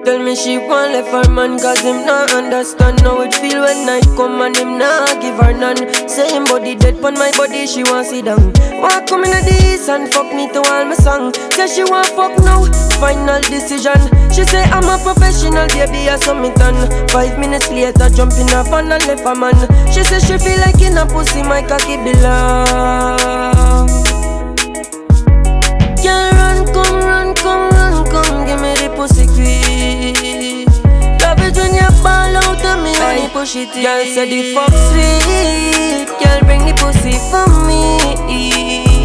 Tell 0.09 0.25
me 0.25 0.35
she 0.35 0.57
want 0.57 0.93
left 0.95 1.11
her 1.13 1.31
man 1.31 1.59
Cause 1.59 1.81
him 1.81 2.07
not 2.07 2.33
understand 2.33 3.01
how 3.01 3.21
it 3.21 3.35
feel 3.35 3.61
when 3.61 3.85
night 3.85 4.07
come 4.17 4.41
And 4.41 4.57
him 4.57 4.79
not 4.79 5.21
give 5.21 5.37
her 5.37 5.53
none. 5.53 5.77
Say 6.09 6.33
him 6.33 6.47
body 6.47 6.77
dead 6.77 6.99
pon 7.03 7.13
my 7.13 7.31
body 7.37 7.67
She 7.67 7.85
want 7.85 8.07
sit 8.07 8.25
down. 8.25 8.55
Want 8.81 9.07
come 9.07 9.25
in 9.25 9.33
the 9.45 9.53
east 9.69 9.91
and 9.91 10.09
fuck 10.11 10.33
me 10.33 10.51
to 10.55 10.61
all 10.61 10.87
my 10.87 10.95
song. 10.95 11.35
Say 11.53 11.69
she 11.69 11.85
want 11.85 12.09
fuck 12.17 12.33
now 12.41 12.65
Final 12.97 13.43
decision. 13.53 14.01
She 14.33 14.45
say 14.49 14.65
I'm 14.73 14.89
a 14.89 14.97
professional 15.05 15.69
baby 15.77 16.09
I 16.09 16.17
submit 16.17 16.55
done 16.55 16.89
Five 17.09 17.39
minutes 17.39 17.69
later 17.69 18.09
jump 18.09 18.33
in 18.41 18.49
a 18.49 18.65
van 18.65 18.91
and 18.91 19.07
left 19.07 19.29
her 19.29 19.35
man. 19.35 19.61
She 19.93 20.03
say 20.05 20.21
she 20.21 20.39
feel 20.39 20.57
like 20.65 20.81
in 20.81 20.97
a 20.97 21.05
pussy 21.05 21.43
my 21.43 21.61
cocky 21.61 21.99
belong 22.01 23.29
pussy 28.99 29.27
quick. 29.31 30.67
Love 31.23 31.39
it 31.47 31.55
when 31.55 31.73
you 31.79 31.89
ball 32.03 32.35
out 32.35 32.65
of 32.67 32.83
me 32.83 32.91
when 32.99 33.23
you 33.23 33.29
push 33.31 33.55
it 33.55 33.71
in. 33.77 33.83
Girl, 33.87 34.03
say 34.03 34.27
the 34.27 34.41
fuck 34.55 34.75
sweet. 34.91 36.11
Girl, 36.19 36.41
bring 36.43 36.67
the 36.67 36.75
pussy 36.75 37.15
for 37.31 37.47
me. 37.63 37.79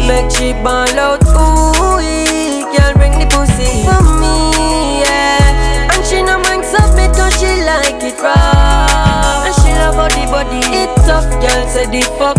Make 0.08 0.34
she 0.34 0.50
ball 0.66 0.98
out, 0.98 1.22
ooh. 1.38 2.66
Girl, 2.74 2.92
bring 2.98 3.14
the 3.22 3.26
pussy 3.30 3.70
for 3.86 4.02
me, 4.18 4.34
yeah. 5.06 5.94
And 5.94 6.02
she 6.04 6.22
no 6.26 6.42
mind 6.42 6.64
submit 6.66 7.14
cause 7.14 7.38
she 7.38 7.62
like 7.62 8.02
it 8.02 8.18
raw. 8.18 9.46
And 9.46 9.54
she 9.62 9.70
love 9.78 9.94
how 9.94 10.10
the 10.10 10.26
body 10.26 10.58
it 10.74 10.90
tough. 11.06 11.30
Girl, 11.38 11.62
say 11.70 11.86
the 11.86 12.02
fuck 12.18 12.38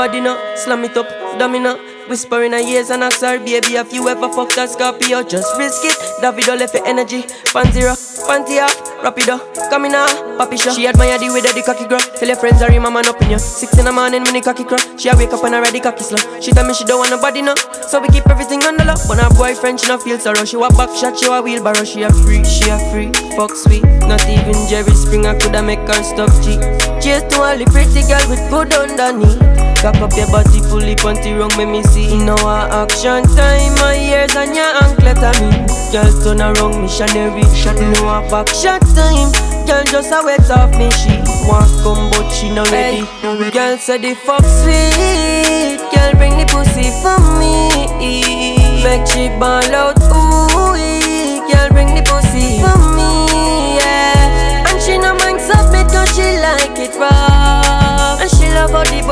body 0.00 0.20
no. 0.22 0.32
Slam 0.56 0.84
it 0.84 0.96
up, 0.96 1.08
domino. 1.38 1.76
Whisper 2.08 2.42
in 2.44 2.52
her 2.52 2.58
ears 2.58 2.88
and 2.88 3.04
ask 3.04 3.20
her 3.20 3.38
Baby, 3.38 3.74
have 3.74 3.92
you 3.92 4.08
ever 4.08 4.28
fucked 4.32 4.56
a 4.56 4.66
Scorpio? 4.66 5.22
Just 5.22 5.58
risk 5.58 5.84
it. 5.84 5.94
Davido 6.22 6.58
left 6.58 6.72
your 6.74 6.86
energy. 6.86 7.22
Panty 7.52 7.84
rock, 7.84 8.00
panty 8.26 8.56
off 8.64 8.74
Rapido, 9.04 9.36
come 9.70 9.84
in 9.84 9.92
now 9.92 10.06
Papi 10.38 10.60
show 10.60 10.72
She 10.72 10.86
admire 10.86 11.18
the 11.18 11.30
way 11.30 11.40
that 11.40 11.54
the 11.54 11.62
cocky 11.62 11.86
grow. 11.86 11.98
Tell 11.98 12.26
your 12.26 12.36
friends 12.36 12.62
are 12.62 12.70
my 12.80 12.90
man 12.90 13.06
up 13.06 13.20
in 13.22 13.30
you 13.30 13.38
Six 13.38 13.78
in 13.78 13.84
the 13.84 13.92
morning 13.92 14.24
when 14.24 14.34
the 14.34 14.40
cocky 14.40 14.64
crow 14.64 14.78
She 14.96 15.08
a 15.08 15.14
wake 15.16 15.32
up 15.32 15.44
and 15.44 15.54
already 15.54 15.80
cocky 15.80 16.02
slow. 16.02 16.18
She 16.40 16.50
tell 16.50 16.66
me 16.66 16.74
she 16.74 16.84
don't 16.84 16.98
want 16.98 17.10
nobody 17.10 17.42
no. 17.42 17.54
So 17.86 18.00
we 18.00 18.08
keep 18.08 18.26
everything 18.26 18.64
on 18.64 18.76
the 18.76 18.84
low. 18.84 18.98
When 19.06 19.18
her 19.20 19.30
boyfriend 19.36 19.78
she 19.78 19.86
no 19.86 19.98
feel 19.98 20.18
sorrow. 20.18 20.44
She 20.44 20.56
a 20.56 20.68
back 20.74 20.90
shot, 20.96 21.14
she 21.20 21.30
a 21.30 21.40
wheelbarrow. 21.42 21.84
She 21.84 22.02
a 22.02 22.10
free, 22.24 22.42
she 22.42 22.72
a 22.72 22.78
free 22.90 23.12
Fuck 23.36 23.54
sweet. 23.54 23.84
Not 24.10 24.24
even 24.26 24.56
Jerry 24.66 24.94
Springer 24.96 25.38
coulda 25.38 25.62
make 25.62 25.84
her 25.86 26.02
stop 26.02 26.32
G 26.42 26.58
Cheers 26.98 27.28
to 27.36 27.38
the 27.54 27.66
pretty 27.70 28.02
girl 28.08 28.24
with 28.26 28.42
good 28.50 28.72
underneath 28.74 29.69
Cock 29.80 29.96
up 29.96 30.12
your 30.14 30.26
body 30.26 30.60
fully 30.68 30.94
panty 30.94 31.32
wrong 31.38 31.50
make 31.56 31.68
me 31.68 31.82
see. 31.82 32.12
In 32.12 32.28
our 32.28 32.68
action 32.68 33.24
time 33.34 33.72
My 33.80 33.96
ears 33.96 34.36
and 34.36 34.54
your 34.54 34.68
anklet 34.84 35.18
on 35.24 35.40
me 35.48 35.66
Girl 35.90 36.12
turn 36.22 36.40
around 36.40 36.82
missionary. 36.82 37.42
Shot 37.56 37.78
in 37.80 37.94
our 38.04 38.20
back 38.28 38.48
shot 38.48 38.82
time. 38.94 39.32
Girl 39.66 39.82
just 39.84 40.12
a 40.12 40.20
wet 40.22 40.50
off 40.50 40.70
me 40.76 40.90
She 41.00 41.16
want 41.48 41.70
come 41.82 42.10
but 42.10 42.28
she 42.30 42.50
no 42.50 42.64
ready. 42.64 43.06
Girl 43.50 43.78
say 43.78 43.96
the 43.98 44.14
fuck 44.14 44.44
sweet. 44.44 45.80
Girl 45.94 46.12
bring 46.14 46.36
the 46.36 46.44
pussy 46.46 46.92
for 47.00 47.16
me. 47.40 47.88
Make 48.84 49.06
she 49.08 49.28
ball 49.40 49.64
out 49.74 49.96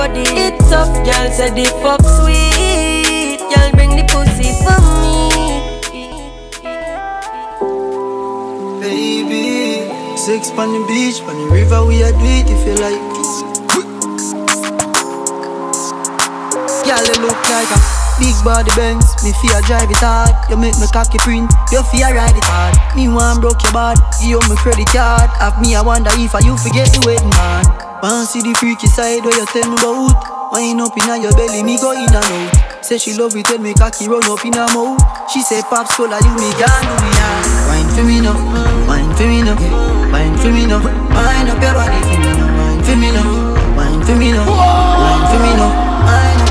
body. 0.08 0.22
It 0.40 0.58
tough 0.70 0.92
Girl 1.04 1.30
say 1.30 1.50
the 1.50 1.64
fuck 1.82 2.02
sweet. 2.02 3.38
Girl 3.52 3.70
bring 3.72 3.96
the 3.96 4.04
pussy 4.12 4.52
for 4.64 4.80
me. 5.02 5.16
Baby, 8.80 10.16
six 10.16 10.50
on 10.50 10.72
the 10.72 10.86
beach, 10.86 11.20
on 11.22 11.36
the 11.36 11.46
river, 11.52 11.84
we 11.84 12.02
a 12.02 12.12
do 12.12 12.18
it 12.24 12.50
if 12.50 12.66
you 12.66 12.74
like. 12.74 13.00
Girl, 16.84 17.04
you 17.04 17.22
look 17.22 17.50
like 17.50 17.70
a 17.70 18.07
big 18.18 18.36
body 18.44 18.70
Benz. 18.74 19.06
Me 19.24 19.32
fear 19.40 19.58
drive 19.64 19.90
it 19.90 20.02
hard. 20.02 20.34
You 20.50 20.58
make 20.58 20.76
me 20.78 20.86
cocky 20.92 21.18
print. 21.18 21.50
You 21.72 21.82
fear 21.88 22.12
ride 22.12 22.36
it 22.36 22.46
hard. 22.46 22.74
Me 22.94 23.08
want 23.08 23.40
broke 23.40 23.62
your 23.62 23.72
bad. 23.72 23.98
You 24.20 24.42
my 24.50 24.58
credit 24.58 24.90
card. 24.90 25.30
Have 25.38 25.62
me, 25.62 25.74
I 25.74 25.82
wonder 25.82 26.10
if 26.18 26.34
I 26.34 26.42
you 26.42 26.58
forget 26.58 26.90
the 26.92 27.00
wedding 27.06 27.30
man. 27.38 27.64
Want 28.02 28.28
see 28.28 28.42
the 28.42 28.54
freaky 28.54 28.86
side 28.86 29.24
where 29.24 29.34
you 29.34 29.46
tell 29.50 29.66
me 29.66 29.78
about. 29.78 30.38
Wind 30.52 30.80
up 30.80 30.96
inna 30.96 31.20
your 31.20 31.32
belly, 31.36 31.62
me 31.62 31.76
go 31.76 31.92
in 31.92 32.08
and 32.08 32.16
out. 32.16 32.84
Say 32.84 32.96
she 32.96 33.12
love 33.12 33.36
it 33.36 33.50
when 33.50 33.62
me 33.62 33.74
cocky 33.74 34.08
run 34.08 34.24
up 34.24 34.44
in 34.46 34.54
her 34.54 34.64
mouth. 34.72 34.96
She 35.30 35.42
say 35.42 35.60
pop, 35.62 35.84
pops 35.84 35.96
cola, 35.96 36.16
you 36.24 36.32
me 36.40 36.48
can 36.56 36.82
do 36.88 36.94
me 37.04 37.10
now. 37.12 37.68
Wine 37.68 37.90
for 37.92 38.04
me 38.04 38.16
now, 38.24 38.38
wine 38.88 39.12
for 39.12 39.28
me 39.28 39.42
now, 39.44 39.58
wine 40.08 40.36
for 40.38 40.48
me 40.48 40.64
now. 40.64 40.80
Wind 40.80 41.50
up 41.52 41.60
your 41.60 41.74
body 41.76 42.00
for 42.00 42.16
me 42.16 42.32
now, 42.32 42.56
wine 42.56 42.80
for 42.80 42.96
me 42.96 43.12
now, 43.12 43.76
wine 43.76 44.00
for 44.06 44.16
me 44.16 44.32
now, 44.32 44.48
wine 44.48 45.26
for 45.28 45.38
me 45.44 45.52
now. 45.52 45.70
Wine 46.08 46.47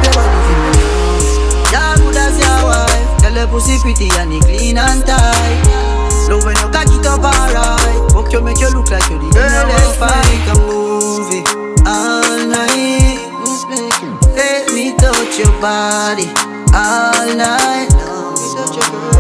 the 3.48 3.54
pussy 3.54 3.78
pretty 3.80 4.10
and 4.20 4.34
it 4.34 4.44
clean 4.44 4.78
and 4.78 5.06
tight. 5.06 5.98
Love 6.30 6.44
when 6.44 6.56
you 6.56 6.70
cock 6.72 6.88
it 6.88 7.06
up 7.06 7.24
alright. 7.24 8.12
Fuck 8.12 8.32
you 8.34 8.42
make 8.42 8.60
you 8.60 8.70
look 8.72 8.90
like 8.92 9.10
you 9.10 9.18
the 9.18 9.30
girl 9.32 9.68
let's 9.68 10.00
make 10.00 10.48
a 10.52 10.60
movie 10.68 11.44
all 11.86 12.46
night. 12.48 13.24
Let 14.36 14.72
me 14.74 14.96
touch 14.98 15.40
your 15.40 15.52
body 15.62 16.28
all 16.74 17.36
night. 17.36 17.90
Let 17.92 18.36
me 18.36 18.48
touch 18.56 18.76
your 18.76 19.12
girl. 19.12 19.17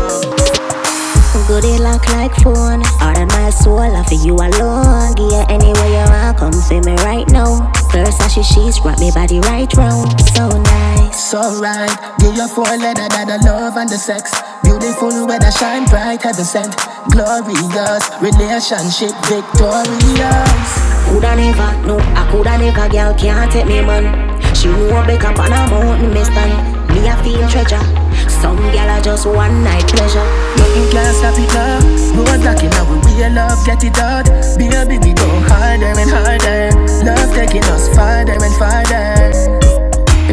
Goody 1.47 1.79
lock 1.79 2.03
like 2.09 2.35
phone. 2.43 2.83
And 2.99 3.31
my 3.31 3.49
soul, 3.49 3.79
I 3.79 4.03
for 4.03 4.15
you 4.15 4.35
alone. 4.35 5.15
Give 5.15 5.31
you 5.31 5.45
anywhere 5.47 5.87
you 5.87 6.03
want, 6.11 6.37
come 6.37 6.51
see 6.51 6.81
me 6.81 6.93
right 7.07 7.27
now. 7.29 7.71
First 7.89 8.19
as 8.19 8.33
she 8.33 8.43
sheets, 8.43 8.81
wrap 8.83 8.99
me 8.99 9.11
body 9.11 9.39
right 9.39 9.71
round. 9.73 10.11
So 10.35 10.49
nice. 10.49 11.31
So 11.31 11.39
right, 11.61 11.89
give 12.19 12.35
your 12.35 12.49
four 12.49 12.65
letter 12.65 13.07
that 13.07 13.25
the 13.31 13.39
love 13.47 13.77
and 13.77 13.89
the 13.89 13.97
sex. 13.97 14.35
Beautiful 14.61 15.25
weather 15.25 15.49
shine 15.51 15.85
bright, 15.87 16.21
heaven 16.21 16.43
sent. 16.43 16.75
Glorious, 17.15 18.03
relationship 18.19 19.15
victorious. 19.31 20.69
Coulda 21.07 21.31
never, 21.35 21.71
no, 21.87 21.97
I 22.11 22.27
coulda 22.29 22.57
never, 22.57 22.89
girl 22.91 23.15
can't 23.15 23.49
take 23.51 23.65
me 23.65 23.81
man. 23.81 24.11
She 24.53 24.67
know 24.67 24.99
back 25.07 25.23
up 25.23 25.39
on 25.39 25.47
a 25.47 25.63
mountain, 25.71 26.13
me 26.13 26.23
stand. 26.23 26.91
Me 26.91 27.07
a 27.07 27.15
feel 27.23 27.47
treasure. 27.47 28.06
Some 28.41 28.57
gal 28.71 28.89
are 28.89 29.01
just 29.01 29.25
one 29.25 29.63
night 29.63 29.87
pleasure. 29.87 30.23
Nothing 30.57 30.89
can 30.91 31.13
stop 31.15 31.37
it 31.37 31.49
now. 31.53 31.81
Roadblock 32.13 32.61
in 32.61 32.69
We 33.01 33.21
way, 33.21 33.29
love 33.33 33.65
get 33.65 33.83
it 33.83 33.97
out. 33.97 34.25
Baby, 34.57 34.97
we 34.99 35.13
go 35.13 35.27
harder 35.49 35.93
and 35.97 36.09
harder. 36.09 36.69
Love 37.03 37.33
taking 37.33 37.63
us 37.73 37.89
farther 37.95 38.37
and 38.37 38.55
farther. 38.61 39.31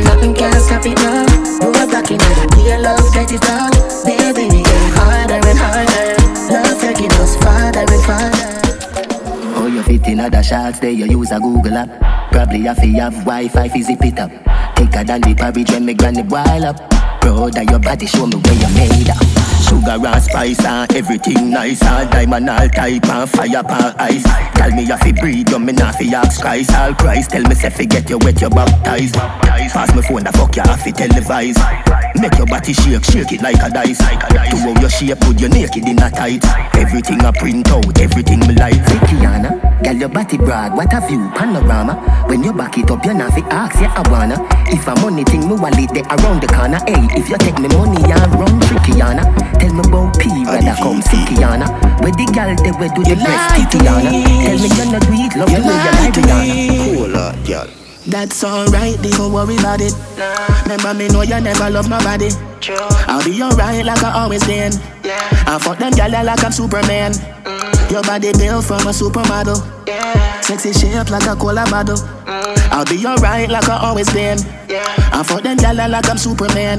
Nothing 0.04 0.34
can 0.34 0.52
stop 0.60 0.84
it 0.84 0.98
now. 0.98 1.24
Roadblock 1.64 2.10
in 2.12 2.20
We 2.56 2.68
way, 2.68 2.78
love 2.78 3.08
get 3.14 3.32
it 3.32 3.44
out. 3.48 3.72
Baby, 4.04 4.52
we 4.52 4.62
go 4.62 4.78
harder 5.00 5.40
and 5.40 5.58
harder. 5.58 6.12
Love 6.52 6.80
taking 6.80 7.12
us 7.12 7.36
farther 7.42 7.86
and 7.88 8.04
farther. 8.04 8.54
Oh, 9.56 9.66
you 9.66 9.82
fit 9.82 10.06
in 10.08 10.20
other 10.20 10.42
shots 10.42 10.78
there, 10.78 10.90
you 10.90 11.06
use 11.06 11.32
a 11.32 11.40
Google 11.40 11.78
app. 11.78 11.88
Probably 12.30 12.60
have 12.62 12.80
to 12.80 12.86
have 13.00 13.14
Wi-Fi 13.24 13.68
fi 13.68 13.80
zip 13.80 14.04
it 14.04 14.18
up. 14.18 14.30
Take 14.76 14.94
a 14.94 15.04
than 15.04 15.22
the 15.22 15.34
porridge 15.34 15.70
when 15.70 15.86
me 15.86 15.94
granny 15.94 16.22
boil 16.22 16.66
up. 16.66 16.94
Proud 17.24 17.56
of 17.56 17.64
your 17.70 17.78
body, 17.78 18.04
show 18.04 18.26
me 18.26 18.36
where 18.36 18.52
you 18.52 18.68
made. 18.76 19.08
Sugar 19.64 19.96
and 19.96 20.22
spice 20.22 20.62
and 20.62 20.92
everything 20.94 21.48
nice. 21.48 21.82
All 21.82 22.04
diamond, 22.04 22.50
all 22.50 22.68
type 22.68 23.08
and 23.08 23.30
fire 23.30 23.62
pan 23.64 23.94
ice. 23.98 24.22
Tell 24.54 24.70
me 24.72 24.82
you 24.82 24.96
fi 24.98 25.12
breathe, 25.12 25.48
you 25.48 25.58
me 25.58 25.72
not 25.72 25.94
fi 25.94 26.12
ask 26.14 26.42
Christ. 26.42 26.74
All 26.74 26.92
Christ, 26.94 27.30
tell 27.30 27.42
me 27.42 27.54
say 27.54 27.70
fi 27.70 27.86
get 27.86 28.10
you 28.10 28.18
wet, 28.18 28.42
you 28.42 28.50
baptized. 28.50 29.14
Pass 29.14 29.94
me 29.96 30.02
phone, 30.02 30.24
the 30.24 30.32
fuck 30.32 30.54
you 30.54 30.62
have 30.62 30.80
fi 30.82 30.90
televise 30.92 31.56
Make 32.20 32.36
your 32.36 32.46
body 32.46 32.74
shake, 32.74 33.04
shake 33.04 33.32
it 33.32 33.42
like 33.42 33.56
a 33.62 33.70
dice. 33.70 33.98
To 33.98 34.56
how 34.60 34.80
your 34.80 34.90
shape, 34.90 35.18
put 35.20 35.40
you 35.40 35.48
naked 35.48 35.88
in 35.88 36.02
a 36.02 36.10
tight 36.10 36.44
Everything 36.76 37.20
I 37.22 37.32
print 37.32 37.68
out, 37.70 37.98
everything 37.98 38.40
me 38.40 38.54
like. 38.54 38.74
Kiana, 39.08 39.82
girl 39.82 39.96
your 39.96 40.08
body 40.10 40.36
broad, 40.36 40.76
what 40.76 40.92
a 40.92 41.00
view, 41.08 41.30
panorama. 41.34 41.94
When 42.28 42.44
you 42.44 42.52
back 42.52 42.76
it 42.78 42.90
up, 42.90 43.04
you 43.04 43.14
not 43.14 43.32
fi 43.32 43.40
ask, 43.50 43.80
yeah 43.80 43.92
I 43.96 44.08
wanna. 44.10 44.36
If 44.68 44.86
a 44.86 44.94
money 45.00 45.24
thing, 45.24 45.48
me 45.48 45.54
wallet 45.54 45.90
there 45.94 46.04
around 46.04 46.42
the 46.42 46.48
corner 46.48 46.78
Hey, 46.86 47.13
if 47.16 47.28
you 47.28 47.38
take 47.38 47.58
me 47.58 47.68
money, 47.68 48.00
you 48.02 48.14
run 48.14 48.60
tricky 48.60 48.92
Kiana 48.98 49.24
Tell 49.58 49.72
me 49.74 49.80
about 49.80 50.18
P, 50.18 50.28
rather 50.44 50.76
come 50.82 51.02
see 51.02 51.24
Kiana 51.30 51.66
Where 52.02 52.12
the 52.12 52.26
girl 52.34 52.54
they 52.58 52.72
where 52.76 52.92
do 52.94 53.02
the 53.02 53.16
best 53.16 53.54
Kiana 53.70 54.10
Tell 54.10 54.58
me 54.58 54.68
you 54.68 54.86
not 54.92 55.02
do 55.02 55.14
it, 55.14 55.32
love 55.38 55.50
the 55.50 55.60
way 55.62 55.78
you 55.78 55.94
like 55.96 56.14
Rihanna 56.14 56.94
Cool 56.96 57.16
out, 57.16 57.46
girl. 57.46 57.68
That's 58.06 58.44
alright, 58.44 59.00
don't 59.00 59.32
worry 59.32 59.56
about 59.56 59.80
it. 59.80 59.94
Remember 60.64 60.92
me 60.92 61.08
know 61.08 61.22
you 61.22 61.40
never 61.40 61.70
love 61.70 61.88
my 61.88 61.98
nobody. 61.98 62.28
I'll 63.08 63.24
be 63.24 63.42
alright 63.42 63.84
like 63.84 64.02
I 64.02 64.22
always 64.22 64.44
been. 64.44 64.72
I 65.46 65.58
fuck 65.58 65.78
them 65.78 65.92
gyal 65.92 66.24
like 66.24 66.44
I'm 66.44 66.52
Superman. 66.52 67.12
Mm. 67.12 67.90
Your 67.90 68.02
body 68.02 68.32
built 68.32 68.64
from 68.66 68.86
a 68.86 68.92
supermodel. 68.92 69.56
Sexy 70.42 70.72
shape 70.74 71.10
like 71.10 71.26
a 71.26 71.34
cola 71.34 71.64
bottle. 71.70 71.96
Mm. 71.96 72.68
I'll 72.72 72.84
be 72.84 73.06
alright 73.06 73.48
like 73.48 73.68
I 73.70 73.78
always 73.78 74.12
been. 74.12 74.38
I 74.68 75.22
fuck 75.22 75.42
them 75.42 75.56
gyal 75.56 75.88
like 75.88 76.08
I'm 76.08 76.18
Superman. 76.18 76.78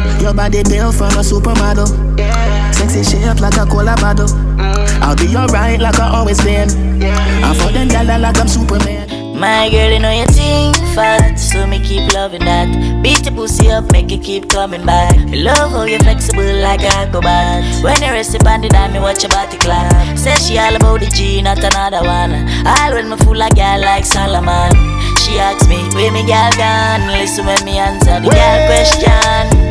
Your 0.21 0.33
body 0.35 0.61
built 0.63 0.95
from 0.95 1.11
a 1.17 1.23
supermodel. 1.23 1.87
Sexy 2.75 3.03
shape 3.03 3.41
like 3.41 3.57
a 3.57 3.65
cola 3.65 3.95
bottle. 3.97 4.27
Mm. 4.27 5.01
I'll 5.01 5.15
be 5.15 5.35
alright 5.35 5.79
like 5.79 5.99
I 5.99 6.15
always 6.15 6.39
been. 6.43 6.69
I 7.03 7.53
fuck 7.55 7.73
them 7.73 7.89
gyal 7.89 8.21
like 8.21 8.37
I'm 8.37 8.47
Superman. 8.47 9.09
My 9.39 9.69
girl, 9.71 9.89
you 9.89 9.97
know 9.97 10.11
you 10.11 10.27
think 10.27 10.75
fat, 10.93 11.35
so 11.37 11.65
me 11.65 11.79
keep 11.79 12.13
loving 12.13 12.45
that. 12.45 13.01
Beat 13.01 13.25
your 13.25 13.33
pussy 13.33 13.71
up, 13.71 13.91
make 13.91 14.11
it 14.11 14.21
keep 14.21 14.47
coming 14.47 14.85
back. 14.85 15.17
Me 15.17 15.41
love 15.41 15.71
how 15.71 15.85
you 15.85 15.97
flexible 15.97 16.43
like 16.61 16.81
a 16.81 16.93
acrobat. 17.01 17.83
When 17.83 17.99
you 18.03 18.11
rest 18.11 18.35
upon 18.35 18.61
the 18.61 18.69
dime, 18.69 18.93
me 18.93 18.99
watch 18.99 19.23
your 19.23 19.31
body 19.31 19.57
clap. 19.57 20.15
Say 20.15 20.35
she 20.35 20.59
all 20.59 20.75
about 20.75 20.99
the 20.99 21.07
G, 21.07 21.41
not 21.41 21.57
another 21.57 22.05
one. 22.05 22.45
All 22.67 22.93
when 22.93 23.09
me 23.09 23.17
fool 23.17 23.35
like 23.35 23.55
girl 23.55 23.81
like 23.81 24.05
Solomon. 24.05 24.69
She 25.17 25.39
asks 25.39 25.67
me, 25.67 25.81
where 25.97 26.11
me 26.11 26.21
girl 26.21 26.51
gone? 26.53 27.07
Listen 27.09 27.47
when 27.47 27.65
me 27.65 27.79
answer 27.79 28.21
the 28.21 28.29
girl 28.29 28.59
question. 28.69 29.70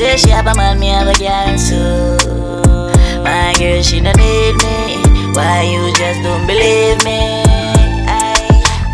Say 0.00 0.16
she 0.16 0.30
have 0.30 0.46
a 0.46 0.54
man, 0.54 0.80
me 0.80 0.86
have 0.86 1.08
a 1.08 1.12
girl 1.20 1.52
too. 1.60 2.16
My 3.20 3.52
girl, 3.60 3.82
she 3.82 4.00
no 4.00 4.10
need 4.16 4.56
me. 4.64 4.96
Why 5.36 5.68
you 5.68 5.92
just 5.92 6.24
don't 6.24 6.46
believe 6.48 7.04
me? 7.04 7.44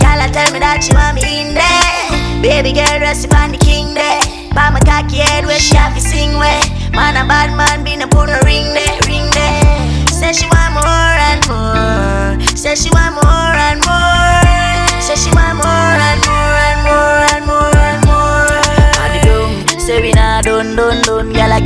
Girl, 0.02 0.18
I 0.18 0.26
tell 0.34 0.50
me 0.50 0.58
that 0.58 0.82
she 0.82 0.90
want 0.98 1.14
me 1.14 1.22
in 1.22 1.54
there. 1.54 2.42
Baby 2.42 2.74
girl, 2.74 2.98
rest 2.98 3.24
upon 3.24 3.52
the 3.52 3.58
king 3.58 3.94
there. 3.94 4.18
By 4.50 4.74
my 4.74 4.82
cocky 4.82 5.22
head 5.22 5.46
where 5.46 5.60
she 5.60 5.76
have 5.76 5.94
to 5.94 6.00
sing 6.02 6.42
where. 6.42 6.58
Man, 6.90 7.14
a 7.14 7.22
bad 7.22 7.54
man, 7.54 7.84
be 7.84 7.94
no 7.94 8.08
put 8.10 8.26
a 8.26 8.42
ring 8.42 8.74
there, 8.74 8.98
ring 9.06 9.30
there. 9.30 9.62
Say 10.10 10.34
she 10.34 10.50
want 10.50 10.74
more 10.74 11.14
and 11.30 11.38
more. 11.46 12.34
Say 12.58 12.74
she 12.74 12.90
want 12.90 13.14
more 13.14 13.54
and 13.54 13.78
more. 13.86 14.98
Say 14.98 15.14
she 15.14 15.30
want 15.30 15.54
more 15.62 15.94
and 16.02 16.18
more 16.25 16.25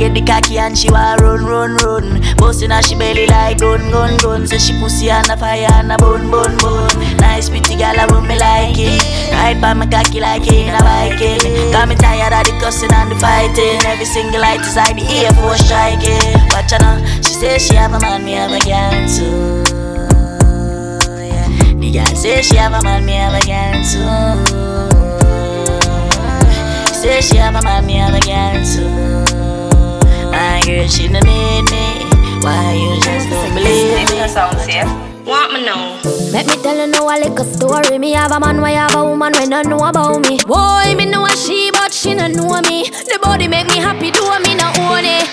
get 0.01 0.13
the 0.17 0.21
cocky 0.25 0.57
and 0.57 0.75
she 0.75 0.89
want 0.89 1.21
run, 1.21 1.45
run, 1.45 1.77
run. 1.85 2.21
Bustin' 2.37 2.71
her 2.71 2.81
she 2.81 2.95
belly 2.95 3.27
like 3.27 3.59
gun, 3.59 3.91
gun, 3.91 4.17
gun. 4.17 4.47
Say 4.47 4.57
she 4.57 4.73
pussy 4.79 5.11
and 5.11 5.29
a 5.29 5.37
fire 5.37 5.67
and 5.77 5.91
a 5.91 5.97
bun, 5.97 6.31
bun, 6.31 6.57
bun. 6.57 6.89
Nice 7.17 7.49
pretty 7.49 7.75
girl, 7.77 7.93
I 7.93 8.07
want 8.09 8.25
me 8.27 8.33
like 8.39 8.79
it. 8.81 8.97
Ride 9.31 9.61
by 9.61 9.73
my 9.73 9.85
cocky 9.85 10.19
like 10.19 10.47
in 10.49 10.73
a 10.73 10.81
Viking. 10.81 11.37
Got 11.71 11.87
me 11.87 11.95
tired 11.95 12.33
of 12.33 12.43
the 12.49 12.53
cussing 12.59 12.91
and 12.91 13.11
the 13.11 13.15
fighting. 13.21 13.77
Every 13.85 14.05
single 14.05 14.41
light 14.41 14.61
is 14.61 14.75
like 14.75 14.95
the 14.97 15.05
Air 15.05 15.33
Force 15.37 15.61
striking. 15.61 16.33
Watch 16.49 16.71
her 16.73 16.81
now, 16.81 16.97
she 17.21 17.33
say 17.37 17.59
she 17.59 17.75
have 17.75 17.93
a 17.93 17.99
man, 17.99 18.25
me 18.25 18.33
have 18.33 18.49
a 18.49 18.59
girl 18.65 19.05
too. 19.05 19.61
Yeah. 21.21 21.45
The 21.77 21.91
girl 21.93 22.15
say 22.17 22.41
she 22.41 22.55
have 22.57 22.73
a 22.73 22.81
man, 22.81 23.05
me 23.05 23.13
have 23.21 23.37
a 23.37 23.41
girl 23.45 23.77
too. 23.85 24.01
Say 26.89 27.21
she 27.21 27.37
have 27.37 27.53
a 27.53 27.61
man, 27.61 27.85
me 27.85 27.97
have 28.01 28.15
a 28.15 28.19
girl 28.25 28.65
too. 28.65 29.30
My 30.61 30.67
girl, 30.67 30.87
she 30.87 31.07
no 31.07 31.19
need 31.21 31.63
me. 31.71 32.05
Why 32.45 32.77
you 32.77 33.01
just 33.01 33.29
don't 33.33 33.55
believe 33.55 33.97
me? 33.97 35.25
Want 35.25 35.53
me 35.53 35.65
know? 35.65 35.97
Let 36.31 36.45
me 36.45 36.55
tell 36.61 36.77
you 36.77 36.85
now 36.85 37.09
a 37.09 37.17
little 37.17 37.45
story. 37.45 37.97
Me 37.97 38.11
have 38.11 38.31
a 38.31 38.39
man, 38.39 38.61
why 38.61 38.71
have 38.71 38.93
a 38.93 39.03
woman 39.03 39.33
when 39.33 39.49
don't 39.49 39.67
know 39.67 39.79
about 39.79 40.21
me. 40.29 40.37
Boy, 40.45 40.93
me 40.95 41.07
know 41.07 41.25
a 41.25 41.31
she, 41.35 41.71
but 41.71 41.91
she 41.91 42.13
no 42.13 42.27
know 42.27 42.61
me. 42.69 42.83
The 43.09 43.17
body 43.23 43.47
make 43.47 43.67
me 43.69 43.77
happy, 43.77 44.11
do 44.11 44.21
me 44.45 44.53
no 44.53 44.69
own 44.85 45.01
it. 45.01 45.25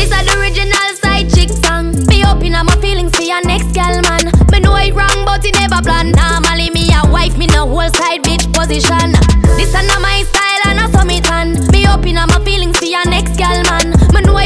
This 0.00 0.08
is 0.08 0.24
the 0.24 0.40
original 0.40 0.72
side 0.96 1.28
chick 1.28 1.50
song. 1.50 1.92
Be 2.08 2.24
open 2.24 2.54
on 2.54 2.64
my 2.64 2.76
feelings 2.80 3.14
for 3.14 3.22
your 3.22 3.44
next 3.44 3.74
gal 3.74 4.00
man. 4.08 4.32
Me 4.50 4.60
know 4.60 4.76
it 4.76 4.94
wrong, 4.94 5.26
but 5.26 5.44
it 5.44 5.60
never 5.60 5.82
plan. 5.82 6.12
Normally 6.12 6.70
me 6.70 6.88
a 6.96 7.04
wife, 7.12 7.36
me 7.36 7.46
no 7.48 7.68
whole 7.68 7.90
side 7.90 8.24
bitch 8.24 8.48
position. 8.54 9.12
This 9.60 9.74
is 9.76 9.86
not 9.88 10.00
my 10.00 10.24
style 10.24 10.62
and 10.72 10.80
I 10.80 10.90
saw 10.90 11.04
me 11.04 11.20
tan. 11.20 11.68
Be 11.70 11.84
open 11.86 12.16
on 12.16 12.28
my 12.28 12.42
feelings 12.46 12.78
for 12.78 12.86
your 12.86 13.04
next. 13.04 13.19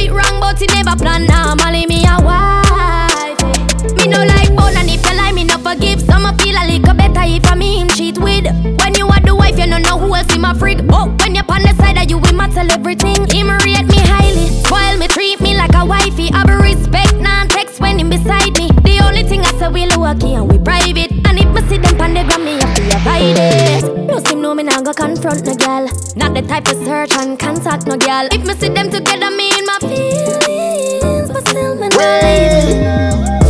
It 0.05 0.13
wrong, 0.13 0.39
but 0.39 0.61
it 0.61 0.71
never 0.75 0.95
plan. 0.97 1.25
Normally 1.25 1.87
me 1.87 2.05
a 2.05 2.21
wife. 2.21 3.41
Eh. 3.41 3.89
Me 3.97 4.05
no 4.07 4.21
like 4.23 4.55
bone 4.55 4.77
and 4.77 4.91
if 4.91 5.01
you 5.01 5.17
like 5.17 5.35
me 5.35 5.45
no 5.45 5.57
forgive. 5.57 5.99
Some 6.03 6.29
feel 6.37 6.57
a 6.61 6.65
little 6.69 6.93
better 6.93 7.25
if 7.25 7.51
I 7.51 7.55
me 7.55 7.81
him 7.81 7.89
cheat 7.89 8.19
with. 8.19 8.45
When 8.45 8.95
you 8.97 9.09
are 9.09 9.21
the 9.25 9.35
wife, 9.35 9.57
you 9.57 9.65
don't 9.65 9.81
know 9.81 9.97
who 9.99 10.15
else 10.15 10.29
in 10.35 10.43
my 10.43 10.53
freak. 10.53 10.85
But 10.87 11.09
when 11.25 11.35
you're 11.35 11.49
on 11.49 11.63
the 11.63 11.73
side 11.81 11.97
of 11.97 12.11
you, 12.11 12.19
we 12.19 12.33
might 12.33 12.53
tell 12.53 12.71
everything. 12.71 13.25
Him 13.33 13.49
rate 13.65 13.89
me 13.89 13.97
highly, 14.13 14.49
spoil 14.61 14.99
me, 14.99 15.09
treat 15.09 15.41
me 15.41 15.57
like 15.57 15.73
a 15.75 15.87
wifey. 15.87 16.29
I 16.35 16.45
be 16.45 16.53
respect, 16.53 17.15
non 17.17 17.49
text 17.49 17.81
when 17.81 17.99
him 17.99 18.11
beside 18.11 18.53
me. 18.59 18.69
The 18.85 19.01
only 19.09 19.23
thing 19.23 19.41
I 19.41 19.53
say 19.57 19.69
we 19.69 19.87
lucky 19.87 20.35
and 20.35 20.53
we 20.53 20.59
private. 20.59 21.13
And 21.25 21.41
if 21.41 21.49
me 21.49 21.63
see 21.65 21.79
them 21.79 21.99
on 21.99 22.13
the 22.13 22.25
gram, 22.29 22.45
me 22.45 22.61
have 22.61 22.75
to 22.77 22.83
avoid 22.93 23.41
it. 23.41 24.07
No 24.07 24.19
seem 24.21 24.43
no 24.43 24.44
nah 24.65 24.81
go 24.81 24.93
confront 24.93 25.45
no 25.45 25.55
girl. 25.55 25.85
Not 26.17 26.33
the 26.33 26.43
type 26.43 26.67
of 26.69 26.81
search 26.85 27.13
and 27.21 27.39
contact 27.39 27.87
no 27.87 27.97
girl. 27.97 28.27
If 28.33 28.47
me 28.47 28.55
see 28.55 28.73
them 28.73 28.89
together, 28.91 29.31
me 29.31 29.53
in 29.53 29.65
my 29.67 29.77
feelings, 29.85 31.29
but 31.29 31.47
still 31.49 31.77
me. 31.77 31.89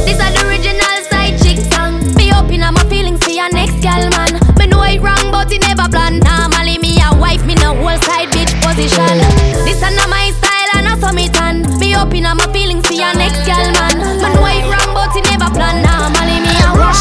This 0.03 0.19
is 0.19 0.19
the 0.19 0.43
original 0.43 0.97
side 1.07 1.39
chick 1.39 1.63
song. 1.71 2.03
Be 2.19 2.35
open 2.35 2.63
on 2.67 2.75
my 2.75 2.85
feelings 2.91 3.23
for 3.23 3.31
your 3.31 3.49
next 3.55 3.79
gal 3.81 4.11
man. 4.19 4.35
Me 4.59 4.67
know 4.67 4.83
it 4.83 5.01
wrong, 5.01 5.31
but 5.31 5.53
it 5.53 5.63
never 5.63 5.87
plan. 5.89 6.19
Normally 6.19 6.79
me 6.83 6.99
a 6.99 7.15
wife, 7.15 7.47
me 7.47 7.55
no 7.63 7.79
whole 7.79 7.99
side 8.03 8.29
bitch 8.35 8.51
position. 8.59 9.19
This 9.63 9.79
is 9.79 9.95
not 9.95 10.11
my 10.11 10.35
style 10.35 10.71
and 10.83 10.89
I 10.91 10.99
saw 10.99 11.13
me 11.13 11.29
tan. 11.31 11.63
Be 11.79 11.95
open 11.95 12.27
on 12.27 12.39
my 12.43 12.51
feelings 12.53 12.87
for 12.87 12.95
your 12.99 13.15
next 13.15 13.47
gal 13.47 13.71
man. 13.79 14.03
Me 14.19 14.29
know 14.35 14.51
it 14.51 14.67
wrong, 14.67 14.91
but 14.99 15.15
it 15.15 15.23
never 15.31 15.47
plan. 15.55 15.79
Normally 15.79 16.43
me 16.43 16.55
a 16.59 16.75
wife. 16.75 16.99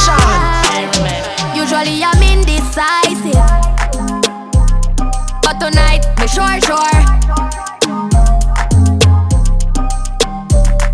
Usually 1.57 2.03
I'm 2.03 2.21
indecisive, 2.21 3.02
but 5.43 5.59
tonight 5.59 6.01
me 6.19 6.27
sure 6.27 6.59
sure. 6.61 7.03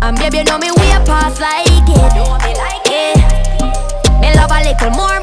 And 0.02 0.16
baby, 0.18 0.38
you 0.38 0.44
know 0.44 0.58
me 0.58 0.70
way 0.72 0.90
past 1.06 1.40
like 1.40 1.66
it. 1.68 2.12
Yeah. 2.90 4.20
Me 4.20 4.34
love 4.34 4.50
a 4.50 4.58
little 4.64 4.90
more, 4.90 5.20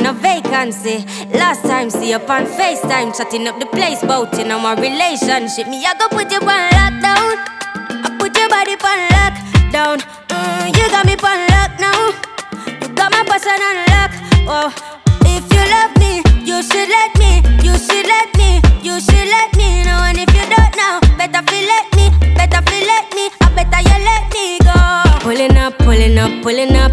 now 0.00 0.12
no 0.12 0.18
vacancy. 0.18 1.04
Last 1.32 1.62
time, 1.62 1.90
see 1.90 2.12
up 2.12 2.28
on 2.28 2.44
FaceTime, 2.46 3.16
chatting 3.16 3.46
up 3.46 3.58
the 3.58 3.66
place, 3.66 4.00
bout 4.02 4.38
in 4.38 4.50
our 4.50 4.76
relationship. 4.76 5.68
Me, 5.68 5.84
I 5.84 5.94
go 5.98 6.08
put 6.08 6.30
you 6.30 6.38
on 6.38 6.62
lockdown. 6.76 7.36
I 8.04 8.16
put 8.18 8.36
your 8.36 8.48
body 8.48 8.74
on 8.74 9.00
lockdown. 9.14 9.98
Mm, 10.28 10.66
you 10.76 10.88
got 10.90 11.06
me 11.06 11.14
on 11.14 11.40
lock 11.52 11.72
now. 11.78 12.00
You 12.80 12.88
got 12.94 13.12
my 13.12 13.24
person 13.24 13.60
on 13.68 13.78
lock. 13.92 14.12
Oh, 14.48 14.68
if 15.24 15.44
you 15.52 15.64
love 15.74 15.92
me, 16.00 16.22
you 16.44 16.62
should 16.62 16.88
let 16.88 17.12
me. 17.18 17.42
You 17.62 17.76
should 17.76 18.06
let 18.06 18.28
me. 18.36 18.60
You 18.82 19.00
should 19.00 19.28
let 19.28 19.54
me 19.56 19.84
know. 19.84 20.00
And 20.08 20.18
if 20.18 20.30
you 20.34 20.46
don't 20.48 20.74
know, 20.76 21.00
better 21.16 21.42
feel 21.50 21.66
let 21.66 21.86
me. 21.96 22.10
Better 22.34 22.62
feel 22.68 22.86
let 22.86 23.06
me. 23.14 23.30
I 23.40 23.48
better 23.54 23.80
you 23.84 23.98
let 24.04 24.24
me 24.32 24.58
go. 24.64 24.74
Pulling 25.20 25.56
up, 25.56 25.78
pulling 25.78 26.18
up, 26.18 26.42
pulling 26.42 26.76
up. 26.76 26.92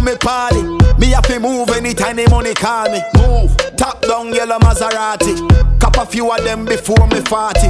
To 0.00 0.10
me 0.10 0.16
party, 0.16 0.62
me 0.98 1.08
have 1.08 1.26
to 1.26 1.38
move 1.38 1.68
anytime 1.70 2.16
the 2.16 2.28
money 2.30 2.54
call 2.54 2.90
me. 2.90 3.00
Move, 3.16 3.56
top 3.76 4.00
down 4.02 4.32
yellow 4.32 4.58
Maserati. 4.58 5.80
Cop 5.80 5.96
a 5.96 6.06
few 6.06 6.30
of 6.30 6.42
them 6.44 6.64
before 6.64 7.06
me 7.08 7.20
40. 7.20 7.60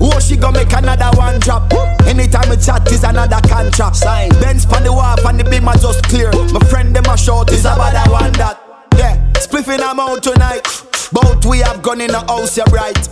Oh, 0.00 0.18
she 0.20 0.36
gonna 0.36 0.58
make 0.58 0.72
another 0.72 1.16
one 1.16 1.40
drop. 1.40 1.72
Anytime 2.06 2.50
we 2.50 2.56
chat 2.56 2.90
is 2.92 3.04
another 3.04 3.40
contract. 3.48 3.96
Sign. 3.96 4.30
Benz 4.40 4.66
pan 4.66 4.84
the 4.84 4.92
wharf 4.92 5.24
and 5.24 5.40
the 5.40 5.44
beam 5.44 5.68
are 5.68 5.76
just 5.76 6.02
clear. 6.04 6.30
My 6.52 6.60
friend 6.68 6.94
them 6.94 7.04
a 7.06 7.16
short 7.16 7.50
is 7.52 7.60
about 7.60 7.92
that 7.92 8.10
one 8.10 8.32
that. 8.32 8.60
Yeah, 8.96 9.16
spliffing 9.34 9.80
I'm 9.80 10.00
out 10.00 10.22
tonight. 10.22 10.66
Both 11.12 11.46
we 11.46 11.58
have 11.58 11.82
gone 11.82 12.00
in 12.00 12.10
the 12.10 12.20
house, 12.20 12.56
you're 12.56 12.66
right. 12.66 13.08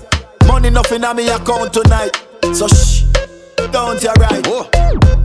Money 0.46 0.70
nothing 0.70 1.04
on 1.04 1.16
me 1.16 1.28
account 1.28 1.72
tonight. 1.72 2.16
So 2.54 2.68
shh, 2.68 3.04
don't 3.70 4.02
you 4.02 4.12
right. 4.18 4.42
Bam 4.42 5.21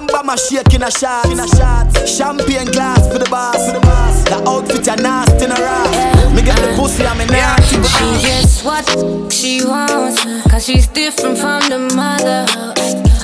bam 0.00 0.28
a 0.30 0.36
shake 0.38 0.74
in 0.74 0.82
a 0.82 0.90
shot. 0.90 1.26
In 1.26 1.40
a 1.40 1.46
shot. 1.48 1.86
Champagne 2.08 2.70
glass 2.72 3.06
for 3.12 3.18
the 3.18 3.28
boss. 3.30 3.66
For 3.66 3.72
the 3.72 3.80
boss. 3.80 4.24
The 4.24 4.42
outfit 4.48 4.88
a 4.88 4.96
nasty 4.96 5.44
in 5.44 5.52
a 5.52 5.54
rat. 5.54 6.32
Me 6.34 6.42
get 6.42 6.56
the 6.56 6.74
pussy 6.76 7.04
I'm 7.04 7.20
a 7.20 7.26
nasty. 7.26 7.76
She 7.82 8.26
gets 8.26 8.64
what 8.64 8.86
she 9.30 9.64
wants, 9.64 10.24
cause 10.50 10.64
she's 10.64 10.86
different 10.86 11.36
from 11.38 11.60
the 11.68 11.78
mother. 11.94 12.46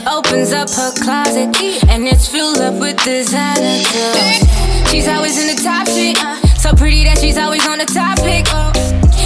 Opens 0.06 0.52
up 0.52 0.68
her 0.70 0.92
closet, 1.02 1.56
and 1.88 2.06
it's 2.06 2.28
filled 2.28 2.58
up 2.58 2.74
with 2.74 3.02
designer 3.04 3.82
clothes. 3.84 4.90
She's 4.90 5.08
always 5.08 5.38
in 5.38 5.54
the 5.54 5.62
top 5.62 5.86
shit, 5.86 6.16
so 6.58 6.74
pretty 6.74 7.04
that 7.04 7.18
she's 7.18 7.38
always 7.38 7.66
on 7.66 7.78
the 7.78 7.86
topic. 7.86 8.46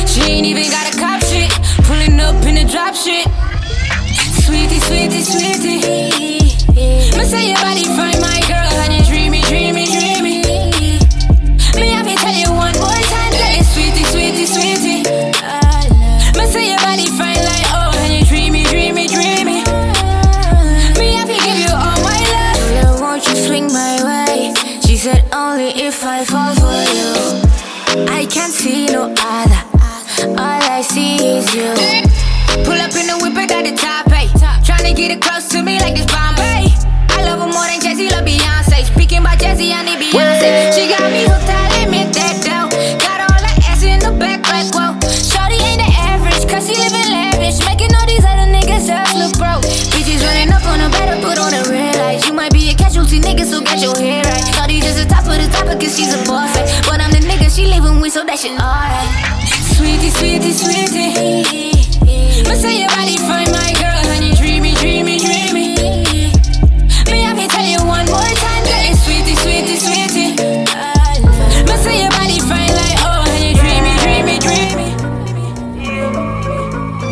She 0.06 0.22
ain't 0.30 0.46
even 0.46 0.70
got 0.70 0.92
a 0.92 0.98
cop 0.98 1.22
shit, 1.22 1.50
pulling 1.86 2.20
up 2.20 2.36
in 2.44 2.54
the 2.54 2.64
drop 2.70 2.94
shit. 2.94 3.26
Sweetie, 4.44 4.80
sweetie, 4.80 5.22
sweetie. 5.22 6.41
Me 7.16 7.24
say 7.24 7.48
your 7.48 7.60
body 7.60 7.84
fine, 7.84 8.20
my 8.20 8.40
girl, 8.48 8.72
and 8.82 8.92
you 8.92 9.04
dreamy, 9.04 9.42
dreamy, 9.42 9.86
dreamy. 9.86 10.42
Me 11.78 11.88
have 11.94 12.06
to 12.06 12.14
tell 12.16 12.34
you 12.34 12.50
one 12.50 12.74
more 12.82 13.02
time, 13.12 13.32
that 13.38 13.54
it's 13.58 13.70
sweetie, 13.72 14.04
sweetie, 14.10 14.46
sweetie. 14.46 15.02
Me 16.38 16.44
say 16.50 16.70
your 16.70 16.80
body 16.82 17.06
fine 17.06 17.42
like 17.44 17.66
oh, 17.72 17.92
and 18.02 18.12
you 18.14 18.24
dreamy, 18.26 18.64
dreamy, 18.64 19.06
dreamy. 19.06 19.62
Me 20.98 21.14
have 21.14 21.28
to 21.30 21.38
give 21.46 21.58
you 21.62 21.72
all 21.72 21.98
my 22.02 22.20
love. 22.34 22.58
Girl, 22.74 23.00
won't 23.00 23.26
you 23.26 23.36
swing 23.36 23.66
my 23.72 24.02
way? 24.02 24.52
She 24.84 24.96
said 24.96 25.24
only 25.32 25.70
if 25.70 26.04
I 26.04 26.24
fall 26.24 26.54
for 26.54 26.78
you. 26.96 28.06
I 28.08 28.26
can't 28.26 28.52
see 28.52 28.86
no 28.86 29.14
other. 29.18 29.62
All 30.38 30.62
I 30.70 30.82
see 30.82 31.16
is 31.16 31.54
you. 31.54 31.74
Pull 32.64 32.80
up 32.80 32.94
in 32.94 33.06
the 33.06 33.18
whip, 33.22 33.36
I 33.36 33.46
got 33.46 33.64
the 33.64 33.74
top 33.76 34.06
Tryna 34.82 34.96
get 34.96 35.10
it 35.14 35.22
close 35.22 35.46
to 35.54 35.62
me 35.62 35.78
like 35.78 35.94
it's 35.94 36.10
Bombay. 36.10 36.66
I 37.14 37.22
love 37.22 37.38
her 37.38 37.46
more 37.46 37.70
than 37.70 37.78
Jesse, 37.78 38.10
love 38.10 38.26
Beyonce. 38.26 38.82
Speaking 38.90 39.22
about 39.22 39.38
Jesse, 39.38 39.70
I 39.70 39.86
need 39.86 40.02
Beyonce. 40.02 40.74
She 40.74 40.90
got 40.90 41.06
me 41.06 41.22
hooked, 41.22 41.46
I 41.46 41.86
admit 41.86 42.10
that 42.18 42.42
though. 42.42 42.66
Got 42.98 43.30
all 43.30 43.40
that 43.46 43.62
ass 43.62 43.86
in 43.86 44.02
the 44.02 44.10
back, 44.10 44.42
like 44.50 44.74
whoa. 44.74 44.98
Shorty 45.06 45.62
ain't 45.62 45.78
the 45.78 45.86
average, 45.86 46.42
cause 46.50 46.66
she 46.66 46.74
living 46.74 47.14
lavish. 47.14 47.62
Making 47.62 47.94
all 47.94 48.10
these 48.10 48.26
other 48.26 48.50
niggas 48.50 48.90
just 48.90 49.14
look 49.14 49.30
broke. 49.38 49.62
Bitches 49.94 50.18
running 50.26 50.50
up 50.50 50.66
on 50.66 50.82
her, 50.82 50.90
better 50.90 51.14
put 51.22 51.38
on 51.38 51.54
a 51.54 51.62
red 51.70 51.94
light. 52.02 52.26
You 52.26 52.34
might 52.34 52.50
be 52.50 52.66
a 52.66 52.74
casualty 52.74 53.22
nigga, 53.22 53.46
so 53.46 53.62
get 53.62 53.78
your 53.78 53.94
hair 53.94 54.26
right. 54.34 54.42
Shorty 54.50 54.82
just 54.82 54.98
the 54.98 55.06
top 55.06 55.30
of 55.30 55.38
the 55.38 55.46
top, 55.46 55.70
cause 55.78 55.94
she's 55.94 56.10
a 56.10 56.18
boss. 56.26 56.50
Like. 56.58 56.66
But 56.90 56.98
I'm 56.98 57.14
the 57.14 57.22
nigga 57.22 57.54
she 57.54 57.70
living 57.70 58.02
with, 58.02 58.18
so 58.18 58.26
that 58.26 58.34
shit 58.34 58.58
alright. 58.58 59.06
Sweetie, 59.78 60.10
sweetie, 60.10 60.50
sweetie. 60.50 61.70
Me 62.02 62.54
say 62.58 62.82
your 62.82 62.90
body 62.90 63.16
fine, 63.22 63.46
my 63.51 63.51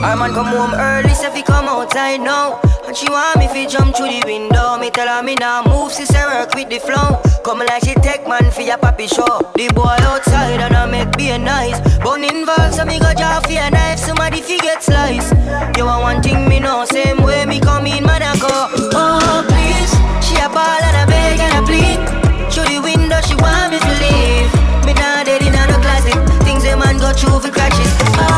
Our 0.02 0.16
man 0.16 0.32
come 0.32 0.46
home 0.46 0.74
early, 0.74 1.12
say 1.12 1.30
fi 1.30 1.42
come 1.42 1.68
outside 1.68 2.20
now. 2.20 2.58
And 2.86 2.96
she 2.96 3.08
want 3.10 3.38
me 3.38 3.48
fi 3.48 3.66
jump 3.66 3.94
through 3.94 4.08
the 4.08 4.22
window. 4.24 4.78
Me 4.78 4.90
tell 4.90 5.06
her 5.06 5.22
me 5.22 5.34
nah 5.34 5.62
move, 5.68 5.92
she 5.92 6.06
say 6.06 6.24
work 6.24 6.54
with 6.54 6.70
the 6.70 6.80
flow. 6.80 7.20
Come 7.44 7.58
like 7.58 7.84
she 7.84 7.94
take 8.00 8.26
man 8.26 8.50
for 8.50 8.62
your 8.62 8.78
papi 8.78 9.06
show. 9.06 9.44
The 9.54 9.68
boy 9.74 9.96
outside 10.08 10.60
and 10.60 10.74
I 10.74 10.86
make 10.86 11.12
be 11.18 11.36
nice. 11.36 11.78
Bun 12.00 12.24
involved, 12.24 12.74
so 12.74 12.84
me 12.86 12.98
go 12.98 13.12
draw 13.12 13.40
for 13.40 13.52
a 13.52 13.70
knife. 13.70 13.98
Somebody 14.00 14.40
fi 14.40 14.56
get 14.58 14.82
slice. 14.82 15.30
You 15.76 15.84
want 15.84 16.02
one 16.02 16.22
thing 16.22 16.48
me 16.48 16.60
know, 16.60 16.86
same 16.86 17.22
way 17.22 17.44
me 17.44 17.60
come 17.60 17.86
in, 17.86 18.02
man 18.02 18.22
I 18.22 18.32
go. 18.40 18.72
Oh 18.96 19.44
please, 19.52 19.92
she 20.24 20.40
a 20.40 20.48
ball 20.48 20.80
and 20.80 20.96
a 20.96 21.04
beg 21.12 21.38
and 21.44 21.60
a 21.60 21.62
plead. 21.68 22.00
Through 22.48 22.72
the 22.72 22.80
window, 22.80 23.20
she 23.20 23.36
want 23.36 23.68
me 23.68 23.78
to 23.78 23.92
leave. 24.00 24.48
Me 24.88 24.96
nah 24.96 25.22
dead 25.28 25.44
in 25.44 25.52
no 25.52 25.76
closet. 25.84 26.16
Things 26.42 26.64
a 26.64 26.74
man 26.74 26.96
go 26.96 27.12
through 27.12 27.38
for 27.44 27.52
crutches. 27.52 27.92
Oh 28.16 28.29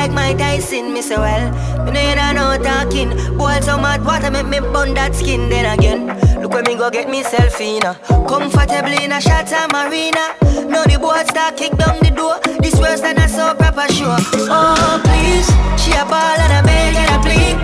like 0.00 0.12
my 0.12 0.32
Tyson. 0.32 0.92
Me 0.94 1.02
say 1.02 1.16
well, 1.16 1.44
me 1.84 1.90
know 1.92 2.00
you 2.08 2.14
don't 2.14 2.34
know 2.36 2.56
talking. 2.64 3.10
Boy, 3.36 3.60
so 3.60 3.76
mad 3.76 4.02
water 4.04 4.30
make 4.30 4.46
me 4.46 4.58
burn 4.60 4.94
that 4.94 5.14
skin. 5.14 5.50
Then 5.50 5.66
again, 5.78 6.00
look 6.40 6.52
where 6.52 6.62
me 6.62 6.74
go 6.74 6.88
get 6.90 7.06
myself 7.08 7.60
in. 7.60 7.84
uh, 7.84 7.94
Comfortably 8.26 9.04
in 9.04 9.12
a 9.12 9.20
shot 9.20 9.50
marina. 9.72 10.24
Now 10.72 10.84
the 10.84 10.96
boy 10.98 11.20
start 11.28 11.56
kick 11.60 11.72
down 11.76 11.98
the 12.00 12.10
door. 12.10 12.40
This 12.62 12.76
worse 12.80 13.00
than 13.02 13.18
a 13.18 13.28
so 13.28 13.54
proper 13.54 13.86
sure. 13.92 14.16
Oh 14.48 14.96
please, 15.04 15.48
she 15.76 15.92
a 15.92 16.04
ball 16.08 16.38
and 16.44 16.52
a 16.58 16.60
beg 16.64 16.96
and 16.96 17.10
a 17.16 17.18
plead. 17.20 17.56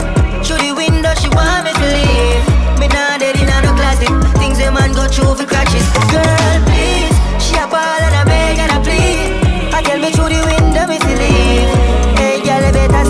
Through 0.44 0.60
the 0.60 0.72
window, 0.76 1.14
she 1.16 1.28
want 1.32 1.64
me 1.64 1.72
to 1.72 1.86
leave. 1.96 2.44
Me 2.80 2.86
nah 2.92 3.16
dead 3.16 3.36
in 3.40 3.48
a 3.48 3.56
no 3.64 3.72
closet. 3.80 4.12
Things 4.36 4.60
a 4.60 4.68
man 4.70 4.92
go 4.92 5.08
through 5.08 5.34
for 5.40 5.46
crutches. 5.48 5.86
Girl, 6.12 6.56
please, 6.68 7.16
she 7.40 7.56
a 7.56 7.64
ball 7.66 8.00
and 8.06 8.14
a 8.20 8.22
beg 8.28 8.58
and 8.60 8.72
a 8.76 8.78
plead. 8.84 9.72
I 9.72 9.80
tell 9.82 9.98
me 9.98 10.10
through 10.12 10.30
the 10.34 10.35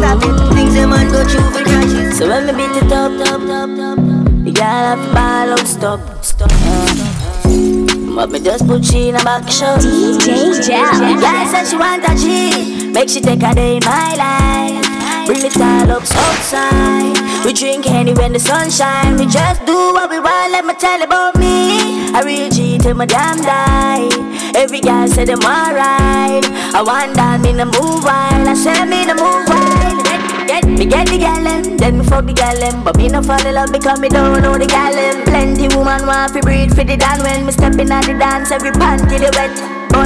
stop 0.06 0.22
it. 0.22 0.54
Things 0.54 0.76
a 0.76 0.86
man 0.86 1.10
go 1.10 1.24
through 1.24 1.50
for 1.50 1.62
crutches. 1.64 2.18
So 2.18 2.28
when 2.28 2.46
me 2.46 2.52
beat 2.52 2.76
it 2.82 2.92
up, 2.92 3.12
up, 3.28 3.42
up, 3.42 3.70
up, 3.88 4.44
the 4.44 4.52
girl 4.52 4.84
have 4.90 5.04
to 5.04 5.14
ball 5.14 5.52
out, 5.52 5.66
stop, 5.66 6.24
stop. 6.24 6.50
Uh, 6.52 8.14
but 8.14 8.30
me 8.30 8.40
just 8.40 8.66
put 8.66 8.84
she 8.84 9.08
in 9.08 9.16
a 9.16 9.24
back 9.24 9.48
shot. 9.48 9.80
DJ. 9.80 10.68
The 10.98 11.20
girl 11.20 11.46
said 11.52 11.64
she 11.66 11.76
want 11.76 12.04
a 12.04 12.14
G, 12.14 12.90
make 12.92 13.08
she 13.08 13.20
take 13.20 13.42
a 13.42 13.54
day 13.54 13.76
in 13.76 13.84
my 13.84 14.14
life. 14.14 14.85
Bring 15.26 15.44
it 15.44 15.56
all 15.60 15.90
up 15.90 16.02
outside. 16.06 17.18
We 17.44 17.52
drink 17.52 17.90
any 17.90 18.14
when 18.14 18.32
the 18.32 18.38
sun 18.38 18.70
shine. 18.70 19.16
We 19.16 19.26
just 19.26 19.66
do 19.66 19.74
what 19.92 20.08
we 20.08 20.20
want. 20.20 20.52
Let 20.52 20.64
me 20.64 20.74
tell 20.74 21.02
about 21.02 21.34
me. 21.34 22.14
I 22.14 22.22
real 22.22 22.48
G 22.48 22.78
till 22.78 22.94
my 22.94 23.06
damn 23.06 23.42
die. 23.42 24.06
Every 24.54 24.80
girl 24.80 25.08
say 25.08 25.24
them 25.24 25.42
alright. 25.42 26.46
I 26.70 26.80
want 26.80 27.14
that 27.14 27.40
me 27.40 27.50
the 27.52 27.66
move 27.66 28.06
wild. 28.06 28.46
I 28.46 28.54
say 28.54 28.86
me 28.86 29.02
the 29.04 29.18
move 29.18 29.50
wild. 29.50 30.06
Get, 30.46 30.64
me 30.64 30.86
get 30.86 31.08
the 31.08 31.18
gal 31.18 31.42
them, 31.42 31.76
then 31.76 31.98
me 31.98 32.04
fuck 32.04 32.24
the 32.24 32.32
gal 32.32 32.56
them 32.56 32.84
But 32.84 32.96
me 32.96 33.08
no 33.08 33.20
fall 33.20 33.44
in 33.44 33.56
love 33.56 33.72
because 33.72 33.98
me 33.98 34.08
don't 34.08 34.40
know 34.40 34.56
the 34.56 34.64
gal 34.64 34.92
them 34.92 35.24
Plenty 35.24 35.66
woman 35.74 36.06
want 36.06 36.34
fi 36.34 36.40
breathe 36.40 36.72
for 36.72 36.84
the 36.84 36.96
dan 36.96 37.20
When 37.24 37.46
me 37.46 37.50
step 37.50 37.74
in 37.80 37.90
at 37.90 38.06
the 38.06 38.14
dance, 38.14 38.52
every 38.52 38.70
panty 38.70 39.18
the 39.18 39.34
wet 39.34 39.50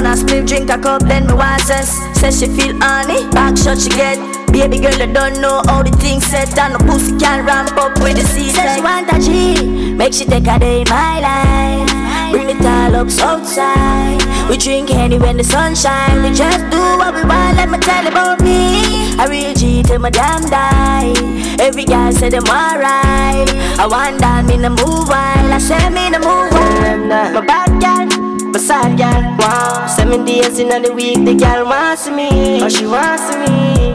a 0.07 0.17
split, 0.17 0.47
drink 0.47 0.71
a 0.71 0.79
cup, 0.79 1.03
then 1.03 1.27
me 1.27 1.35
want 1.35 1.61
sense 1.61 1.93
Say 2.19 2.31
she 2.31 2.47
feel 2.47 2.75
honey, 2.81 3.29
back 3.33 3.59
shot 3.59 3.79
she 3.79 3.91
get 3.91 4.30
Baby 4.61 4.79
girl, 4.79 5.01
I 5.01 5.07
don't 5.07 5.41
know 5.41 5.63
how 5.65 5.83
the 5.83 5.91
things 5.91 6.27
set 6.27 6.59
And 6.59 6.75
the 6.75 6.79
pussy 6.85 7.17
can 7.17 7.47
ramp 7.47 7.79
up 7.79 7.97
with 7.99 8.21
the 8.21 8.25
season 8.29 8.61
Say 8.61 8.75
she 8.77 8.83
want 8.83 9.09
a 9.09 9.17
G, 9.19 9.95
make 9.95 10.13
she 10.13 10.27
take 10.27 10.47
a 10.47 10.59
day 10.59 10.83
in 10.83 10.89
my 10.91 11.17
life 11.19 11.89
Bring 12.31 12.51
it 12.51 12.61
all 12.61 12.95
up 12.95 13.09
outside 13.25 14.21
We 14.51 14.59
drink 14.59 14.91
any 14.91 15.19
when 15.19 15.39
the 15.39 15.45
sun 15.45 15.75
shine 15.75 16.23
We 16.23 16.37
just 16.37 16.61
do 16.69 16.77
what 17.01 17.15
we 17.15 17.25
want, 17.25 17.57
let 17.57 17.71
me 17.71 17.79
tell 17.79 18.05
you 18.05 18.11
about 18.11 18.43
me 18.43 19.17
I 19.17 19.29
real 19.31 19.55
G 19.55 19.83
till 19.83 19.99
my 19.99 20.11
damn 20.11 20.45
die 20.45 21.15
Every 21.59 21.87
girl 21.87 22.13
say 22.13 22.29
them 22.29 22.45
alright 22.45 23.49
I 23.81 23.89
want 23.89 24.21
that 24.21 24.45
me 24.45 24.59
the 24.59 24.69
move 24.69 25.09
wild 25.09 25.51
I 25.51 25.57
say 25.57 25.89
me 25.89 26.13
the 26.13 26.21
move 26.21 26.53
wild 26.53 27.09
My 27.09 27.41
bad 27.41 27.81
girl, 27.81 28.53
my 28.53 28.59
sad 28.59 28.99
girl. 28.99 29.39
Wow. 29.39 29.87
Seven 29.87 30.27
days 30.27 30.59
in 30.59 30.69
the 30.69 30.93
week, 30.93 31.25
the 31.25 31.35
girl 31.35 31.65
wants 31.65 32.09
me. 32.11 32.61
Oh, 32.63 32.69
she 32.69 32.87
wants 32.87 33.35
me. 33.37 33.90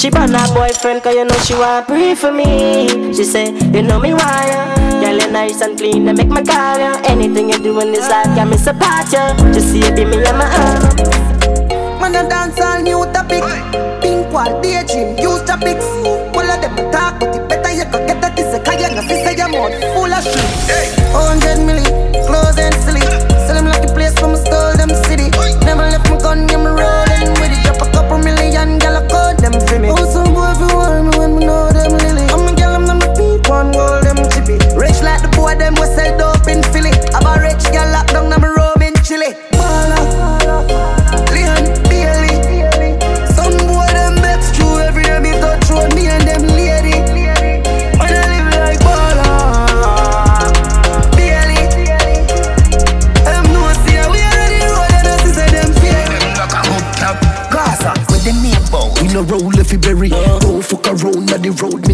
She 0.00 0.08
brought 0.08 0.30
her 0.30 0.54
boyfriend, 0.54 1.02
cause 1.02 1.14
you 1.14 1.26
know 1.26 1.36
she 1.44 1.52
want 1.52 1.86
pray 1.86 2.14
for 2.14 2.32
me. 2.32 2.88
She 3.12 3.22
say, 3.24 3.52
you 3.52 3.82
know 3.82 4.00
me 4.00 4.14
why 4.14 4.48
ya. 4.48 5.00
Girl, 5.02 5.18
you 5.20 5.30
nice 5.30 5.60
and 5.60 5.76
clean, 5.76 6.08
I 6.08 6.14
make 6.14 6.28
my 6.28 6.42
call 6.42 6.78
ya. 6.78 6.96
Anything 7.04 7.50
you 7.50 7.58
do 7.58 7.78
in 7.80 7.92
this 7.92 8.08
life, 8.08 8.24
got 8.34 8.48
me 8.48 8.56
support 8.56 9.12
ya. 9.12 9.36
Just 9.52 9.72
see 9.72 9.84
you 9.84 9.92
be 9.94 10.06
me 10.06 10.24
and 10.24 10.38
my 10.38 10.48
heart. 10.48 10.96
Man, 12.00 12.16
I 12.16 12.26
dance 12.26 12.58
all 12.60 12.80
new 12.80 13.04
topic. 13.12 13.44
Pink 14.00 14.32
wall, 14.32 14.48
daydream, 14.62 15.18
use 15.18 15.42
topics. 15.44 15.84
All 16.32 16.48
of 16.48 16.60
them 16.64 16.78
a 16.80 16.90
talk, 16.90 17.20
but 17.20 17.36
it 17.36 17.46
better 17.48 17.70
you 17.70 17.84
go 17.92 18.00
get 18.06 18.22
that 18.22 18.34
this 18.34 18.54
a 18.54 18.60
kaya. 18.64 18.88
Cause 18.96 19.06
this 19.06 19.26
a 19.28 19.36
your 19.36 19.48
mouth 19.52 19.76
full 19.92 20.08
of 20.08 20.24
shit. 20.24 20.48
Hundred 21.12 21.60
million, 21.60 21.89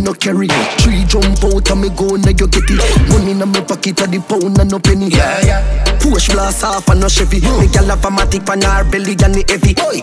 no 0.07 0.15
carry. 0.15 0.47
Three 0.79 1.05
jump 1.05 1.43
out 1.45 1.71
and 1.71 1.81
me 1.81 1.89
go 1.91 2.15
now 2.15 2.31
you 2.31 2.47
get 2.47 2.71
it. 2.71 3.09
Money 3.09 3.33
in 3.33 3.39
my 3.39 3.61
pocket 3.61 4.01
of 4.01 4.11
the 4.11 4.21
pound 4.29 4.59
and 4.59 4.71
no 4.71 4.79
penny. 4.79 5.09
Yeah, 5.09 5.45
yeah. 5.45 5.96
Push 6.07 6.31
blast 6.31 6.63
off 6.63 6.89
and 6.89 7.01
no 7.01 7.09
Chevy. 7.09 7.41
Me 7.59 7.67
gyal 7.67 7.91
have 7.91 8.05
a 8.05 8.11
matic 8.15 8.47
on 8.47 8.63
her 8.63 8.87
belly 8.87 9.19
and 9.27 9.35
the 9.35 9.43
heavy. 9.51 9.75
Oi. 9.83 9.99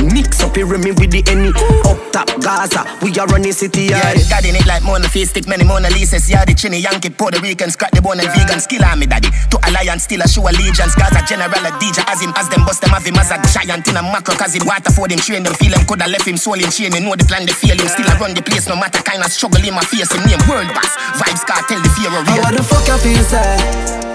Mix 0.00 0.40
up 0.40 0.56
here 0.56 0.66
me 0.80 0.96
with 0.96 1.12
the 1.12 1.20
any. 1.28 1.52
Up 1.84 2.00
top 2.08 2.24
Gaza, 2.40 2.88
we 3.04 3.12
are 3.20 3.28
running 3.28 3.52
city. 3.52 3.92
Yeah, 3.92 4.16
Yeah, 4.16 4.48
in 4.48 4.56
it 4.56 4.64
like 4.64 4.82
Mona 4.82 5.08
Face, 5.12 5.28
stick 5.28 5.46
many 5.46 5.62
Mona 5.62 5.92
Lisa's. 5.92 6.24
Yeah, 6.24 6.44
the 6.48 6.56
chinny 6.56 6.80
Yankee, 6.80 7.10
Puerto 7.10 7.38
Rican, 7.38 7.68
scratch 7.70 7.92
the 7.92 8.00
bone 8.00 8.18
and 8.18 8.32
vegan. 8.32 8.64
Skill 8.64 8.82
on 8.88 8.98
me, 8.98 9.06
daddy. 9.06 9.28
To 9.52 9.60
alliance, 9.68 10.08
still 10.08 10.24
a 10.24 10.26
show 10.26 10.48
allegiance. 10.48 10.96
Gaza 10.96 11.20
general, 11.28 11.52
a 11.52 11.70
DJ, 11.76 12.00
as 12.08 12.24
him, 12.24 12.32
as 12.34 12.48
them 12.48 12.64
bust 12.64 12.80
them, 12.80 12.96
have 12.96 13.04
him 13.04 13.20
as 13.20 13.28
a 13.28 13.36
giant 13.52 13.86
in 13.86 14.00
a 14.00 14.02
macro. 14.02 14.32
Cause 14.34 14.56
him 14.56 14.64
water 14.64 14.90
for 14.90 15.04
them, 15.06 15.20
train 15.20 15.44
them, 15.44 15.52
feel 15.54 15.76
him, 15.76 15.84
coulda 15.84 16.08
left 16.08 16.26
him 16.26 16.40
soul 16.40 16.56
in 16.56 16.72
chain. 16.72 16.96
You 16.96 17.04
know 17.04 17.12
the 17.12 17.28
plan, 17.28 17.44
they 17.44 17.52
feel 17.52 17.76
him. 17.76 17.86
Still 17.92 18.08
I 18.08 18.16
run 18.16 18.32
the 18.32 18.42
place, 18.42 18.66
no 18.66 18.74
matter 18.74 19.04
kind 19.04 19.20
of 19.20 19.28
struggle 19.30 19.60
in 19.60 19.76
my 19.76 19.84
face. 19.84 20.10
Him 20.10 20.24
name 20.24 20.42
world 20.48 20.72
boss, 20.72 20.96
Vybz 21.20 21.44
Kartel, 21.44 21.78
the 21.84 21.90
fear 21.92 22.10
of 22.10 22.24
real. 22.24 22.40
How 22.40 22.50
the 22.56 22.64
fuck 22.64 22.88
you 22.88 22.98
feel, 23.04 23.24
say? 23.28 24.11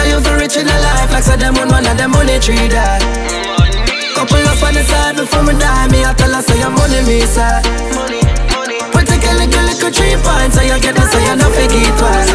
Get 0.00 0.08
a 0.08 0.16
you 0.16 0.20
for 0.24 0.36
rich 0.36 0.56
in 0.56 0.66
a 0.66 0.76
life 0.80 1.12
Like 1.12 1.24
say 1.24 1.36
them 1.36 1.56
on 1.56 1.68
one 1.68 1.84
of 1.84 1.96
them 1.98 2.12
money 2.12 2.40
tree 2.40 2.56
that. 2.72 3.04
Couple 4.16 4.40
up 4.48 4.62
on 4.64 4.72
the 4.72 4.82
side 4.82 5.16
before 5.16 5.44
me 5.44 5.52
die 5.60 5.88
Me 5.92 6.04
I 6.04 6.14
tell 6.14 6.32
her 6.32 6.40
say 6.40 6.56
your 6.56 6.70
money 6.72 7.04
me 7.04 7.20
take 9.04 9.28
a 9.28 9.32
little 9.36 9.60
little 9.60 9.92
three 9.92 10.16
points 10.24 10.56
So 10.56 10.64
you 10.64 10.80
get 10.80 10.96
it 10.96 11.04
so 11.04 11.18
you 11.20 11.36
not 11.36 11.52
forget 11.52 11.92
twice 12.00 12.32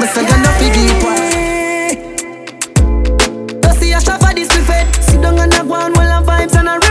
Me 0.00 0.06
say 0.16 0.24
you 0.24 0.36
not 0.40 0.56
forget 0.56 0.96
twice 1.04 2.00
Don't 3.60 3.76
see 3.76 3.92
a 3.92 4.00
shop 4.00 4.24
for 4.24 4.32
this 4.32 4.48
buffet 4.48 4.88
Sit 5.04 5.20
down 5.20 5.38
and 5.38 5.52
a 5.52 5.64
go 5.68 5.74
on 5.76 5.92
while 5.92 6.08
I 6.08 6.24
vibes 6.24 6.56
and 6.56 6.68
I 6.70 6.81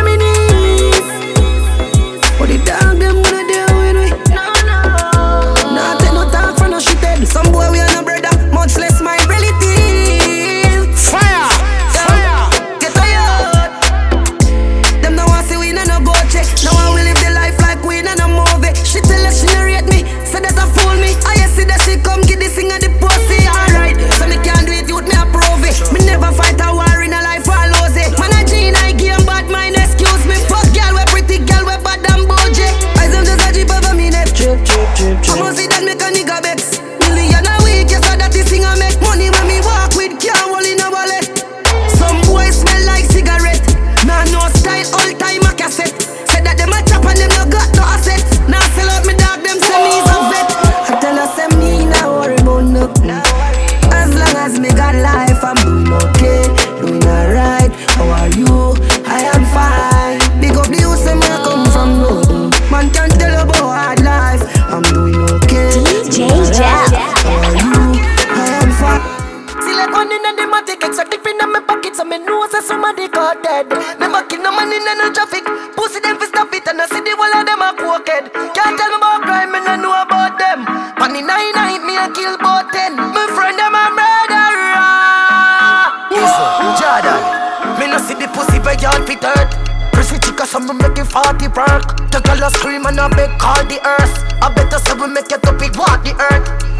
pocket 71.91 71.97
So 71.97 72.05
me 72.05 72.17
know 72.19 72.47
say 72.47 72.61
somebody 72.61 73.07
got 73.07 73.43
dead. 73.43 73.69
Me 73.99 74.07
back 74.07 74.31
in 74.33 74.43
the 74.43 74.51
money 74.51 74.75
in 74.75 74.83
the 74.83 75.11
traffic. 75.13 75.45
Pussy 75.75 75.99
them 75.99 76.17
fi 76.17 76.25
stop 76.27 76.53
it 76.53 76.67
And 76.67 76.81
I 76.81 76.85
see 76.87 77.01
the 77.01 77.15
wall 77.17 77.33
of 77.35 77.45
them 77.45 77.61
a 77.61 77.73
crooked. 77.75 78.31
Can't 78.55 78.77
tell 78.77 78.89
me 78.89 78.97
about 78.97 79.21
crime 79.23 79.55
and 79.55 79.67
I 79.67 79.75
know 79.75 79.93
about 79.93 80.37
them. 80.39 80.65
The 81.11 81.19
nine 81.19 81.51
night 81.53 81.83
me 81.83 81.97
a 81.97 82.07
kill 82.15 82.37
bout 82.37 82.71
ten. 82.71 82.95
My 82.95 83.27
friend 83.35 83.59
them 83.59 83.75
a 83.75 83.91
murderer. 83.91 84.79
Listen, 86.07 86.71
Jordan, 86.79 87.19
me 87.77 87.85
no 87.91 87.99
see 87.99 88.15
the 88.15 88.31
pussy 88.31 88.59
where 88.63 88.79
y'all 88.79 89.03
fit 89.03 89.21
hurt. 89.21 89.51
Prissy 89.91 90.17
chica, 90.19 90.47
so 90.47 90.59
me 90.59 90.73
make 90.73 90.97
it 90.97 91.05
40 91.05 91.51
work. 91.51 92.09
The 92.15 92.21
girl 92.23 92.47
a 92.47 92.49
scream 92.49 92.85
and 92.85 92.99
I 92.99 93.09
beg 93.11 93.37
call 93.37 93.59
the 93.67 93.77
earth. 93.83 94.23
I 94.41 94.49
better 94.55 94.79
say 94.79 94.95
we 94.95 95.07
make 95.11 95.29
it 95.29 95.45
up, 95.45 95.61
it 95.61 95.75
walk 95.75 96.01
the 96.07 96.15
earth. 96.15 96.70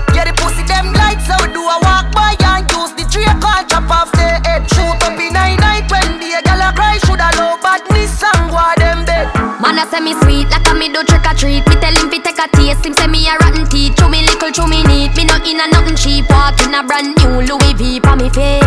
Man 10.02 10.14
a 10.14 10.20
say 10.20 10.26
me 10.26 10.34
sweet 10.34 10.50
like 10.50 10.68
a 10.68 10.74
me 10.74 10.90
do 10.90 11.04
trick 11.04 11.26
or 11.26 11.34
treat. 11.34 11.68
Me 11.68 11.76
tell 11.76 11.94
him 11.94 12.10
fi 12.10 12.18
take 12.18 12.40
a 12.40 12.48
taste. 12.56 12.86
Him 12.86 12.94
say 12.94 13.08
me 13.08 13.28
a 13.28 13.38
rotten 13.38 13.68
teeth. 13.70 13.96
Chew 13.98 14.10
me 14.10 14.26
little, 14.26 14.52
chew 14.52 14.68
me 14.68 14.84
neat. 14.84 15.16
Me 15.16 15.26
no 15.26 15.36
in 15.36 15.60
a 15.60 15.68
nothing 15.68 15.96
cheap. 15.96 16.30
Walk 16.30 16.60
in 16.66 16.74
a 16.74 16.84
brand 16.84 17.16
new 17.18 17.42
Louis 17.42 17.74
V 17.74 18.00
for 18.00 18.16
me 18.16 18.30
feet. 18.30 18.61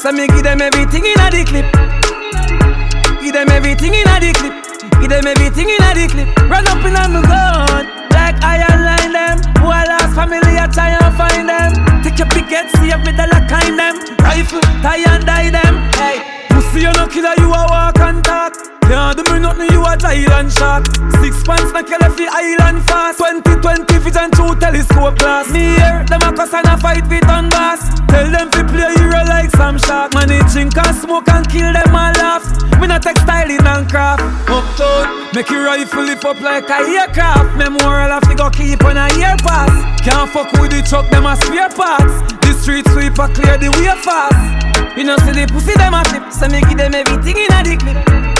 So 0.00 0.12
me 0.12 0.26
give 0.28 0.42
them 0.42 0.62
everything 0.62 1.04
in 1.04 1.20
a 1.20 1.28
the 1.28 1.44
clip. 1.44 1.66
Give 3.20 3.34
them 3.34 3.48
everything 3.50 3.92
in 3.92 4.08
a 4.08 4.16
the 4.16 4.32
clip. 4.32 4.54
Give 5.00 5.10
them 5.10 5.26
everything 5.26 5.68
in 5.68 5.76
a 5.76 5.92
the 5.92 6.08
clip. 6.08 6.28
Run 6.48 6.66
up 6.68 6.80
in 6.88 6.96
on 6.96 7.12
the 7.12 7.20
gun, 7.20 7.84
like 8.16 8.40
iron 8.40 8.80
line 8.80 9.12
them. 9.12 9.36
Who 9.60 9.68
I 9.68 9.84
lost 9.84 10.16
family, 10.16 10.56
I 10.56 10.66
try 10.72 10.96
and 10.96 11.12
find 11.20 11.48
them. 11.48 12.02
Take 12.02 12.18
your 12.18 12.28
picket, 12.32 12.72
see 12.80 12.88
if 12.88 13.00
me 13.04 13.12
dollar 13.12 13.44
kind 13.44 13.76
them. 13.76 14.00
Rifle, 14.24 14.64
tie 14.80 15.04
and 15.04 15.26
die 15.26 15.50
them. 15.50 15.76
Hey, 16.00 16.48
pussy 16.48 16.80
you 16.80 16.92
no 16.92 17.06
killer, 17.06 17.36
you 17.36 17.52
a 17.52 17.60
walk 17.68 17.98
and 18.00 18.24
talk. 18.24 18.79
Can't 18.90 19.14
do 19.14 19.22
me 19.32 19.38
nothing, 19.38 19.70
you 19.70 19.86
a 19.86 19.94
giant 19.96 20.50
shark. 20.50 20.82
Six 21.22 21.46
pants, 21.46 21.70
make 21.70 21.86
you 21.86 21.98
left 22.02 22.18
the 22.18 22.26
island 22.26 22.82
fast. 22.90 23.22
2020 23.22 23.86
vision 24.02 24.34
through 24.34 24.58
telescope 24.58 25.14
glass. 25.14 25.46
Me 25.54 25.78
here, 25.78 26.02
them 26.10 26.26
a 26.26 26.34
cuss 26.34 26.50
and 26.50 26.66
a 26.66 26.74
fight 26.74 27.06
with 27.06 27.22
on 27.30 27.46
bass. 27.54 27.86
Tell 28.10 28.26
them 28.26 28.50
to 28.50 28.66
play 28.66 28.90
hero 28.98 29.22
like 29.30 29.54
some 29.54 29.78
shark. 29.78 30.10
Man, 30.18 30.26
they 30.26 30.42
drink 30.50 30.74
and 30.74 30.90
smoke 30.98 31.30
and 31.30 31.46
kill 31.46 31.70
them 31.70 31.94
all 31.94 32.10
laugh. 32.18 32.42
Me 32.82 32.90
not 32.90 33.06
textiling 33.06 33.62
and 33.62 33.86
craft. 33.86 34.26
Uptown, 34.50 35.06
make 35.38 35.48
your 35.54 35.70
rifle 35.70 36.02
lift 36.02 36.24
up 36.24 36.40
like 36.40 36.66
a 36.66 36.82
aircraft. 36.82 37.54
Memorial 37.54 38.10
have 38.10 38.26
to 38.26 38.34
go 38.34 38.50
keep 38.50 38.82
on 38.82 38.98
a 38.98 39.06
year 39.14 39.38
pass. 39.46 39.70
Can't 40.02 40.26
fuck 40.34 40.50
with 40.58 40.74
the 40.74 40.82
truck, 40.82 41.06
them 41.14 41.30
a 41.30 41.38
spare 41.46 41.70
parts. 41.70 42.26
The 42.42 42.58
street 42.58 42.90
sweeper 42.90 43.30
clear 43.38 43.54
the 43.54 43.70
way 43.78 43.94
fast. 44.02 44.98
You 44.98 45.06
know, 45.06 45.16
see 45.22 45.30
the 45.30 45.46
pussy 45.46 45.78
them 45.78 45.94
a 45.94 46.02
flip, 46.10 46.26
so 46.34 46.50
me 46.50 46.58
give 46.66 46.74
them 46.74 46.98
everything 46.98 47.38
in 47.38 47.54
a 47.54 47.62
the 47.62 47.76
clip. 47.78 48.39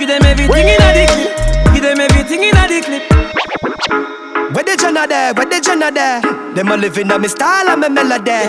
Give 0.00 0.08
them 0.08 0.24
everything 0.24 0.66
in 0.66 0.80
a 0.80 0.92
the 0.96 1.04
clip. 1.12 1.74
Give 1.74 1.82
them 1.82 2.00
everything 2.00 2.42
in 2.42 2.56
a 2.56 2.64
the 2.66 2.80
clip. 2.80 4.54
Where 4.54 4.64
the 4.64 4.74
Jenna 4.80 5.06
there, 5.06 5.34
where 5.34 5.44
the 5.44 5.60
Jenna 5.60 5.90
there? 5.92 6.22
Them 6.54 6.68
a 6.68 6.76
living 6.78 7.12
on 7.12 7.20
me 7.20 7.28
style 7.28 7.68
and 7.68 7.82
me 7.82 7.88
melody. 7.90 8.48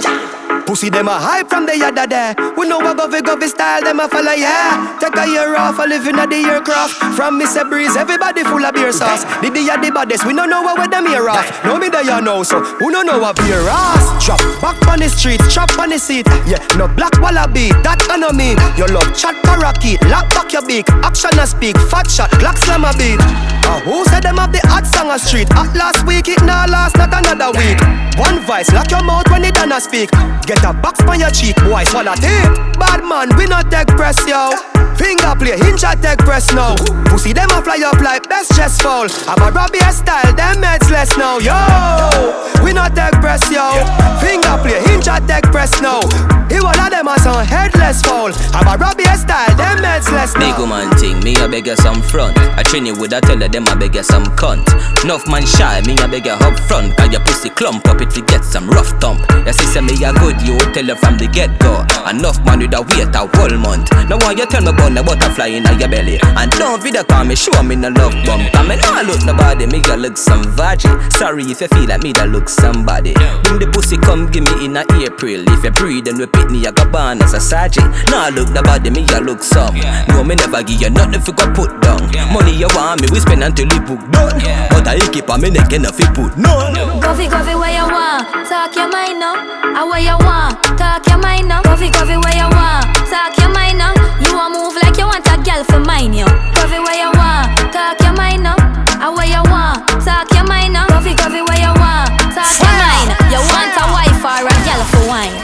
Pussy 0.72 0.90
them 0.90 1.10
a 1.10 1.20
hype 1.20 1.50
from 1.50 1.66
the 1.66 1.76
yada 1.76 2.08
there. 2.08 2.34
We 2.56 2.66
know 2.66 2.80
what 2.80 2.96
govy 2.96 3.20
govy 3.20 3.50
style 3.50 3.84
them 3.84 4.00
a 4.00 4.08
follow 4.08 4.32
yeah. 4.32 4.96
Take 5.02 5.20
a 5.20 5.28
year 5.28 5.54
off, 5.58 5.78
a 5.80 5.84
living 5.84 6.16
at 6.16 6.30
the 6.30 6.48
aircraft. 6.48 6.96
From 7.12 7.36
Mr. 7.38 7.68
Breeze, 7.68 7.98
everybody 7.98 8.46
full 8.46 8.64
of 8.64 8.74
beer 8.74 8.94
sauce. 8.94 9.26
Of 9.26 9.52
the 9.52 9.92
baddest, 9.94 10.26
we 10.26 10.34
don't 10.34 10.50
know 10.50 10.62
what 10.62 10.90
them 10.90 11.08
here 11.08 11.28
off. 11.28 11.44
Know 11.66 11.78
me 11.78 11.90
there 11.90 12.04
you 12.08 12.22
know, 12.22 12.44
so 12.44 12.64
who 12.64 12.90
don't 12.90 13.06
know 13.06 13.20
what 13.20 13.36
beer 13.36 13.68
ass? 13.68 14.26
Chop 14.26 14.40
back 14.62 14.80
on 14.88 15.00
the 15.00 15.10
street, 15.10 15.42
chop 15.52 15.78
on 15.78 15.90
the 15.90 16.00
seat. 16.00 16.26
Yeah, 16.48 16.64
no 16.80 16.88
black 16.88 17.20
wallaby, 17.20 17.76
that 17.84 18.00
know 18.16 18.32
mean. 18.32 18.56
Your 18.80 18.88
love 18.88 19.12
chat 19.12 19.36
parakeet, 19.44 20.00
lock 20.08 20.30
back 20.32 20.54
your 20.54 20.64
beak, 20.64 20.88
action 21.04 21.36
a 21.36 21.46
speak, 21.46 21.76
fat 21.92 22.10
shot, 22.10 22.32
black 22.40 22.56
slam 22.56 22.88
a 22.88 22.96
beat. 22.96 23.20
Uh, 23.68 23.80
who 23.84 24.06
said 24.06 24.24
them 24.24 24.38
have 24.38 24.52
the 24.52 24.64
hot 24.72 24.88
song 24.88 25.12
a 25.12 25.20
street? 25.20 25.52
At 25.52 25.76
last 25.76 26.08
week, 26.08 26.28
it 26.28 26.40
now 26.44 26.64
last, 26.68 26.96
not 26.96 27.12
another 27.12 27.52
week. 27.60 27.80
One 28.18 28.40
voice, 28.46 28.72
lock 28.72 28.92
your 28.92 29.04
mouth 29.04 29.30
when 29.32 29.44
it 29.44 29.56
done 29.56 29.72
a 29.72 29.82
speak. 29.82 30.12
Get 30.46 30.61
a 30.64 30.74
box 30.74 31.02
on 31.08 31.20
your 31.20 31.30
cheek, 31.30 31.56
boy, 31.64 31.84
swallow 31.86 32.16
tape. 32.16 32.52
Bad 32.78 33.04
man, 33.04 33.36
we 33.38 33.46
not 33.46 33.70
take 33.72 33.88
press, 33.98 34.18
yo. 34.28 34.52
Finger 34.96 35.34
play, 35.36 35.58
hinge 35.58 35.84
a 35.84 35.96
take 35.96 36.20
press 36.20 36.54
now. 36.54 36.76
Pussy 37.06 37.34
them 37.34 37.50
a 37.52 37.62
fly 37.62 37.82
up 37.86 38.00
like 38.02 38.28
best 38.30 38.54
chest 38.56 38.82
fall. 38.82 39.08
I'm 39.28 39.42
a 39.42 39.52
Robbie 39.52 39.80
style, 39.92 40.34
them 40.36 40.62
meds 40.62 40.90
less 40.92 41.18
now, 41.18 41.40
yo. 41.40 41.58
We 42.64 42.74
not 42.74 42.96
take 42.96 43.20
press, 43.22 43.42
yo. 43.50 43.72
Finger 44.22 44.58
play, 44.62 44.82
hinge 44.86 45.08
a 45.08 45.20
take 45.26 45.46
press 45.52 45.82
now. 45.82 46.02
He 46.52 46.60
one 46.60 46.78
of 46.80 46.92
them 46.92 47.08
a 47.08 47.18
some 47.20 47.46
headless 47.46 48.02
fall. 48.04 48.32
I'm 48.52 48.68
a 48.68 48.76
Robbie 48.78 49.08
style, 49.16 49.56
them 49.56 49.80
meds 49.80 50.12
less 50.12 50.36
now. 50.36 50.52
Big 50.52 50.60
woman 50.60 50.92
thing, 51.00 51.20
me 51.24 51.36
a 51.40 51.48
beg 51.48 51.66
you 51.66 51.76
some 51.78 52.02
front. 52.02 52.38
I 52.60 52.64
train 52.64 52.86
you 52.86 52.94
with 53.00 53.14
a 53.14 53.22
tell 53.22 53.40
them 53.40 53.68
I 53.68 53.80
you 53.80 54.04
some 54.04 54.26
cunt. 54.36 54.68
Enough 55.04 55.28
man 55.28 55.46
shy, 55.46 55.82
me 55.88 55.96
a 55.96 56.08
you 56.12 56.32
up 56.32 56.60
front. 56.68 56.96
Cause 56.98 57.12
your 57.12 57.22
pussy 57.22 57.50
clump 57.50 57.88
up 57.88 58.02
if 58.02 58.16
you 58.18 58.26
get 58.26 58.44
some 58.44 58.70
rough 58.70 58.92
thump. 59.00 59.24
Your 59.46 59.54
sister 59.54 59.82
me 59.82 59.96
a 60.04 60.12
good, 60.20 60.42
you 60.44 60.51
tell 60.74 60.86
her 60.86 60.96
from 60.96 61.18
the 61.18 61.28
get 61.28 61.52
go. 61.60 61.84
Enough 62.10 62.44
man 62.44 62.60
with 62.60 62.74
a 62.74 62.82
wait 62.82 63.14
a 63.14 63.22
whole 63.24 63.58
month. 63.58 63.92
Now 64.10 64.18
why 64.20 64.34
you 64.34 64.46
tell 64.48 64.62
me 64.64 64.74
about 64.74 64.92
the 64.92 65.04
butterfly 65.04 65.54
in 65.54 65.64
your 65.80 65.88
belly? 65.88 66.20
And 66.24 66.52
don't 66.58 66.82
video 66.82 67.04
call 67.04 67.24
me, 67.24 67.36
show 67.36 67.62
me 67.64 67.76
no 67.76 67.90
love 67.90 68.16
bump. 68.26 68.52
Cause 68.52 68.68
me 68.68 68.76
nah 68.82 69.02
look 69.06 69.22
nobody, 69.24 69.66
me 69.68 69.80
a 69.88 69.96
look 69.96 70.18
some 70.18 70.44
virgin. 70.58 70.92
Sorry 71.12 71.44
if 71.46 71.62
you 71.62 71.68
feel 71.68 71.88
like 71.88 72.04
me 72.04 72.12
that 72.14 72.30
look 72.30 72.50
somebody. 72.50 73.14
Bring 73.46 73.60
the 73.60 73.68
pussy 73.72 73.98
come 73.98 74.28
give 74.28 74.44
me 74.44 74.66
in 74.66 74.78
a 74.78 74.84
April. 75.00 75.46
If 75.56 75.64
you 75.64 75.72
breathe 75.72 76.10
we 76.10 76.26
pick 76.28 76.50
me 76.50 76.66
a 76.66 76.72
go 76.72 76.90
born 76.90 77.22
as 77.22 77.34
a 77.34 77.40
sergeant. 77.40 77.88
Nah 78.10 78.34
look 78.34 78.50
nobody, 78.50 78.90
me 78.90 79.06
a 79.14 79.22
look 79.22 79.44
some. 79.44 79.78
No 80.10 80.24
me 80.24 80.36
never 80.36 80.64
give 80.64 80.82
you 80.82 80.90
nothing 80.90 81.16
if 81.16 81.28
you 81.28 81.34
go 81.34 81.46
put 81.54 81.72
down. 81.82 82.10
Money 82.34 82.58
you 82.58 82.68
want 82.74 83.02
me, 83.02 83.08
we 83.12 83.20
spend 83.20 83.44
until 83.44 83.70
it 83.72 83.84
book 83.86 84.02
done. 84.12 84.42
But 84.74 84.88
I 84.88 85.00
keep 85.14 85.30
on 85.30 85.42
me 85.42 85.50
neck 85.52 85.72
enough 85.72 86.00
it 86.00 86.12
put 86.14 86.36
none. 86.38 86.76
Coffee, 87.00 87.30
coffee, 87.30 87.56
where 87.56 87.72
you 87.72 87.88
want? 87.88 88.28
Talk 88.50 88.76
your 88.76 88.90
mind 88.90 89.20
now. 89.20 89.36
I 89.78 89.84
where 89.86 90.02
you 90.02 90.18
want? 90.26 90.31
Talk 90.78 91.06
your 91.08 91.20
mind 91.20 91.48
now. 91.48 91.62
Coffee, 91.62 91.90
coffee, 91.92 92.18
where 92.18 92.36
you 92.36 92.48
want? 92.56 92.86
Talk 93.12 93.38
your 93.38 93.52
mind 93.54 93.78
now. 93.78 93.94
You 94.24 94.34
want 94.34 94.54
move 94.56 94.76
like 94.82 94.98
you 94.98 95.06
want 95.06 95.26
a 95.28 95.36
girl 95.44 95.64
for 95.66 95.80
mine, 95.80 96.14
yo. 96.14 96.26
Coffee, 96.56 96.80
where 96.80 96.96
you 96.96 97.12
want? 97.20 97.52
Talk 97.72 98.00
your 98.02 98.14
mind 98.14 98.44
now. 98.44 98.56
I 99.04 99.10
where 99.10 99.28
you 99.28 99.44
want? 99.52 99.88
Talk 100.04 100.32
your 100.34 100.46
mind 100.48 100.74
now. 100.74 100.88
Coffee, 100.88 101.16
coffee, 101.16 101.42
where 101.42 101.60
you 101.60 101.74
want? 101.76 102.10
Talk 102.32 102.56
your 102.64 102.76
mind. 102.80 103.10
You 103.34 103.40
want 103.52 103.76
a 103.76 103.86
wife 103.92 104.24
or 104.24 104.48
a 104.48 104.56
girl 104.66 104.84
for 104.92 105.04
wine? 105.12 105.36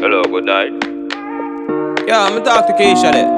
Hello, 0.00 0.22
good 0.24 0.44
night. 0.44 0.72
Yeah, 2.06 2.22
I'm 2.22 2.34
gonna 2.34 2.44
talk 2.44 2.66
to 2.68 2.72
Keisha 2.74 3.10
there. 3.12 3.35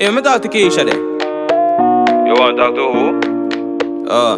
Yeah, 0.00 0.10
I'm 0.10 0.22
talk 0.22 0.42
to 0.42 0.48
Keisha 0.48 0.84
there. 0.86 0.94
You 0.94 2.34
want 2.38 2.56
to 2.56 2.62
talk 2.62 2.74
to 2.76 2.86
who? 2.94 4.06
Uh, 4.08 4.36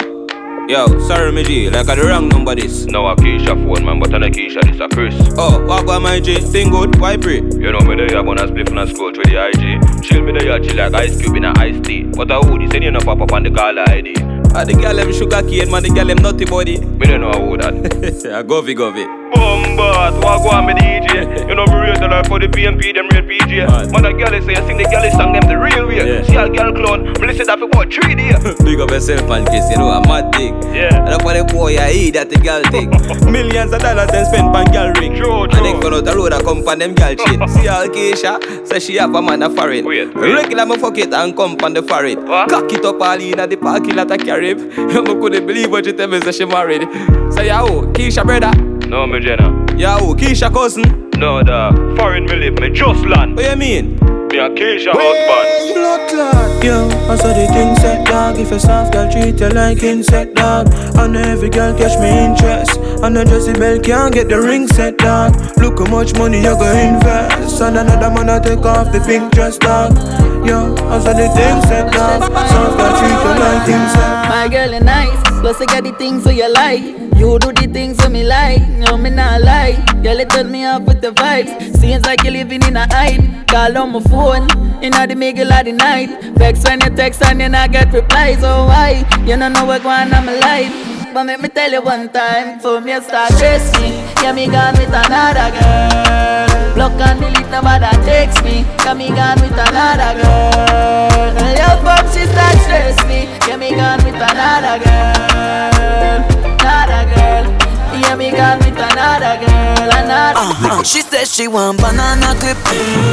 yo, 0.67 0.99
sorry, 1.07 1.33
me 1.33 1.43
G, 1.45 1.69
like 1.69 1.87
I 1.87 1.97
the 1.97 2.07
wrong 2.07 2.29
number 2.29 2.55
this. 2.55 2.87
No, 2.87 3.07
a 3.07 3.15
Keisha 3.15 3.49
phone, 3.49 3.85
man, 3.85 4.01
but 4.01 4.15
I 4.15 4.19
not 4.19 4.31
Keisha, 4.31 4.63
this 4.65 4.81
a 4.81 4.89
Chris. 4.89 5.15
Oh, 5.37 5.63
what 5.67 5.83
about 5.83 6.01
my 6.01 6.19
G? 6.19 6.37
Thing 6.39 6.71
good? 6.71 6.99
Why 6.99 7.19
pray? 7.19 7.43
You 7.43 7.73
know 7.73 7.81
me 7.81 7.95
there, 7.95 8.11
you 8.11 8.23
wanna 8.25 8.49
split 8.49 8.71
from 8.71 8.79
a 8.79 8.87
school 8.87 9.13
through 9.13 9.25
the 9.25 9.37
IG. 9.37 10.03
Chill 10.03 10.23
me 10.23 10.33
there, 10.33 10.59
you 10.59 10.67
chill 10.67 10.77
like 10.79 10.95
ice 10.95 11.21
cube 11.21 11.37
in 11.37 11.45
a 11.45 11.53
iced 11.59 11.85
tea. 11.85 12.05
But 12.05 12.31
a 12.31 12.41
who 12.41 12.59
this, 12.59 12.73
and 12.75 12.83
you 12.83 12.91
know 12.91 13.01
pop 13.01 13.21
up 13.21 13.33
on 13.33 13.43
the 13.43 13.51
caller 13.51 13.85
ID. 13.87 14.15
Ah, 14.55 14.65
the 14.65 14.73
girl 14.73 14.97
them 14.97 15.13
sugar 15.13 15.43
cane, 15.43 15.71
man, 15.71 15.83
the 15.83 15.91
girl 15.91 16.07
them 16.07 16.17
nutty 16.23 16.47
body. 16.47 16.81
Me 16.81 17.07
don't 17.07 17.21
know 17.21 17.33
who 17.33 17.59
that. 17.59 17.75
I 18.33 18.43
govy 18.43 18.75
govy. 18.75 19.05
Bombard, 19.35 20.15
what 20.25 20.43
go 20.43 20.49
on 20.57 20.67
me 20.67 20.73
You 21.15 21.55
know 21.55 21.67
raise 21.67 21.99
the 21.99 22.09
life 22.09 22.27
for 22.29 22.39
the 22.39 22.47
PMP, 22.47 22.95
them 22.95 23.09
real 23.11 23.23
PJ. 23.23 23.67
Man, 23.93 24.03
the 24.03 24.13
girl 24.13 24.31
say, 24.43 24.55
I 24.55 24.67
sing 24.67 24.77
the 24.77 24.85
girl 24.85 25.05
song 25.11 25.33
them 25.33 25.43
the 25.49 25.59
real 25.59 25.87
way. 25.89 25.99
Yeah. 26.07 26.23
See 26.23 26.37
a 26.37 26.49
girl 26.49 26.73
clone, 26.73 27.13
me 27.21 27.27
listen 27.27 27.47
that 27.47 27.59
for 27.59 27.67
what 27.69 27.93
three 27.93 28.15
days. 28.15 28.39
Big 28.65 28.79
up 28.81 28.91
yourself, 28.91 29.29
man, 29.29 29.45
Chris, 29.47 29.69
you 29.71 29.77
know, 29.79 29.91
I'm 29.91 30.03
mad 30.07 30.33
thing. 30.35 30.55
Yeah. 30.73 30.95
And 31.03 31.09
up 31.11 31.23
for 31.23 31.35
the 31.35 31.45
boy, 31.45 31.77
I 31.79 31.91
eat 31.91 32.13
that 32.15 32.31
the 32.31 32.39
girl 32.39 32.63
thing. 32.71 32.91
Millions 33.33 33.73
of 33.73 33.81
dollars 33.83 34.11
then 34.11 34.25
spend 34.27 34.55
on 34.55 34.67
girl 34.71 34.93
ring. 34.95 35.15
True, 35.17 35.45
And 35.45 35.65
then 35.65 35.81
go 35.81 35.91
out 35.95 36.05
the 36.05 36.15
road 36.15 36.33
and 36.33 36.45
come 36.45 36.67
on 36.69 36.79
them 36.79 36.95
girl 36.95 37.15
chin. 37.27 37.43
See 37.49 37.67
how 37.67 37.87
Keisha 37.87 38.67
say 38.67 38.79
she 38.79 38.97
have 38.97 39.15
a 39.15 39.21
man 39.23 39.43
a 39.43 39.51
foreign. 39.51 39.85
Wait, 39.85 40.15
wait. 40.15 40.33
Regular 40.35 40.67
me 40.67 40.79
fuck 40.79 40.97
it 40.99 41.13
and 41.13 41.37
come 41.37 41.57
on 41.63 41.75
the 41.75 41.83
foreign. 41.83 42.25
Cock 42.27 42.73
it 42.73 42.85
up 42.85 43.01
all 43.01 43.21
in 43.21 43.41
at 43.41 43.51
the 43.51 43.57
parking 43.57 43.97
lot 43.97 44.11
of 44.11 44.19
Carib. 44.21 44.59
I 44.79 45.03
couldn't 45.05 45.47
believe 45.47 45.71
what 45.71 45.85
she 45.85 45.93
tell 45.93 46.07
me 46.09 46.21
say 46.21 46.33
she 46.33 46.45
married. 46.45 46.83
Say, 47.33 47.49
yo, 47.49 47.83
Keisha 47.93 48.25
brother. 48.25 48.51
No, 48.89 49.07
me 49.07 49.21
Jenna. 49.21 49.60
Yo, 49.81 50.15
Keisha 50.15 50.53
cousin. 50.53 51.09
No, 51.17 51.43
the 51.43 51.73
foreign 51.97 52.27
me 52.27 52.37
live, 52.37 52.61
me 52.61 52.69
just 52.69 53.03
land. 53.07 53.35
What 53.35 53.49
you 53.49 53.57
mean? 53.57 54.10
Me 54.31 54.39
a 54.39 54.49
Keisha 54.49 54.93
husband. 54.95 55.75
blood 55.75 56.09
clot. 56.09 56.65
Yo, 56.65 56.87
I 57.11 57.17
saw 57.17 57.33
the 57.35 57.47
thing 57.51 57.75
set 57.77 58.07
dog. 58.07 58.39
If 58.39 58.53
a 58.53 58.61
soft 58.61 58.93
girl 58.93 59.11
treat 59.11 59.41
you 59.41 59.49
like 59.49 59.83
insect 59.83 60.35
dog, 60.35 60.69
and 60.99 61.17
every 61.17 61.51
girl 61.51 61.77
catch 61.77 61.99
me 61.99 62.11
interest. 62.27 62.79
And 63.03 63.17
the 63.17 63.25
Jessie 63.25 63.55
Bell 63.55 63.81
can't 63.81 64.15
get 64.15 64.29
the 64.29 64.41
ring 64.41 64.69
set 64.69 64.99
dog. 64.99 65.35
Look 65.59 65.81
how 65.81 65.87
much 65.87 66.17
money 66.17 66.39
you 66.39 66.55
go 66.55 66.71
invest. 66.71 67.61
And 67.61 67.77
another 67.77 68.11
man 68.11 68.31
I 68.31 68.39
take 68.39 68.65
off 68.65 68.93
the 68.93 69.01
pink 69.01 69.33
dress 69.33 69.59
dog. 69.59 69.97
Yo, 70.47 70.75
I 70.87 71.01
saw 71.01 71.13
the 71.13 71.29
thing 71.35 71.61
set 71.67 71.93
dog. 71.93 72.23
Soft 72.23 72.79
girl 72.79 72.93
treat 73.03 73.11
you 73.11 73.35
like 73.35 73.69
insect. 73.69 74.29
My 74.31 74.47
girl 74.49 74.75
is 74.75 74.85
nice, 74.85 75.41
plus 75.41 75.61
I 75.61 75.67
got 75.67 75.83
the 75.83 75.93
things 75.99 76.23
for 76.23 76.31
you 76.31 76.53
like. 76.53 77.11
You 77.21 77.39
do 77.39 77.53
the 77.53 77.69
things 77.71 78.01
for 78.01 78.09
me 78.09 78.25
like, 78.25 78.67
no 78.67 78.97
me 78.97 79.11
not 79.11 79.43
lie. 79.43 79.77
Girl, 80.03 80.19
you 80.19 80.25
turn 80.25 80.51
me 80.51 80.65
up 80.65 80.85
with 80.85 81.03
the 81.03 81.11
vibes. 81.11 81.77
Seems 81.77 82.03
like 82.07 82.23
you're 82.23 82.33
living 82.33 82.63
in 82.63 82.77
a 82.79 82.87
height. 82.95 83.47
Call 83.47 83.77
on 83.77 83.93
my 83.93 84.01
phone, 84.01 84.20
in 84.83 84.93
the 85.09 85.15
middle 85.17 85.53
of 85.53 85.65
the 85.65 85.73
night. 85.73 86.11
Vex 86.37 86.65
when 86.65 86.81
you 86.81 86.91
text 86.91 87.23
and 87.23 87.41
you 87.41 87.49
not 87.49 87.73
get 87.73 87.93
replies. 87.93 88.43
Oh 88.43 88.67
why? 88.67 89.05
You 89.21 89.37
don't 89.37 89.53
know 89.53 89.65
what 89.65 89.83
going 89.83 90.13
on 90.13 90.25
my 90.27 90.39
life. 90.39 90.73
But 91.13 91.27
let 91.27 91.41
me 91.41 91.49
tell 91.49 91.73
you 91.73 91.83
one 91.83 92.09
time, 92.11 92.61
for 92.61 92.81
me 92.81 92.93
start 93.01 93.33
stressing. 93.33 93.93
Yeah, 94.23 94.33
me 94.33 94.47
gone 94.47 94.75
with 94.75 94.89
another 94.89 95.51
girl. 95.59 96.75
Block 96.75 96.93
and 97.01 97.21
delete 97.21 97.51
nobody 97.51 97.91
text 98.07 98.45
me. 98.45 98.65
Yeah, 98.85 98.95
me 98.95 99.09
gone 99.09 99.41
with 99.41 99.53
another 99.53 100.23
girl. 100.23 101.55
Your 101.57 101.77
pop 101.83 102.07
she 102.13 102.27
start 102.27 102.57
stress 102.63 102.97
me. 103.09 103.27
Yeah, 103.49 103.57
me 103.57 103.71
gone 103.71 104.05
with 104.05 104.15
another 104.15 104.85
girl. 104.85 106.21
Another 106.61 107.15
girl. 107.15 107.40
Yeah, 108.11 108.17
me 108.17 108.33
gone 108.33 108.59
with 108.59 108.75
another 108.75 109.39
girl. 109.39 109.87
Another. 109.87 110.35
Uh, 110.35 110.83
she 110.83 111.01
said 111.01 111.29
she 111.29 111.47
want 111.47 111.79
banana 111.79 112.35
clip. 112.43 112.59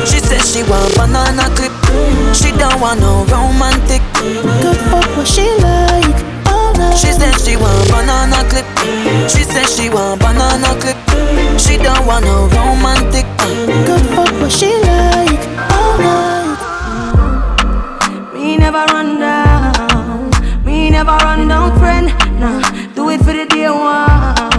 She 0.10 0.18
said 0.18 0.42
she 0.42 0.64
want 0.66 0.90
banana 0.98 1.54
clip. 1.54 1.70
She 2.34 2.50
don't 2.58 2.82
want 2.82 3.02
no 3.02 3.22
romantic. 3.30 4.02
Good 4.18 4.76
fuck 4.90 5.06
what 5.14 5.28
she 5.28 5.46
like. 5.62 6.18
She 6.98 7.14
said 7.14 7.38
she 7.38 7.54
want 7.62 7.86
banana 7.94 8.42
clip. 8.50 8.66
She 9.30 9.46
said 9.46 9.70
she 9.70 9.92
want 9.92 10.20
banana 10.20 10.74
clip. 10.82 10.98
She 11.62 11.78
don't 11.78 12.08
want 12.08 12.26
no 12.26 12.50
romantic. 12.58 13.30
Good 13.86 14.02
fuck 14.18 14.34
what 14.42 14.52
she 14.52 14.74
like. 14.82 15.46
All 15.78 16.02
night. 16.02 16.58
Me 18.34 18.58
never 18.58 18.84
run 18.90 19.20
down. 19.20 20.32
Me 20.66 20.90
never 20.90 21.14
run 21.22 21.48
down, 21.48 21.78
friend. 21.78 22.08
Nah, 22.42 22.66
do 22.96 23.10
it 23.12 23.20
for 23.22 23.34
the 23.34 23.46
day 23.46 23.70
one. 23.70 24.57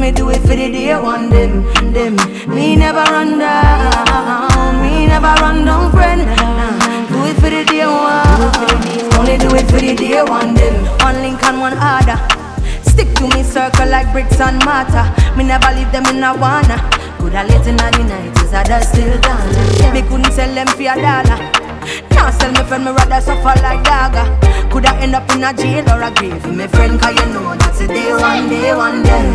Me 0.00 0.10
do 0.10 0.30
it 0.30 0.40
for 0.40 0.56
the 0.56 0.72
day 0.72 0.96
one. 0.98 1.28
Them, 1.28 1.62
them. 1.92 2.16
Me 2.48 2.74
never 2.74 3.04
run 3.12 3.38
down. 3.38 4.80
Me 4.80 5.06
never 5.06 5.34
run 5.42 5.66
down, 5.66 5.92
friend. 5.92 6.22
Nah, 6.24 7.06
do 7.08 7.26
it 7.28 7.36
for 7.36 7.50
the 7.50 7.64
day 7.68 7.84
one. 7.84 9.20
Only 9.20 9.36
do 9.36 9.54
it 9.54 9.66
for 9.70 9.78
the 9.78 9.94
day 9.94 10.22
one. 10.22 10.54
Them. 10.54 10.74
One 11.00 11.20
link 11.20 11.44
and 11.44 11.60
one 11.60 11.74
order. 11.74 12.16
Stick 12.82 13.12
to 13.16 13.28
me 13.36 13.42
circle 13.42 13.88
like 13.88 14.10
bricks 14.12 14.40
and 14.40 14.64
mortar. 14.64 15.04
Me 15.36 15.44
never 15.44 15.70
leave 15.76 15.92
them 15.92 16.06
in 16.06 16.24
a 16.24 16.32
wanna. 16.34 16.80
Coulda 17.18 17.44
late 17.44 17.66
in 17.68 17.76
the 17.76 17.90
night, 17.90 18.36
is 18.42 18.50
dust 18.50 18.92
still 18.92 19.20
gone. 19.20 19.92
Me 19.92 20.00
couldn't 20.00 20.32
sell 20.32 20.54
them 20.54 20.66
for 20.66 20.80
a 20.80 20.96
dollar. 20.96 21.59
Now 22.10 22.30
sell 22.30 22.52
me 22.52 22.62
friend, 22.64 22.84
me 22.84 22.90
rather 22.90 23.20
suffer 23.20 23.60
like 23.62 23.82
dagger. 23.84 24.26
Coulda 24.70 24.94
end 24.96 25.14
up 25.14 25.30
in 25.34 25.44
a 25.44 25.52
jail 25.52 25.88
or 25.90 26.02
a 26.02 26.10
grave. 26.10 26.46
Me 26.46 26.66
friend, 26.68 27.00
cause 27.00 27.16
you 27.18 27.26
know 27.32 27.54
that's 27.56 27.80
a 27.80 27.86
day 27.88 28.12
one, 28.12 28.48
day 28.48 28.74
one 28.74 29.02
day. 29.02 29.26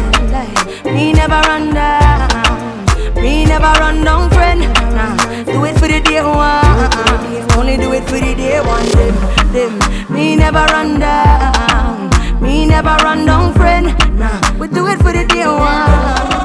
Me 0.86 1.14
never 1.14 1.42
run 1.48 1.74
down. 1.74 2.86
Me 3.16 3.46
never 3.46 3.72
run 3.80 4.04
down, 4.04 4.30
friend. 4.30 4.62
Nah, 4.94 5.16
do 5.46 5.66
it 5.66 5.78
for 5.80 5.88
the 5.88 6.00
day 6.02 6.22
one. 6.22 7.58
Only 7.58 7.78
do 7.78 7.92
it 7.94 8.04
for 8.08 8.20
the 8.20 8.36
day 8.36 8.60
one. 8.62 8.86
Them, 8.92 9.16
them. 9.52 10.14
Me 10.14 10.36
never 10.36 10.66
run 10.72 11.00
down. 11.00 12.10
Me 12.42 12.66
never 12.66 12.96
run 13.04 13.26
down, 13.26 13.54
friend. 13.54 13.88
Nah, 14.20 14.40
we 14.60 14.68
do 14.68 14.88
it 14.88 14.98
for 15.02 15.12
the 15.12 15.26
day 15.26 15.48
one. 15.48 16.36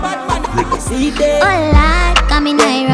Hola, 0.91 2.15
camina 2.29 2.65
y 2.65 2.87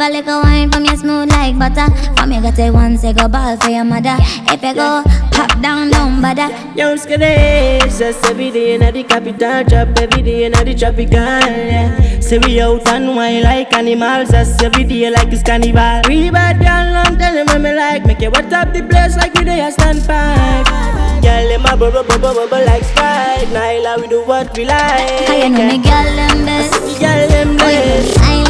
roba. 0.00 0.10
Tipo 0.10 0.12
sip 0.12 0.26
a 0.28 0.40
wine 0.42 0.70
from 0.70 0.84
your 0.84 0.96
smooth 0.96 1.30
like 1.30 1.58
butter. 1.58 1.88
From 2.16 2.32
you 2.32 2.40
got 2.40 2.58
a 2.58 2.70
one 2.70 2.96
say 2.98 3.12
go 3.12 3.28
ball 3.28 3.56
for 3.58 3.70
your 3.70 3.84
mother. 3.84 4.16
If 4.48 4.62
you 4.62 4.74
go 4.74 5.02
pop 5.32 5.60
down, 5.60 5.90
down, 5.90 6.22
bother. 6.22 6.48
Yo, 6.76 6.96
skadee, 6.96 7.80
just 7.98 8.24
every 8.26 8.50
day 8.50 8.74
in 8.74 8.80
the 8.80 9.04
capital, 9.04 9.64
drop 9.64 9.98
every 9.98 10.22
day 10.22 10.44
in 10.44 10.52
the 10.52 10.74
tropical. 10.74 11.16
Yeah. 11.18 12.20
Say 12.20 12.38
we 12.38 12.60
out 12.60 12.86
and 12.88 13.14
wine 13.16 13.42
like 13.42 13.72
animals, 13.74 14.30
just 14.30 14.62
every 14.62 14.84
day 14.84 15.10
like 15.10 15.32
it's 15.32 15.42
carnival. 15.42 16.02
We 16.08 16.30
bad 16.30 16.60
down 16.60 16.92
long, 16.92 17.18
tell 17.18 17.44
them 17.44 17.62
me 17.62 17.72
like, 17.74 18.06
make 18.06 18.20
you 18.20 18.30
wet 18.30 18.52
up 18.52 18.72
the 18.72 18.82
place 18.82 19.16
like 19.16 19.34
we 19.34 19.44
dey 19.44 19.66
a 19.66 19.70
stand 19.72 20.06
back. 20.06 20.66
Girl, 21.22 21.48
them 21.48 21.64
a 21.66 21.76
bubble, 21.76 22.02
bubble, 22.04 22.34
bubble 22.34 22.64
like 22.66 22.84
Sprite. 22.84 23.48
Nyla, 23.48 24.00
we 24.00 24.08
do 24.08 24.22
what 24.24 24.56
we 24.56 24.64
like. 24.64 25.28
You 25.28 25.48
know 25.50 25.66
me 25.66 25.78
girl 25.78 26.04
them 26.16 26.44
best? 26.46 27.00
Girl, 27.00 27.28
them 27.28 27.56
best. 27.56 28.49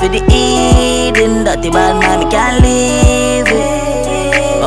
For 0.00 0.08
the 0.08 0.24
eating. 0.32 1.44
Dirty 1.44 1.70
bad 1.70 2.00
man, 2.00 2.24
me 2.24 2.30
can't 2.30 2.64
leave 2.64 3.46
it. 3.46 3.80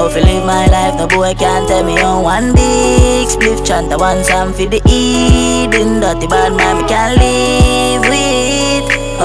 If 0.04 0.16
you 0.18 0.22
live 0.22 0.46
my 0.46 0.68
life, 0.68 0.96
no 0.96 1.08
boy 1.08 1.34
can't 1.34 1.68
tell 1.68 1.84
me 1.84 1.98
on 2.00 2.24
one 2.24 2.54
big 2.54 3.28
spliff 3.28 3.66
chant, 3.66 3.92
I 3.92 3.98
want 3.98 4.26
some 4.26 4.54
for 4.54 4.66
the 4.66 4.82
eating. 4.86 6.00
Dirty 6.00 6.28
bad 6.28 6.54
man, 6.54 6.82
me 6.82 6.88
can't 6.88 7.18
live. 7.18 7.74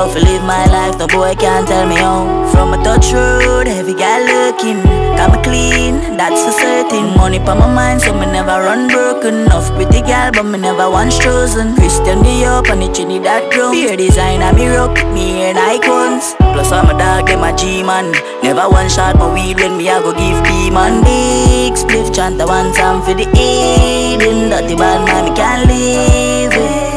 Oh, 0.00 0.08
if 0.08 0.14
you 0.14 0.22
live 0.22 0.44
my 0.44 0.64
life, 0.66 0.96
no 0.98 1.06
boy 1.08 1.34
can't 1.34 1.66
tell 1.66 1.86
me 1.86 1.98
on. 1.98 2.48
From 2.52 2.72
a 2.72 2.82
touch 2.84 3.12
road, 3.12 3.66
heavy 3.66 3.94
guy 3.94 4.22
me 4.64 5.38
clean, 5.42 6.16
that's 6.16 6.42
for 6.44 6.52
certain. 6.52 7.16
Money 7.16 7.38
pa 7.38 7.54
my 7.54 7.72
mind, 7.72 8.00
so 8.00 8.12
me 8.12 8.26
never 8.26 8.58
run 8.62 8.88
broken. 8.88 9.46
Enough 9.46 9.70
pretty 9.74 10.00
gal, 10.02 10.32
but 10.32 10.44
me 10.44 10.58
never 10.58 10.90
once 10.90 11.18
chosen. 11.18 11.74
Christian 11.76 12.22
Dior, 12.22 12.66
and 12.70 12.82
the 12.82 12.88
Trinidad 12.92 13.50
drum. 13.50 13.72
Beer 13.72 13.96
design, 13.96 14.42
I'm 14.42 14.56
rock, 14.56 14.96
me 15.12 15.42
and 15.48 15.58
icons. 15.58 16.34
Plus 16.38 16.72
I'm 16.72 16.90
a 16.90 16.98
dog, 16.98 17.26
them 17.26 17.42
a 17.42 17.56
G-man. 17.56 18.12
Never 18.42 18.68
one 18.68 18.88
shot 18.88 19.16
my 19.16 19.32
weed 19.32 19.60
when 19.60 19.76
me 19.76 19.88
I 19.88 20.00
go 20.00 20.12
give 20.12 20.42
man 20.72 21.02
big 21.04 21.74
spliff 21.74 22.14
chant. 22.14 22.40
I 22.40 22.44
one 22.44 22.72
some 22.74 23.02
for 23.02 23.14
the 23.14 23.26
eating. 23.36 24.50
Dirty 24.50 24.76
bad 24.76 25.06
man, 25.06 25.24
me 25.24 25.36
can't 25.36 25.68
live 25.68 26.52
it. 26.54 26.87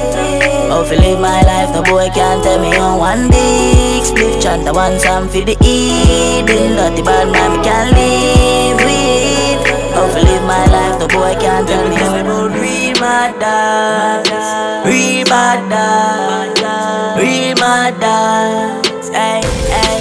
Oh, 0.74 0.84
if 0.84 0.92
you 0.92 1.00
live 1.00 1.20
my 1.20 1.42
life, 1.44 1.76
no 1.76 1.84
boy 1.84 2.08
can't 2.16 2.42
tell 2.42 2.58
me 2.62 2.72
on 2.78 2.98
one 2.98 3.28
big 3.28 4.04
spliff 4.08 4.42
chant. 4.42 4.66
I 4.66 4.72
want 4.72 5.02
some 5.02 5.28
for 5.28 5.44
the 5.44 5.58
eating. 5.60 6.80
Dirty 6.80 7.04
bad 7.04 7.28
man, 7.28 7.58
me 7.58 7.60
can't 7.60 7.92
live 7.92 8.80
with. 8.80 9.68
Oh, 10.00 10.08
if 10.08 10.16
you 10.16 10.24
live 10.24 10.44
my 10.48 10.64
life, 10.72 10.96
no 10.98 11.08
boy 11.12 11.36
can't 11.44 11.68
tell 11.68 11.84
me 11.90 11.98
on 12.00 12.24
about 12.24 12.56
real 12.56 12.96
mad 13.04 13.36
dogs, 13.44 14.32
real 14.88 15.26
dogs, 15.28 16.62
real 17.20 17.56
mad 17.60 18.00
dogs. 18.00 19.10
Hey, 19.10 19.44
hey. 19.76 20.00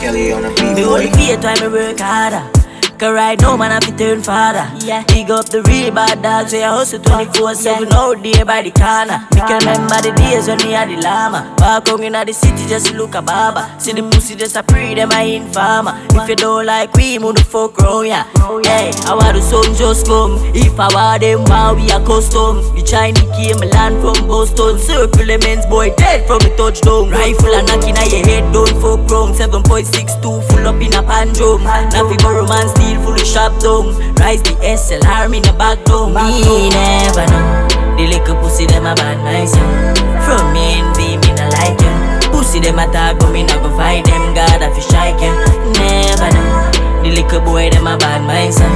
Kelly 0.00 0.32
on 0.32 0.42
the 0.42 0.48
beat, 0.48 0.74
Me 0.74 0.84
only 0.84 1.12
fear 1.12 1.36
time 1.38 1.60
me 1.62 1.68
work 1.68 2.00
harder. 2.00 2.57
Cause 2.98 3.14
right 3.14 3.40
now 3.40 3.56
man 3.56 3.70
I 3.70 3.78
fi 3.78 3.96
turn 3.96 4.22
father. 4.24 4.66
Yeah. 4.84 5.04
Big 5.06 5.30
up 5.30 5.46
the 5.46 5.62
real 5.62 5.94
bad 5.94 6.20
dogs 6.20 6.52
I 6.52 6.62
hustle 6.62 6.98
24-7 6.98 7.92
out 7.92 8.20
there 8.20 8.44
by 8.44 8.62
the 8.62 8.72
corner. 8.72 9.22
Me 9.30 9.40
can 9.46 9.60
remember 9.62 10.02
the 10.02 10.10
days 10.18 10.48
when 10.48 10.58
me 10.58 10.72
had 10.72 10.90
the 10.90 10.96
llama. 10.96 11.54
Back 11.58 11.86
home 11.86 12.02
in 12.02 12.14
the 12.14 12.32
city 12.32 12.66
just 12.66 12.92
look 12.94 13.14
a 13.14 13.22
baba. 13.22 13.70
See 13.78 13.92
the 13.92 14.02
pussy 14.02 14.34
just 14.34 14.56
a 14.56 14.64
pre 14.64 14.94
them 14.94 15.12
I 15.12 15.38
informer. 15.38 15.94
If 16.10 16.28
you 16.28 16.34
don't 16.34 16.66
like 16.66 16.92
we 16.94 17.20
move 17.20 17.36
the 17.36 17.44
fuck 17.44 17.78
round 17.78 18.08
ya 18.08 18.24
Hey, 18.66 18.90
I 19.06 19.14
want 19.14 19.38
the 19.38 19.42
sun 19.42 19.78
just 19.78 20.06
come? 20.06 20.34
If 20.50 20.74
I 20.80 20.90
want 20.90 21.22
them 21.22 21.44
wow 21.44 21.74
we 21.78 21.86
a 21.94 22.02
custom? 22.02 22.66
The 22.74 22.82
Chinese 22.82 23.30
came 23.38 23.62
land 23.62 24.02
from 24.02 24.26
Boston. 24.26 24.74
Circle 24.82 25.22
the 25.22 25.38
men's 25.46 25.66
boy 25.66 25.94
dead 25.94 26.26
from 26.26 26.42
the 26.42 26.50
touchdown. 26.58 27.14
Rifle 27.14 27.54
a 27.54 27.62
knocking 27.62 27.94
at 27.94 28.10
your 28.10 28.26
head 28.26 28.42
don't 28.52 28.74
fuck 28.82 29.06
wrong 29.06 29.38
7.62 29.38 30.18
full 30.50 30.66
up 30.66 30.82
in 30.82 30.90
a 30.98 31.02
pan 31.06 31.30
drum. 31.30 31.62
Nappy 31.94 32.18
borrow 32.18 32.42
man 32.42 32.66
steel 32.88 33.02
full 33.02 33.14
of 33.14 33.26
shop 33.26 33.52
down. 33.60 33.92
Rise 34.16 34.42
the 34.42 34.56
SLR 34.64 35.28
in 35.34 35.42
the 35.42 35.52
back 35.52 35.84
down 35.84 36.14
Me 36.14 36.70
never 36.72 37.26
know. 37.28 37.68
The 37.96 38.06
little 38.08 38.36
pussy 38.40 38.66
them 38.66 38.86
a 38.86 38.94
bad 38.94 39.18
myself 39.26 39.98
From 40.24 40.52
me 40.54 40.80
be 40.94 41.18
me 41.18 41.34
not 41.34 41.50
like 41.58 41.80
you 41.82 41.90
Pussy 42.30 42.60
them 42.60 42.78
a 42.78 42.86
talk 42.92 43.18
but 43.18 43.32
me 43.32 43.42
not 43.42 43.62
go 43.62 43.70
fight 43.76 44.04
them. 44.06 44.34
God 44.34 44.62
I 44.62 44.70
fi 44.70 44.80
strike 44.80 45.20
you 45.20 45.34
Never 45.74 46.30
know. 46.30 47.02
The 47.02 47.10
little 47.10 47.40
boy 47.42 47.70
them 47.70 47.86
a 47.86 47.98
bad 47.98 48.22
myself 48.22 48.70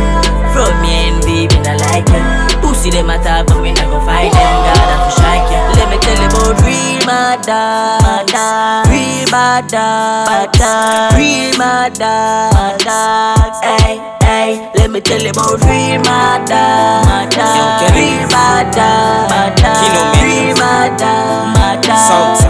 From 0.51 0.75
me 0.83 1.15
be 1.23 1.47
me 1.47 1.59
not 1.63 1.79
like 1.87 2.09
you 2.11 2.23
Pussy 2.67 2.91
them 2.91 3.11
a 3.11 3.17
talk 3.23 3.47
but 3.47 3.63
me 3.63 3.71
not 3.73 3.87
go 3.91 4.03
fight 4.03 4.33
them. 4.35 4.55
God 4.67 4.91
I 4.91 4.97
fi 5.07 5.11
strike 5.15 5.47
you 5.55 5.63
Let 5.79 5.87
me 5.91 5.97
tell 6.03 6.19
you 6.19 6.27
about 6.27 6.59
real 6.67 7.07
dogs 7.47 8.35
Real 8.91 9.31
dogs 9.71 10.59
Real 11.15 11.63
dogs 11.95 13.52
Hey, 13.63 14.03
hey 14.23 14.71
Let 14.75 14.91
me 14.91 15.01
tell 15.01 15.23
you 15.23 15.31
about 15.31 15.63
real 15.63 16.03
mad 16.03 16.49
dogs 16.51 17.37
Real 17.95 18.29
bad 18.29 18.75
dogs 18.75 19.63
Real 20.21 20.57
mad 20.59 20.99
dogs 20.99 22.43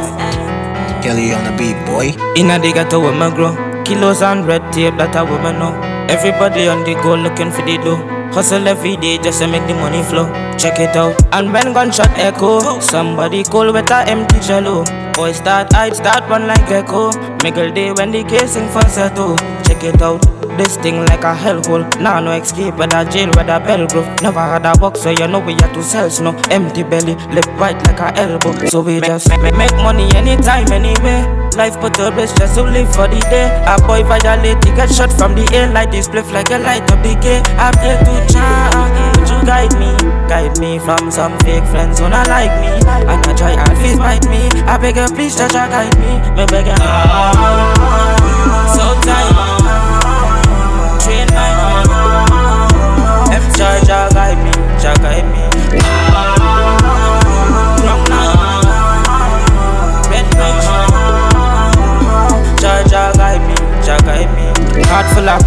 Kelly 1.03 1.33
on 1.35 1.45
the 1.45 1.53
beat, 1.59 1.77
boy. 1.85 2.15
Inna 2.37 2.59
the 2.59 2.73
ghetto 2.73 3.01
where 3.01 3.13
me 3.13 3.35
grow. 3.35 3.53
Kilos 3.85 4.23
and 4.23 4.47
red 4.47 4.63
tape 4.73 4.97
that 4.97 5.17
a 5.17 5.25
woman 5.25 5.59
know. 5.59 5.75
Everybody 6.09 6.69
on 6.69 6.85
the 6.85 6.95
go 7.03 7.17
looking 7.17 7.51
for 7.51 7.63
the 7.63 7.77
dough. 7.77 7.97
Hustle 8.33 8.69
every 8.69 8.97
day 8.97 9.19
just 9.19 9.41
to 9.41 9.49
make 9.49 9.67
the 9.67 9.75
money 9.75 10.03
flow. 10.05 10.33
Check 10.57 10.79
it 10.79 10.97
out. 10.97 11.21
And 11.33 11.53
when 11.53 11.73
gunshot 11.73 12.17
echo 12.17 12.79
Somebody 12.81 13.43
call 13.43 13.73
with 13.73 13.91
a 13.91 14.09
empty 14.09 14.39
jello 14.41 14.85
Boy 15.15 15.33
start 15.33 15.73
hide, 15.73 15.97
start 15.97 16.29
run 16.31 16.47
like 16.47 16.71
echo 16.71 17.11
Middle 17.43 17.73
day 17.73 17.91
when 17.93 18.13
the 18.13 18.23
casing 18.23 18.69
for 18.69 18.83
settle 18.89 19.37
Check 19.65 19.83
it 19.83 20.01
out 20.01 20.42
this 20.63 20.77
thing 20.77 20.99
like 21.07 21.25
a 21.25 21.35
hellhole 21.35 21.85
Now 22.01 22.21
no 22.21 22.33
escape 22.33 22.77
whether 22.77 23.05
jail 23.11 23.31
whether 23.35 23.59
bell 23.61 23.87
grove 23.87 24.09
Never 24.23 24.41
had 24.41 24.67
a 24.67 24.79
box 24.79 25.03
so 25.03 25.11
you 25.11 25.27
know 25.27 25.41
we 25.41 25.55
had 25.55 25.73
to 25.75 25.83
sell 25.83 26.09
no 26.23 26.39
Empty 26.51 26.83
belly, 26.83 27.15
lip 27.35 27.47
white 27.59 27.79
like 27.87 28.01
a 28.01 28.17
elbow. 28.19 28.53
So 28.67 28.81
we 28.81 29.01
just 29.01 29.29
make, 29.43 29.57
make 29.57 29.75
money 29.77 30.09
anytime 30.15 30.71
anyway 30.71 31.43
Life 31.57 31.79
put 31.81 31.99
a 31.99 32.11
best 32.11 32.37
just 32.39 32.55
to 32.55 32.63
live 32.63 32.89
for 32.95 33.07
the 33.09 33.21
day. 33.29 33.45
A 33.69 33.77
boy 33.87 34.03
violate, 34.05 34.65
he 34.65 34.73
get 34.73 34.91
shot 34.91 35.13
from 35.13 35.35
the 35.35 35.45
air. 35.53 35.71
Like 35.71 35.91
this 35.91 36.09
spliff 36.09 36.33
like 36.33 36.49
a 36.49 36.57
light 36.57 36.91
up 36.91 37.03
the 37.03 37.13
gate. 37.21 37.45
I 37.61 37.71
pray 37.77 38.01
to 38.01 38.33
Jah, 38.33 39.21
would 39.21 39.29
you 39.29 39.45
guide 39.45 39.77
me? 39.79 39.93
Guide 40.31 40.59
me 40.59 40.79
from 40.79 41.11
some 41.11 41.39
fake 41.41 41.67
friends 41.67 41.99
who 41.99 42.09
not 42.09 42.27
like 42.29 42.57
me. 42.59 42.73
And 42.89 43.21
I 43.21 43.35
try 43.37 43.51
and 43.51 43.79
fist 43.79 43.99
bite 43.99 44.27
me. 44.31 44.49
I 44.65 44.79
beg 44.79 44.97
you 44.97 45.07
please 45.15 45.37
Jah 45.37 45.49
Jah 45.49 45.69
guide 45.69 45.93
me. 46.01 46.41
Me 46.41 46.47
beg 46.47 46.69
you 46.69 46.73
ah. 46.79 48.22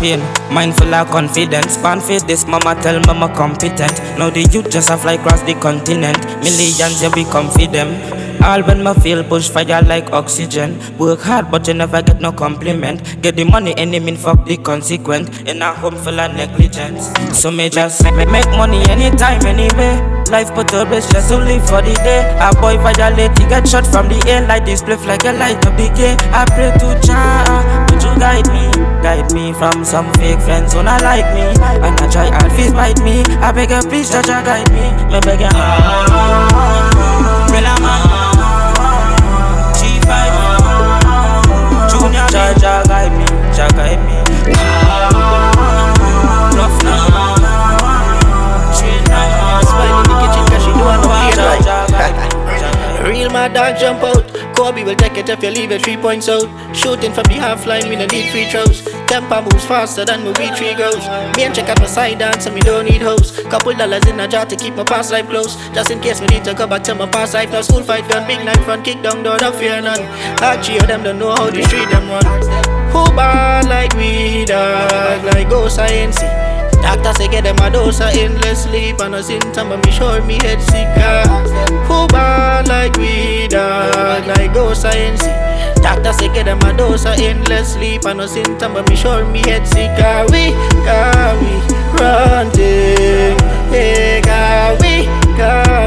Heart 0.06 0.78
full 0.78 0.94
of 0.94 1.10
confidence. 1.10 1.78
Pan 1.78 2.00
face 2.00 2.22
this 2.22 2.46
mama 2.46 2.80
tell 2.82 3.00
mama 3.08 3.34
competent. 3.36 4.00
Now 4.20 4.30
the 4.30 4.44
youth 4.52 4.70
just 4.70 4.92
a 4.92 4.98
fly 4.98 5.14
across 5.14 5.42
the 5.42 5.56
continent. 5.56 6.24
Millions 6.44 7.02
yeah 7.02 7.10
we 7.16 7.24
confident. 7.26 8.14
All 8.44 8.62
when 8.62 8.84
me 8.84 8.94
feel 9.02 9.24
push 9.24 9.50
fire 9.50 9.82
like 9.82 10.12
oxygen. 10.12 10.78
Work 11.00 11.22
hard 11.22 11.50
but 11.50 11.68
you 11.68 11.74
never 11.74 12.04
get 12.04 12.22
no 12.22 12.32
compliment. 12.32 13.20
Get 13.24 13.36
the 13.36 13.46
money 13.46 13.74
any 13.78 14.00
mean 14.00 14.16
fuck 14.16 14.46
the 14.46 14.58
consequent. 14.58 15.48
In 15.50 15.64
a 15.64 15.74
home 15.74 15.96
full 15.96 16.20
of 16.20 16.36
negligence. 16.36 17.12
So 17.34 17.50
me 17.50 17.70
just 17.70 18.04
make, 18.04 18.30
money 18.52 18.84
anytime 18.88 19.44
anyway. 19.48 20.16
Life 20.30 20.54
best 20.56 21.12
just 21.12 21.30
to 21.30 21.38
live 21.38 21.68
for 21.68 21.82
the 21.82 21.94
day. 22.04 22.38
A 22.42 22.54
boy 22.62 22.78
violate, 22.78 23.38
he 23.40 23.46
get 23.46 23.68
shot 23.68 23.88
from 23.88 24.10
the 24.10 24.24
air 24.28 24.46
like 24.48 24.66
this 24.66 24.84
spliff 24.84 25.06
like 25.08 25.24
a 25.24 25.32
light 25.32 25.66
up 25.66 25.78
the 25.78 25.90
gate. 25.96 26.22
I 26.34 26.46
pray 26.46 26.72
to 26.78 27.00
Jah, 27.06 27.86
come 28.16 28.20
guide 28.20 28.48
me 28.48 28.72
Guide 29.02 29.34
me 29.34 29.54
from 29.54 29.84
some 29.86 30.12
fake 30.14 30.42
friends 30.42 30.74
who 30.74 30.84
not 30.84 31.02
like 31.04 31.26
me. 31.34 31.42
And 31.42 32.00
I 32.00 32.10
try 32.10 32.28
all 32.30 32.50
fees 32.56 32.72
bite 32.74 33.00
me. 33.04 33.24
I 33.42 33.52
beg 33.52 33.70
you 33.70 33.82
please 33.90 34.10
judge 34.10 34.30
and 34.30 34.46
guide 34.46 34.70
me. 34.72 34.82
Me 35.12 35.20
beg 35.22 35.42
you 35.42 35.50
Real 37.52 37.68
G5 39.78 40.12
Junior 41.92 42.28
Jaja 42.34 42.84
guide 42.88 43.14
me, 43.18 43.26
Jaja 43.54 43.70
guide 43.76 44.02
me. 44.06 44.16
Enough 46.54 46.84
Real 53.06 53.30
mad 53.30 53.54
dog 53.54 53.78
jump 53.78 54.04
out. 54.04 54.35
Kobe 54.76 54.84
will 54.84 54.96
take 54.96 55.18
it 55.18 55.30
if 55.30 55.42
you 55.42 55.52
leave 55.52 55.72
it 55.72 55.84
three 55.84 55.96
points 55.96 56.28
out. 56.28 56.50
Shooting 56.76 57.14
from 57.14 57.24
the 57.32 57.36
half 57.36 57.66
line, 57.66 57.88
we 57.88 57.96
don't 57.96 58.12
need 58.12 58.30
free 58.30 58.44
throws. 58.50 58.82
Tempo 59.08 59.42
moves 59.42 59.64
faster 59.66 60.04
than 60.04 60.26
weed 60.26 60.54
tree 60.56 60.76
grows. 60.76 61.08
Me 61.38 61.46
and 61.46 61.56
check 61.56 61.70
out 61.70 61.80
my 61.80 61.86
side 61.86 62.20
dance, 62.20 62.46
and 62.46 62.54
me 62.54 62.60
don't 62.60 62.84
need 62.84 63.02
hoes. 63.02 63.40
Couple 63.48 63.72
dollars 63.74 64.06
in 64.06 64.20
a 64.20 64.28
jar 64.28 64.46
to 64.46 64.56
keep 64.58 64.76
my 64.76 64.84
past 64.84 65.14
life 65.14 65.30
close. 65.30 65.56
Just 65.72 65.92
in 65.92 66.02
case 66.02 66.20
we 66.20 66.28
need 66.28 66.44
to 66.44 66.54
go 66.54 66.68
back 66.68 66.84
to 66.84 66.94
my 66.94 67.08
past 67.08 67.34
life. 67.34 67.52
Now 67.52 67.62
school 67.62 67.84
fight 67.84 68.10
gun, 68.10 68.28
big 68.28 68.44
knife 68.44 68.66
front, 68.66 68.84
kick 68.84 69.02
down 69.02 69.24
door, 69.24 69.38
don't 69.38 69.56
fear 69.56 69.82
none. 69.82 70.04
Archie 70.44 70.78
of 70.78 70.88
them 70.88 71.04
don't 71.04 71.20
know 71.20 71.34
how 71.34 71.50
the 71.50 71.64
street 71.64 71.90
them 71.90 72.10
run. 72.10 72.26
Who 72.92 73.16
bad 73.16 73.70
like 73.70 73.94
we 73.96 74.44
dog, 74.44 75.24
like 75.24 75.50
go 75.50 75.70
science. 75.70 76.20
Doctor 76.86 77.14
say 77.18 77.28
get 77.28 77.44
them 77.44 77.58
a 77.58 77.70
dose 77.72 78.00
of 78.00 78.14
endless 78.14 78.64
sleep 78.64 79.00
and 79.02 79.16
a 79.16 79.24
symptom 79.24 79.70
but 79.70 79.84
me 79.86 79.92
sure 79.92 80.22
me 80.22 80.36
head 80.36 80.62
sick 80.62 80.88
ah. 80.98 81.26
Who 81.88 82.08
bad 82.08 82.68
like 82.68 82.96
we 82.98 83.48
dog, 83.48 84.28
like 84.28 84.54
go 84.54 84.74
science. 84.74 85.24
Doctor 85.82 86.14
say 86.14 86.28
get 86.34 86.46
them 86.46 86.60
a 86.62 86.78
dose 86.78 87.06
of 87.06 87.18
endless 87.20 87.74
sleep 87.74 88.06
and 88.06 88.22
a 88.22 88.28
symptom 88.28 88.74
but 88.74 88.88
me 88.88 88.96
sure 88.96 89.26
me 89.26 89.40
head 89.50 89.68
sick 89.68 89.90
ah. 89.98 90.26
We, 90.32 90.54
ah 90.86 91.34
we, 91.42 91.52
run 92.00 92.52
thing, 92.52 93.36
ah 94.28 94.78
we, 94.80 95.08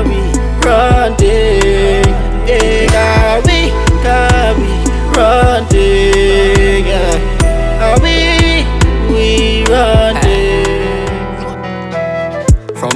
we, 0.08 0.20
run 0.66 1.16
thing, 1.16 2.04
ah 2.90 3.40
we, 3.46 3.70
we, 4.58 4.72
run 5.16 5.66
yeah. 5.70 7.14
Ah 7.80 7.94
we, 8.02 8.08
we 8.10 8.27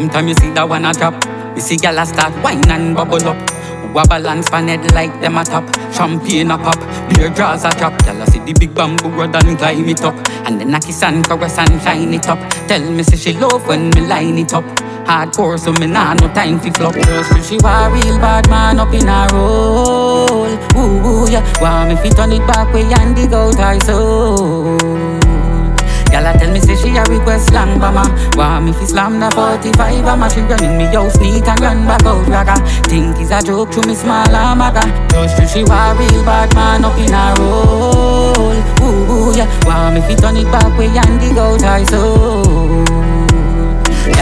From 0.02 0.10
time 0.10 0.26
you 0.26 0.34
see 0.34 0.50
that 0.50 0.68
one 0.68 0.84
a 0.84 0.92
drop, 0.92 1.14
you 1.54 1.62
see 1.62 1.76
gyal 1.76 2.02
a 2.02 2.04
start 2.04 2.34
wine 2.42 2.68
and 2.68 2.92
bubble 2.92 3.22
up. 3.22 3.38
Who 3.86 3.96
a 3.96 4.02
balance 4.04 4.50
pan 4.50 4.66
head 4.66 4.92
like 4.94 5.14
them 5.20 5.38
a 5.38 5.44
top. 5.44 5.62
Champagne 5.94 6.50
a 6.50 6.58
pop, 6.58 6.74
beer 7.08 7.30
draws 7.30 7.62
a 7.64 7.70
drop. 7.78 7.92
Gyal 8.02 8.20
a 8.20 8.26
see 8.26 8.40
the 8.40 8.52
big 8.52 8.74
bamboo 8.74 9.10
rod 9.10 9.36
and 9.36 9.56
climb 9.56 9.88
it 9.88 10.02
up, 10.02 10.16
and 10.44 10.60
then 10.60 10.74
a 10.74 10.80
kiss 10.80 11.04
and 11.04 11.24
caress 11.24 11.56
and 11.56 11.80
shine 11.82 12.12
it 12.12 12.26
up. 12.26 12.40
Tell 12.66 12.82
me 12.82 13.04
say 13.04 13.16
she 13.16 13.32
love 13.38 13.64
when 13.68 13.90
me 13.90 14.00
line 14.00 14.38
it 14.38 14.52
up. 14.52 14.64
Hardcore 15.06 15.56
so 15.56 15.70
me 15.74 15.86
nah 15.86 16.14
no 16.14 16.26
time 16.34 16.58
fi 16.58 16.70
flop. 16.70 16.94
Just 16.94 17.48
she 17.48 17.56
wa 17.58 17.86
real 17.86 18.18
bad 18.18 18.50
man 18.50 18.80
up 18.80 18.92
in 18.92 19.06
a 19.06 19.28
roll. 19.32 20.50
Ooh, 20.74 21.06
ooh 21.06 21.30
yeah, 21.30 21.46
want 21.62 21.90
me 21.90 21.94
fi 21.94 22.08
turn 22.08 22.32
it 22.32 22.44
back 22.48 22.74
way 22.74 22.82
and 22.92 23.14
dig 23.14 23.32
out 23.32 23.54
her 23.54 23.78
soul. 23.86 25.21
Gyal 26.12 26.28
a 26.28 26.38
tell 26.38 26.52
me 26.52 26.60
say 26.60 26.76
she 26.76 26.94
a 26.94 27.02
request 27.04 27.48
slang 27.48 27.80
bama 27.80 28.04
Want 28.36 28.66
me 28.66 28.72
fi 28.72 28.84
slam 28.84 29.18
the 29.18 29.30
45 29.30 30.04
I'ma 30.04 30.28
she 30.28 30.40
run 30.42 30.62
in 30.62 30.76
me 30.76 30.84
house 30.92 31.16
neat 31.18 31.48
and 31.48 31.60
run 31.60 31.86
back 31.86 32.04
out 32.04 32.28
raga. 32.28 32.56
Think 32.84 33.18
is 33.18 33.30
a 33.30 33.40
joke 33.40 33.70
to 33.72 33.80
me 33.88 33.94
small 33.94 34.28
amaga 34.28 34.84
Just 35.08 35.54
she 35.54 35.64
wa 35.64 35.96
real 35.96 36.22
bad 36.22 36.54
man 36.54 36.84
up 36.84 36.98
in 37.00 37.14
a 37.14 37.32
roll. 37.40 38.52
Ooh, 38.84 39.32
yeah. 39.34 39.48
Want 39.64 39.94
me 39.94 40.00
fi 40.02 40.14
turn 40.14 40.36
it 40.36 40.44
back 40.52 40.76
way 40.76 40.92
and 40.92 41.18
dig 41.18 41.38
out 41.38 41.62
her 41.62 41.82
soul? 41.86 42.84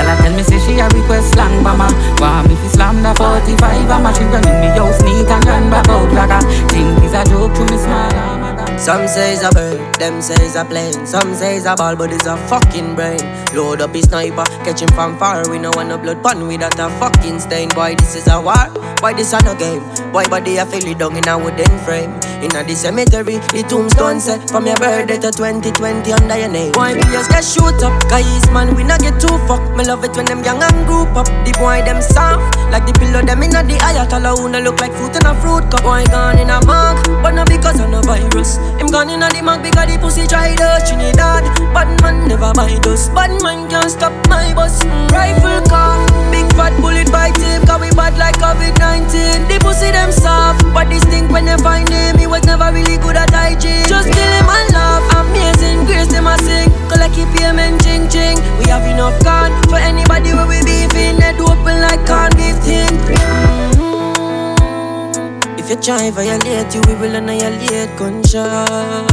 A 0.00 0.16
tell 0.22 0.34
me 0.34 0.42
say 0.44 0.58
she 0.62 0.78
a 0.78 0.86
request 0.94 1.32
slang 1.34 1.64
bama 1.64 1.90
Want 2.20 2.48
me 2.48 2.54
fi 2.54 2.68
slam 2.68 3.02
the 3.02 3.12
45 3.18 3.90
I'ma 3.90 4.12
she 4.12 4.22
run 4.30 4.46
in 4.46 4.60
me 4.60 4.68
house 4.78 5.02
neat 5.02 5.26
and 5.26 5.44
run 5.44 5.70
back 5.70 5.88
out 5.88 6.06
raga. 6.14 6.38
Think 6.70 7.02
is 7.02 7.14
a 7.14 7.24
joke 7.24 7.52
to 7.54 7.62
me 7.66 7.76
small 7.78 8.14
amaga 8.14 8.39
Some 8.81 9.07
say 9.09 9.35
it's 9.35 9.43
a 9.43 9.51
bird, 9.51 9.94
them 9.97 10.23
say 10.23 10.35
it's 10.40 10.57
a 10.57 10.65
plane. 10.65 11.07
Some 11.07 11.35
say 11.35 11.59
it's 11.59 11.66
a 11.66 11.74
ball, 11.77 11.97
but 11.97 12.11
it's 12.12 12.24
a 12.24 12.36
fucking 12.48 12.94
brain. 12.94 13.20
Load 13.55 13.82
up 13.82 13.94
his 13.94 14.07
sniper, 14.07 14.44
catch 14.65 14.81
him 14.81 14.89
from 14.89 15.19
far. 15.19 15.48
We 15.51 15.59
no 15.59 15.70
want 15.77 15.90
no 15.90 15.98
blood 15.98 16.23
pun 16.23 16.48
without 16.48 16.78
a 16.78 16.89
fucking 16.98 17.40
stain. 17.40 17.69
Boy, 17.69 17.94
this 17.97 18.16
is 18.16 18.27
a 18.27 18.40
war. 18.40 18.57
Why 19.01 19.12
this 19.12 19.35
a 19.35 19.44
no 19.44 19.55
game? 19.55 19.85
Boy, 20.12 20.24
body 20.24 20.57
a 20.57 20.65
feel 20.65 20.86
it 20.86 20.98
down 20.98 21.15
in 21.15 21.28
a 21.28 21.39
wooden 21.39 21.78
frame. 21.81 22.19
In 22.40 22.56
a 22.56 22.64
the 22.64 22.72
cemetery, 22.72 23.36
the 23.52 23.60
tombstone 23.68 24.16
set 24.16 24.48
from 24.48 24.64
your 24.64 24.76
birthday 24.80 25.20
to 25.20 25.28
2020 25.28 26.08
under 26.08 26.38
your 26.40 26.48
name. 26.48 26.72
Boy, 26.72 26.96
we 26.96 27.04
just 27.12 27.28
get 27.28 27.44
shoot 27.44 27.76
up. 27.84 27.92
Guys, 28.08 28.48
man, 28.48 28.72
we 28.72 28.80
not 28.80 29.04
get 29.04 29.20
too 29.20 29.36
fuck. 29.44 29.60
Me 29.76 29.84
love 29.84 30.00
it 30.08 30.16
when 30.16 30.24
them 30.24 30.40
young 30.40 30.56
and 30.64 30.80
group 30.88 31.12
up. 31.12 31.28
The 31.44 31.52
boy 31.60 31.84
them 31.84 32.00
soft, 32.00 32.56
like 32.72 32.88
the 32.88 32.96
pillow 32.96 33.20
them 33.20 33.44
in 33.44 33.52
a 33.52 33.60
the 33.60 33.76
ayatollah 33.84 34.40
who 34.40 34.48
no 34.48 34.56
look 34.64 34.80
like 34.80 34.96
fruit 34.96 35.12
in 35.20 35.28
a 35.28 35.36
fruit 35.44 35.68
cup. 35.68 35.84
Boy 35.84 36.00
gone 36.08 36.40
in 36.40 36.48
a 36.48 36.64
mug, 36.64 36.96
but 37.20 37.36
not 37.36 37.44
because 37.44 37.76
of 37.76 37.92
no 37.92 38.00
virus. 38.08 38.56
Him 38.80 38.88
gone 38.88 39.12
in 39.12 39.20
a 39.20 39.28
the 39.28 39.44
mug 39.44 39.60
because 39.60 39.92
the 39.92 40.00
pussy 40.00 40.24
try 40.24 40.56
to 40.56 40.80
Trinidad. 40.88 41.44
Bad 41.76 41.92
man 42.00 42.24
never 42.24 42.56
bite 42.56 42.88
us. 42.88 43.12
Bad 43.12 43.36
man 43.44 43.68
can't 43.68 43.92
stop 43.92 44.16
my 44.32 44.48
bus. 44.56 44.80
Rifle 45.12 45.60
cough, 45.68 46.08
big 46.32 46.48
fat 46.56 46.72
bullet 46.80 47.12
bite 47.12 47.36
him. 47.36 47.68
Cause 47.68 47.84
we 47.84 47.92
bad 47.92 48.16
like 48.16 48.40
COVID-19. 48.40 49.44
The 49.52 49.60
pussy 49.60 49.92
them 49.92 50.08
soft, 50.08 50.64
but 50.72 50.88
this 50.88 51.04
thing 51.04 51.28
when 51.28 51.44
they 51.44 51.60
find 51.60 51.84
him, 51.84 52.16
was 52.31 52.44
never 52.47 52.70
really 52.73 52.97
good 52.98 53.16
at 53.16 53.31
hygiene. 53.31 53.85
Just 53.90 54.07
kill 54.07 54.32
him 54.39 54.48
and 54.48 54.73
laugh. 54.73 55.02
Amazing 55.19 55.85
grace 55.85 56.07
them 56.07 56.27
a 56.31 56.39
sing. 56.39 56.70
Cause 56.89 57.01
like 57.02 57.12
keep 57.12 57.27
payment 57.35 57.82
ching 57.82 58.09
ching. 58.09 58.39
We 58.59 58.70
have 58.70 58.86
enough 58.86 59.19
gun 59.24 59.51
for 59.69 59.77
anybody 59.77 60.32
where 60.32 60.47
we 60.47 60.62
beefing. 60.62 61.19
Head 61.19 61.40
open 61.43 61.82
like 61.82 62.07
can't 62.07 62.32
thing. 62.62 62.94
Mm-hmm. 63.11 65.59
If 65.59 65.69
you 65.69 65.77
try 65.77 66.11
violate 66.11 66.73
you, 66.74 66.81
will 67.02 67.15
annihilate 67.15 67.90
gunshot. 67.98 69.11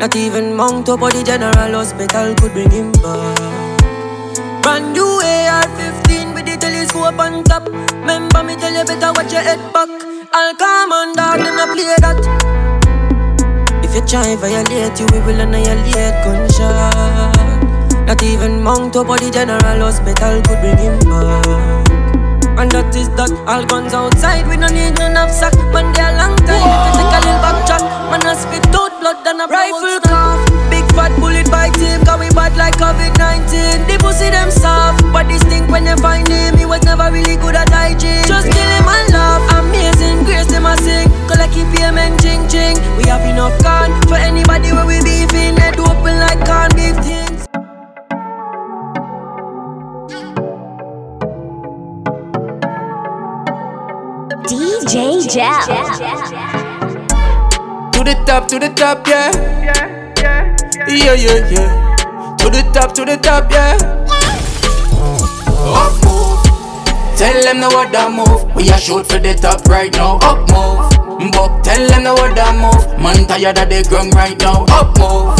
Not 0.00 0.16
even 0.16 0.54
Mount 0.54 0.86
Top 0.86 1.02
or 1.02 1.10
the 1.10 1.22
General 1.22 1.72
Hospital 1.76 2.34
could 2.36 2.52
bring 2.52 2.70
him 2.70 2.92
back. 2.92 3.38
Brand 4.62 4.92
new 4.92 5.04
AR-15 5.04 6.34
with 6.34 6.46
the 6.46 6.56
telescope 6.56 7.18
on 7.18 7.44
top. 7.44 7.68
Remember 7.68 8.42
me 8.42 8.56
tell 8.56 8.72
you 8.72 8.84
better 8.84 9.12
watch 9.14 9.32
your 9.32 9.42
head 9.42 9.60
back. 9.72 10.07
I'll 10.32 10.54
come 10.54 10.92
on 10.92 11.14
dog, 11.16 11.38
then 11.38 11.58
I 11.58 11.66
play 11.72 11.94
that. 12.04 12.18
If 13.82 13.94
you 13.94 14.02
try 14.06 14.36
violate 14.36 15.00
you, 15.00 15.06
we 15.12 15.20
will 15.24 15.40
annihilate 15.40 16.14
gunshot. 16.24 17.34
Not 18.06 18.22
even 18.22 18.62
Mount 18.62 18.92
Top 18.92 19.08
or 19.08 19.18
the 19.18 19.30
General 19.30 19.80
Hospital 19.80 20.42
could 20.42 20.60
bring 20.60 20.76
him 20.76 20.98
back. 21.08 21.88
And 22.58 22.70
that 22.72 22.94
is 22.94 23.08
that 23.16 23.32
all 23.46 23.64
guns 23.64 23.94
outside, 23.94 24.46
we 24.48 24.56
don't 24.56 24.74
need 24.74 24.98
no 24.98 25.08
knapsack. 25.08 25.54
Man, 25.72 25.92
they 25.96 26.02
a 26.02 26.12
long 26.20 26.36
time. 26.44 26.60
You 26.60 26.92
take 26.92 27.08
a 27.08 27.20
little 27.24 27.40
back 27.40 27.64
chat, 27.64 27.87
man, 28.10 28.24
I 28.24 28.34
spit 28.34 28.66
out 28.74 28.92
blood 29.00 29.20
and 29.26 29.40
a 29.40 29.46
rifle 29.46 30.00
cough. 30.04 30.40
Big 30.72 30.84
fat 30.96 31.12
bullet 31.20 31.48
bite 31.50 31.76
him, 31.76 32.04
cause 32.04 32.18
we 32.20 32.28
bad 32.32 32.56
like 32.56 32.76
COVID-19. 32.80 33.86
The 33.88 33.96
pussy 34.00 34.30
them 34.30 34.50
soft, 34.50 35.04
but 35.12 35.28
this 35.28 35.42
thing 35.44 35.68
when 35.68 35.84
they 35.84 35.96
find 35.96 36.26
him, 36.28 36.56
he 36.56 36.64
was 36.64 36.82
never 36.82 37.10
really 37.12 37.36
good 37.36 37.54
at 37.54 37.68
hygiene. 37.68 38.24
Just 38.24 38.48
kill 38.48 38.70
him 38.76 38.88
and 38.88 39.08
laugh. 39.12 39.44
Amazing 39.60 40.24
grace, 40.24 40.48
them 40.48 40.66
a 40.66 40.76
sing. 40.80 41.08
Cause 41.28 41.38
like 41.38 41.52
keep 41.52 41.68
payment 41.76 42.20
ching 42.20 42.48
ching. 42.48 42.76
We 42.96 43.04
have 43.12 43.24
enough 43.28 43.56
gun 43.62 43.92
for 44.08 44.16
anybody 44.16 44.72
where 44.72 44.86
we 44.86 44.98
beefing. 45.04 45.56
Head 45.60 45.78
open 45.78 46.16
like 46.18 46.40
corn 46.48 46.72
beef 46.74 46.96
things. 47.04 47.44
DJ 54.48 55.28
Jel. 55.28 56.57
To 57.98 58.04
the 58.04 58.14
top, 58.26 58.46
to 58.46 58.60
the 58.60 58.68
top, 58.68 59.08
yeah. 59.08 59.32
Yeah, 59.34 60.14
yeah, 60.22 60.56
yeah. 60.76 61.14
Yeah. 61.14 61.50
yeah. 61.50 62.36
To 62.36 62.48
the 62.48 62.62
top, 62.72 62.94
to 62.94 63.04
the 63.04 63.16
top, 63.16 63.50
yeah. 63.50 63.74
Up 65.74 65.92
move. 66.06 67.18
Tell 67.18 67.42
them 67.42 67.58
the 67.58 67.68
what 67.68 67.90
that 67.90 68.12
move. 68.14 68.54
We 68.54 68.70
are 68.70 68.78
shoot 68.78 69.04
for 69.04 69.18
the 69.18 69.34
top 69.34 69.66
right 69.66 69.92
now. 69.92 70.18
Up 70.22 70.38
move. 70.46 71.32
But 71.32 71.64
tell 71.64 71.88
them 71.88 72.04
the 72.04 72.14
what 72.14 72.36
that 72.36 72.54
move. 72.54 73.02
Man 73.02 73.26
tired 73.26 73.58
of 73.58 73.68
the 73.68 73.84
ground 73.88 74.14
right 74.14 74.38
now. 74.38 74.64
Up 74.68 74.96
move. 74.96 75.34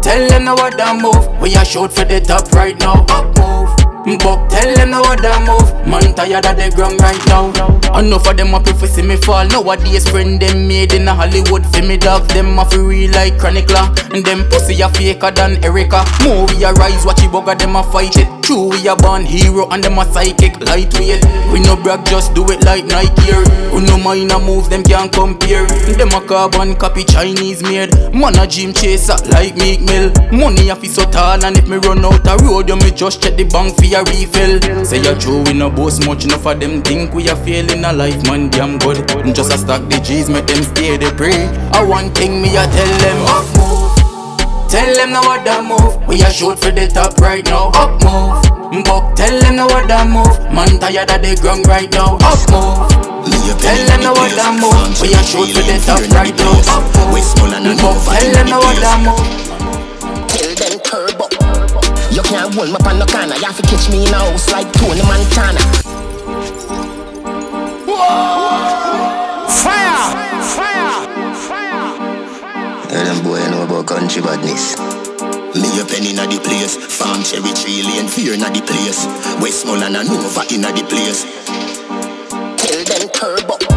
Tell 0.00 0.26
them 0.30 0.46
the 0.46 0.54
what 0.54 0.78
that 0.78 0.96
move. 0.96 1.42
We 1.42 1.54
are 1.56 1.64
shoot 1.66 1.92
for 1.92 2.06
the 2.06 2.22
top 2.22 2.50
right 2.52 2.78
now. 2.80 3.04
Up 3.10 3.36
move. 3.36 3.81
But 4.04 4.50
tell 4.50 4.74
them 4.74 4.90
now 4.90 5.00
what 5.02 5.22
that 5.22 5.46
move. 5.46 5.70
Man 5.86 6.14
tired 6.14 6.46
of 6.46 6.56
the 6.56 6.74
ground 6.74 7.00
right 7.00 7.22
now. 7.30 7.54
Enough 7.96 8.26
of 8.26 8.36
them 8.36 8.48
happy 8.48 8.72
for 8.72 8.86
see 8.86 9.02
me 9.02 9.16
fall. 9.16 9.46
Nowadays 9.46 10.08
friend 10.08 10.40
them 10.40 10.66
made 10.66 10.92
in 10.92 11.06
a 11.06 11.14
Hollywood 11.14 11.64
for 11.70 11.82
me 11.82 11.98
dog. 11.98 12.26
Them 12.28 12.58
a 12.58 12.64
fi 12.64 12.78
real 12.78 13.12
like 13.12 13.38
chronicler. 13.38 13.94
And 14.10 14.24
them 14.24 14.48
pussy 14.50 14.80
a 14.82 14.88
faker 14.88 15.30
than 15.30 15.62
Erica. 15.62 16.02
Movie 16.24 16.64
a 16.64 16.72
rise, 16.74 17.06
watch 17.06 17.22
it 17.22 17.30
bugger 17.30 17.56
them 17.56 17.76
a 17.76 17.82
fight 17.92 18.16
it. 18.16 18.26
True 18.42 18.70
we 18.70 18.88
a 18.88 18.96
born 18.96 19.24
hero 19.24 19.68
and 19.70 19.84
them 19.84 19.98
a 19.98 20.04
psychic 20.12 20.58
lightweight. 20.66 21.22
We 21.54 21.60
no 21.60 21.76
brag, 21.76 22.04
just 22.04 22.34
do 22.34 22.42
it 22.50 22.64
like 22.64 22.84
Nike 22.86 23.22
here. 23.22 23.44
We 23.70 23.86
no 23.86 23.98
mind 23.98 24.32
a 24.32 24.38
move, 24.40 24.68
them 24.68 24.82
can't 24.82 25.12
compare. 25.12 25.66
Them 25.94 26.10
a 26.10 26.20
carbon 26.26 26.74
copy 26.74 27.04
Chinese 27.04 27.62
made. 27.62 27.94
Man 28.12 28.34
a 28.34 28.46
gym 28.48 28.72
chaser 28.72 29.14
like 29.30 29.54
Meek 29.54 29.80
Mill. 29.82 30.10
Money 30.32 30.70
a 30.70 30.76
fi 30.76 30.88
so 30.88 31.04
tall 31.08 31.44
and 31.44 31.56
if 31.56 31.68
me 31.68 31.76
run 31.76 32.04
out 32.04 32.26
a 32.26 32.34
road, 32.42 32.68
you 32.68 32.76
me 32.76 32.90
just 32.90 33.22
check 33.22 33.36
the 33.36 33.44
bank 33.44 33.76
for 33.92 34.00
a 34.00 34.04
refill. 34.04 34.84
Say 34.84 35.02
you 35.02 35.14
true, 35.18 35.42
we 35.44 35.52
no 35.52 35.70
boast 35.70 36.06
much 36.06 36.24
enough 36.24 36.46
of 36.46 36.60
them 36.60 36.82
think 36.82 37.14
we 37.14 37.28
are 37.28 37.36
failing 37.36 37.84
a 37.84 37.92
life, 37.92 38.22
man 38.26 38.50
damn 38.50 38.78
good. 38.78 39.06
Just 39.34 39.52
a 39.52 39.58
stack 39.58 39.82
the 39.88 40.00
G's, 40.00 40.28
make 40.28 40.46
them 40.46 40.62
stay 40.62 40.96
they 40.96 41.10
pray. 41.12 41.46
I 41.72 41.84
one 41.84 42.10
thing 42.12 42.42
me 42.42 42.56
a 42.56 42.64
tell 42.66 42.92
them 42.98 43.20
up 43.26 43.46
move. 43.56 44.70
Tell 44.70 44.94
them 44.96 45.12
now 45.12 45.22
what 45.22 45.44
that 45.44 45.64
move. 45.64 46.06
We 46.08 46.22
a 46.22 46.30
shoot 46.32 46.58
for 46.58 46.70
the 46.70 46.88
top 46.88 47.18
right 47.18 47.44
now. 47.44 47.70
Up 47.74 47.92
move. 48.00 48.84
But 48.84 49.16
tell 49.16 49.38
them 49.40 49.56
now 49.56 49.68
what 49.68 49.88
that 49.88 50.08
move. 50.08 50.32
Man 50.52 50.80
tired 50.80 51.10
of 51.10 51.20
the 51.20 51.36
ground 51.40 51.66
right 51.66 51.90
now. 51.92 52.16
Up 52.24 52.40
move. 52.48 52.88
Tell 53.60 53.86
them 53.86 54.00
know 54.00 54.12
what 54.12 54.32
I 54.32 54.50
move. 54.58 55.00
We 55.00 55.14
are 55.14 55.22
shoot 55.22 55.52
for 55.52 55.62
the 55.62 55.78
top 55.84 56.00
right 56.16 56.34
now. 56.34 56.56
Up 56.72 56.82
move. 56.96 57.20
Buck 57.78 58.00
tell 58.08 58.32
them 58.32 58.48
know 58.48 58.58
what 58.58 58.82
I 58.82 58.96
move. 59.04 60.28
Tell 60.32 60.54
them 60.56 60.80
turbo. 60.80 61.31
You 62.12 62.20
can't 62.20 62.52
hold 62.52 62.68
me 62.68 62.74
up 62.74 62.84
on 62.84 62.98
no 62.98 63.06
corner. 63.06 63.34
You 63.36 63.44
have 63.46 63.56
to 63.56 63.62
catch 63.62 63.88
me 63.90 64.06
in 64.06 64.12
a 64.12 64.18
house 64.18 64.52
like 64.52 64.70
Tony 64.74 65.00
Montana. 65.00 65.60
Fire! 69.48 70.12
Fire! 70.44 71.08
Fire! 71.32 72.88
Tell 72.90 73.04
them 73.06 73.24
boy 73.24 73.40
I 73.40 73.50
know 73.50 73.62
about 73.64 73.86
country 73.86 74.20
badness. 74.20 74.76
Me 75.56 75.80
a 75.80 75.84
pen 75.86 76.04
inna 76.04 76.26
the 76.28 76.38
place, 76.44 76.76
farm 76.76 77.22
cherry 77.22 77.52
tree 77.54 77.82
lane, 77.82 78.08
fear 78.08 78.34
inna 78.34 78.50
the 78.50 78.60
place. 78.60 79.06
Westmoreland 79.40 79.96
and 79.96 80.08
Nova 80.08 80.44
inna 80.52 80.70
the 80.70 80.84
place. 80.84 81.24
Tell 82.58 82.84
them 82.84 83.08
turbo. 83.08 83.71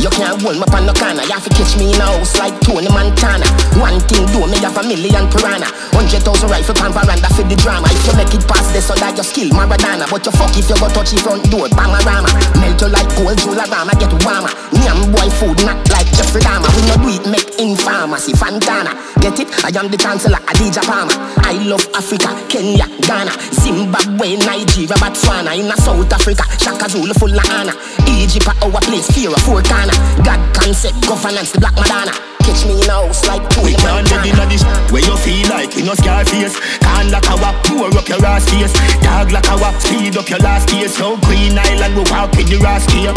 You 0.00 0.08
can't 0.08 0.40
hold 0.40 0.56
me 0.56 0.64
on 0.72 0.88
no 0.88 0.96
corner. 0.96 1.20
You 1.28 1.36
have 1.36 1.44
to 1.44 1.52
catch 1.52 1.76
me 1.76 1.92
in 1.92 2.00
a 2.00 2.08
house 2.08 2.32
like 2.40 2.56
Tony 2.64 2.88
Montana. 2.88 3.44
One 3.76 4.00
thing 4.08 4.24
do 4.32 4.48
me 4.48 4.56
have 4.64 4.72
a 4.72 4.82
million 4.82 5.28
piranha. 5.28 5.68
Hundred 5.92 6.24
thousand 6.24 6.48
rifle 6.48 6.72
pan 6.72 6.88
veranda 6.96 7.28
for 7.36 7.44
the 7.44 7.52
drama. 7.60 7.84
If 7.92 8.08
you 8.08 8.16
make 8.16 8.32
it 8.32 8.40
past 8.48 8.72
this, 8.72 8.88
so 8.88 8.96
that 8.96 9.12
you 9.12 9.22
skill 9.22 9.52
Maradona. 9.52 10.08
But 10.08 10.24
you 10.24 10.32
fuck 10.32 10.56
if 10.56 10.72
you 10.72 10.76
go 10.80 10.88
touch 10.88 11.12
the 11.12 11.20
front 11.20 11.44
door, 11.52 11.68
Bamarama. 11.76 12.32
Melt 12.56 12.80
you 12.80 12.88
like 12.88 13.12
gold, 13.12 13.36
Jularama, 13.44 13.92
get 14.00 14.08
warmer. 14.24 14.48
Nyam 14.80 15.12
boy 15.12 15.28
food, 15.36 15.60
not 15.68 15.76
like 15.92 16.08
Jeffrey 16.16 16.40
Dahmer. 16.40 16.72
We 16.72 16.82
no 16.88 16.96
do 16.96 17.08
it, 17.20 17.24
make 17.28 17.60
in 17.60 17.76
pharmacy, 17.76 18.32
Fantana. 18.32 18.96
Get 19.20 19.36
it? 19.36 19.52
I 19.60 19.68
am 19.76 19.92
the 19.92 20.00
chancellor, 20.00 20.40
Adidja 20.48 20.80
Palmer. 20.80 21.12
I 21.44 21.60
love 21.68 21.84
Africa, 21.92 22.32
Kenya, 22.48 22.88
Ghana, 23.04 23.36
Zimbabwe, 23.52 24.40
Nigeria, 24.48 24.96
Botswana. 24.96 25.52
In 25.52 25.68
South 25.76 26.08
Africa, 26.08 26.48
Shaka 26.56 26.88
Zulu 26.88 27.12
full 27.20 27.36
of 27.36 27.44
honor. 27.52 27.76
Egypt, 28.08 28.48
our 28.64 28.80
place, 28.80 29.04
fear 29.12 29.28
of 29.28 29.42
four 29.44 29.60
corner. 29.90 30.24
God 30.24 30.40
concept, 30.54 31.06
governance, 31.06 31.52
the 31.52 31.60
Black 31.60 31.74
Madonna. 31.74 32.12
Catch 32.40 32.64
me 32.64 32.80
in 32.80 32.88
a 32.88 32.92
house 32.92 33.28
like 33.28 33.44
Tony 33.52 33.68
We 33.68 33.74
can't 33.76 34.08
dead 34.08 34.24
inna 34.24 34.48
this 34.48 34.64
where 34.88 35.04
you 35.04 35.12
feel 35.20 35.44
like 35.52 35.76
we 35.76 35.84
no 35.84 35.92
scar 35.92 36.24
face. 36.24 36.56
Can't 36.80 37.12
lock 37.12 37.28
our 37.28 37.52
pour 37.68 37.92
up 37.92 38.08
your 38.08 38.24
ass 38.24 38.48
face. 38.48 38.72
Dog 39.04 39.30
like 39.30 39.44
our 39.52 39.72
speed 39.80 40.16
up 40.16 40.28
your 40.28 40.40
last 40.40 40.68
case. 40.68 40.96
So 40.96 41.20
Green 41.28 41.58
Island 41.58 42.00
we 42.00 42.02
walk 42.08 42.32
with 42.32 42.48
the 42.48 42.56
ass 42.64 42.88
here. 42.88 43.12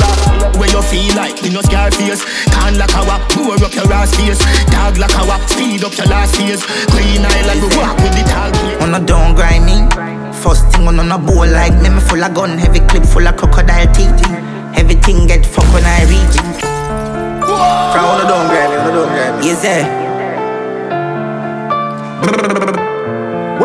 Where 0.59 0.67
you 0.67 0.81
feel 0.83 1.15
like 1.15 1.39
we 1.41 1.49
no 1.55 1.61
scar 1.63 1.89
face. 1.91 2.19
Can't 2.51 2.75
lock 2.75 2.91
our 2.99 3.19
pour 3.31 3.55
up 3.55 3.73
your 3.73 3.87
ass 3.95 4.11
face. 4.11 4.43
Dog 4.67 4.99
like 4.99 5.15
our 5.15 5.39
speed 5.47 5.87
up 5.87 5.95
your 5.95 6.07
last 6.11 6.35
case. 6.35 6.61
Green 6.91 7.23
Island 7.23 7.63
we 7.63 7.69
walk 7.79 7.95
with 8.03 8.11
the 8.19 8.27
tall 8.27 8.51
On 8.83 8.91
a 8.91 8.99
don't 8.99 9.35
grind 9.39 9.63
me. 9.63 9.87
First 10.43 10.67
thing 10.75 10.85
on 10.85 10.99
a 10.99 11.17
bowl 11.17 11.47
like 11.47 11.79
me, 11.79 11.87
me 11.87 12.01
full 12.01 12.21
of 12.21 12.33
gun, 12.33 12.57
heavy 12.57 12.81
clip 12.91 13.05
full 13.05 13.25
of 13.25 13.37
crocodile 13.37 13.87
teeth. 13.95 14.62
Everything 14.75 15.27
get 15.27 15.45
fucked 15.45 15.73
when 15.73 15.83
I 15.85 16.03
reach. 16.05 16.37
From 17.93 18.05
on 18.05 18.21
a 18.21 18.27
don't 18.27 18.47
grind 18.49 18.71
me, 18.71 18.77
on 18.77 18.87
a 18.87 18.91
don't 18.91 19.09
grind 19.09 19.39
me. 19.39 19.49
Is 19.49 19.61
there? 19.61 19.85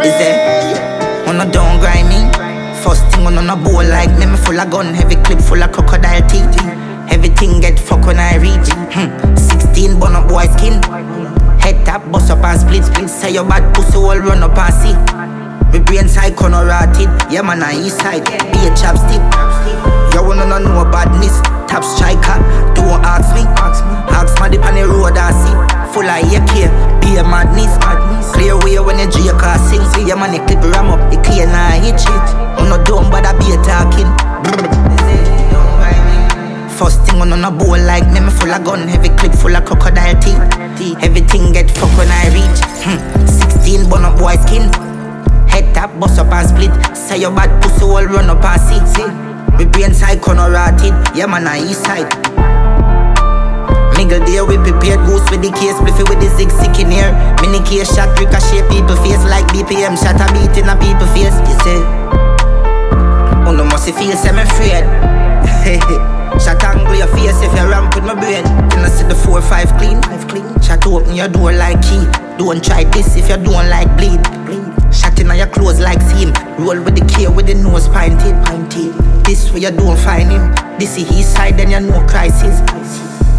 Is 0.05 0.17
there? 0.19 1.29
On 1.29 1.41
a 1.41 1.51
don't 1.51 1.81
grind 1.81 2.09
me. 2.09 2.21
First 2.83 3.05
thing 3.11 3.27
on 3.27 3.51
a 3.51 3.57
bowl 3.57 3.85
like 3.85 4.17
me, 4.19 4.27
me 4.27 4.37
full 4.37 4.61
of 4.61 4.71
gun, 4.71 4.95
heavy 4.95 5.17
clip 5.17 5.41
full 5.41 5.63
of 5.63 5.73
crocodile 5.73 6.27
teeth. 6.29 6.57
Everything 7.11 7.61
get 7.61 7.79
fuck 7.79 8.07
when 8.07 8.19
I 8.19 8.37
reach. 8.37 8.69
Hmm. 8.93 9.37
16 9.37 9.99
bun 9.99 10.15
up 10.15 10.29
boy 10.29 10.47
skin. 10.47 10.83
Head 11.59 11.85
tap, 11.85 12.11
bust 12.13 12.31
up 12.31 12.45
and 12.45 12.61
split 12.61 12.85
split. 12.85 13.09
Say 13.09 13.33
your 13.33 13.45
bad 13.45 13.75
pussy 13.75 13.97
all 13.97 14.19
run 14.19 14.43
up 14.43 14.57
and 14.57 14.75
see. 14.75 14.95
Me 15.73 15.85
brain 15.85 16.09
side 16.09 16.37
corner 16.37 16.65
rotted. 16.67 17.09
Yeah 17.33 17.43
man, 17.43 17.63
on 17.63 17.75
east 17.75 17.99
side. 17.99 18.25
Be 18.25 18.59
a 18.67 18.71
chapstick. 18.77 19.98
You 20.15 20.23
wanna 20.23 20.47
know 20.47 20.59
no 20.59 20.85
badness. 20.91 21.41
Top 21.69 21.85
striker. 21.85 22.39
Don't 22.75 23.03
ask 23.05 23.35
me. 23.35 23.45
Ask 23.61 23.85
dip 24.51 24.65
on 24.65 24.75
the 24.75 24.89
road 24.89 25.17
and 25.17 25.35
see. 25.35 25.55
Full 25.93 26.09
of 26.09 26.25
AK. 26.25 26.55
Be 27.01 27.17
a 27.17 27.23
madness. 27.23 27.73
Clear 28.33 28.57
way 28.65 28.79
when 28.81 28.99
you 28.99 29.11
J 29.11 29.31
car 29.37 29.59
sing. 29.69 29.85
See 29.93 30.07
your 30.07 30.17
man, 30.17 30.35
clip 30.47 30.63
ram 30.73 30.91
up. 30.91 31.13
It 31.13 31.23
clear 31.25 31.47
now 31.47 31.71
hit 31.81 32.01
shit. 32.01 32.29
I'm 32.57 32.69
not 32.69 32.87
dumb, 32.87 33.11
but 33.11 33.27
I 33.27 33.33
be 33.37 33.53
talking. 33.63 34.09
First 36.79 37.05
thing 37.05 37.21
on 37.21 37.33
a 37.33 37.51
bowl 37.51 37.77
like 37.77 38.07
me, 38.13 38.21
me 38.21 38.31
full 38.31 38.53
of 38.53 38.65
gun, 38.65 38.87
heavy 38.87 39.09
clip 39.11 39.33
full 39.33 39.57
of 39.57 39.65
crocodile 39.65 40.15
teeth. 40.21 40.39
Everything 41.03 41.53
get 41.53 41.71
fuck 41.73 41.91
when 41.99 42.09
I 42.09 42.31
reach. 42.31 42.61
Hmm. 42.87 43.27
16 43.27 43.91
bun 43.91 44.05
up 44.05 44.19
boy 44.19 44.37
skin. 44.47 44.71
Head 45.49 45.75
tap, 45.75 45.99
bust 45.99 46.19
up 46.19 46.33
and 46.33 46.49
split. 46.49 46.97
Say 46.97 47.19
your 47.21 47.33
bad 47.33 47.51
pussy 47.63 47.83
all 47.85 48.05
run 48.05 48.31
up 48.31 48.45
and 48.45 48.89
see. 48.89 49.28
Me 49.59 49.67
brain 49.67 49.93
side 49.93 50.23
corner 50.23 50.51
rotted. 50.51 50.95
Yeah 51.15 51.27
man, 51.27 51.47
on 51.47 51.59
east 51.59 51.85
side. 51.85 52.07
Nigga 53.99 54.23
there 54.25 54.47
we 54.47 54.57
prepared 54.59 55.03
goose 55.07 55.27
with 55.31 55.43
the 55.43 55.51
case, 55.51 55.75
spliffy 55.75 56.07
with 56.09 56.23
the 56.23 56.31
zig 56.39 56.51
sick 56.55 56.79
in 56.79 56.91
here. 56.91 57.11
Mini 57.43 57.59
case 57.67 57.91
shot, 57.91 58.15
ricochet 58.19 58.63
people 58.71 58.95
face 59.03 59.23
like 59.27 59.45
BPM 59.51 59.99
shot 59.99 60.23
a 60.23 60.27
beat 60.31 60.55
in 60.55 60.71
a 60.71 60.79
people 60.79 61.09
face. 61.11 61.35
You 61.51 61.57
say, 61.67 61.79
oh 63.43 63.53
no 63.57 63.65
must 63.65 63.91
feel 63.91 64.17
semi 64.17 64.43
afraid. 64.43 64.87
Shot 66.39 66.63
angle 66.63 66.95
your 66.95 67.09
face 67.09 67.43
if 67.43 67.53
you 67.53 67.69
ramp 67.69 67.97
with 67.97 68.05
my 68.05 68.15
brain. 68.15 68.45
Then 68.71 68.85
I 68.85 68.89
see 68.89 69.05
the 69.07 69.15
four 69.15 69.43
five 69.43 69.69
clean, 69.77 70.01
five 70.03 70.29
clean. 70.29 70.47
Shot 70.63 70.87
open 70.87 71.15
your 71.17 71.27
door 71.27 71.53
like 71.53 71.83
key. 71.83 72.07
Don't 72.39 72.63
try 72.63 72.85
this 72.85 73.17
if 73.17 73.29
you 73.29 73.37
don't 73.37 73.69
like 73.69 73.89
bleed. 73.97 74.23
bleed. 74.47 74.58
Shot 74.93 75.19
in 75.21 75.31
your 75.37 75.47
clothes 75.49 75.81
like 75.81 76.01
seam. 76.03 76.33
Roll 76.59 76.83
with 76.83 76.97
the 76.97 77.05
K 77.05 77.29
with 77.29 77.47
the 77.47 77.55
nose 77.55 77.89
pointed, 77.89 78.35
pointed. 78.47 78.93
This 79.25 79.53
way 79.53 79.61
you 79.61 79.71
don't 79.71 79.99
find 79.99 80.31
him. 80.31 80.55
This 80.79 80.97
is 80.97 81.09
his 81.09 81.27
side, 81.29 81.59
then 81.59 81.71
you 81.71 81.81
know 81.81 82.01
crisis. 82.07 82.61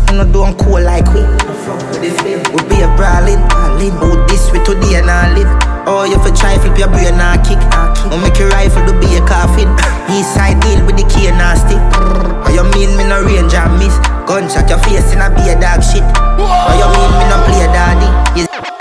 You 0.09 0.17
know 0.17 0.26
don't 0.31 0.57
cool 0.59 0.81
like 0.81 1.05
we. 1.13 1.21
We 2.01 2.59
be 2.69 2.81
a 2.81 2.89
brawling, 2.97 3.41
brawling. 3.49 3.95
Oh 4.01 4.26
this 4.30 4.51
way 4.51 4.63
today 4.63 5.01
and 5.01 5.09
I 5.09 5.34
live. 5.34 5.49
Oh 5.88 6.05
you 6.05 6.17
for 6.21 6.30
try 6.35 6.57
flip 6.57 6.77
your 6.77 6.89
brain 6.89 7.17
and 7.17 7.41
kick. 7.45 7.57
Oh 8.13 8.17
make 8.21 8.38
your 8.38 8.49
rifle 8.49 8.85
to 8.85 8.93
be 9.01 9.17
a 9.17 9.21
coffin. 9.26 9.69
East 10.13 10.34
side 10.34 10.61
deal 10.61 10.85
with 10.85 10.97
the 10.97 11.05
key 11.09 11.30
nasty. 11.34 11.77
Oh 11.77 12.51
you 12.53 12.63
mean 12.73 12.97
me 12.97 13.05
no 13.09 13.21
range 13.23 13.53
and 13.53 13.77
miss? 13.77 13.97
Gunshot 14.30 14.69
your 14.69 14.80
face 14.85 15.13
and 15.13 15.21
I 15.21 15.30
be 15.34 15.45
a 15.49 15.59
dog 15.59 15.81
shit. 15.81 16.05
Oh 16.05 16.73
you 16.77 16.88
mean 16.93 17.11
me 17.17 17.26
no 17.30 17.38
play 17.45 17.65
daddy? 17.73 18.09
Yes. 18.38 18.78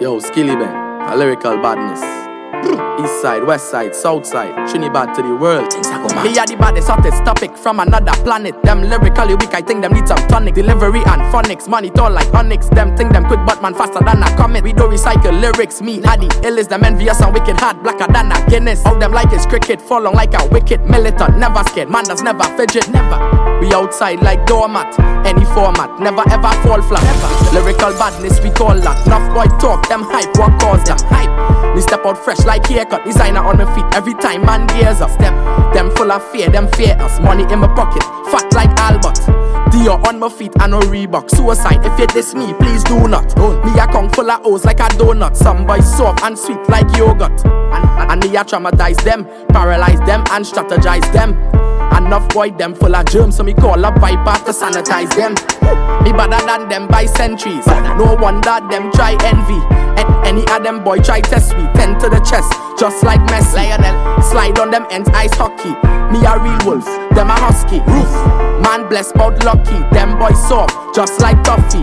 Yo, 0.00 0.18
Skillibeng, 0.18 1.08
a 1.08 1.14
lyrical 1.16 1.56
badness. 1.62 2.02
East 3.00 3.22
side, 3.22 3.44
west 3.44 3.70
side, 3.70 3.94
south 3.94 4.26
side, 4.26 4.52
Trinidad 4.68 5.14
to 5.14 5.22
the 5.22 5.36
world. 5.36 5.72
Me 6.24 6.36
are 6.36 6.46
the 6.46 6.56
baddest, 6.58 6.88
hottest 6.88 7.24
topic 7.24 7.56
from 7.56 7.78
another 7.78 8.12
planet. 8.24 8.60
Them 8.64 8.82
lyrically 8.82 9.36
weak, 9.36 9.54
I 9.54 9.60
think 9.60 9.82
them 9.82 9.92
need 9.92 10.08
some 10.08 10.18
tonic. 10.26 10.54
Delivery 10.54 10.98
and 11.06 11.22
phonics, 11.32 11.68
money 11.68 11.90
tall 11.90 12.10
like 12.10 12.32
onyx. 12.34 12.68
Them 12.70 12.96
think 12.96 13.12
them 13.12 13.24
quick, 13.26 13.40
but 13.46 13.62
man 13.62 13.74
faster 13.74 14.00
than 14.00 14.20
a 14.20 14.36
comet. 14.36 14.64
We 14.64 14.72
don't 14.72 14.90
recycle 14.90 15.38
lyrics, 15.40 15.80
me 15.80 16.02
Addy. 16.02 16.28
Ill 16.42 16.58
is 16.58 16.66
them 16.66 16.82
envious 16.82 17.20
and 17.20 17.32
wicked 17.32 17.60
hard, 17.60 17.80
blacker 17.84 18.12
than 18.12 18.32
a 18.32 18.50
Guinness. 18.50 18.84
All 18.86 18.98
them 18.98 19.12
like 19.12 19.32
is 19.32 19.46
cricket, 19.46 19.80
fall 19.80 20.08
on 20.08 20.14
like 20.14 20.34
a 20.34 20.44
wicked 20.48 20.80
militant. 20.90 21.38
Never 21.38 21.62
scared, 21.64 21.88
man 21.88 22.04
does 22.04 22.22
never 22.22 22.42
fidget, 22.56 22.88
never. 22.90 23.53
We 23.60 23.72
outside 23.72 24.22
like 24.22 24.44
doormat, 24.46 24.98
any 25.26 25.44
format, 25.46 25.98
never 26.00 26.22
ever 26.30 26.52
fall 26.62 26.82
flat. 26.82 27.02
Never. 27.02 27.60
Lyrical 27.60 27.92
badness, 27.98 28.40
we 28.40 28.50
call 28.50 28.78
that. 28.80 29.06
Enough 29.06 29.34
boy 29.34 29.46
talk, 29.58 29.88
them 29.88 30.02
hype, 30.02 30.36
what 30.36 30.52
cause 30.60 30.84
that 30.84 31.00
hype? 31.08 31.74
Me 31.74 31.80
step 31.80 32.04
out 32.04 32.18
fresh 32.18 32.44
like 32.44 32.66
haircut, 32.66 33.04
designer 33.04 33.40
on 33.40 33.58
my 33.58 33.74
feet 33.74 33.86
every 33.94 34.14
time 34.14 34.42
man 34.42 34.66
gears 34.68 35.00
up. 35.00 35.10
Step, 35.10 35.34
them 35.74 35.90
full 35.96 36.12
of 36.12 36.22
fear, 36.30 36.50
them 36.50 36.70
fear 36.72 36.96
us. 37.00 37.20
Money 37.20 37.44
in 37.52 37.58
my 37.60 37.68
pocket, 37.74 38.02
fat 38.30 38.52
like 38.54 38.70
Albert. 38.80 39.18
Dior 39.72 40.06
on 40.06 40.20
my 40.20 40.28
feet 40.28 40.52
and 40.60 40.72
no 40.72 40.80
Reebok. 40.80 41.30
Suicide, 41.30 41.84
if 41.84 41.98
you 41.98 42.06
diss 42.06 42.34
me, 42.34 42.52
please 42.54 42.84
do 42.84 43.08
not. 43.08 43.34
Me 43.64 43.72
a 43.80 43.86
kong 43.86 44.10
full 44.10 44.30
of 44.30 44.44
O's 44.44 44.64
like 44.64 44.80
a 44.80 44.88
donut. 44.94 45.34
Some 45.36 45.66
boys 45.66 45.90
soft 45.96 46.22
and 46.22 46.38
sweet 46.38 46.68
like 46.68 46.86
yogurt. 46.96 47.44
And, 47.44 47.84
and, 47.84 48.12
and 48.12 48.22
me 48.22 48.36
a 48.36 48.44
traumatize 48.44 49.02
them, 49.02 49.24
paralyze 49.48 49.98
them 50.06 50.22
and 50.30 50.44
strategize 50.44 51.10
them. 51.12 51.32
Enough 51.96 52.28
boy 52.30 52.50
them 52.50 52.74
full 52.74 52.94
of 52.94 53.06
germs, 53.06 53.36
so 53.36 53.42
me 53.42 53.54
call 53.54 53.84
up 53.84 53.98
viper 53.98 54.44
to 54.44 54.52
sanitize 54.52 55.14
them. 55.16 55.34
Me 56.04 56.12
better 56.12 56.44
than 56.46 56.68
them 56.68 56.86
by 56.86 57.06
centuries. 57.06 57.66
No 57.66 58.16
wonder 58.20 58.60
them 58.70 58.92
try 58.92 59.16
envy. 59.24 59.58
A- 60.00 60.22
any 60.26 60.42
of 60.48 60.62
them 60.62 60.82
boy 60.84 60.98
try 60.98 61.20
test 61.20 61.56
me, 61.56 61.64
ten 61.74 61.98
to 62.00 62.08
the 62.08 62.20
chest, 62.20 62.52
just 62.78 63.02
like 63.04 63.20
Messi. 63.28 63.54
Lionel 63.54 64.22
slide 64.22 64.58
on 64.58 64.70
them 64.70 64.86
ends 64.90 65.08
ice 65.14 65.34
hockey. 65.34 65.70
Me 66.12 66.24
a 66.26 66.38
real 66.38 66.58
wolf, 66.66 66.84
them 67.14 67.30
a 67.30 67.34
husky. 67.34 67.80
Roof, 67.80 68.10
man 68.62 68.88
blessed 68.88 69.14
bout 69.14 69.42
lucky. 69.44 69.78
Them 69.94 70.18
boys 70.18 70.38
soft, 70.48 70.94
just 70.94 71.20
like 71.20 71.42
toffee. 71.42 71.82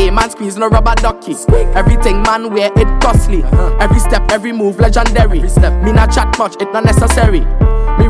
A 0.00 0.10
man 0.10 0.30
squeeze 0.30 0.56
no 0.56 0.68
rubber 0.68 0.94
ducky. 0.96 1.36
Everything 1.74 2.22
man 2.22 2.50
wear 2.50 2.70
it 2.76 3.02
costly. 3.02 3.42
Uh-huh. 3.44 3.76
Every 3.80 3.98
step, 3.98 4.30
every 4.30 4.52
move 4.52 4.78
legendary. 4.80 5.42
Me 5.42 5.92
not 5.92 6.12
chat 6.12 6.38
much, 6.38 6.56
it 6.60 6.72
not 6.72 6.84
necessary. 6.84 7.40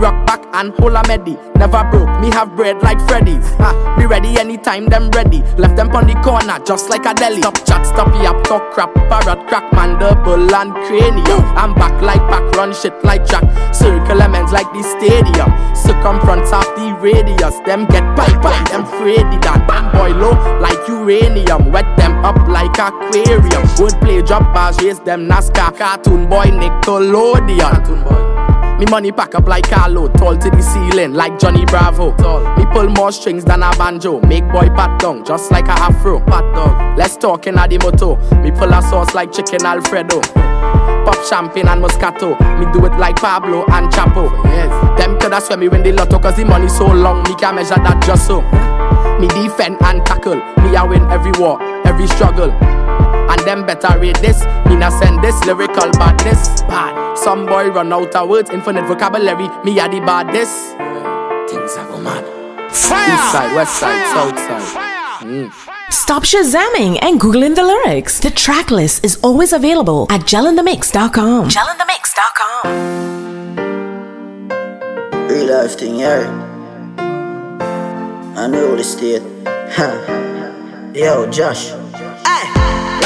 Rock 0.03 0.27
back 0.27 0.43
and 0.55 0.75
hold 0.75 0.97
a. 0.97 1.39
Never 1.55 1.85
broke, 1.89 2.21
me 2.21 2.29
have 2.31 2.57
bread 2.57 2.83
like 2.83 3.01
Freddy's. 3.07 3.47
Ha, 3.63 3.95
me 3.97 4.05
ready 4.05 4.37
anytime 4.37 4.87
them 4.87 5.09
ready. 5.11 5.43
Left 5.57 5.77
them 5.77 5.95
on 5.95 6.09
the 6.09 6.15
corner 6.27 6.59
just 6.67 6.91
like 6.91 7.07
a 7.07 7.15
deli. 7.15 7.41
Stop 7.41 7.55
chat, 7.65 7.87
stop 7.87 8.09
yap, 8.21 8.43
talk 8.43 8.73
crap, 8.73 8.93
parrot 9.07 9.47
crack, 9.47 9.73
man, 9.73 10.01
double 10.01 10.53
and 10.57 10.75
cranium. 10.91 11.43
I'm 11.55 11.73
back 11.75 12.03
like 12.03 12.19
back, 12.27 12.43
run 12.57 12.75
shit 12.75 12.93
like 13.05 13.25
Jack. 13.25 13.45
Circle 13.73 14.21
elements 14.21 14.51
like 14.51 14.67
the 14.73 14.83
stadium. 14.83 15.55
Circumference 15.77 16.51
of 16.51 16.67
the 16.75 16.99
radius. 16.99 17.55
Them 17.65 17.87
get 17.87 18.03
pipe 18.17 18.43
pipe, 18.43 18.71
them 18.71 18.85
freddy 18.99 19.39
that. 19.47 19.63
Them 19.71 19.93
boy 19.95 20.19
low 20.19 20.35
like 20.59 20.83
uranium. 20.89 21.71
Wet 21.71 21.87
them 21.97 22.25
up 22.25 22.37
like 22.49 22.75
aquarium. 22.75 23.63
Wordplay 23.79 24.27
drop 24.27 24.53
bars, 24.53 24.77
raise 24.83 24.99
them 24.99 25.29
NASCAR. 25.29 25.79
Cartoon 25.79 26.29
boy 26.29 26.51
Nickelodeon. 26.51 27.61
Cartoon 27.61 28.03
boy. 28.03 28.52
Me 28.83 28.87
money 28.91 29.13
pack 29.13 29.37
up 29.37 29.47
like 29.47 29.71
Carlo, 29.71 30.09
tall 30.09 30.37
to 30.37 30.51
the 30.51 30.61
ceiling 30.61 31.13
like 31.13 31.39
Johnny 31.39 31.65
Bravo. 31.67 32.17
Tall. 32.17 32.43
Me 32.57 32.67
pull 32.73 32.89
more 32.89 33.13
strings 33.13 33.45
than 33.45 33.63
a 33.63 33.71
banjo, 33.77 34.21
make 34.23 34.43
boy 34.51 34.67
pat 34.75 34.99
down 34.99 35.25
just 35.25 35.53
like 35.53 35.69
a 35.69 35.71
afro. 35.71 36.19
Pat 36.19 36.43
dog. 36.53 36.99
Let's 36.99 37.17
talk 37.17 37.47
in 37.47 37.57
a 37.59 37.69
the 37.69 37.79
moto. 37.79 38.17
Me 38.43 38.51
pull 38.51 38.73
a 38.73 38.83
sauce 38.83 39.15
like 39.15 39.31
chicken 39.31 39.65
Alfredo. 39.65 40.21
Pop 40.21 41.15
champagne 41.31 41.69
and 41.69 41.81
Moscato. 41.81 42.35
Me 42.59 42.67
do 42.73 42.85
it 42.85 42.99
like 42.99 43.15
Pablo 43.15 43.65
and 43.69 43.87
Chapo. 43.93 44.33
Yes. 44.47 44.99
Them 44.99 45.17
coulda 45.21 45.41
swear 45.41 45.59
me 45.59 45.69
win 45.69 45.85
the 45.85 45.93
lotto 45.93 46.19
cause 46.19 46.35
the 46.35 46.45
money 46.45 46.69
so 46.69 46.89
long, 46.89 47.23
me 47.23 47.37
can 47.37 47.55
measure 47.55 47.77
that 47.77 48.03
just 48.05 48.27
so. 48.27 48.41
Me 49.21 49.29
defend 49.29 49.81
and 49.83 50.05
tackle. 50.05 50.35
Me 50.35 50.75
I 50.75 50.83
win 50.83 51.03
every 51.05 51.31
war, 51.39 51.63
every 51.87 52.09
struggle. 52.09 52.51
And 53.33 53.41
them 53.49 53.65
better 53.65 53.99
read 53.99 54.17
this. 54.17 54.45
Me 54.69 54.77
not 54.77 54.93
send 54.93 55.25
this 55.25 55.35
lyrical 55.47 55.91
badness. 55.93 56.63
Bad. 56.69 57.17
Some 57.17 57.47
boy 57.47 57.71
run 57.71 57.93
out 57.93 58.15
of 58.15 58.29
words, 58.29 58.51
infinite 58.51 58.85
vocabulary. 58.87 59.49
Me 59.65 59.81
a 59.81 59.89
the 59.89 60.01
baddest. 60.01 60.77
Things 61.49 61.77
are 61.77 61.87
go 61.89 61.99
mad. 61.99 62.25
Fire! 62.71 63.15
East 63.15 63.33
side, 63.33 63.57
west 63.57 63.75
side, 63.81 64.05
south 64.13 64.39
side. 64.39 65.23
Mm. 65.23 65.51
Stop 65.91 66.25
shazamming 66.25 66.99
and 67.01 67.21
googling 67.21 67.55
the 67.55 67.63
lyrics. 67.63 68.21
The 68.21 68.31
track 68.31 68.71
list 68.71 69.05
is 69.05 69.17
always 69.23 69.53
available 69.53 70.07
at 70.11 70.23
jelinthemix.com. 70.23 71.49
Jelinthemix.com. 71.49 72.63
Real 75.29 75.47
life 75.47 75.79
thing, 75.79 75.97
yeah. 76.01 76.27
I 78.37 78.47
know 78.47 78.77
the 78.77 78.85
state. 78.85 79.23
Yo, 80.95 81.31
Josh. 81.31 81.73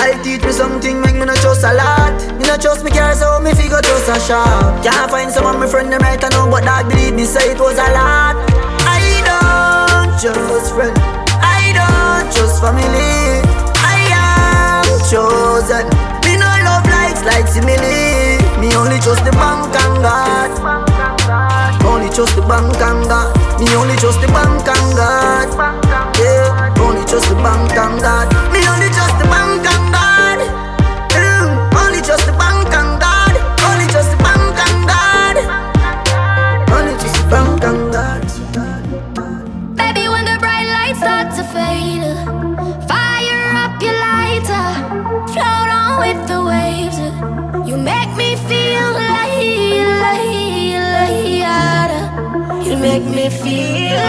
Life 0.07 0.23
teach 0.23 0.43
me 0.47 0.53
something, 0.53 1.01
make 1.01 1.19
me 1.19 1.27
not 1.27 1.35
trust 1.43 1.65
a 1.65 1.75
lot. 1.75 2.15
Me 2.39 2.47
not 2.47 2.63
trust 2.63 2.85
me 2.85 2.93
car, 2.93 3.13
so 3.13 3.41
me 3.41 3.51
figure 3.51 3.83
trust 3.83 4.07
a 4.07 4.15
shop. 4.23 4.79
Can't 4.85 5.11
find 5.11 5.33
someone 5.33 5.59
my 5.59 5.67
friend 5.67 5.91
them 5.91 5.99
right 5.99 6.23
I 6.23 6.29
know, 6.31 6.47
but 6.47 6.63
dog 6.63 6.87
believe 6.87 7.19
me 7.19 7.25
say 7.25 7.51
it 7.51 7.59
was 7.59 7.75
a 7.75 7.91
lot. 7.91 8.39
I 8.87 9.03
don't 9.27 10.15
trust 10.15 10.71
friend, 10.79 10.95
I 11.43 11.75
don't 11.75 12.31
trust 12.31 12.63
family. 12.63 13.43
I 13.83 13.99
am 14.15 14.87
chosen. 15.11 15.91
Me 16.23 16.39
no 16.39 16.47
love 16.63 16.87
likes 16.87 17.27
like 17.27 17.51
simile. 17.51 18.39
Me 18.63 18.71
only 18.79 19.03
trust 19.03 19.27
the 19.27 19.35
bank 19.35 19.75
and 19.75 20.07
God. 20.07 20.55
Only 21.83 22.15
trust 22.15 22.39
the 22.39 22.47
bank 22.47 22.79
and 22.79 23.03
God. 23.11 23.35
Me 23.59 23.67
only 23.75 23.99
trust 23.99 24.23
the 24.23 24.31
bank 24.31 24.71
and 24.71 24.87
God. 24.95 25.51
Yeah, 26.23 26.79
only 26.79 27.03
trust 27.11 27.27
the 27.27 27.35
bank 27.43 27.75
and 27.75 27.99
God. 27.99 28.31
Me 28.55 28.63
only 28.71 28.87
trust 28.95 29.19
the 29.19 29.27
bank 29.27 29.67
and 29.67 29.67
God. 29.67 29.76
Me 53.29 53.37
feel 53.39 54.07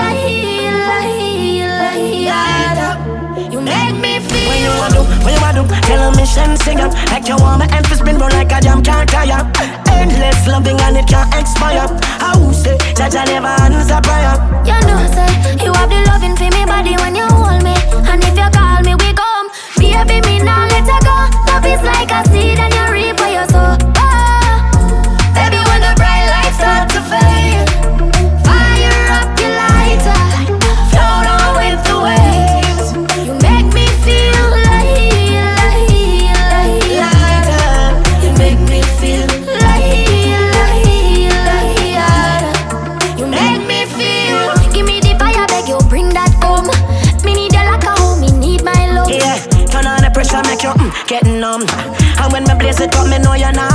You 3.52 3.62
make 3.62 3.96
me 3.98 4.20
feel. 4.20 4.50
When 4.50 4.62
you 4.62 4.74
want 4.78 4.94
when 5.24 5.34
you 5.34 5.42
want 5.42 5.58
to, 5.58 5.64
tell 5.88 6.10
a 6.10 6.16
mission 6.16 6.58
sing 6.58 6.78
Like 6.78 7.28
you 7.28 7.38
want 7.38 7.60
my 7.60 7.68
emphasis 7.76 8.00
spin 8.00 8.18
roll 8.18 8.30
like 8.30 8.52
a 8.52 8.62
jam 8.62 8.84
can't 8.84 9.10
tire 9.10 9.42
Endless 9.90 10.48
loving 10.48 10.80
and 10.82 10.98
it 10.98 11.08
can't 11.08 11.34
expire 11.34 11.88
I 12.22 12.38
will 12.38 12.54
say 12.54 12.78
that 12.96 13.16
I 13.16 13.26
never 13.26 13.54
answer 13.66 14.00
You 14.70 14.78
know, 14.86 15.02
say 15.16 15.66
you 15.66 15.74
have 15.74 15.90
the 15.90 16.00
loving 16.10 16.36
for 16.36 16.50
me 16.54 16.66
body 16.66 16.96
when 17.02 17.16
you 17.16 17.26
hold 17.26 17.64
me, 17.64 17.74
and 18.10 18.24
if 18.24 18.38
you 18.38 18.50
call 18.54 18.82
me, 18.84 18.94
we 18.96 19.14
come. 19.14 19.50
Baby, 19.78 20.22
me 20.28 20.40
now 20.40 20.68
let 20.68 20.86
her 20.86 21.02
go. 21.02 21.18
Love 21.50 21.66
is 21.66 21.82
like 21.82 22.12
a 22.12 22.22
seed 22.30 22.60
and 22.60 22.74
you 22.74 22.86
reap 22.94 23.20
what 23.20 23.32
you 23.32 23.46
sow. 23.50 23.87
It 52.82 52.96
up 52.96 53.08
me 53.08 53.18
know 53.20 53.34
you're 53.34 53.52
not 53.54 53.67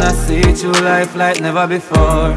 I 0.00 0.12
see 0.12 0.42
through 0.54 0.80
life 0.82 1.14
like 1.14 1.40
never 1.40 1.66
before. 1.66 2.36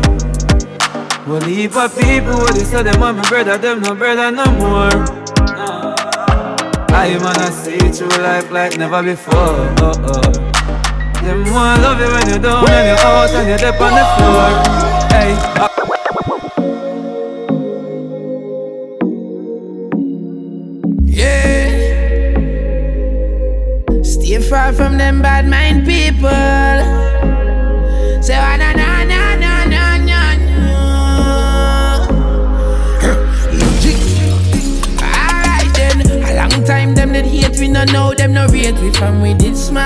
Well, 1.28 1.42
heap 1.42 1.76
of 1.76 1.98
people 1.98 2.46
they 2.54 2.64
say 2.64 2.84
them 2.84 3.02
and 3.04 3.18
my 3.18 3.30
brother, 3.30 3.58
them 3.58 3.82
no 3.82 3.96
brother 3.96 4.32
no 4.32 4.46
more. 4.54 5.28
I 6.90 7.16
I 7.16 7.50
see 7.52 7.78
through 7.78 8.22
life 8.22 8.50
like 8.52 8.78
never 8.78 9.04
before. 9.04 9.36
Oh, 9.36 9.94
oh. 10.04 10.32
Them 11.22 11.44
wanna 11.52 11.82
love 11.82 12.00
you 12.00 12.08
when 12.08 12.30
you're 12.30 12.40
down 12.40 12.64
when 12.64 12.86
you're 12.86 12.98
out 13.00 13.30
and 13.32 13.48
you're 13.50 13.58
deep 13.58 13.82
on 13.82 13.94
the 13.94 14.06
floor. 14.16 14.50
Hey. 15.12 15.32
Yeah. 21.04 21.68
Stay 24.04 24.40
far 24.50 24.74
from 24.74 24.98
them 24.98 25.22
bad 25.22 25.48
mind 25.48 25.86
people. 25.86 26.77
No 37.78 37.94
know 37.94 38.14
them 38.14 38.34
no 38.34 38.48
rate 38.48 38.74
we 38.82 38.92
from 38.94 39.22
we 39.22 39.36
did 39.36 39.56
small. 39.56 39.86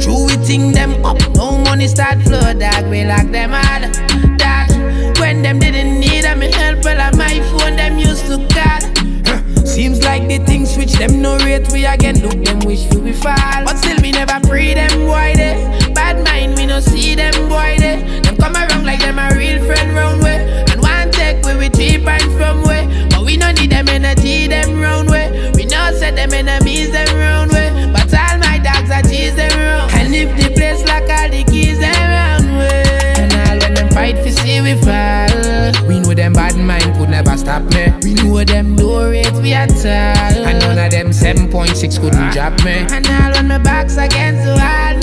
True 0.00 0.26
we 0.26 0.36
think 0.44 0.74
them 0.74 1.02
up. 1.04 1.18
No 1.34 1.56
money 1.58 1.86
start 1.86 2.20
flow 2.22 2.52
dog. 2.52 2.86
We 2.90 3.04
lock 3.04 3.26
them 3.30 3.54
all. 3.54 3.82
Dog. 4.36 5.18
when 5.18 5.40
them 5.40 5.58
didn't 5.58 5.98
need 5.98 6.26
a 6.26 6.36
me 6.36 6.52
help. 6.52 6.84
Well, 6.84 7.00
on 7.00 7.16
my 7.16 7.40
phone, 7.50 7.76
them 7.76 7.98
used 7.98 8.26
to 8.26 8.36
call. 8.52 8.84
Seems 9.64 10.04
like 10.04 10.28
the 10.28 10.38
things 10.44 10.74
switch 10.74 10.92
them 10.92 11.22
no 11.22 11.38
rate 11.38 11.70
we 11.72 11.86
again 11.86 12.20
look 12.20 12.44
them 12.44 12.58
wish 12.60 12.84
we 12.94 13.12
fall. 13.12 13.64
But 13.64 13.78
still 13.78 13.96
we 14.02 14.10
never 14.10 14.38
free 14.46 14.74
them 14.74 15.06
boy 15.06 15.32
they. 15.36 15.56
Bad 15.94 16.22
mind 16.24 16.56
we 16.56 16.66
no 16.66 16.80
see 16.80 17.14
them 17.14 17.48
boy 17.48 17.76
they. 17.78 18.20
Them 18.20 18.36
come 18.36 18.54
around 18.54 18.84
like 18.84 19.00
them 19.00 19.18
a 19.18 19.34
real 19.34 19.64
friend 19.64 19.94
round 19.94 20.22
way. 20.22 20.64
And 20.70 20.82
one 20.82 21.10
take 21.12 21.42
we 21.46 21.56
we 21.56 21.70
cheap 21.70 22.06
and 22.06 22.30
from 22.36 22.62
way. 22.64 22.84
But 23.08 23.24
we 23.24 23.36
no 23.38 23.52
need 23.52 23.70
them 23.70 23.88
energy 23.88 24.48
them 24.48 24.77
them 26.18 26.32
enemies 26.32 26.90
them 26.90 27.16
round 27.16 27.52
way. 27.52 27.70
But 27.92 28.12
all 28.12 28.38
my 28.38 28.58
dogs 28.58 28.90
are 28.90 29.02
cheese 29.02 29.36
them 29.36 29.54
round. 29.56 29.92
And 29.94 30.14
if 30.14 30.30
the 30.36 30.52
place 30.54 30.84
like 30.84 31.08
all 31.08 31.30
the 31.30 31.44
keys 31.44 31.78
them 31.78 31.94
round 31.94 32.58
way. 32.58 32.82
And 33.22 33.32
all 33.32 33.58
when 33.62 33.74
them 33.74 33.88
fight 33.90 34.18
for 34.18 34.30
see 34.30 34.60
we 34.60 34.74
fall. 34.82 35.86
We 35.86 36.00
know 36.00 36.14
them 36.14 36.32
bad 36.32 36.56
mind 36.56 36.96
could 36.96 37.10
never 37.10 37.36
stop 37.36 37.62
me. 37.74 37.92
We 38.02 38.14
know 38.14 38.42
them 38.44 38.74
no 38.74 39.08
rate 39.10 39.32
we 39.34 39.52
at 39.52 39.70
all. 39.70 40.44
And 40.48 40.58
none 40.58 40.78
of 40.78 40.90
them 40.90 41.10
7.6 41.10 42.00
couldn't 42.00 42.30
drop 42.32 42.64
me. 42.64 42.86
And 42.90 43.06
all 43.06 43.32
when 43.32 43.46
my 43.48 43.58
back's 43.58 43.96
against 43.96 44.44
the 44.44 44.54
wall, 44.58 44.97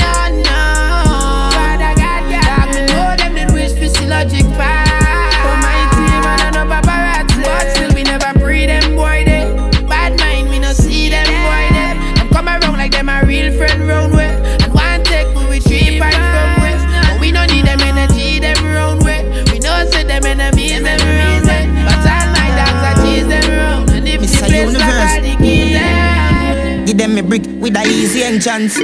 brick 27.26 27.44
with 27.60 27.76
a 27.76 27.84
easy 27.86 28.24
entrance. 28.24 28.78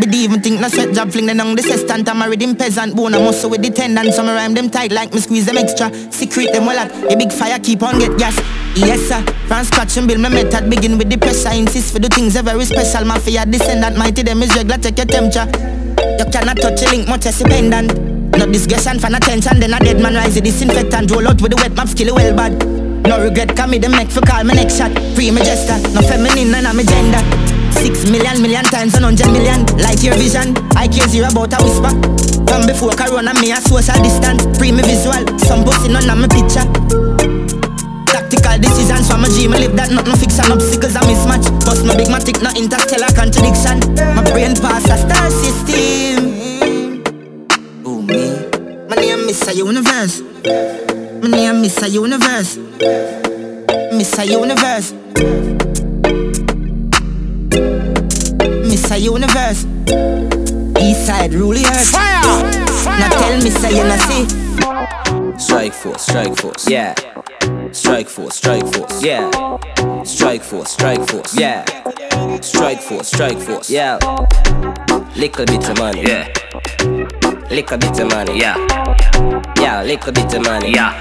But 0.00 0.14
even 0.14 0.40
think 0.40 0.60
no 0.60 0.68
sweat 0.68 0.94
job 0.94 1.12
fling 1.12 1.26
them 1.26 1.40
on 1.40 1.54
the 1.54 1.62
sextant 1.62 2.08
I'm 2.08 2.18
married 2.18 2.40
in 2.40 2.56
peasant 2.56 2.96
bone 2.96 3.14
I 3.14 3.18
muscle 3.18 3.50
with 3.50 3.60
the 3.60 3.68
tendon 3.68 4.12
Some 4.12 4.28
rhyme 4.28 4.54
them 4.54 4.70
tight 4.70 4.92
like 4.92 5.12
me 5.12 5.20
squeeze 5.20 5.44
them 5.44 5.58
extra. 5.58 5.92
Secret 6.10 6.52
them 6.52 6.64
well 6.64 6.78
at. 6.78 6.88
The 7.08 7.16
big 7.16 7.32
fire 7.32 7.58
keep 7.58 7.82
on 7.82 7.98
get 7.98 8.16
gas. 8.16 8.36
Yes 8.76 9.00
sir, 9.08 9.20
from 9.46 9.64
scratch 9.64 9.96
and 9.98 10.08
build 10.08 10.20
my 10.20 10.28
method. 10.28 10.70
Begin 10.70 10.96
with 10.96 11.10
the 11.10 11.18
pressure, 11.18 11.52
insist 11.52 11.92
for 11.92 11.98
the 11.98 12.08
things 12.08 12.38
very 12.40 12.64
special. 12.64 13.04
Mafia 13.04 13.44
descendant, 13.44 13.98
mighty 13.98 14.22
them 14.22 14.42
is 14.42 14.54
regular. 14.56 14.78
Check 14.78 14.96
your 14.96 15.06
temperature. 15.06 15.46
You 16.18 16.24
cannot 16.32 16.56
touch 16.56 16.82
a 16.82 16.90
link. 16.90 17.08
Much 17.08 17.26
as 17.26 17.40
a 17.40 17.44
pendant 17.44 17.92
No 18.38 18.46
discussion 18.46 18.98
fan 18.98 19.14
attention. 19.14 19.60
Then 19.60 19.74
a 19.74 19.78
dead 19.80 20.00
man 20.00 20.14
rise 20.14 20.34
the 20.34 20.40
disinfectant. 20.40 21.10
Roll 21.10 21.28
out 21.28 21.42
with 21.42 21.50
the 21.50 21.56
wet 21.56 21.74
map 21.74 21.88
skill 21.88 22.14
well 22.14 22.34
bad. 22.34 22.56
No 23.04 23.20
regret 23.20 23.56
come 23.56 23.72
me 23.72 23.78
the 23.78 23.88
make 23.88 24.08
for 24.08 24.20
call 24.22 24.44
my 24.44 24.54
next 24.54 24.78
shot. 24.78 24.92
Free 25.14 25.30
my 25.30 25.42
gesture, 25.42 25.76
no 25.92 26.00
feminine 26.00 26.54
and 26.54 26.66
I'm 26.66 26.78
a 26.78 26.84
gender 26.84 27.39
Six 27.80 28.10
million, 28.10 28.42
million 28.42 28.64
times 28.64 28.94
and 28.94 29.04
hundred 29.04 29.32
million. 29.32 29.64
Light 29.80 30.02
your 30.04 30.14
vision, 30.16 30.52
I 30.76 30.86
care 30.86 31.08
zero 31.08 31.28
about 31.32 31.56
a 31.56 31.64
whisper. 31.64 31.88
From 32.44 32.66
before 32.68 32.92
Corona 32.92 33.32
me 33.40 33.52
a 33.52 33.56
social 33.56 33.96
distance. 34.04 34.44
Free 34.58 34.70
me 34.70 34.82
visual, 34.82 35.24
some 35.40 35.64
pussy 35.64 35.88
none 35.88 36.04
of 36.04 36.18
my 36.20 36.28
picture. 36.28 36.68
Tactical 38.04 38.60
decisions 38.60 39.08
from 39.08 39.24
a 39.24 39.28
dream, 39.32 39.54
I 39.54 39.64
live 39.64 39.76
that 39.76 39.90
nothing 39.92 40.12
fiction 40.20 40.52
Obstacles 40.52 40.94
a 40.94 41.00
mismatch, 41.08 41.48
bust 41.64 41.86
my 41.86 41.96
big 41.96 42.08
matic, 42.12 42.42
no 42.44 42.52
interstellar 42.52 43.08
contradiction. 43.16 43.80
My 44.12 44.28
brain 44.28 44.52
pass 44.60 44.84
a 44.84 45.00
star 45.00 45.30
system. 45.32 46.36
Oh 47.88 48.02
me, 48.02 48.44
my 48.92 48.96
name 49.00 49.24
Mr. 49.24 49.56
Universe. 49.56 50.20
My 51.24 51.32
name 51.32 51.64
Mr. 51.64 51.88
Universe. 51.90 52.58
Mr. 53.96 54.28
Universe 54.28 55.59
Mr. 58.90 59.00
Universe 59.02 59.64
East 60.82 61.06
side 61.06 61.32
rule 61.32 61.52
the 61.52 61.64
earth 61.64 61.90
Fire! 61.90 62.98
Now 62.98 63.08
tell 63.08 63.40
me 63.40 63.48
say 63.48 63.70
you 63.70 63.84
not 63.84 64.00
see 64.00 65.38
Strike 65.38 65.72
force, 65.72 66.02
strike 66.02 66.36
force, 66.36 66.68
yeah. 66.68 66.94
Strike 67.70 68.08
force, 68.08 68.34
strike 68.34 68.66
force, 68.74 69.02
yeah. 69.02 70.02
Strike 70.02 70.42
force, 70.42 70.72
strike 70.72 71.08
force, 71.08 71.38
yeah. 71.38 71.64
Strike 72.40 72.80
force, 72.80 73.06
strike 73.06 73.38
force, 73.38 73.70
yeah. 73.70 73.96
Little 75.16 75.46
bit 75.46 75.68
of 75.68 75.78
money, 75.78 76.02
yeah. 76.02 77.29
Little 77.50 77.78
bit 77.78 77.98
of 77.98 78.08
money, 78.08 78.38
yeah. 78.38 78.56
Yeah, 79.58 79.82
little 79.82 80.12
bit 80.12 80.32
of 80.34 80.42
money, 80.44 80.72
yeah. 80.72 81.00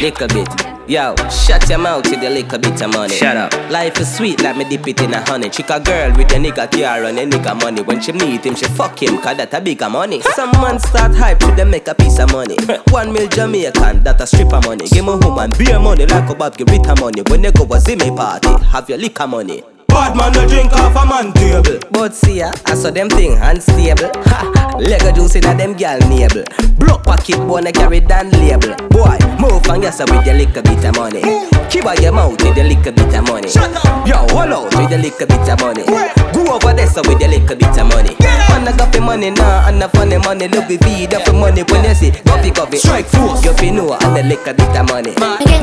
Little 0.00 0.28
bit. 0.28 0.48
Yo, 0.88 1.14
shut 1.30 1.68
your 1.68 1.78
mouth 1.78 2.04
with 2.10 2.20
a 2.24 2.28
little 2.28 2.58
bit 2.58 2.82
of 2.82 2.92
money. 2.92 3.14
Shut 3.14 3.36
up. 3.36 3.52
Life 3.70 4.00
is 4.00 4.16
sweet, 4.16 4.40
let 4.42 4.56
me 4.56 4.68
dip 4.68 4.88
it 4.88 5.00
in 5.00 5.14
a 5.14 5.20
honey. 5.24 5.48
Chick 5.48 5.70
a 5.70 5.78
girl 5.78 6.10
with 6.16 6.32
a 6.32 6.34
nigga 6.34 6.68
car 6.68 7.04
and 7.04 7.16
a 7.16 7.24
nigga 7.24 7.54
money. 7.62 7.80
When 7.82 8.00
she 8.00 8.10
meet 8.10 8.44
him, 8.44 8.56
she 8.56 8.64
fuck 8.66 9.00
him, 9.00 9.18
cause 9.18 9.36
that 9.36 9.54
a 9.54 9.60
bigger 9.60 9.88
money. 9.88 10.20
Some 10.34 10.50
man 10.60 10.80
start 10.80 11.14
hype 11.14 11.38
to 11.40 11.52
them 11.52 11.70
make 11.70 11.86
a 11.86 11.94
piece 11.94 12.18
of 12.18 12.32
money. 12.32 12.56
One 12.90 13.12
mil 13.12 13.28
Jamaican, 13.28 14.02
that 14.02 14.20
a 14.20 14.26
stripper 14.26 14.60
money. 14.66 14.88
Give 14.88 15.04
me 15.04 15.14
woman 15.14 15.52
beer 15.56 15.78
money 15.78 16.06
like 16.06 16.28
a 16.28 16.34
Bob 16.34 16.56
give 16.56 16.68
Rita 16.68 16.96
money. 17.00 17.22
When 17.28 17.42
they 17.42 17.52
go 17.52 17.62
a 17.64 17.78
Zimmy 17.78 18.16
party, 18.16 18.48
have 18.64 18.88
your 18.88 18.98
liquor 18.98 19.28
money. 19.28 19.62
Bad 19.90 20.16
man 20.16 20.32
no 20.32 20.46
drink 20.46 20.72
off 20.72 20.96
a 20.96 21.04
man 21.06 21.32
table. 21.32 21.78
But 21.90 22.14
see 22.14 22.38
ya, 22.38 22.52
I 22.66 22.74
saw 22.74 22.90
them 22.90 23.08
thing 23.08 23.38
unstable. 23.38 24.10
Ha, 24.30 24.76
Lego 24.78 25.12
juice 25.12 25.36
in 25.36 25.44
a 25.44 25.54
them 25.54 25.74
gal 25.74 25.98
navel. 26.08 26.44
Block 26.78 27.04
pocket 27.04 27.36
bone 27.36 27.66
I 27.66 27.72
carry 27.72 28.00
down 28.00 28.30
label. 28.30 28.74
Boy, 28.88 29.18
move 29.38 29.66
and 29.68 29.82
yes 29.82 30.00
with 30.00 30.24
your 30.24 30.36
little 30.36 30.62
bit 30.62 30.84
of 30.84 30.96
money. 30.96 31.20
Keep 31.68 31.86
out 31.86 32.00
your 32.00 32.12
mouth 32.12 32.40
with 32.42 32.56
your 32.56 32.66
little 32.66 32.92
bit 32.92 33.14
of 33.14 33.24
money. 33.28 33.48
Shut 33.48 33.70
up. 33.76 34.06
Yo, 34.06 34.16
hold 34.34 34.50
out 34.50 34.74
with 34.74 34.90
your 34.90 34.98
little 34.98 35.26
bit 35.26 35.48
of 35.48 35.60
money. 35.60 35.84
Go 36.32 36.54
over 36.54 36.72
there 36.72 36.86
so 36.86 37.02
with 37.06 37.20
your 37.20 37.30
little 37.30 37.56
bit 37.56 37.78
of 37.78 37.86
money. 37.90 38.16
Man, 38.20 38.66
I 38.66 38.72
got 38.76 38.92
the 38.92 39.00
money 39.00 39.30
now, 39.30 39.68
and 39.68 39.80
the 39.82 39.88
funny 39.90 40.18
money. 40.18 40.48
Look 40.48 40.66
the 40.68 40.78
feed 40.78 41.14
up 41.14 41.22
for 41.26 41.32
money 41.34 41.62
when 41.68 41.84
you 41.84 41.94
see. 41.94 42.10
Coffee, 42.10 42.50
coffee. 42.50 42.78
Strike 42.78 43.06
force. 43.06 43.44
You 43.44 43.52
feel 43.54 43.74
know 43.74 43.92
and 43.94 44.16
the 44.16 44.22
little 44.22 44.54
bit 44.54 44.76
of 44.76 44.88
money. 44.88 45.14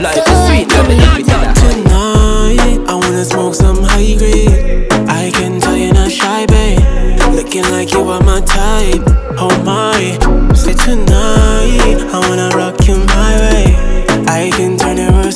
Life 0.04 0.22
is 0.22 0.40
sweet, 0.48 0.68
let 0.70 0.88
me 0.88 0.96
live 0.96 1.18
it 1.18 1.28
in 1.28 1.42
a 1.42 1.54
Tonight, 1.58 2.80
I 2.88 2.94
wanna 2.94 3.26
smoke 3.26 3.56
some 3.56 3.82
high 3.84 4.17
I 4.20 5.32
can 5.32 5.60
tell 5.60 5.78
you're 5.78 5.94
not 5.94 6.12
shy, 6.12 6.46
babe. 6.48 6.80
Looking 7.36 7.64
like 7.70 7.94
you 7.94 8.02
are 8.10 8.24
my 8.24 8.42
type. 8.42 9.04
Oh 9.38 9.52
my, 9.64 10.18
say 10.56 10.74
tonight, 10.74 12.00
I 12.12 12.20
wanna 12.28 12.50
rock 12.58 12.88
you 12.88 12.96
my 12.98 13.32
way. 13.40 14.08
I 14.28 14.50
can 14.56 14.76
turn 14.78 14.98
it 14.98 15.12
real 15.12 15.32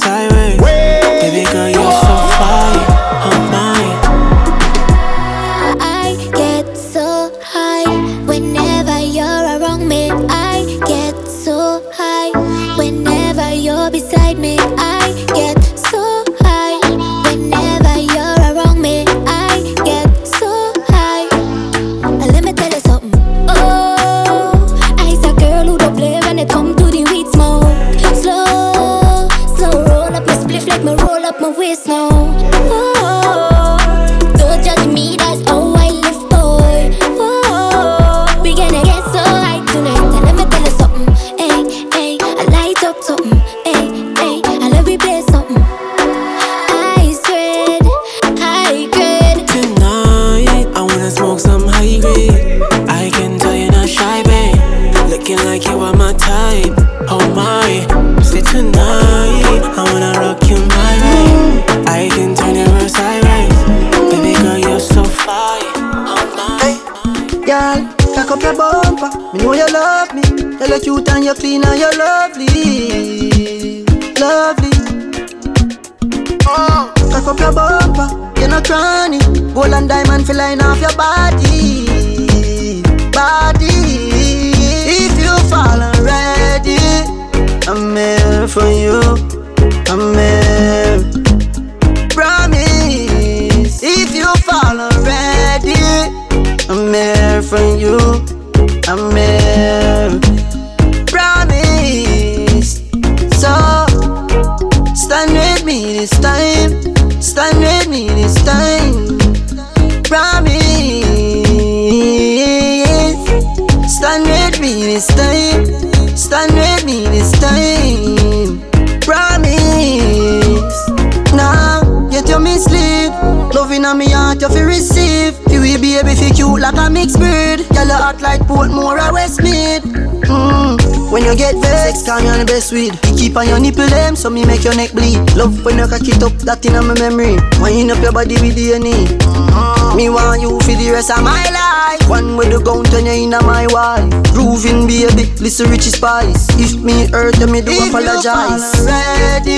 call 132.61 132.77
me 132.77 132.89
on 132.89 132.91
the 132.91 133.01
best 133.01 133.01
weed. 133.01 133.09
You 133.09 133.17
keep 133.17 133.37
on 133.37 133.47
your 133.47 133.59
nipple 133.59 133.87
them, 133.87 134.15
so 134.15 134.29
me 134.29 134.45
make 134.45 134.63
your 134.63 134.75
neck 134.75 134.91
bleed. 134.91 135.17
Love 135.35 135.65
when 135.65 135.77
you 135.77 135.87
cock 135.87 136.07
it 136.07 136.21
up, 136.23 136.33
that 136.45 136.65
in 136.65 136.73
my 136.73 136.93
memory. 136.93 137.37
Wind 137.59 137.91
up 137.91 138.01
your 138.01 138.11
body 138.11 138.35
with 138.35 138.55
DNA. 138.55 138.93
Mm. 138.93 139.95
Me 139.95 140.09
want 140.09 140.41
you 140.41 140.59
for 140.61 140.75
the 140.75 140.91
rest 140.91 141.11
of 141.11 141.23
my 141.23 141.49
life. 141.49 142.09
One 142.09 142.37
with 142.37 142.51
the 142.51 142.61
gun 142.61 142.83
turn 142.85 143.05
you 143.05 143.23
in 143.23 143.29
my 143.31 143.67
wife. 143.69 144.09
Proving 144.33 144.87
baby, 144.87 145.31
listen 145.41 145.69
Richie 145.69 145.91
Spice. 145.91 146.47
If 146.59 146.81
me 146.81 147.07
hurt, 147.09 147.35
then 147.35 147.51
me 147.51 147.61
do 147.61 147.71
If 147.71 147.79
you 147.79 147.89
apologize. 147.89 148.75
fall 148.75 148.85
Ready? 148.85 149.57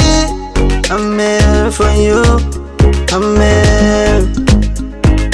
I'm 0.89 1.19
here 1.19 1.71
for 1.71 1.91
you. 1.97 2.23
I'm 3.11 3.35
here. 3.37 4.21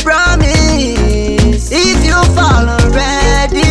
Promise. 0.01 1.69
If 1.71 1.99
you 2.05 2.17
fall 2.33 2.65
already, 2.65 3.67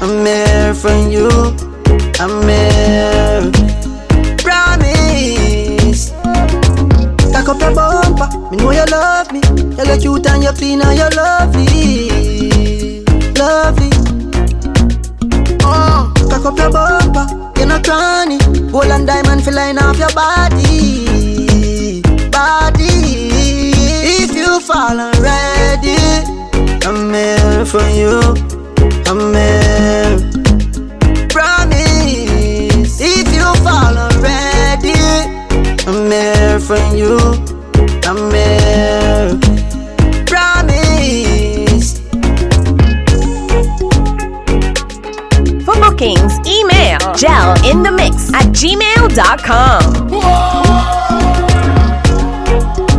I'm 0.00 0.24
here 0.24 0.74
for 0.74 0.94
you. 1.10 1.61
Cute 10.02 10.26
and 10.26 10.42
you 10.42 10.52
clean 10.52 10.82
and 10.82 10.98
you 10.98 11.08
lovely. 11.16 12.08
Lovely. 13.38 13.90
Uh, 15.62 16.12
cock 16.28 16.44
up 16.44 16.58
your 16.58 16.70
bumper. 16.70 17.26
You're 17.56 17.68
not 17.68 17.84
cranny. 17.84 18.38
Gold 18.72 18.86
and 18.86 19.06
diamond 19.06 19.44
feel 19.44 19.54
line 19.54 19.78
off 19.78 19.96
your 19.98 20.12
body. 20.12 22.02
Body. 22.30 22.90
If 24.24 24.34
you 24.34 24.60
fall 24.60 24.98
already, 24.98 25.96
I'm 26.84 27.14
here 27.14 27.64
for 27.64 27.88
you. 27.90 28.51
gmail.com. 49.14 50.01